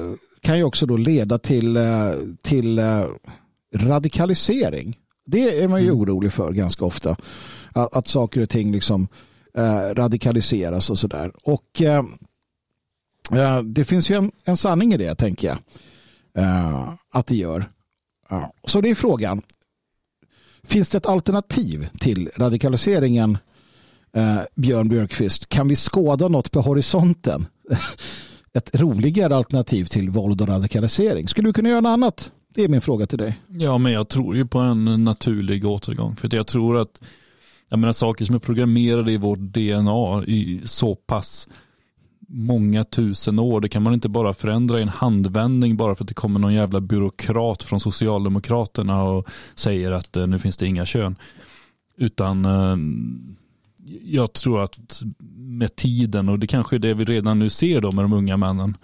kan 0.43 0.57
ju 0.57 0.63
också 0.63 0.85
då 0.85 0.97
leda 0.97 1.37
till, 1.37 1.77
eh, 1.77 2.11
till 2.41 2.79
eh, 2.79 3.05
radikalisering. 3.75 4.97
Det 5.25 5.63
är 5.63 5.67
man 5.67 5.81
ju 5.81 5.87
mm. 5.87 5.99
orolig 5.99 6.33
för 6.33 6.51
ganska 6.51 6.85
ofta. 6.85 7.15
Att, 7.73 7.93
att 7.93 8.07
saker 8.07 8.41
och 8.41 8.49
ting 8.49 8.71
liksom 8.71 9.07
eh, 9.57 9.93
radikaliseras 9.93 10.89
och 10.89 10.99
sådär. 10.99 11.31
Och 11.43 11.81
eh, 11.81 12.03
det 13.63 13.85
finns 13.85 14.09
ju 14.09 14.15
en, 14.15 14.31
en, 14.43 14.57
sanning 14.57 14.93
i 14.93 14.97
det 14.97 15.15
tänker 15.15 15.47
jag. 15.47 15.57
Eh, 16.43 16.93
att 17.11 17.27
det 17.27 17.35
gör. 17.35 17.65
Ja. 18.29 18.51
Så 18.63 18.81
det 18.81 18.89
är 18.89 18.95
frågan. 18.95 19.41
Finns 20.63 20.89
det 20.89 20.97
ett 20.97 21.05
alternativ 21.05 21.87
till 21.99 22.29
radikaliseringen 22.35 23.37
eh, 24.13 24.39
Björn 24.55 24.89
Björkqvist? 24.89 25.49
Kan 25.49 25.67
vi 25.67 25.75
skåda 25.75 26.27
något 26.27 26.51
på 26.51 26.61
horisonten? 26.61 27.45
ett 28.54 28.76
roligare 28.76 29.36
alternativ 29.36 29.86
till 29.86 30.10
våld 30.10 30.41
och 30.41 30.47
radikalisering? 30.47 31.28
Skulle 31.28 31.49
du 31.49 31.54
kunna 31.54 31.70
göra 31.70 31.82
något 31.82 31.89
annat? 31.89 32.32
Det 32.56 32.64
är 32.64 32.68
min 32.68 32.82
fråga 32.82 33.06
till 33.06 33.18
dig. 33.18 33.39
Ja, 33.47 33.78
men 33.78 33.91
jag 33.91 34.08
tror 34.08 34.36
ju 34.36 34.47
på 34.47 34.60
en 34.60 35.04
naturlig 35.04 35.68
återgång. 35.68 36.16
För 36.16 36.36
jag 36.36 36.47
tror 36.47 36.78
att 36.78 37.01
jag 37.70 37.80
menar, 37.80 37.93
saker 37.93 38.26
som 38.26 38.36
är 38.36 38.39
programmerade 38.39 39.12
i 39.12 39.18
vårt 39.18 39.39
DNA 39.39 40.24
i 40.26 40.62
så 40.66 40.95
pass 40.95 41.47
många 42.28 42.84
tusen 42.84 43.39
år. 43.39 43.62
Det 43.62 43.70
kan 43.70 43.84
man 43.84 43.93
inte 43.93 44.10
bara 44.10 44.34
förändra 44.34 44.80
i 44.80 44.82
en 44.82 44.89
handvändning 44.89 45.78
bara 45.78 45.95
för 45.95 46.04
att 46.04 46.08
det 46.08 46.14
kommer 46.14 46.39
någon 46.39 46.54
jävla 46.54 46.82
byråkrat 46.82 47.64
från 47.64 47.80
Socialdemokraterna 47.80 49.04
och 49.04 49.30
säger 49.56 49.91
att 49.91 50.18
eh, 50.18 50.28
nu 50.28 50.39
finns 50.39 50.58
det 50.58 50.68
inga 50.68 50.86
kön. 50.86 51.16
Utan 51.97 52.45
eh, 52.45 52.76
jag 54.03 54.34
tror 54.34 54.63
att 54.63 55.01
med 55.36 55.75
tiden 55.75 56.29
och 56.29 56.39
det 56.39 56.47
kanske 56.47 56.75
är 56.75 56.79
det 56.79 56.93
vi 56.93 57.05
redan 57.05 57.39
nu 57.39 57.49
ser 57.49 57.81
då 57.81 57.91
med 57.91 58.03
de 58.03 58.13
unga 58.13 58.38
männen 58.38 58.77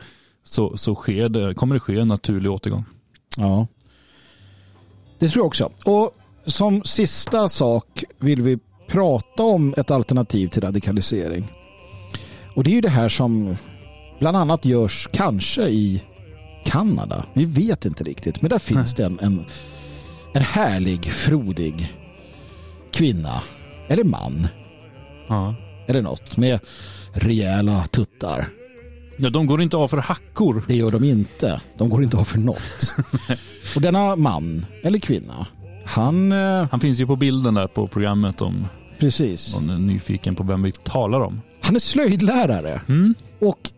så, 0.43 0.78
så 0.78 0.95
sker 0.95 1.30
det, 1.30 1.54
kommer 1.54 1.76
det 1.76 1.80
ske 1.80 2.00
en 2.00 2.08
naturlig 2.08 2.52
återgång. 2.52 2.86
Ja, 3.38 3.68
det 5.20 5.30
tror 5.30 5.41
jag 5.41 5.47
också. 5.47 5.72
Och 5.86 6.12
som 6.45 6.84
sista 6.84 7.50
sak 7.50 8.04
vill 8.20 8.41
vi 8.41 8.60
prata 8.88 9.43
om 9.43 9.74
ett 9.78 9.91
alternativ 9.91 10.47
till 10.47 10.62
radikalisering. 10.62 11.52
Och 12.56 12.64
det 12.64 12.72
är 12.72 12.76
ju 12.76 12.82
det 12.82 12.89
här 12.89 13.10
som 13.10 13.56
bland 14.20 14.38
annat 14.38 14.66
görs 14.66 15.10
kanske 15.14 15.68
i 15.68 16.04
Kanada. 16.66 17.26
Vi 17.34 17.45
vet 17.45 17.86
inte 17.86 18.04
riktigt, 18.04 18.41
men 18.41 18.50
där 18.50 18.60
finns 18.60 18.93
det 18.93 19.06
en, 19.06 19.20
en, 19.20 19.45
en 20.34 20.41
härlig, 20.41 21.06
frodig 21.06 21.93
kvinna 22.91 23.41
eller 23.88 24.04
man 24.04 24.47
Ja. 25.30 25.56
Eller 25.88 26.02
något 26.02 26.38
med 26.38 26.60
rejäla 27.14 27.84
tuttar. 27.84 28.50
Ja, 29.18 29.30
de 29.30 29.46
går 29.46 29.62
inte 29.62 29.78
av 29.78 29.88
för 29.88 29.98
hackor. 29.98 30.64
Det 30.68 30.76
gör 30.76 30.92
de 30.92 31.04
inte. 31.04 31.62
De 31.78 31.90
går 31.90 32.04
inte 32.04 32.18
av 32.18 32.24
för 32.24 32.40
något. 32.40 32.96
och 33.76 33.82
denna 33.82 34.16
man, 34.16 34.66
eller 34.84 35.00
kvinna, 35.00 35.48
han... 35.86 36.32
Eh, 36.32 36.68
han 36.72 36.80
finns 36.80 37.00
ju 37.00 37.08
på 37.08 37.16
bilden 37.16 37.54
där 37.54 37.68
på 37.68 37.88
programmet 37.88 38.42
om 38.42 38.68
Precis. 39.00 39.54
någon 39.54 39.70
är 39.70 39.78
nyfiken 39.78 40.36
på 40.36 40.44
vem 40.44 40.64
vi 40.64 40.72
talar 40.72 41.20
om. 41.20 41.42
Han 41.62 41.76
är 41.76 41.80
slöjdlärare. 41.80 42.82
Mm. 42.88 43.16
Och 43.40 43.72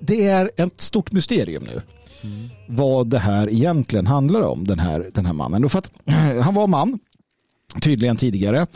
det 0.00 0.26
är 0.26 0.50
ett 0.56 0.80
stort 0.80 1.12
mysterium 1.12 1.64
nu. 1.64 1.82
Mm. 2.22 2.48
Vad 2.68 3.10
det 3.10 3.18
här 3.18 3.50
egentligen 3.50 4.06
handlar 4.06 4.42
om, 4.42 4.64
den 4.64 4.78
här, 4.78 5.10
den 5.14 5.26
här 5.26 5.32
mannen. 5.32 5.68
för 5.68 5.78
att, 5.78 5.90
han 6.44 6.54
var 6.54 6.66
man, 6.66 6.98
tydligen 7.80 8.16
tidigare. 8.16 8.66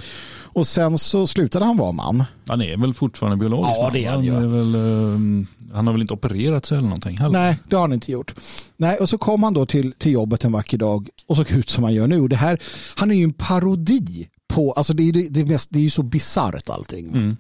Och 0.53 0.67
sen 0.67 0.99
så 0.99 1.27
slutade 1.27 1.65
han 1.65 1.77
vara 1.77 1.93
man. 1.93 2.25
Han 2.47 2.63
är 2.63 2.77
väl 2.77 2.95
fortfarande 2.95 3.37
biologisk 3.37 3.79
Ja, 3.79 3.91
det 3.93 4.05
är 4.05 4.11
han 4.11 4.25
ju. 4.25 4.35
är 4.35 4.47
väl 4.47 4.75
uh, 4.75 5.47
Han 5.73 5.87
har 5.87 5.93
väl 5.93 6.01
inte 6.03 6.15
opererat 6.15 6.67
sig 6.67 6.79
eller 6.79 6.89
någonting? 6.89 7.19
Heller. 7.19 7.39
Nej, 7.39 7.59
det 7.69 7.77
har 7.77 7.81
han 7.81 7.93
inte 7.93 8.13
gjort. 8.13 8.35
Nej, 8.77 8.97
och 8.97 9.09
så 9.09 9.19
kom 9.19 9.43
han 9.43 9.55
då 9.55 9.67
till, 9.67 9.93
till 9.93 10.13
jobbet 10.13 10.45
en 10.45 10.53
vacker 10.53 10.79
dag 10.79 11.09
och 11.27 11.37
såg 11.37 11.51
ut 11.51 11.71
som 11.71 11.85
han 11.85 11.95
gör 11.95 12.07
nu. 12.07 12.21
Och 12.21 12.29
det 12.29 12.37
här, 12.37 12.63
han 12.97 13.11
är 13.11 13.15
ju 13.15 13.25
en 13.25 13.33
parodi 13.33 14.29
på, 14.49 14.73
alltså 14.73 14.93
det 14.93 15.09
är, 15.09 15.13
det, 15.13 15.29
det, 15.29 15.45
mest, 15.45 15.71
det 15.71 15.79
är 15.79 15.83
ju 15.83 15.91
så 15.91 16.03
bisarrt 16.03 16.69
allting. 16.69 17.09
Mm. 17.09 17.37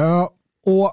Uh, 0.00 0.28
och 0.66 0.92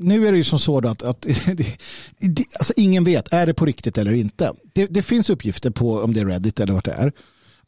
nu 0.00 0.28
är 0.28 0.32
det 0.32 0.38
ju 0.38 0.44
som 0.44 0.58
så 0.58 0.78
att, 0.78 1.02
att 1.02 1.20
det, 1.46 1.78
det, 2.18 2.44
alltså 2.58 2.72
ingen 2.76 3.04
vet, 3.04 3.32
är 3.32 3.46
det 3.46 3.54
på 3.54 3.66
riktigt 3.66 3.98
eller 3.98 4.12
inte? 4.12 4.52
Det, 4.72 4.86
det, 4.86 5.02
finns 5.02 5.30
uppgifter 5.30 5.70
på, 5.70 6.00
om 6.00 6.14
det 6.14 6.20
är 6.20 6.26
Reddit 6.26 6.60
eller 6.60 6.72
vad 6.72 6.84
det 6.84 6.92
är, 6.92 7.12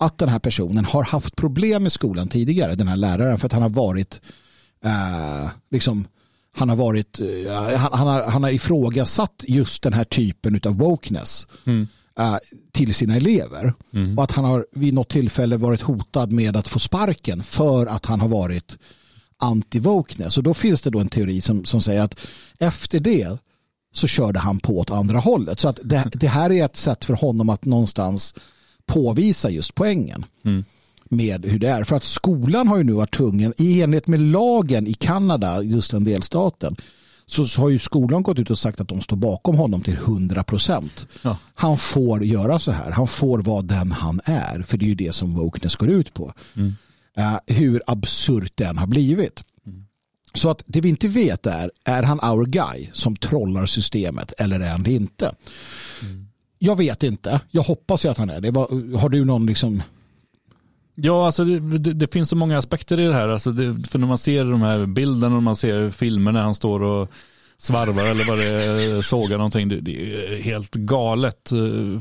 att 0.01 0.19
den 0.19 0.29
här 0.29 0.39
personen 0.39 0.85
har 0.85 1.03
haft 1.03 1.37
problem 1.37 1.83
med 1.83 1.93
skolan 1.93 2.29
tidigare, 2.29 2.75
den 2.75 2.89
här 2.89 2.97
läraren, 2.97 3.39
för 3.39 3.47
att 3.47 3.53
han 3.53 3.63
har 3.63 3.69
varit 3.69 4.21
uh, 4.85 5.51
liksom 5.71 6.07
han 6.57 6.69
har 6.69 6.77
varit, 6.77 7.21
uh, 7.21 7.53
han, 7.77 7.93
han, 7.93 8.07
har, 8.07 8.23
han 8.23 8.43
har 8.43 8.51
ifrågasatt 8.51 9.45
just 9.49 9.83
den 9.83 9.93
här 9.93 10.05
typen 10.05 10.61
av 10.67 10.79
wokeness. 10.79 11.47
Mm. 11.65 11.89
Uh, 12.21 12.37
till 12.73 12.95
sina 12.95 13.17
elever. 13.17 13.75
Mm. 13.93 14.19
Och 14.19 14.25
att 14.25 14.31
han 14.31 14.45
har 14.45 14.67
vid 14.73 14.95
något 14.95 15.09
tillfälle 15.09 15.57
varit 15.57 15.83
hotad 15.83 16.33
med 16.33 16.57
att 16.57 16.69
få 16.69 16.79
sparken 16.79 17.43
för 17.43 17.87
att 17.87 18.07
han 18.07 18.21
har 18.21 18.29
varit 18.29 18.79
anti-wokeness. 19.43 20.39
Och 20.39 20.43
då 20.43 20.55
finns 20.55 20.83
det 20.83 20.91
då 20.91 20.99
en 21.01 21.09
teori 21.09 21.41
som, 21.41 21.65
som 21.65 21.81
säger 21.81 22.03
att 22.03 22.17
efter 22.59 23.01
det 23.01 23.39
så 23.93 24.07
körde 24.07 24.39
han 24.39 24.59
på 24.59 24.79
åt 24.79 24.91
andra 24.91 25.19
hållet. 25.19 25.61
Så 25.61 25.69
att 25.69 25.79
det, 25.85 26.11
det 26.13 26.29
här 26.29 26.53
är 26.53 26.65
ett 26.65 26.77
sätt 26.77 27.05
för 27.05 27.15
honom 27.15 27.49
att 27.49 27.65
någonstans 27.65 28.35
påvisa 28.93 29.51
just 29.51 29.75
poängen. 29.75 30.25
Mm. 30.45 30.65
med 31.13 31.45
hur 31.45 31.59
det 31.59 31.69
är. 31.69 31.85
För 31.85 31.97
att 31.97 32.05
skolan 32.05 32.69
har 32.69 32.77
ju 32.77 32.85
nu 32.85 32.93
varit 32.93 33.15
tvungen, 33.15 33.55
i 33.59 33.83
enlighet 33.83 34.07
med 34.07 34.21
lagen 34.21 34.87
i 34.87 34.95
Kanada, 34.95 35.63
just 35.63 35.91
den 35.91 36.05
delstaten, 36.05 36.77
så 37.27 37.61
har 37.61 37.69
ju 37.69 37.79
skolan 37.79 38.23
gått 38.23 38.39
ut 38.39 38.51
och 38.51 38.59
sagt 38.59 38.81
att 38.81 38.89
de 38.89 39.01
står 39.01 39.17
bakom 39.17 39.57
honom 39.57 39.81
till 39.81 39.95
100 39.95 40.43
procent. 40.43 41.07
Ja. 41.23 41.39
Han 41.55 41.79
får 41.79 42.25
göra 42.25 42.59
så 42.59 42.73
här. 42.73 42.91
Han 42.91 43.07
får 43.07 43.39
vara 43.39 43.63
den 43.63 43.93
han 43.93 44.21
är. 44.25 44.63
För 44.63 44.79
det 44.79 44.85
är 44.85 44.89
ju 44.89 44.95
det 44.95 45.15
som 45.15 45.35
wokeness 45.35 45.77
går 45.77 45.89
ut 45.89 46.15
på. 46.15 46.33
Mm. 46.57 46.75
Uh, 47.19 47.57
hur 47.57 47.83
absurt 47.87 48.53
den 48.55 48.79
har 48.79 48.87
blivit. 48.87 49.45
Mm. 49.67 49.87
Så 50.35 50.51
att 50.51 50.63
det 50.67 50.81
vi 50.81 50.89
inte 50.89 51.09
vet 51.09 51.47
är, 51.47 51.71
är 51.85 52.03
han 52.03 52.21
our 52.21 52.47
guy 52.47 52.89
som 52.93 53.17
trollar 53.17 53.67
systemet 53.67 54.33
eller 54.39 54.61
är 54.61 54.71
han 54.71 54.83
det 54.83 54.93
inte? 54.93 55.35
Mm. 56.03 56.30
Jag 56.63 56.77
vet 56.77 57.03
inte. 57.03 57.41
Jag 57.51 57.63
hoppas 57.63 58.05
ju 58.05 58.09
att 58.09 58.19
han 58.19 58.31
är 58.31 58.41
det. 58.41 58.59
Har 58.99 59.09
du 59.09 59.25
någon 59.25 59.47
liksom 59.47 59.83
Ja, 60.95 61.27
alltså 61.27 61.45
det, 61.45 61.79
det, 61.79 61.93
det, 61.93 62.13
finns 62.13 62.29
så 62.29 62.37
många 62.37 62.59
aspekter 62.59 63.01
i 63.01 63.07
det 63.07 63.15
här. 63.15 63.29
Alltså 63.29 63.53
det, 63.53 63.89
för 63.89 63.99
när 63.99 64.07
man 64.07 64.19
ser 64.19 64.45
de 64.45 64.63
här 64.63 64.87
bilderna 64.87 65.37
och 65.37 65.43
man 65.43 65.57
ser 65.57 65.91
filmer 65.91 66.33
när 66.33 66.43
han 66.43 66.55
står 66.55 66.83
och 66.83 67.11
svarvar 67.59 68.11
eller 68.11 68.25
vad 68.25 68.39
det 68.39 68.45
är, 68.45 69.03
sågar 69.03 69.37
någonting. 69.37 69.69
Det, 69.69 69.91
är 69.91 70.43
helt 70.43 70.75
galet, 70.75 71.51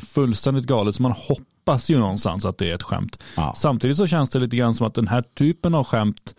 fullständigt 0.08 0.66
galet. 0.66 0.96
Så 0.96 1.02
man 1.02 1.12
hoppas 1.12 1.90
ju 1.90 2.00
någonstans 2.00 2.46
att 2.46 2.58
det 2.58 2.70
är 2.70 2.76
ett 2.76 2.84
skämt. 2.84 3.20
Ja. 3.36 3.54
Samtidigt 3.58 3.98
så 3.98 4.08
känns 4.08 4.30
det 4.30 4.40
lite 4.40 4.58
grann 4.58 4.74
som 4.74 4.88
att 4.88 4.94
den 4.94 5.08
här 5.08 5.22
typen 5.22 5.76
av 5.76 5.84
skämt 5.84 6.36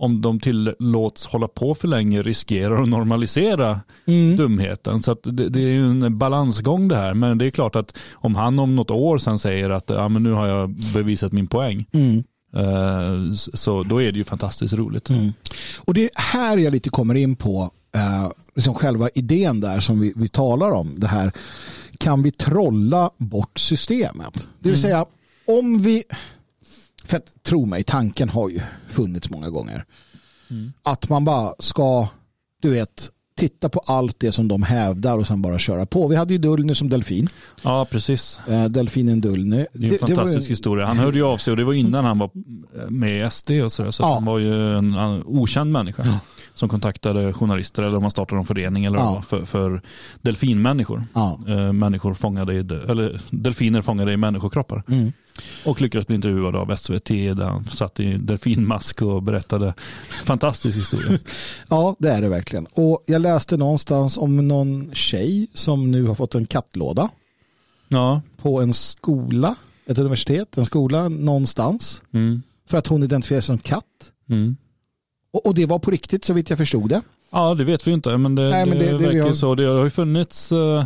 om 0.00 0.20
de 0.20 0.40
tillåts 0.40 1.26
hålla 1.26 1.48
på 1.48 1.74
för 1.74 1.88
länge 1.88 2.22
riskerar 2.22 2.82
att 2.82 2.88
normalisera 2.88 3.80
mm. 4.06 4.36
dumheten. 4.36 5.02
Så 5.02 5.16
det, 5.22 5.48
det, 5.48 5.60
är 5.60 5.72
ju 5.72 5.84
en 5.84 6.18
balansgång 6.18 6.88
det 6.88 6.96
här. 6.96 7.14
Men 7.14 7.38
det 7.38 7.46
är 7.46 7.50
klart 7.50 7.76
att 7.76 7.98
om 8.12 8.34
han 8.34 8.58
om 8.58 8.76
något 8.76 8.90
år 8.90 9.18
sedan 9.18 9.38
säger 9.38 9.70
att 9.70 9.90
ja, 9.90 10.08
men 10.08 10.22
nu 10.22 10.32
har 10.32 10.46
jag 10.46 10.70
bevisat 10.94 11.32
min 11.32 11.46
poäng. 11.46 11.86
Mm. 11.92 12.24
Uh, 12.56 13.32
så 13.32 13.82
då 13.82 14.02
är 14.02 14.12
det 14.12 14.18
ju 14.18 14.24
fantastiskt 14.24 14.74
roligt. 14.74 15.10
Mm. 15.10 15.32
Och 15.78 15.94
det 15.94 16.04
är 16.04 16.10
här 16.14 16.56
jag 16.56 16.72
lite 16.72 16.90
kommer 16.90 17.14
in 17.14 17.36
på 17.36 17.70
uh, 17.96 18.30
liksom 18.54 18.74
själva 18.74 19.08
idén 19.14 19.60
där 19.60 19.80
som 19.80 20.00
vi, 20.00 20.12
vi 20.16 20.28
talar 20.28 20.70
om. 20.70 20.94
Det 20.96 21.06
här 21.06 21.32
kan 21.98 22.22
vi 22.22 22.30
trolla 22.30 23.10
bort 23.16 23.58
systemet? 23.58 24.34
Det 24.34 24.68
vill 24.68 24.78
mm. 24.78 24.82
säga 24.82 25.06
om 25.46 25.78
vi 25.78 26.04
för 27.10 27.16
att, 27.16 27.42
tro 27.42 27.66
mig, 27.66 27.82
tanken 27.82 28.28
har 28.28 28.48
ju 28.48 28.60
funnits 28.88 29.30
många 29.30 29.50
gånger. 29.50 29.84
Mm. 30.50 30.72
Att 30.82 31.08
man 31.08 31.24
bara 31.24 31.54
ska, 31.58 32.08
du 32.62 32.70
vet, 32.70 33.10
titta 33.36 33.68
på 33.68 33.80
allt 33.86 34.20
det 34.20 34.32
som 34.32 34.48
de 34.48 34.62
hävdar 34.62 35.18
och 35.18 35.26
sen 35.26 35.42
bara 35.42 35.58
köra 35.58 35.86
på. 35.86 36.08
Vi 36.08 36.16
hade 36.16 36.32
ju 36.32 36.38
Dullny 36.38 36.74
som 36.74 36.88
delfin. 36.88 37.28
Ja, 37.62 37.86
precis. 37.90 38.40
Eh, 38.48 38.64
delfinen 38.64 39.20
Dullny. 39.20 39.66
Det 39.72 39.78
är 39.78 39.84
en 39.84 39.90
det, 39.90 39.98
fantastisk 39.98 40.48
det 40.48 40.52
historia. 40.52 40.86
Han 40.86 40.98
hörde 40.98 41.18
ju 41.18 41.24
av 41.24 41.38
sig 41.38 41.50
och 41.50 41.56
det 41.56 41.64
var 41.64 41.72
innan 41.72 42.04
han 42.04 42.18
var 42.18 42.30
med 42.90 43.26
i 43.26 43.30
SD 43.30 43.50
och 43.50 43.72
sådär. 43.72 43.90
Så 43.90 44.02
ja. 44.02 44.14
han 44.14 44.24
var 44.24 44.38
ju 44.38 44.76
en, 44.78 44.94
en 44.94 45.22
okänd 45.26 45.72
människa 45.72 46.02
ja. 46.06 46.18
som 46.54 46.68
kontaktade 46.68 47.32
journalister 47.32 47.82
eller 47.82 47.96
om 47.96 48.02
man 48.02 48.10
startade 48.10 48.40
en 48.40 48.46
förening 48.46 48.84
eller 48.84 48.98
ja. 48.98 49.22
för, 49.28 49.44
för 49.44 49.82
delfinmänniskor. 50.22 51.04
Ja. 51.14 51.38
Eh, 51.48 51.72
människor 51.72 52.14
fångade 52.14 52.54
i, 52.54 52.58
eller 52.58 53.20
delfiner 53.30 53.82
fångade 53.82 54.12
i 54.12 54.16
människokroppar. 54.16 54.82
Mm. 54.88 55.12
Och 55.64 55.80
lyckades 55.80 56.06
bli 56.06 56.16
intervjuad 56.16 56.56
av 56.56 56.76
SVT 56.76 57.08
där 57.08 57.44
han 57.44 57.64
satt 57.64 58.00
i 58.00 58.16
delfinmask 58.16 59.02
och 59.02 59.22
berättade. 59.22 59.74
Fantastisk 60.24 60.78
historia. 60.78 61.18
ja, 61.68 61.96
det 61.98 62.10
är 62.10 62.22
det 62.22 62.28
verkligen. 62.28 62.66
Och 62.66 63.04
jag 63.06 63.22
läste 63.22 63.56
någonstans 63.56 64.18
om 64.18 64.48
någon 64.48 64.90
tjej 64.94 65.46
som 65.54 65.90
nu 65.90 66.04
har 66.04 66.14
fått 66.14 66.34
en 66.34 66.46
kattlåda. 66.46 67.08
Ja. 67.88 68.22
På 68.36 68.60
en 68.60 68.74
skola, 68.74 69.54
ett 69.86 69.98
universitet, 69.98 70.58
en 70.58 70.64
skola 70.64 71.08
någonstans. 71.08 72.02
Mm. 72.12 72.42
För 72.66 72.78
att 72.78 72.86
hon 72.86 73.02
identifierar 73.02 73.40
sig 73.40 73.46
som 73.46 73.58
katt. 73.58 73.84
Mm. 74.28 74.56
Och, 75.32 75.46
och, 75.46 75.54
det 75.54 75.66
var 75.66 75.78
på 75.78 75.90
riktigt 75.90 76.24
så 76.24 76.32
vitt 76.32 76.50
jag 76.50 76.58
förstod 76.58 76.88
det. 76.88 77.02
Ja, 77.30 77.54
det 77.54 77.64
vet 77.64 77.86
vi 77.86 77.92
inte, 77.92 78.16
men 78.16 78.34
det, 78.34 78.50
Nej, 78.50 78.66
men 78.66 78.78
det, 78.78 78.84
det, 78.84 78.98
det 78.98 79.04
verkar 79.04 79.22
har... 79.22 79.32
så. 79.32 79.54
Det 79.54 79.64
har 79.64 79.84
ju 79.84 79.90
funnits 79.90 80.52
uh 80.52 80.84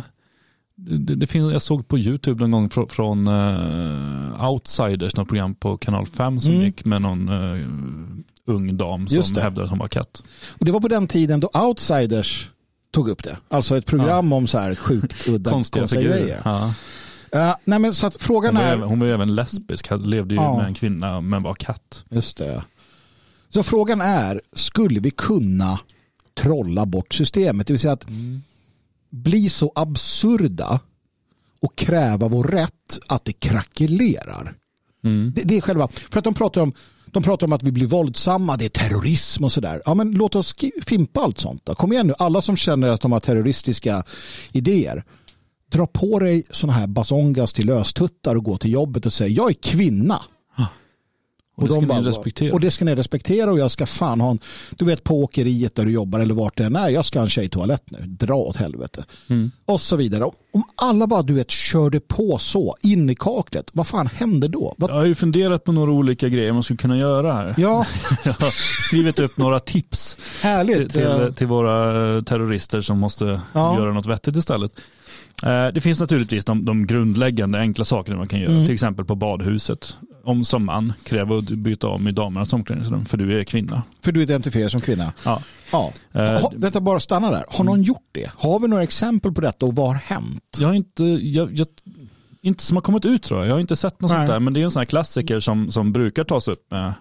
det, 0.75 1.15
det 1.15 1.27
finns, 1.27 1.53
jag 1.53 1.61
såg 1.61 1.87
på 1.87 1.97
YouTube 1.99 2.41
någon 2.41 2.51
gång 2.51 2.69
från, 2.69 2.89
från 2.89 3.27
uh, 3.27 4.49
Outsiders, 4.49 5.15
något 5.15 5.27
program 5.27 5.55
på 5.55 5.77
kanal 5.77 6.07
5 6.07 6.39
som 6.39 6.51
mm. 6.51 6.65
gick 6.65 6.85
med 6.85 7.01
någon 7.01 7.29
uh, 7.29 7.67
ung 8.45 8.77
dam 8.77 9.07
som 9.07 9.35
hävdade 9.35 9.63
att 9.63 9.69
hon 9.69 9.79
var 9.79 9.87
katt. 9.87 10.23
Och 10.49 10.65
det 10.65 10.71
var 10.71 10.79
på 10.79 10.87
den 10.87 11.07
tiden 11.07 11.39
då 11.39 11.49
Outsiders 11.53 12.49
tog 12.91 13.09
upp 13.09 13.23
det. 13.23 13.37
Alltså 13.47 13.77
ett 13.77 13.85
program 13.85 14.31
ja. 14.31 14.37
om 14.37 14.47
så 14.47 14.57
här 14.57 14.75
sjukt 14.75 15.27
udda 15.27 15.51
konstiga 15.71 16.01
grejer. 16.01 16.41
Ja. 16.45 16.73
Uh, 17.35 17.55
nej 17.63 17.79
men 17.79 17.93
så 17.93 18.07
att 18.07 18.15
frågan 18.15 18.55
hon 18.55 18.65
är... 18.65 18.73
Även, 18.73 18.89
hon 18.89 18.99
var 18.99 19.07
ju 19.07 19.13
även 19.13 19.35
lesbisk, 19.35 19.87
levde 19.99 20.35
ju 20.35 20.41
ja. 20.41 20.57
med 20.57 20.65
en 20.65 20.73
kvinna 20.73 21.21
men 21.21 21.43
var 21.43 21.53
katt. 21.53 22.05
Just 22.09 22.37
det. 22.37 22.63
Så 23.49 23.63
frågan 23.63 24.01
är, 24.01 24.41
skulle 24.53 24.99
vi 24.99 25.11
kunna 25.11 25.79
trolla 26.33 26.85
bort 26.85 27.13
systemet? 27.13 27.67
Det 27.67 27.73
vill 27.73 27.79
säga 27.79 27.93
att 27.93 28.09
mm 28.09 28.41
bli 29.15 29.49
så 29.49 29.71
absurda 29.75 30.79
och 31.61 31.75
kräva 31.75 32.27
vår 32.27 32.43
rätt 32.43 32.99
att 33.07 33.25
det 33.25 33.33
krackelerar. 33.33 34.55
Mm. 35.03 35.33
Det, 35.35 35.41
det, 35.41 35.57
är 35.57 35.61
själva, 35.61 35.87
för 35.87 36.17
att 36.17 36.23
de 36.23 36.33
pratar 36.33 36.61
om 36.61 36.73
de 37.05 37.23
pratar 37.23 37.47
om 37.47 37.53
att 37.53 37.63
vi 37.63 37.71
blir 37.71 37.85
våldsamma, 37.85 38.57
det 38.57 38.65
är 38.65 38.69
terrorism 38.69 39.43
och 39.43 39.51
sådär. 39.51 39.81
Ja, 39.85 39.93
men 39.93 40.11
låt 40.11 40.35
oss 40.35 40.55
fimpa 40.85 41.19
allt 41.19 41.39
sånt. 41.39 41.61
Då. 41.65 41.75
Kom 41.75 41.93
igen 41.93 42.07
nu, 42.07 42.13
alla 42.19 42.41
som 42.41 42.55
känner 42.55 42.89
att 42.89 43.01
de 43.01 43.11
har 43.11 43.19
terroristiska 43.19 44.03
idéer. 44.51 45.03
Dra 45.71 45.87
på 45.87 46.19
dig 46.19 46.43
sådana 46.51 46.79
här 46.79 46.87
basongas 46.87 47.53
till 47.53 47.65
löstuttar 47.65 48.35
och 48.35 48.43
gå 48.43 48.57
till 48.57 48.71
jobbet 48.71 49.05
och 49.05 49.13
säga 49.13 49.29
jag 49.29 49.49
är 49.49 49.53
kvinna. 49.53 50.21
Och, 51.55 51.63
och, 51.63 51.69
det 51.69 51.75
ska 51.75 51.85
bara, 51.85 51.99
ni 51.99 52.07
respektera. 52.07 52.53
och 52.53 52.59
det 52.59 52.71
ska 52.71 52.85
ni 52.85 52.95
respektera 52.95 53.51
och 53.51 53.59
jag 53.59 53.71
ska 53.71 53.85
fan 53.85 54.21
ha 54.21 54.31
en, 54.31 54.39
du 54.69 54.85
vet 54.85 55.03
på 55.03 55.23
åkeriet 55.23 55.75
där 55.75 55.85
du 55.85 55.91
jobbar 55.91 56.19
eller 56.19 56.33
vart 56.33 56.57
det 56.57 56.63
än 56.63 56.75
är, 56.75 56.89
jag 56.89 57.05
ska 57.05 57.19
ha 57.19 57.23
en 57.23 57.29
tjejtoalett 57.29 57.91
nu, 57.91 57.99
dra 58.07 58.35
åt 58.35 58.57
helvete. 58.57 59.05
Mm. 59.27 59.51
Och 59.65 59.81
så 59.81 59.95
vidare. 59.95 60.23
Om 60.53 60.63
alla 60.75 61.07
bara 61.07 61.21
du 61.21 61.33
vet 61.33 61.51
körde 61.51 61.99
på 61.99 62.37
så, 62.37 62.75
in 62.81 63.09
i 63.09 63.15
kaklet, 63.15 63.69
vad 63.73 63.87
fan 63.87 64.07
händer 64.07 64.47
då? 64.47 64.75
Vad... 64.77 64.89
Jag 64.89 64.95
har 64.95 65.05
ju 65.05 65.15
funderat 65.15 65.63
på 65.63 65.71
några 65.71 65.91
olika 65.91 66.29
grejer 66.29 66.53
man 66.53 66.63
skulle 66.63 66.77
kunna 66.77 66.97
göra 66.97 67.33
här. 67.33 67.55
Ja. 67.57 67.85
jag 68.23 68.33
har 68.33 68.51
skrivit 68.87 69.19
upp 69.19 69.37
några 69.37 69.59
tips 69.59 70.17
Härligt. 70.41 70.77
Till, 70.77 71.01
till, 71.01 71.33
till 71.35 71.47
våra 71.47 72.21
terrorister 72.21 72.81
som 72.81 72.99
måste 72.99 73.41
ja. 73.53 73.79
göra 73.79 73.93
något 73.93 74.05
vettigt 74.05 74.35
istället. 74.35 74.71
Eh, 75.43 75.67
det 75.73 75.81
finns 75.81 75.99
naturligtvis 75.99 76.45
de, 76.45 76.65
de 76.65 76.87
grundläggande 76.87 77.59
enkla 77.59 77.85
sakerna 77.85 78.17
man 78.17 78.27
kan 78.27 78.39
göra, 78.39 78.51
mm. 78.51 78.65
till 78.65 78.73
exempel 78.73 79.05
på 79.05 79.15
badhuset. 79.15 79.95
Om 80.23 80.45
som 80.45 80.65
man 80.65 80.93
kräver 81.03 81.37
att 81.37 81.49
byta 81.49 81.87
om 81.87 82.07
i 82.07 82.11
damernas 82.11 82.53
omklädningsrum, 82.53 83.05
för 83.05 83.17
du 83.17 83.39
är 83.39 83.43
kvinna. 83.43 83.83
För 84.03 84.11
du 84.11 84.21
identifierar 84.21 84.69
som 84.69 84.81
kvinna? 84.81 85.13
Ja. 85.23 85.41
ja. 85.71 85.93
Uh, 86.15 86.21
ha, 86.21 86.51
vänta, 86.55 86.81
bara 86.81 86.99
stanna 86.99 87.31
där. 87.31 87.43
Har 87.47 87.63
någon 87.63 87.75
mm. 87.75 87.87
gjort 87.87 88.09
det? 88.11 88.31
Har 88.37 88.59
vi 88.59 88.67
några 88.67 88.83
exempel 88.83 89.33
på 89.33 89.41
detta 89.41 89.65
och 89.65 89.75
vad 89.75 89.87
har 89.87 89.95
hänt? 89.95 90.57
Jag 90.57 90.67
har 90.67 90.73
inte, 90.73 91.03
jag, 91.03 91.53
jag, 91.53 91.67
inte 92.41 92.63
som 92.63 92.77
har 92.77 92.81
kommit 92.81 93.05
ut 93.05 93.23
tror 93.23 93.39
jag. 93.39 93.49
Jag 93.49 93.53
har 93.53 93.59
inte 93.59 93.75
sett 93.75 94.01
något 94.01 94.11
Nej. 94.11 94.19
sånt 94.19 94.27
där, 94.27 94.39
men 94.39 94.53
det 94.53 94.59
är 94.59 94.63
en 94.63 94.71
sån 94.71 94.79
här 94.79 94.85
klassiker 94.85 95.39
som, 95.39 95.71
som 95.71 95.93
brukar 95.93 96.23
tas 96.23 96.47
upp 96.47 96.71
med 96.71 96.93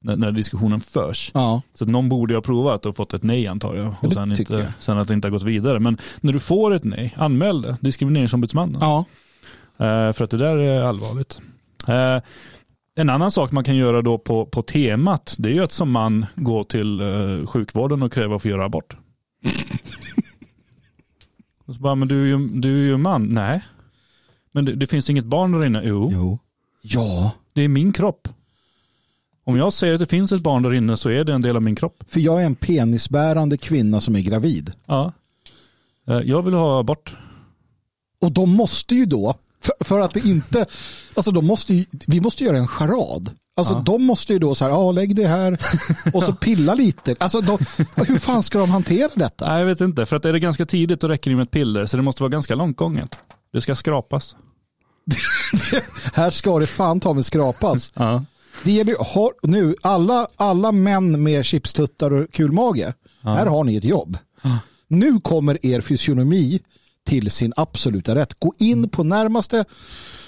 när, 0.00 0.16
när 0.16 0.32
diskussionen 0.32 0.80
förs. 0.80 1.30
Ja. 1.34 1.62
Så 1.74 1.84
någon 1.84 2.08
borde 2.08 2.34
ha 2.34 2.40
provat 2.40 2.86
och 2.86 2.96
fått 2.96 3.14
ett 3.14 3.22
nej 3.22 3.46
antar 3.46 3.74
jag. 3.74 3.94
Och 4.02 4.12
sen, 4.12 4.32
inte, 4.32 4.54
jag. 4.54 4.72
sen 4.78 4.98
att 4.98 5.08
det 5.08 5.14
inte 5.14 5.28
har 5.28 5.32
gått 5.32 5.42
vidare. 5.42 5.80
Men 5.80 5.98
när 6.20 6.32
du 6.32 6.38
får 6.38 6.74
ett 6.74 6.84
nej, 6.84 7.14
anmäl 7.16 7.62
det. 7.62 7.76
Diskrimineringsombudsmannen. 7.80 8.80
Ja. 8.80 9.04
Uh, 9.80 10.12
för 10.12 10.22
att 10.24 10.30
det 10.30 10.36
där 10.36 10.56
är 10.56 10.82
allvarligt. 10.82 11.40
Uh, 11.88 12.22
en 12.94 13.10
annan 13.10 13.30
sak 13.30 13.52
man 13.52 13.64
kan 13.64 13.76
göra 13.76 14.02
då 14.02 14.18
på, 14.18 14.46
på 14.46 14.62
temat, 14.62 15.34
det 15.38 15.48
är 15.48 15.54
ju 15.54 15.62
att 15.64 15.72
som 15.72 15.90
man 15.90 16.26
gå 16.36 16.64
till 16.64 17.00
uh, 17.00 17.46
sjukvården 17.46 18.02
och 18.02 18.12
kräva 18.12 18.36
att 18.36 18.42
få 18.42 18.48
göra 18.48 18.64
abort. 18.64 18.96
Och 21.64 21.74
så 21.74 21.80
bara, 21.80 21.94
men 21.94 22.08
du 22.08 22.22
är 22.22 22.26
ju, 22.26 22.48
du 22.48 22.72
är 22.72 22.86
ju 22.86 22.96
man. 22.96 23.28
Nej. 23.32 23.64
Men 24.52 24.64
det, 24.64 24.74
det 24.74 24.86
finns 24.86 25.10
inget 25.10 25.24
barn 25.24 25.52
där 25.52 25.66
inne. 25.66 25.82
Jo, 25.84 26.10
Jo. 26.12 26.38
Ja, 26.82 27.32
det 27.52 27.62
är 27.62 27.68
min 27.68 27.92
kropp. 27.92 28.28
Om 29.44 29.56
jag 29.56 29.72
säger 29.72 29.94
att 29.94 30.00
det 30.00 30.06
finns 30.06 30.32
ett 30.32 30.42
barn 30.42 30.62
där 30.62 30.74
inne 30.74 30.96
så 30.96 31.08
är 31.10 31.24
det 31.24 31.32
en 31.34 31.40
del 31.42 31.56
av 31.56 31.62
min 31.62 31.74
kropp. 31.76 32.04
för 32.08 32.20
jag 32.20 32.40
är 32.42 32.46
en 32.46 32.54
penisbärande 32.54 33.58
kvinna 33.58 34.00
som 34.00 34.16
är 34.16 34.20
gravid. 34.20 34.72
Ja. 34.86 35.12
Eh, 36.08 36.16
Jag 36.18 36.42
vill 36.42 36.54
ha 36.54 36.80
abort. 36.80 37.16
Och 38.20 38.32
de 38.32 38.50
måste 38.56 38.94
ju 38.94 39.06
då, 39.06 39.34
för, 39.62 39.74
för 39.84 40.00
att 40.00 40.14
det 40.14 40.24
inte, 40.28 40.66
alltså 41.14 41.30
de 41.30 41.46
måste 41.46 41.74
ju, 41.74 41.84
vi 42.06 42.20
måste 42.20 42.44
göra 42.44 42.56
en 42.58 42.68
charad. 42.68 43.30
Alltså 43.56 43.74
Ja. 43.74 43.82
de 43.86 44.02
måste 44.04 44.32
ju 44.32 44.38
då 44.38 44.54
så 44.54 44.64
här, 44.64 44.70
ja 44.70 44.92
lägg 44.92 45.16
det 45.16 45.26
här 45.26 45.58
och 46.14 46.22
så 46.22 46.32
pilla 46.32 46.74
lite. 46.74 47.16
Alltså 47.20 47.40
de, 47.40 47.58
hur 48.08 48.18
fan 48.18 48.42
ska 48.42 48.58
de 48.58 48.70
hantera 48.70 49.10
detta? 49.16 49.48
Nej, 49.48 49.58
jag 49.58 49.66
vet 49.66 49.80
inte. 49.80 50.06
För 50.06 50.16
att 50.16 50.24
är 50.24 50.32
det 50.32 50.40
ganska 50.40 50.66
tidigt 50.66 51.00
då 51.00 51.08
räcker 51.08 51.30
det 51.30 51.36
med 51.36 51.42
ett 51.44 51.50
piller. 51.50 51.86
Så 51.86 51.96
det 51.96 52.02
måste 52.02 52.22
vara 52.22 52.30
ganska 52.30 52.54
långt 52.54 52.76
gånget. 52.76 53.14
Det 53.52 53.60
ska 53.60 53.74
skrapas. 53.74 54.36
Här 56.14 56.30
ska 56.30 56.58
det 56.58 56.66
fan 56.66 57.00
ta 57.00 57.12
med 57.12 57.24
skrapas. 57.24 57.92
Ja. 57.94 58.24
Det 58.64 58.72
gäller 58.72 58.96
har, 59.14 59.32
nu, 59.42 59.74
alla, 59.82 60.28
alla 60.36 60.72
män 60.72 61.22
med 61.22 61.44
chipstuttar 61.44 62.12
och 62.12 62.32
kulmage, 62.32 62.94
här 63.22 63.46
har 63.46 63.64
ni 63.64 63.76
ett 63.76 63.84
jobb. 63.84 64.18
Ja. 64.42 64.58
Nu 64.88 65.20
kommer 65.20 65.66
er 65.66 65.80
fysionomi 65.80 66.60
till 67.06 67.30
sin 67.30 67.52
absoluta 67.56 68.14
rätt. 68.14 68.34
Gå 68.38 68.52
in 68.58 68.88
på 68.88 69.04
närmaste 69.04 69.64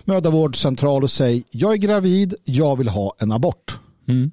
mödravårdscentral 0.05 1.03
och 1.03 1.11
säg 1.11 1.45
jag 1.51 1.73
är 1.73 1.77
gravid, 1.77 2.35
jag 2.45 2.77
vill 2.77 2.89
ha 2.89 3.15
en 3.19 3.33
abort. 3.33 3.79
Mm. 4.09 4.31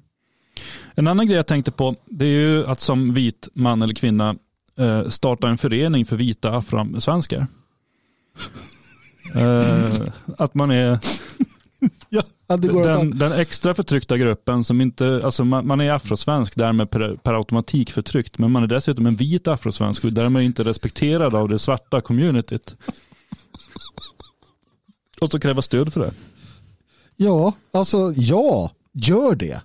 En 0.94 1.06
annan 1.06 1.26
grej 1.26 1.36
jag 1.36 1.46
tänkte 1.46 1.70
på 1.70 1.96
det 2.06 2.24
är 2.24 2.28
ju 2.28 2.66
att 2.66 2.80
som 2.80 3.14
vit 3.14 3.48
man 3.54 3.82
eller 3.82 3.94
kvinna 3.94 4.36
eh, 4.78 5.08
starta 5.08 5.48
en 5.48 5.58
förening 5.58 6.06
för 6.06 6.16
vita 6.16 6.56
afrosvenskar. 6.56 7.46
eh, 9.36 10.02
att 10.38 10.54
man 10.54 10.70
är 10.70 10.98
Ja, 12.08 12.22
den, 12.56 13.18
den 13.18 13.32
extra 13.32 13.74
förtryckta 13.74 14.18
gruppen 14.18 14.64
som 14.64 14.80
inte, 14.80 15.20
alltså 15.24 15.44
man, 15.44 15.66
man 15.66 15.80
är 15.80 15.90
afrosvensk 15.92 16.56
därmed 16.56 16.90
per, 16.90 17.16
per 17.16 17.34
automatik 17.34 17.90
förtryckt 17.90 18.38
men 18.38 18.50
man 18.50 18.62
är 18.62 18.66
dessutom 18.66 19.06
en 19.06 19.16
vit 19.16 19.48
afrosvensk 19.48 20.04
och 20.04 20.12
därmed 20.12 20.42
inte 20.42 20.62
respekterad 20.62 21.34
av 21.34 21.48
det 21.48 21.58
svarta 21.58 22.00
communityt. 22.00 22.76
Och 25.20 25.30
så 25.30 25.40
kräva 25.40 25.62
stöd 25.62 25.92
för 25.92 26.00
det. 26.00 26.12
Ja, 27.16 27.52
alltså 27.72 28.12
ja, 28.16 28.70
gör 28.92 29.34
det. 29.34 29.62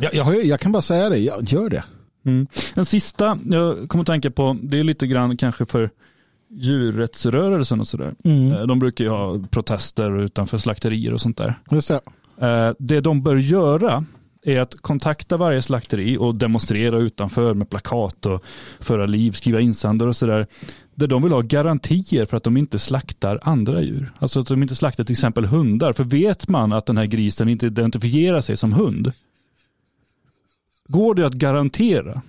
Jag, 0.00 0.14
jag, 0.14 0.44
jag 0.44 0.60
kan 0.60 0.72
bara 0.72 0.82
säga 0.82 1.08
det, 1.08 1.18
ja, 1.18 1.38
gör 1.40 1.70
det. 1.70 1.84
Mm. 2.26 2.46
En 2.74 2.84
sista 2.84 3.38
jag 3.50 3.88
kommer 3.88 4.02
att 4.02 4.06
tänka 4.06 4.30
på, 4.30 4.56
det 4.62 4.78
är 4.78 4.84
lite 4.84 5.06
grann 5.06 5.36
kanske 5.36 5.66
för 5.66 5.90
djurrättsrörelsen 6.54 7.80
och 7.80 7.86
sådär. 7.86 8.14
Eh, 8.24 8.66
De 8.66 8.78
brukar 8.78 9.04
ju 9.04 9.10
ha 9.10 9.38
protester 9.50 10.18
utanför 10.20 10.58
slakterier 10.58 11.12
och 11.12 11.20
sånt 11.20 11.36
där. 11.36 11.54
Just 11.70 11.88
det. 11.88 12.00
Eh, 12.46 12.72
Det 12.78 13.00
de 13.00 13.22
bör 13.22 13.36
göra 13.36 14.04
är 14.46 14.60
att 14.60 14.74
kontakta 14.80 15.36
varje 15.36 15.62
slakteri 15.62 16.16
och 16.20 16.34
demonstrera 16.34 16.96
utanför 16.96 17.54
med 17.54 17.70
plakat 17.70 18.26
och 18.26 18.44
föra 18.80 19.06
liv, 19.06 19.32
skriva 19.32 19.60
insändare 19.60 20.08
och 20.08 20.16
sådär. 20.16 20.46
Där 20.94 21.06
de 21.06 21.22
vill 21.22 21.32
ha 21.32 21.40
garantier 21.40 22.26
för 22.26 22.36
att 22.36 22.42
de 22.44 22.56
inte 22.56 22.78
slaktar 22.78 23.40
andra 23.42 23.82
djur. 23.82 24.12
Alltså 24.18 24.40
att 24.40 24.46
de 24.46 24.62
inte 24.62 24.74
slaktar 24.74 25.04
till 25.04 25.12
exempel 25.12 25.44
hundar. 25.44 25.92
För 25.92 26.04
vet 26.04 26.48
man 26.48 26.72
att 26.72 26.86
den 26.86 26.96
här 26.96 27.06
grisen 27.06 27.48
inte 27.48 27.66
identifierar 27.66 28.40
sig 28.40 28.56
som 28.56 28.72
hund, 28.72 29.12
går 30.88 31.14
det 31.14 31.26
att 31.26 31.32
garantera. 31.32 32.22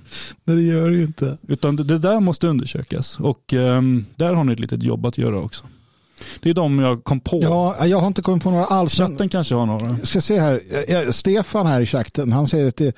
Nej, 0.43 0.55
det 0.55 0.61
gör 0.61 0.89
det 0.89 0.95
ju 0.95 1.03
inte. 1.03 1.37
Utan 1.47 1.75
det, 1.75 1.97
där 1.97 2.19
måste 2.19 2.47
undersökas. 2.47 3.19
Och 3.19 3.53
ehm, 3.53 4.05
där 4.15 4.33
har 4.33 4.43
ni 4.43 4.53
ett 4.53 4.59
litet 4.59 4.83
jobb 4.83 5.05
att 5.05 5.17
göra 5.17 5.39
också. 5.39 5.65
Det 6.39 6.49
är 6.49 6.53
de 6.53 6.79
jag 6.79 7.03
kom 7.03 7.19
på. 7.19 7.39
Ja, 7.41 7.85
jag 7.85 7.99
har 7.99 8.07
inte 8.07 8.21
kommit 8.21 8.43
på 8.43 8.51
några 8.51 8.65
alls. 8.65 8.93
Chatten 8.93 9.29
kanske 9.29 9.55
har 9.55 9.65
några. 9.65 9.87
Jag 9.87 10.07
ska 10.07 10.21
se 10.21 10.39
här, 10.39 11.11
Stefan 11.11 11.65
här 11.65 11.81
i 11.81 11.85
chatten, 11.85 12.31
han 12.31 12.47
säger 12.47 12.67
att 12.67 12.75
det, 12.75 12.95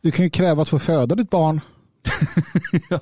du 0.00 0.10
kan 0.10 0.24
ju 0.24 0.30
kräva 0.30 0.62
att 0.62 0.68
få 0.68 0.78
föda 0.78 1.14
ditt 1.14 1.30
barn. 1.30 1.60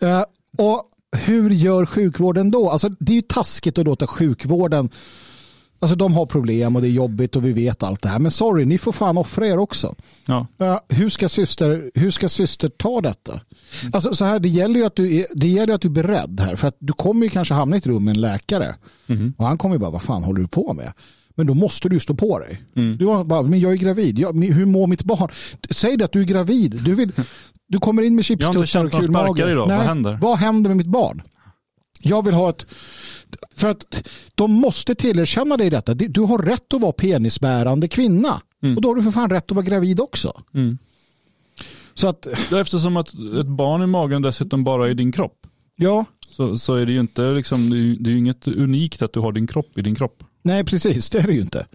Eh, 0.00 0.24
och 0.58 0.82
hur 1.16 1.50
gör 1.50 1.86
sjukvården 1.86 2.50
då? 2.50 2.70
Alltså, 2.70 2.88
det 2.88 3.12
är 3.12 3.16
ju 3.16 3.22
taskigt 3.22 3.78
att 3.78 3.84
låta 3.84 4.06
sjukvården, 4.06 4.90
alltså 5.82 5.96
de 5.96 6.14
har 6.14 6.26
problem 6.26 6.76
och 6.76 6.82
det 6.82 6.88
är 6.88 6.92
jobbigt 6.92 7.36
och 7.36 7.44
vi 7.44 7.52
vet 7.52 7.82
allt 7.82 8.02
det 8.02 8.08
här. 8.08 8.18
Men 8.18 8.30
sorry, 8.30 8.64
ni 8.64 8.78
får 8.78 8.92
fan 8.92 9.18
offra 9.18 9.46
er 9.46 9.58
också. 9.58 9.94
Ja. 10.26 10.46
Eh, 10.60 10.78
hur, 10.88 11.08
ska 11.08 11.28
syster, 11.28 11.90
hur 11.94 12.10
ska 12.10 12.28
syster 12.28 12.68
ta 12.68 13.00
detta? 13.00 13.40
Alltså 13.92 14.14
så 14.14 14.24
här, 14.24 14.38
det 14.38 14.48
gäller 14.48 14.80
ju 14.80 14.86
att 14.86 14.96
du 14.96 15.16
är, 15.16 15.26
det 15.34 15.48
gäller 15.48 15.74
att 15.74 15.80
du 15.80 15.88
är 15.88 15.92
beredd 15.92 16.40
här. 16.40 16.56
För 16.56 16.68
att 16.68 16.76
du 16.78 16.92
kommer 16.92 17.26
ju 17.26 17.30
kanske 17.30 17.54
hamna 17.54 17.76
i 17.76 17.78
ett 17.78 17.86
rum 17.86 18.04
med 18.04 18.14
en 18.16 18.20
läkare. 18.20 18.74
Och 19.36 19.46
han 19.46 19.58
kommer 19.58 19.74
ju 19.74 19.78
bara, 19.78 19.90
vad 19.90 20.02
fan 20.02 20.24
håller 20.24 20.40
du 20.40 20.48
på 20.48 20.72
med? 20.72 20.92
Men 21.34 21.46
då 21.46 21.54
måste 21.54 21.88
du 21.88 22.00
stå 22.00 22.14
på 22.14 22.38
dig. 22.38 22.62
Du 22.98 23.06
har 23.06 23.24
bara, 23.24 23.42
men 23.42 23.60
jag 23.60 23.72
är 23.72 23.76
gravid. 23.76 24.18
Jag, 24.18 24.44
hur 24.44 24.66
mår 24.66 24.86
mitt 24.86 25.04
barn? 25.04 25.28
Säg 25.70 25.96
det 25.96 26.04
att 26.04 26.12
du 26.12 26.20
är 26.20 26.24
gravid. 26.24 26.80
Du, 26.84 26.94
vill, 26.94 27.12
du 27.68 27.78
kommer 27.78 28.02
in 28.02 28.14
med 28.14 28.24
Jag 28.28 28.46
har 28.46 28.54
inte 28.54 28.66
chipstuttar 28.66 28.98
och 28.98 29.04
sparkar 29.04 29.50
idag. 29.50 29.66
Vad 29.66 29.80
händer? 29.80 30.18
Vad 30.20 30.38
händer 30.38 30.70
med 30.70 30.76
mitt 30.76 30.86
barn? 30.86 31.22
Jag 32.00 32.24
vill 32.24 32.34
ha 32.34 32.50
ett... 32.50 32.66
För 33.54 33.68
att 33.68 34.08
de 34.34 34.52
måste 34.52 34.94
tillerkänna 34.94 35.56
dig 35.56 35.70
detta. 35.70 35.94
Du 35.94 36.20
har 36.20 36.38
rätt 36.38 36.74
att 36.74 36.80
vara 36.80 36.92
penisbärande 36.92 37.88
kvinna. 37.88 38.42
Mm. 38.62 38.76
Och 38.76 38.82
då 38.82 38.88
har 38.88 38.94
du 38.96 39.02
för 39.02 39.10
fan 39.10 39.30
rätt 39.30 39.44
att 39.44 39.56
vara 39.56 39.64
gravid 39.66 40.00
också. 40.00 40.42
Mm. 40.54 40.78
Så 41.94 42.08
att, 42.08 42.26
Eftersom 42.52 42.96
att 42.96 43.08
ett 43.40 43.46
barn 43.46 43.82
i 43.82 43.86
magen 43.86 44.22
dessutom 44.22 44.64
bara 44.64 44.88
är 44.90 44.94
din 44.94 45.12
kropp. 45.12 45.46
ja, 45.76 46.04
Så, 46.28 46.58
så 46.58 46.74
är 46.74 46.86
det 46.86 46.92
ju 46.92 47.00
inte 47.00 47.22
liksom, 47.22 47.70
det 47.70 47.76
är 47.76 47.96
det 48.00 48.10
är 48.10 48.14
inget 48.14 48.48
unikt 48.48 49.02
att 49.02 49.12
du 49.12 49.20
har 49.20 49.32
din 49.32 49.46
kropp 49.46 49.78
i 49.78 49.82
din 49.82 49.94
kropp. 49.94 50.24
nej 50.42 50.64
precis, 50.64 51.10
det 51.10 51.18
är 51.18 51.26
det 51.26 51.32
ju 51.32 51.40
inte. 51.40 51.66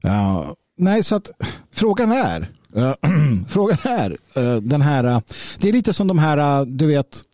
Ja, 0.00 0.54
nej, 0.76 1.02
så 1.04 1.14
att 1.14 1.30
frågan 1.72 2.12
är, 2.12 2.50
eh, 2.76 2.94
frågan 3.48 3.78
är 3.82 4.16
eh, 4.34 4.56
den 4.56 4.80
här, 4.80 5.04
eh, 5.04 5.20
det 5.58 5.68
är 5.68 5.72
lite 5.72 5.92
som 5.92 6.06
de 6.08 6.18
här, 6.18 6.64
du 6.64 6.86
vet, 6.86 7.24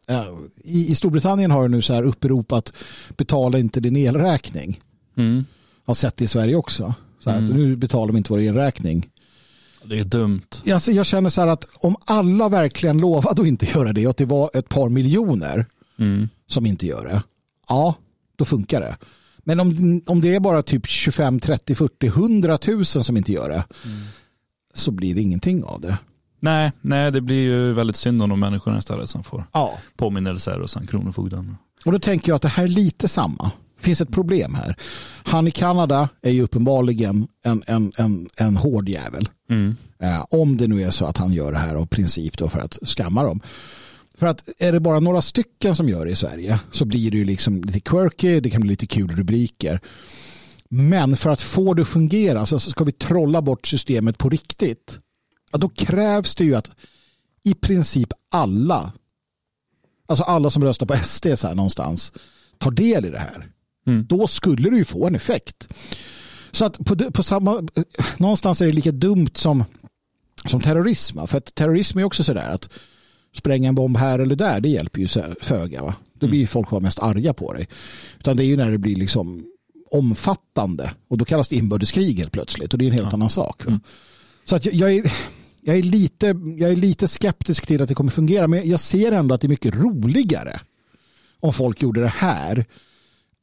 i, 0.64 0.90
i 0.90 0.94
Storbritannien 0.94 1.50
har 1.50 1.62
du 1.62 1.68
nu 1.68 1.82
så 1.82 1.94
här 1.94 2.02
uppropat 2.02 2.72
betala 3.16 3.58
inte 3.58 3.80
din 3.80 3.96
elräkning. 3.96 4.80
Mm. 5.16 5.44
Har 5.84 5.94
sett 5.94 6.16
det 6.16 6.24
i 6.24 6.28
Sverige 6.28 6.56
också. 6.56 6.94
Så 7.20 7.30
här, 7.30 7.38
att 7.38 7.50
nu 7.50 7.76
betalar 7.76 8.06
de 8.06 8.16
inte 8.16 8.32
vår 8.32 8.40
elräkning. 8.40 9.08
Det 9.84 9.98
är 9.98 10.04
dumt. 10.04 10.42
Alltså, 10.72 10.92
jag 10.92 11.06
känner 11.06 11.30
så 11.30 11.40
här 11.40 11.48
att 11.48 11.68
om 11.74 11.96
alla 12.04 12.48
verkligen 12.48 12.98
lovade 12.98 13.42
att 13.42 13.48
inte 13.48 13.66
göra 13.66 13.92
det 13.92 14.06
och 14.06 14.10
att 14.10 14.16
det 14.16 14.24
var 14.24 14.50
ett 14.54 14.68
par 14.68 14.88
miljoner 14.88 15.66
Mm. 15.98 16.28
som 16.46 16.66
inte 16.66 16.86
gör 16.86 17.04
det, 17.04 17.22
ja, 17.68 17.94
då 18.36 18.44
funkar 18.44 18.80
det. 18.80 18.96
Men 19.38 19.60
om, 19.60 20.02
om 20.06 20.20
det 20.20 20.34
är 20.34 20.40
bara 20.40 20.62
typ 20.62 20.86
25, 20.86 21.40
30, 21.40 21.74
40, 21.74 22.06
100 22.06 22.58
000 22.68 22.84
som 22.84 23.16
inte 23.16 23.32
gör 23.32 23.48
det, 23.50 23.64
så 24.74 24.90
blir 24.90 25.14
det 25.14 25.20
ingenting 25.20 25.64
av 25.64 25.80
det. 25.80 25.98
Nej, 26.40 26.72
nej, 26.80 27.12
det 27.12 27.20
blir 27.20 27.36
ju 27.42 27.72
väldigt 27.72 27.96
synd 27.96 28.22
om 28.22 28.30
de 28.30 28.40
människorna 28.40 28.78
istället 28.78 29.10
som 29.10 29.24
får 29.24 29.44
Ja. 29.52 29.78
påminnelser 29.96 30.60
och 30.60 30.70
sen 30.70 30.86
Kronofogden. 30.86 31.56
Och 31.84 31.92
då 31.92 31.98
tänker 31.98 32.30
jag 32.30 32.36
att 32.36 32.42
det 32.42 32.48
här 32.48 32.64
är 32.64 32.68
lite 32.68 33.08
samma. 33.08 33.50
Det 33.76 33.82
finns 33.84 34.00
ett 34.00 34.12
problem 34.12 34.54
här. 34.54 34.76
Han 35.24 35.46
i 35.46 35.50
Kanada 35.50 36.08
är 36.22 36.30
ju 36.30 36.42
uppenbarligen 36.42 37.28
en, 37.44 37.62
en, 37.66 37.92
en, 37.96 38.28
en 38.36 38.56
hård 38.56 38.88
jävel. 38.88 39.28
Mm. 39.50 39.76
Eh, 40.02 40.24
om 40.30 40.56
det 40.56 40.66
nu 40.66 40.82
är 40.82 40.90
så 40.90 41.06
att 41.06 41.16
han 41.16 41.32
gör 41.32 41.52
det 41.52 41.58
här 41.58 41.74
av 41.74 41.86
princip 41.86 42.38
då 42.38 42.48
för 42.48 42.60
att 42.60 42.78
skamma 42.82 43.22
dem. 43.22 43.40
För 44.18 44.26
att 44.26 44.48
är 44.58 44.72
det 44.72 44.80
bara 44.80 45.00
några 45.00 45.22
stycken 45.22 45.76
som 45.76 45.88
gör 45.88 46.04
det 46.04 46.10
i 46.10 46.16
Sverige 46.16 46.60
så 46.70 46.84
blir 46.84 47.10
det 47.10 47.16
ju 47.16 47.24
liksom 47.24 47.64
lite 47.64 47.80
quirky, 47.80 48.40
det 48.40 48.50
kan 48.50 48.60
bli 48.60 48.70
lite 48.70 48.86
kul 48.86 49.10
rubriker. 49.16 49.80
Men 50.68 51.16
för 51.16 51.30
att 51.30 51.40
få 51.40 51.74
det 51.74 51.82
att 51.82 51.88
fungera 51.88 52.46
så 52.46 52.58
ska 52.60 52.84
vi 52.84 52.92
trolla 52.92 53.42
bort 53.42 53.66
systemet 53.66 54.18
på 54.18 54.28
riktigt. 54.28 54.98
Ja, 55.56 55.60
då 55.60 55.68
krävs 55.68 56.34
det 56.34 56.44
ju 56.44 56.54
att 56.54 56.70
i 57.42 57.54
princip 57.54 58.12
alla, 58.30 58.92
alltså 60.06 60.24
alla 60.24 60.50
som 60.50 60.64
röstar 60.64 60.86
på 60.86 60.96
SD 60.96 61.26
så 61.36 61.46
här 61.48 61.54
någonstans, 61.54 62.12
tar 62.58 62.70
del 62.70 63.04
i 63.04 63.10
det 63.10 63.18
här. 63.18 63.50
Mm. 63.86 64.06
Då 64.06 64.26
skulle 64.26 64.70
det 64.70 64.76
ju 64.76 64.84
få 64.84 65.06
en 65.06 65.14
effekt. 65.14 65.68
Så 66.50 66.64
att 66.64 66.78
på, 66.78 66.96
på 66.96 67.22
samma, 67.22 67.68
någonstans 68.16 68.60
är 68.60 68.66
det 68.66 68.72
lika 68.72 68.92
dumt 68.92 69.30
som, 69.34 69.64
som 70.44 70.60
terrorism. 70.60 71.26
För 71.26 71.38
att 71.38 71.54
terrorism 71.54 71.98
är 71.98 72.04
också 72.04 72.24
sådär 72.24 72.50
att 72.50 72.68
spränga 73.36 73.68
en 73.68 73.74
bomb 73.74 73.96
här 73.96 74.18
eller 74.18 74.34
där, 74.36 74.60
det 74.60 74.68
hjälper 74.68 75.00
ju 75.00 75.08
föga. 75.40 75.82
Va? 75.82 75.94
Då 76.14 76.28
blir 76.28 76.38
ju 76.38 76.46
folk 76.46 76.70
bara 76.70 76.80
mest 76.80 76.98
arga 76.98 77.34
på 77.34 77.52
dig. 77.52 77.68
Utan 78.18 78.36
det 78.36 78.44
är 78.44 78.46
ju 78.46 78.56
när 78.56 78.70
det 78.70 78.78
blir 78.78 78.96
liksom 78.96 79.44
omfattande 79.90 80.90
och 81.08 81.18
då 81.18 81.24
kallas 81.24 81.48
det 81.48 81.56
inbördeskrig 81.56 82.18
helt 82.18 82.32
plötsligt 82.32 82.72
och 82.72 82.78
det 82.78 82.84
är 82.84 82.90
en 82.90 82.98
helt 82.98 83.14
annan 83.14 83.30
sak. 83.30 83.66
va? 83.66 83.80
Så 84.46 84.56
att 84.56 84.64
jag, 84.64 84.74
jag, 84.74 84.92
är, 84.92 85.12
jag, 85.66 85.78
är 85.78 85.82
lite, 85.82 86.26
jag 86.56 86.70
är 86.70 86.76
lite 86.76 87.09
skeptisk 87.09 87.66
till 87.66 87.82
att 87.82 87.88
det 87.88 87.94
kommer 87.94 88.10
fungera 88.10 88.48
men 88.48 88.68
jag 88.68 88.80
ser 88.80 89.12
ändå 89.12 89.34
att 89.34 89.40
det 89.40 89.47
är 89.47 89.48
mycket 89.48 89.74
roligare 89.74 90.60
om 91.40 91.52
folk 91.52 91.82
gjorde 91.82 92.01
det 92.01 92.09
här 92.09 92.66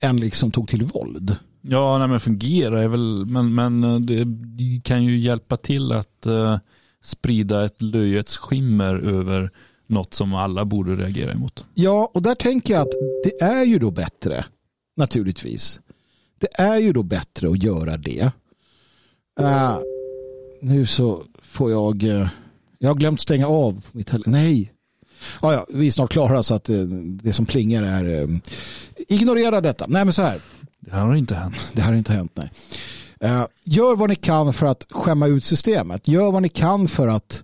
än 0.04 0.18
liksom 0.18 0.52
tog 0.52 0.68
till 0.68 0.84
våld. 0.84 1.36
Ja, 1.62 1.98
nej, 1.98 2.08
men 2.08 2.20
fungera 2.20 2.84
är 2.84 2.88
väl, 2.88 3.26
men, 3.26 3.56
men 3.56 3.84
eh, 3.84 4.00
det, 4.00 4.82
kan 4.84 5.04
ju 5.04 5.20
hjälpa 5.20 5.58
till 5.58 5.92
att 5.92 6.26
eh, 6.26 6.60
sprida 7.04 7.66
ett 7.66 7.82
löjets 7.82 8.38
skimmer 8.38 8.96
över 8.96 9.52
något 9.88 10.14
som 10.14 10.36
alla 10.36 10.66
borde 10.66 10.96
reagera 10.96 11.32
emot. 11.32 11.66
Ja, 11.74 12.12
och 12.14 12.22
där 12.22 12.36
tänker 12.36 12.74
jag 12.74 12.82
att 12.82 12.94
det 13.24 13.42
är 13.42 13.64
ju 13.64 13.80
då 13.80 13.92
bättre, 13.92 14.46
naturligtvis. 14.96 15.80
Det 16.40 16.62
är 16.62 16.78
ju 16.78 16.94
då 16.94 17.04
bättre 17.04 17.50
att 17.50 17.64
göra 17.64 17.98
det. 17.98 18.32
Uh, 19.40 19.80
nu 20.62 20.86
så 20.86 21.24
får 21.54 21.72
jag, 21.72 22.04
uh, 22.04 22.28
jag 22.80 22.90
har 22.90 22.96
glömt 22.96 23.22
stänga 23.22 23.48
av 23.48 23.86
mitt 23.92 24.14
Nej. 24.26 24.74
Ja, 25.42 25.54
ja, 25.54 25.66
vi 25.70 25.88
är 25.88 25.92
snart 25.92 26.12
klara 26.12 26.44
så 26.44 26.56
att 26.56 26.70
uh, 26.70 26.86
det 27.04 27.34
som 27.34 27.46
plingar 27.46 27.84
är, 27.84 28.40
ignorera 29.08 29.62
detta. 29.62 29.86
Nej 29.88 30.06
men 30.06 30.14
så 30.14 30.22
här. 30.22 30.40
Det 30.80 30.92
här 30.92 31.06
har 31.06 31.16
inte 31.16 31.36
hänt. 31.36 31.56
Det 31.74 31.82
här 31.82 31.92
har 31.92 31.98
inte 31.98 32.14
hänt, 32.14 32.32
nej. 32.36 32.50
gör 33.64 33.96
vad 33.96 34.10
ni 34.10 34.16
kan 34.16 34.54
för 34.54 34.66
att 34.66 34.86
skämma 34.90 35.28
ut 35.28 35.46
systemet. 35.46 36.08
Gör 36.08 36.32
vad 36.32 36.42
ni 36.42 36.50
kan 36.50 36.88
för 36.88 37.08
att 37.08 37.44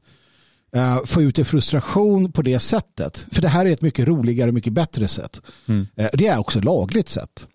få 1.05 1.21
ut 1.21 1.39
en 1.39 1.45
frustration 1.45 2.31
på 2.31 2.41
det 2.41 2.59
sättet. 2.59 3.25
För 3.31 3.41
det 3.41 3.47
här 3.47 3.65
är 3.65 3.71
ett 3.71 3.81
mycket 3.81 4.07
roligare, 4.07 4.51
mycket 4.51 4.73
bättre 4.73 5.07
sätt. 5.07 5.41
Mm. 5.67 5.87
Det 6.13 6.27
är 6.27 6.39
också 6.39 6.59
lagligt 6.59 7.09
sätt. 7.09 7.47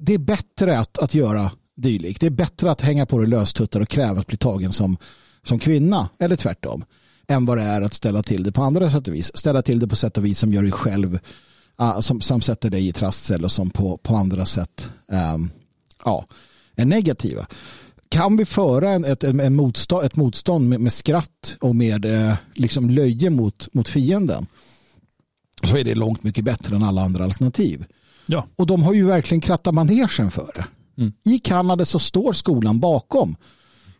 Det 0.00 0.14
är 0.14 0.18
bättre 0.18 0.78
att, 0.78 0.98
att 0.98 1.14
göra 1.14 1.50
dylikt. 1.82 2.20
Det 2.20 2.26
är 2.26 2.30
bättre 2.30 2.70
att 2.70 2.80
hänga 2.80 3.06
på 3.06 3.18
det 3.18 3.26
löstuttar 3.26 3.80
och 3.80 3.88
kräva 3.88 4.20
att 4.20 4.26
bli 4.26 4.36
tagen 4.36 4.72
som, 4.72 4.96
som 5.44 5.58
kvinna, 5.58 6.08
eller 6.18 6.36
tvärtom, 6.36 6.84
än 7.28 7.46
vad 7.46 7.58
det 7.58 7.64
är 7.64 7.82
att 7.82 7.94
ställa 7.94 8.22
till 8.22 8.42
det 8.42 8.52
på 8.52 8.62
andra 8.62 8.90
sätt 8.90 9.08
och 9.08 9.14
vis. 9.14 9.36
Ställa 9.36 9.62
till 9.62 9.78
det 9.78 9.88
på 9.88 9.96
sätt 9.96 10.18
och 10.18 10.24
vis 10.24 10.38
som 10.38 10.52
gör 10.52 10.62
dig 10.62 10.72
själv, 10.72 11.18
som, 12.00 12.20
som 12.20 12.40
sätter 12.40 12.70
dig 12.70 12.88
i 12.88 12.92
trassel 12.92 13.44
och 13.44 13.52
som 13.52 13.70
på, 13.70 13.96
på 13.96 14.14
andra 14.14 14.46
sätt 14.46 14.88
um, 15.34 15.50
ja, 16.04 16.26
är 16.76 16.84
negativa 16.84 17.46
kan 18.10 18.36
vi 18.36 18.44
föra 18.44 18.90
en, 18.90 19.04
ett, 19.04 19.24
en 19.24 19.56
motstånd, 19.56 20.04
ett 20.04 20.16
motstånd 20.16 20.68
med, 20.68 20.80
med 20.80 20.92
skratt 20.92 21.56
och 21.60 21.76
med 21.76 22.04
eh, 22.04 22.34
liksom 22.54 22.90
löje 22.90 23.30
mot, 23.30 23.74
mot 23.74 23.88
fienden 23.88 24.46
så 25.62 25.76
är 25.76 25.84
det 25.84 25.94
långt 25.94 26.22
mycket 26.22 26.44
bättre 26.44 26.76
än 26.76 26.82
alla 26.82 27.02
andra 27.02 27.24
alternativ. 27.24 27.86
Ja. 28.26 28.46
Och 28.56 28.66
de 28.66 28.82
har 28.82 28.92
ju 28.92 29.06
verkligen 29.06 29.40
krattat 29.40 29.74
manegen 29.74 30.30
för 30.30 30.50
det. 30.54 30.64
Mm. 31.00 31.12
I 31.24 31.38
Kanada 31.38 31.84
så 31.84 31.98
står 31.98 32.32
skolan 32.32 32.80
bakom 32.80 33.36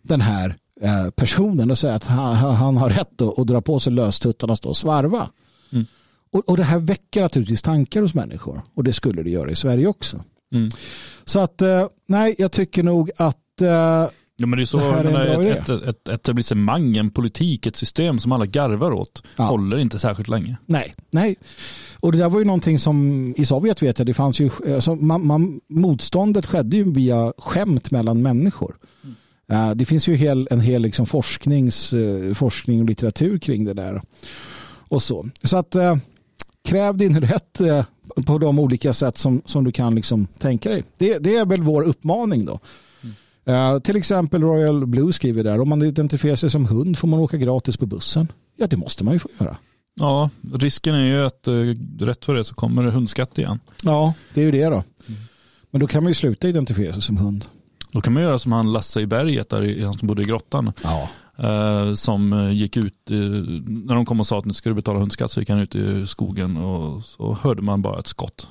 den 0.03 0.21
här 0.21 0.57
eh, 0.81 1.11
personen 1.11 1.71
och 1.71 1.79
säger 1.79 1.95
att 1.95 2.05
han, 2.05 2.37
han 2.37 2.77
har 2.77 2.91
rätt 2.91 3.21
att, 3.21 3.39
att 3.39 3.47
dra 3.47 3.61
på 3.61 3.81
sig 3.81 3.93
löstuttarna 3.93 4.57
och 4.65 4.77
svarva. 4.77 5.31
Mm. 5.73 5.87
Och, 6.33 6.49
och 6.49 6.57
det 6.57 6.63
här 6.63 6.79
väcker 6.79 7.23
naturligtvis 7.23 7.63
tankar 7.63 8.03
hos 8.03 8.15
människor 8.15 8.63
och 8.75 8.85
det 8.85 8.93
skulle 8.93 9.23
det 9.23 9.31
göra 9.31 9.51
i 9.51 9.57
Sverige 9.57 9.87
också. 9.87 10.25
Mm. 10.55 10.71
Så 11.25 11.39
att 11.39 11.63
eh, 11.63 11.87
nej, 12.07 12.35
jag 12.39 12.53
tycker 12.53 12.83
nog 12.83 13.11
att 13.17 13.37
ja, 14.41 14.47
men 14.47 14.57
det 14.57 14.63
är 14.63 14.67
så 14.67 14.79
det 14.79 14.85
är 14.85 15.47
ett, 15.47 15.69
ett, 15.69 15.89
ett, 15.89 16.09
etablissemang, 16.09 16.97
en 16.97 17.11
politik, 17.11 17.67
ett 17.67 17.77
system 17.77 18.19
som 18.19 18.33
alla 18.33 18.47
garvar 18.47 18.93
åt 18.93 19.23
ja. 19.37 19.45
håller 19.45 19.79
inte 19.79 19.99
särskilt 19.99 20.29
länge. 20.29 20.57
Nej, 20.67 20.95
nej. 21.11 21.37
Och 21.95 22.13
det 22.13 22.19
där 22.19 22.29
var 22.29 22.39
ju 22.39 22.45
någonting 22.45 22.79
som 22.79 23.35
i 23.37 23.45
Sovjet 23.45 23.83
vet 23.83 23.99
jag, 23.99 24.07
det 24.07 24.15
fanns 24.15 24.41
ju, 24.41 24.51
alltså, 24.75 24.95
man, 24.95 25.27
man, 25.27 25.61
motståndet 25.69 26.47
skedde 26.47 26.77
ju 26.77 26.93
via 26.93 27.33
skämt 27.39 27.91
mellan 27.91 28.23
människor. 28.23 28.77
Mm. 29.05 29.69
Uh, 29.69 29.75
det 29.75 29.85
finns 29.85 30.09
ju 30.09 30.15
hel, 30.15 30.49
en 30.51 30.61
hel 30.61 30.83
liksom 30.83 31.07
forsknings, 31.07 31.93
uh, 31.93 32.35
forskning 32.35 32.81
och 32.81 32.87
litteratur 32.87 33.39
kring 33.39 33.65
det 33.65 33.75
där. 33.75 34.03
Och 34.89 35.03
så. 35.03 35.29
Så 35.43 35.57
att 35.57 35.77
uh, 35.77 35.97
kräv 36.65 36.97
din 36.97 37.21
rätt 37.21 37.61
på 38.27 38.39
de 38.39 38.59
olika 38.59 38.93
sätt 38.93 39.19
som, 39.19 39.43
som 39.45 39.65
du 39.65 39.73
kan 39.73 39.95
liksom 39.95 40.27
tänka 40.39 40.71
dig. 40.71 40.85
Det, 40.99 41.19
det 41.19 41.37
är 41.37 41.47
väl 41.47 41.63
vår 41.63 41.83
uppmaning 41.83 42.45
då. 42.45 42.61
Uh, 43.51 43.79
till 43.79 43.97
exempel 43.97 44.43
Royal 44.43 44.87
Blue 44.87 45.13
skriver 45.13 45.45
där, 45.45 45.61
om 45.61 45.69
man 45.69 45.83
identifierar 45.83 46.37
sig 46.37 46.51
som 46.51 46.67
hund 46.67 46.99
får 46.99 47.09
man 47.09 47.21
åka 47.21 47.37
gratis 47.37 47.77
på 47.77 47.87
bussen. 47.87 48.33
Ja, 48.57 48.67
det 48.67 48.77
måste 48.77 49.05
man 49.05 49.15
ju 49.15 49.19
få 49.19 49.29
göra. 49.41 49.57
Ja, 49.95 50.31
risken 50.53 50.95
är 50.95 51.05
ju 51.05 51.27
att 51.27 51.49
uh, 51.49 51.77
rätt 51.99 52.25
för 52.25 52.35
det 52.35 52.45
så 52.45 52.55
kommer 52.55 52.83
det 52.83 52.91
hundskatt 52.91 53.39
igen. 53.39 53.59
Ja, 53.85 54.15
det 54.35 54.41
är 54.41 54.45
ju 54.45 54.51
det 54.51 54.65
då. 54.65 54.83
Mm. 55.09 55.21
Men 55.71 55.81
då 55.81 55.87
kan 55.87 56.03
man 56.03 56.11
ju 56.11 56.15
sluta 56.15 56.49
identifiera 56.49 56.93
sig 56.93 57.03
som 57.03 57.17
hund. 57.17 57.45
Då 57.93 58.01
kan 58.01 58.13
man 58.13 58.23
göra 58.23 58.39
som 58.39 58.53
han 58.53 58.73
Lasse 58.73 59.01
i 59.01 59.07
berget, 59.07 59.49
där 59.49 59.85
han 59.85 59.95
som 59.95 60.09
bodde 60.09 60.23
i 60.23 60.25
grottan. 60.25 60.73
Ja. 60.83 61.09
Uh, 61.45 61.95
som 61.95 62.51
gick 62.53 62.77
ut, 62.77 62.95
när 63.67 63.95
de 63.95 64.07
kom 64.07 64.21
och 64.21 64.27
sa 64.27 64.39
att 64.39 64.45
nu 64.45 64.53
ska 64.53 64.69
du 64.69 64.75
betala 64.75 64.99
hundskatt 64.99 65.33
så 65.33 65.41
gick 65.41 65.51
han 65.51 65.59
ut 65.59 65.75
i 65.75 66.07
skogen 66.07 66.57
och 66.57 67.05
så 67.05 67.39
hörde 67.43 67.63
man 67.63 67.83
bara 67.83 67.99
ett 67.99 68.07
skott. 68.07 68.49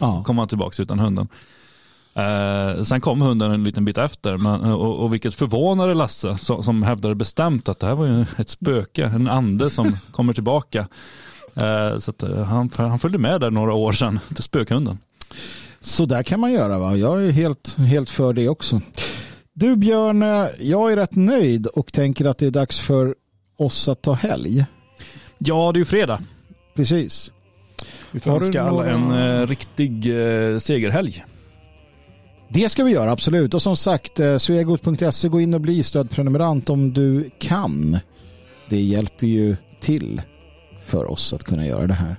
Ja. 0.00 0.22
kom 0.26 0.38
han 0.38 0.48
tillbaka 0.48 0.82
utan 0.82 0.98
hunden. 0.98 1.28
Eh, 2.16 2.82
sen 2.82 3.00
kom 3.00 3.20
hunden 3.20 3.52
en 3.52 3.64
liten 3.64 3.84
bit 3.84 3.98
efter 3.98 4.36
men, 4.36 4.60
och, 4.60 4.98
och 4.98 5.14
vilket 5.14 5.34
förvånade 5.34 5.94
Lasse 5.94 6.38
som, 6.38 6.62
som 6.62 6.82
hävdade 6.82 7.14
bestämt 7.14 7.68
att 7.68 7.80
det 7.80 7.86
här 7.86 7.94
var 7.94 8.06
ju 8.06 8.24
ett 8.38 8.48
spöke, 8.48 9.04
en 9.04 9.28
ande 9.28 9.70
som 9.70 9.96
kommer 10.10 10.32
tillbaka. 10.32 10.88
Eh, 11.54 11.98
så 11.98 12.10
att, 12.10 12.22
eh, 12.22 12.42
han, 12.42 12.70
han 12.76 12.98
följde 12.98 13.18
med 13.18 13.40
där 13.40 13.50
några 13.50 13.74
år 13.74 13.92
sedan 13.92 14.20
till 14.34 14.42
spökhunden. 14.44 14.98
Så 15.80 16.06
där 16.06 16.22
kan 16.22 16.40
man 16.40 16.52
göra 16.52 16.78
va? 16.78 16.96
Jag 16.96 17.24
är 17.24 17.30
helt, 17.30 17.76
helt 17.78 18.10
för 18.10 18.32
det 18.32 18.48
också. 18.48 18.80
Du 19.52 19.76
Björn, 19.76 20.22
eh, 20.22 20.46
jag 20.58 20.92
är 20.92 20.96
rätt 20.96 21.14
nöjd 21.14 21.66
och 21.66 21.92
tänker 21.92 22.24
att 22.24 22.38
det 22.38 22.46
är 22.46 22.50
dags 22.50 22.80
för 22.80 23.14
oss 23.56 23.88
att 23.88 24.02
ta 24.02 24.12
helg. 24.12 24.64
Ja, 25.38 25.72
det 25.72 25.76
är 25.76 25.80
ju 25.80 25.84
fredag. 25.84 26.20
Precis. 26.74 27.32
Vi 28.10 28.20
får 28.20 28.30
önska 28.30 28.62
alla 28.62 28.86
en 28.86 29.12
eh, 29.12 29.46
riktig 29.46 30.06
eh, 30.06 30.58
segerhelg. 30.58 31.24
Det 32.48 32.68
ska 32.68 32.84
vi 32.84 32.90
göra, 32.92 33.10
absolut. 33.10 33.54
Och 33.54 33.62
som 33.62 33.76
sagt, 33.76 34.20
eh, 34.20 34.38
svegot.se, 34.38 35.28
gå 35.28 35.40
in 35.40 35.54
och 35.54 35.60
bli 35.60 35.82
stödprenumerant 35.82 36.70
om 36.70 36.92
du 36.92 37.30
kan. 37.38 37.98
Det 38.68 38.80
hjälper 38.80 39.26
ju 39.26 39.56
till 39.80 40.22
för 40.86 41.10
oss 41.10 41.32
att 41.32 41.44
kunna 41.44 41.66
göra 41.66 41.86
det 41.86 41.94
här. 41.94 42.16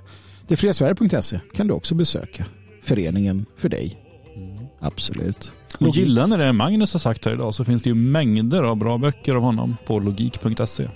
Det 0.48 0.54
Detfriasverige.se 0.54 1.40
kan 1.54 1.66
du 1.66 1.74
också 1.74 1.94
besöka. 1.94 2.46
Föreningen 2.82 3.46
för 3.56 3.68
dig. 3.68 3.96
Mm. 4.36 4.66
Absolut. 4.80 5.52
Och 5.80 5.96
gillar 5.96 6.26
ni 6.26 6.36
det 6.36 6.52
Magnus 6.52 6.92
har 6.92 7.00
sagt 7.00 7.24
här 7.24 7.32
idag 7.32 7.54
så 7.54 7.64
finns 7.64 7.82
det 7.82 7.88
ju 7.88 7.94
mängder 7.94 8.62
av 8.62 8.76
bra 8.76 8.98
böcker 8.98 9.34
av 9.34 9.42
honom 9.42 9.76
på 9.86 9.98
logik.se. 9.98 10.88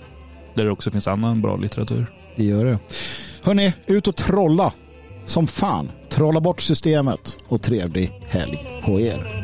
Där 0.53 0.65
det 0.65 0.71
också 0.71 0.91
finns 0.91 1.07
annan 1.07 1.41
bra 1.41 1.57
litteratur. 1.57 2.05
Det 2.35 2.43
gör 2.43 2.65
det. 2.65 2.79
Hörni, 3.43 3.73
ut 3.85 4.07
och 4.07 4.15
trolla 4.15 4.73
som 5.25 5.47
fan. 5.47 5.91
Trolla 6.13 6.41
bort 6.41 6.61
systemet 6.61 7.37
och 7.47 7.61
trevlig 7.61 8.21
helg 8.23 8.81
på 8.85 8.99
er. 9.01 9.43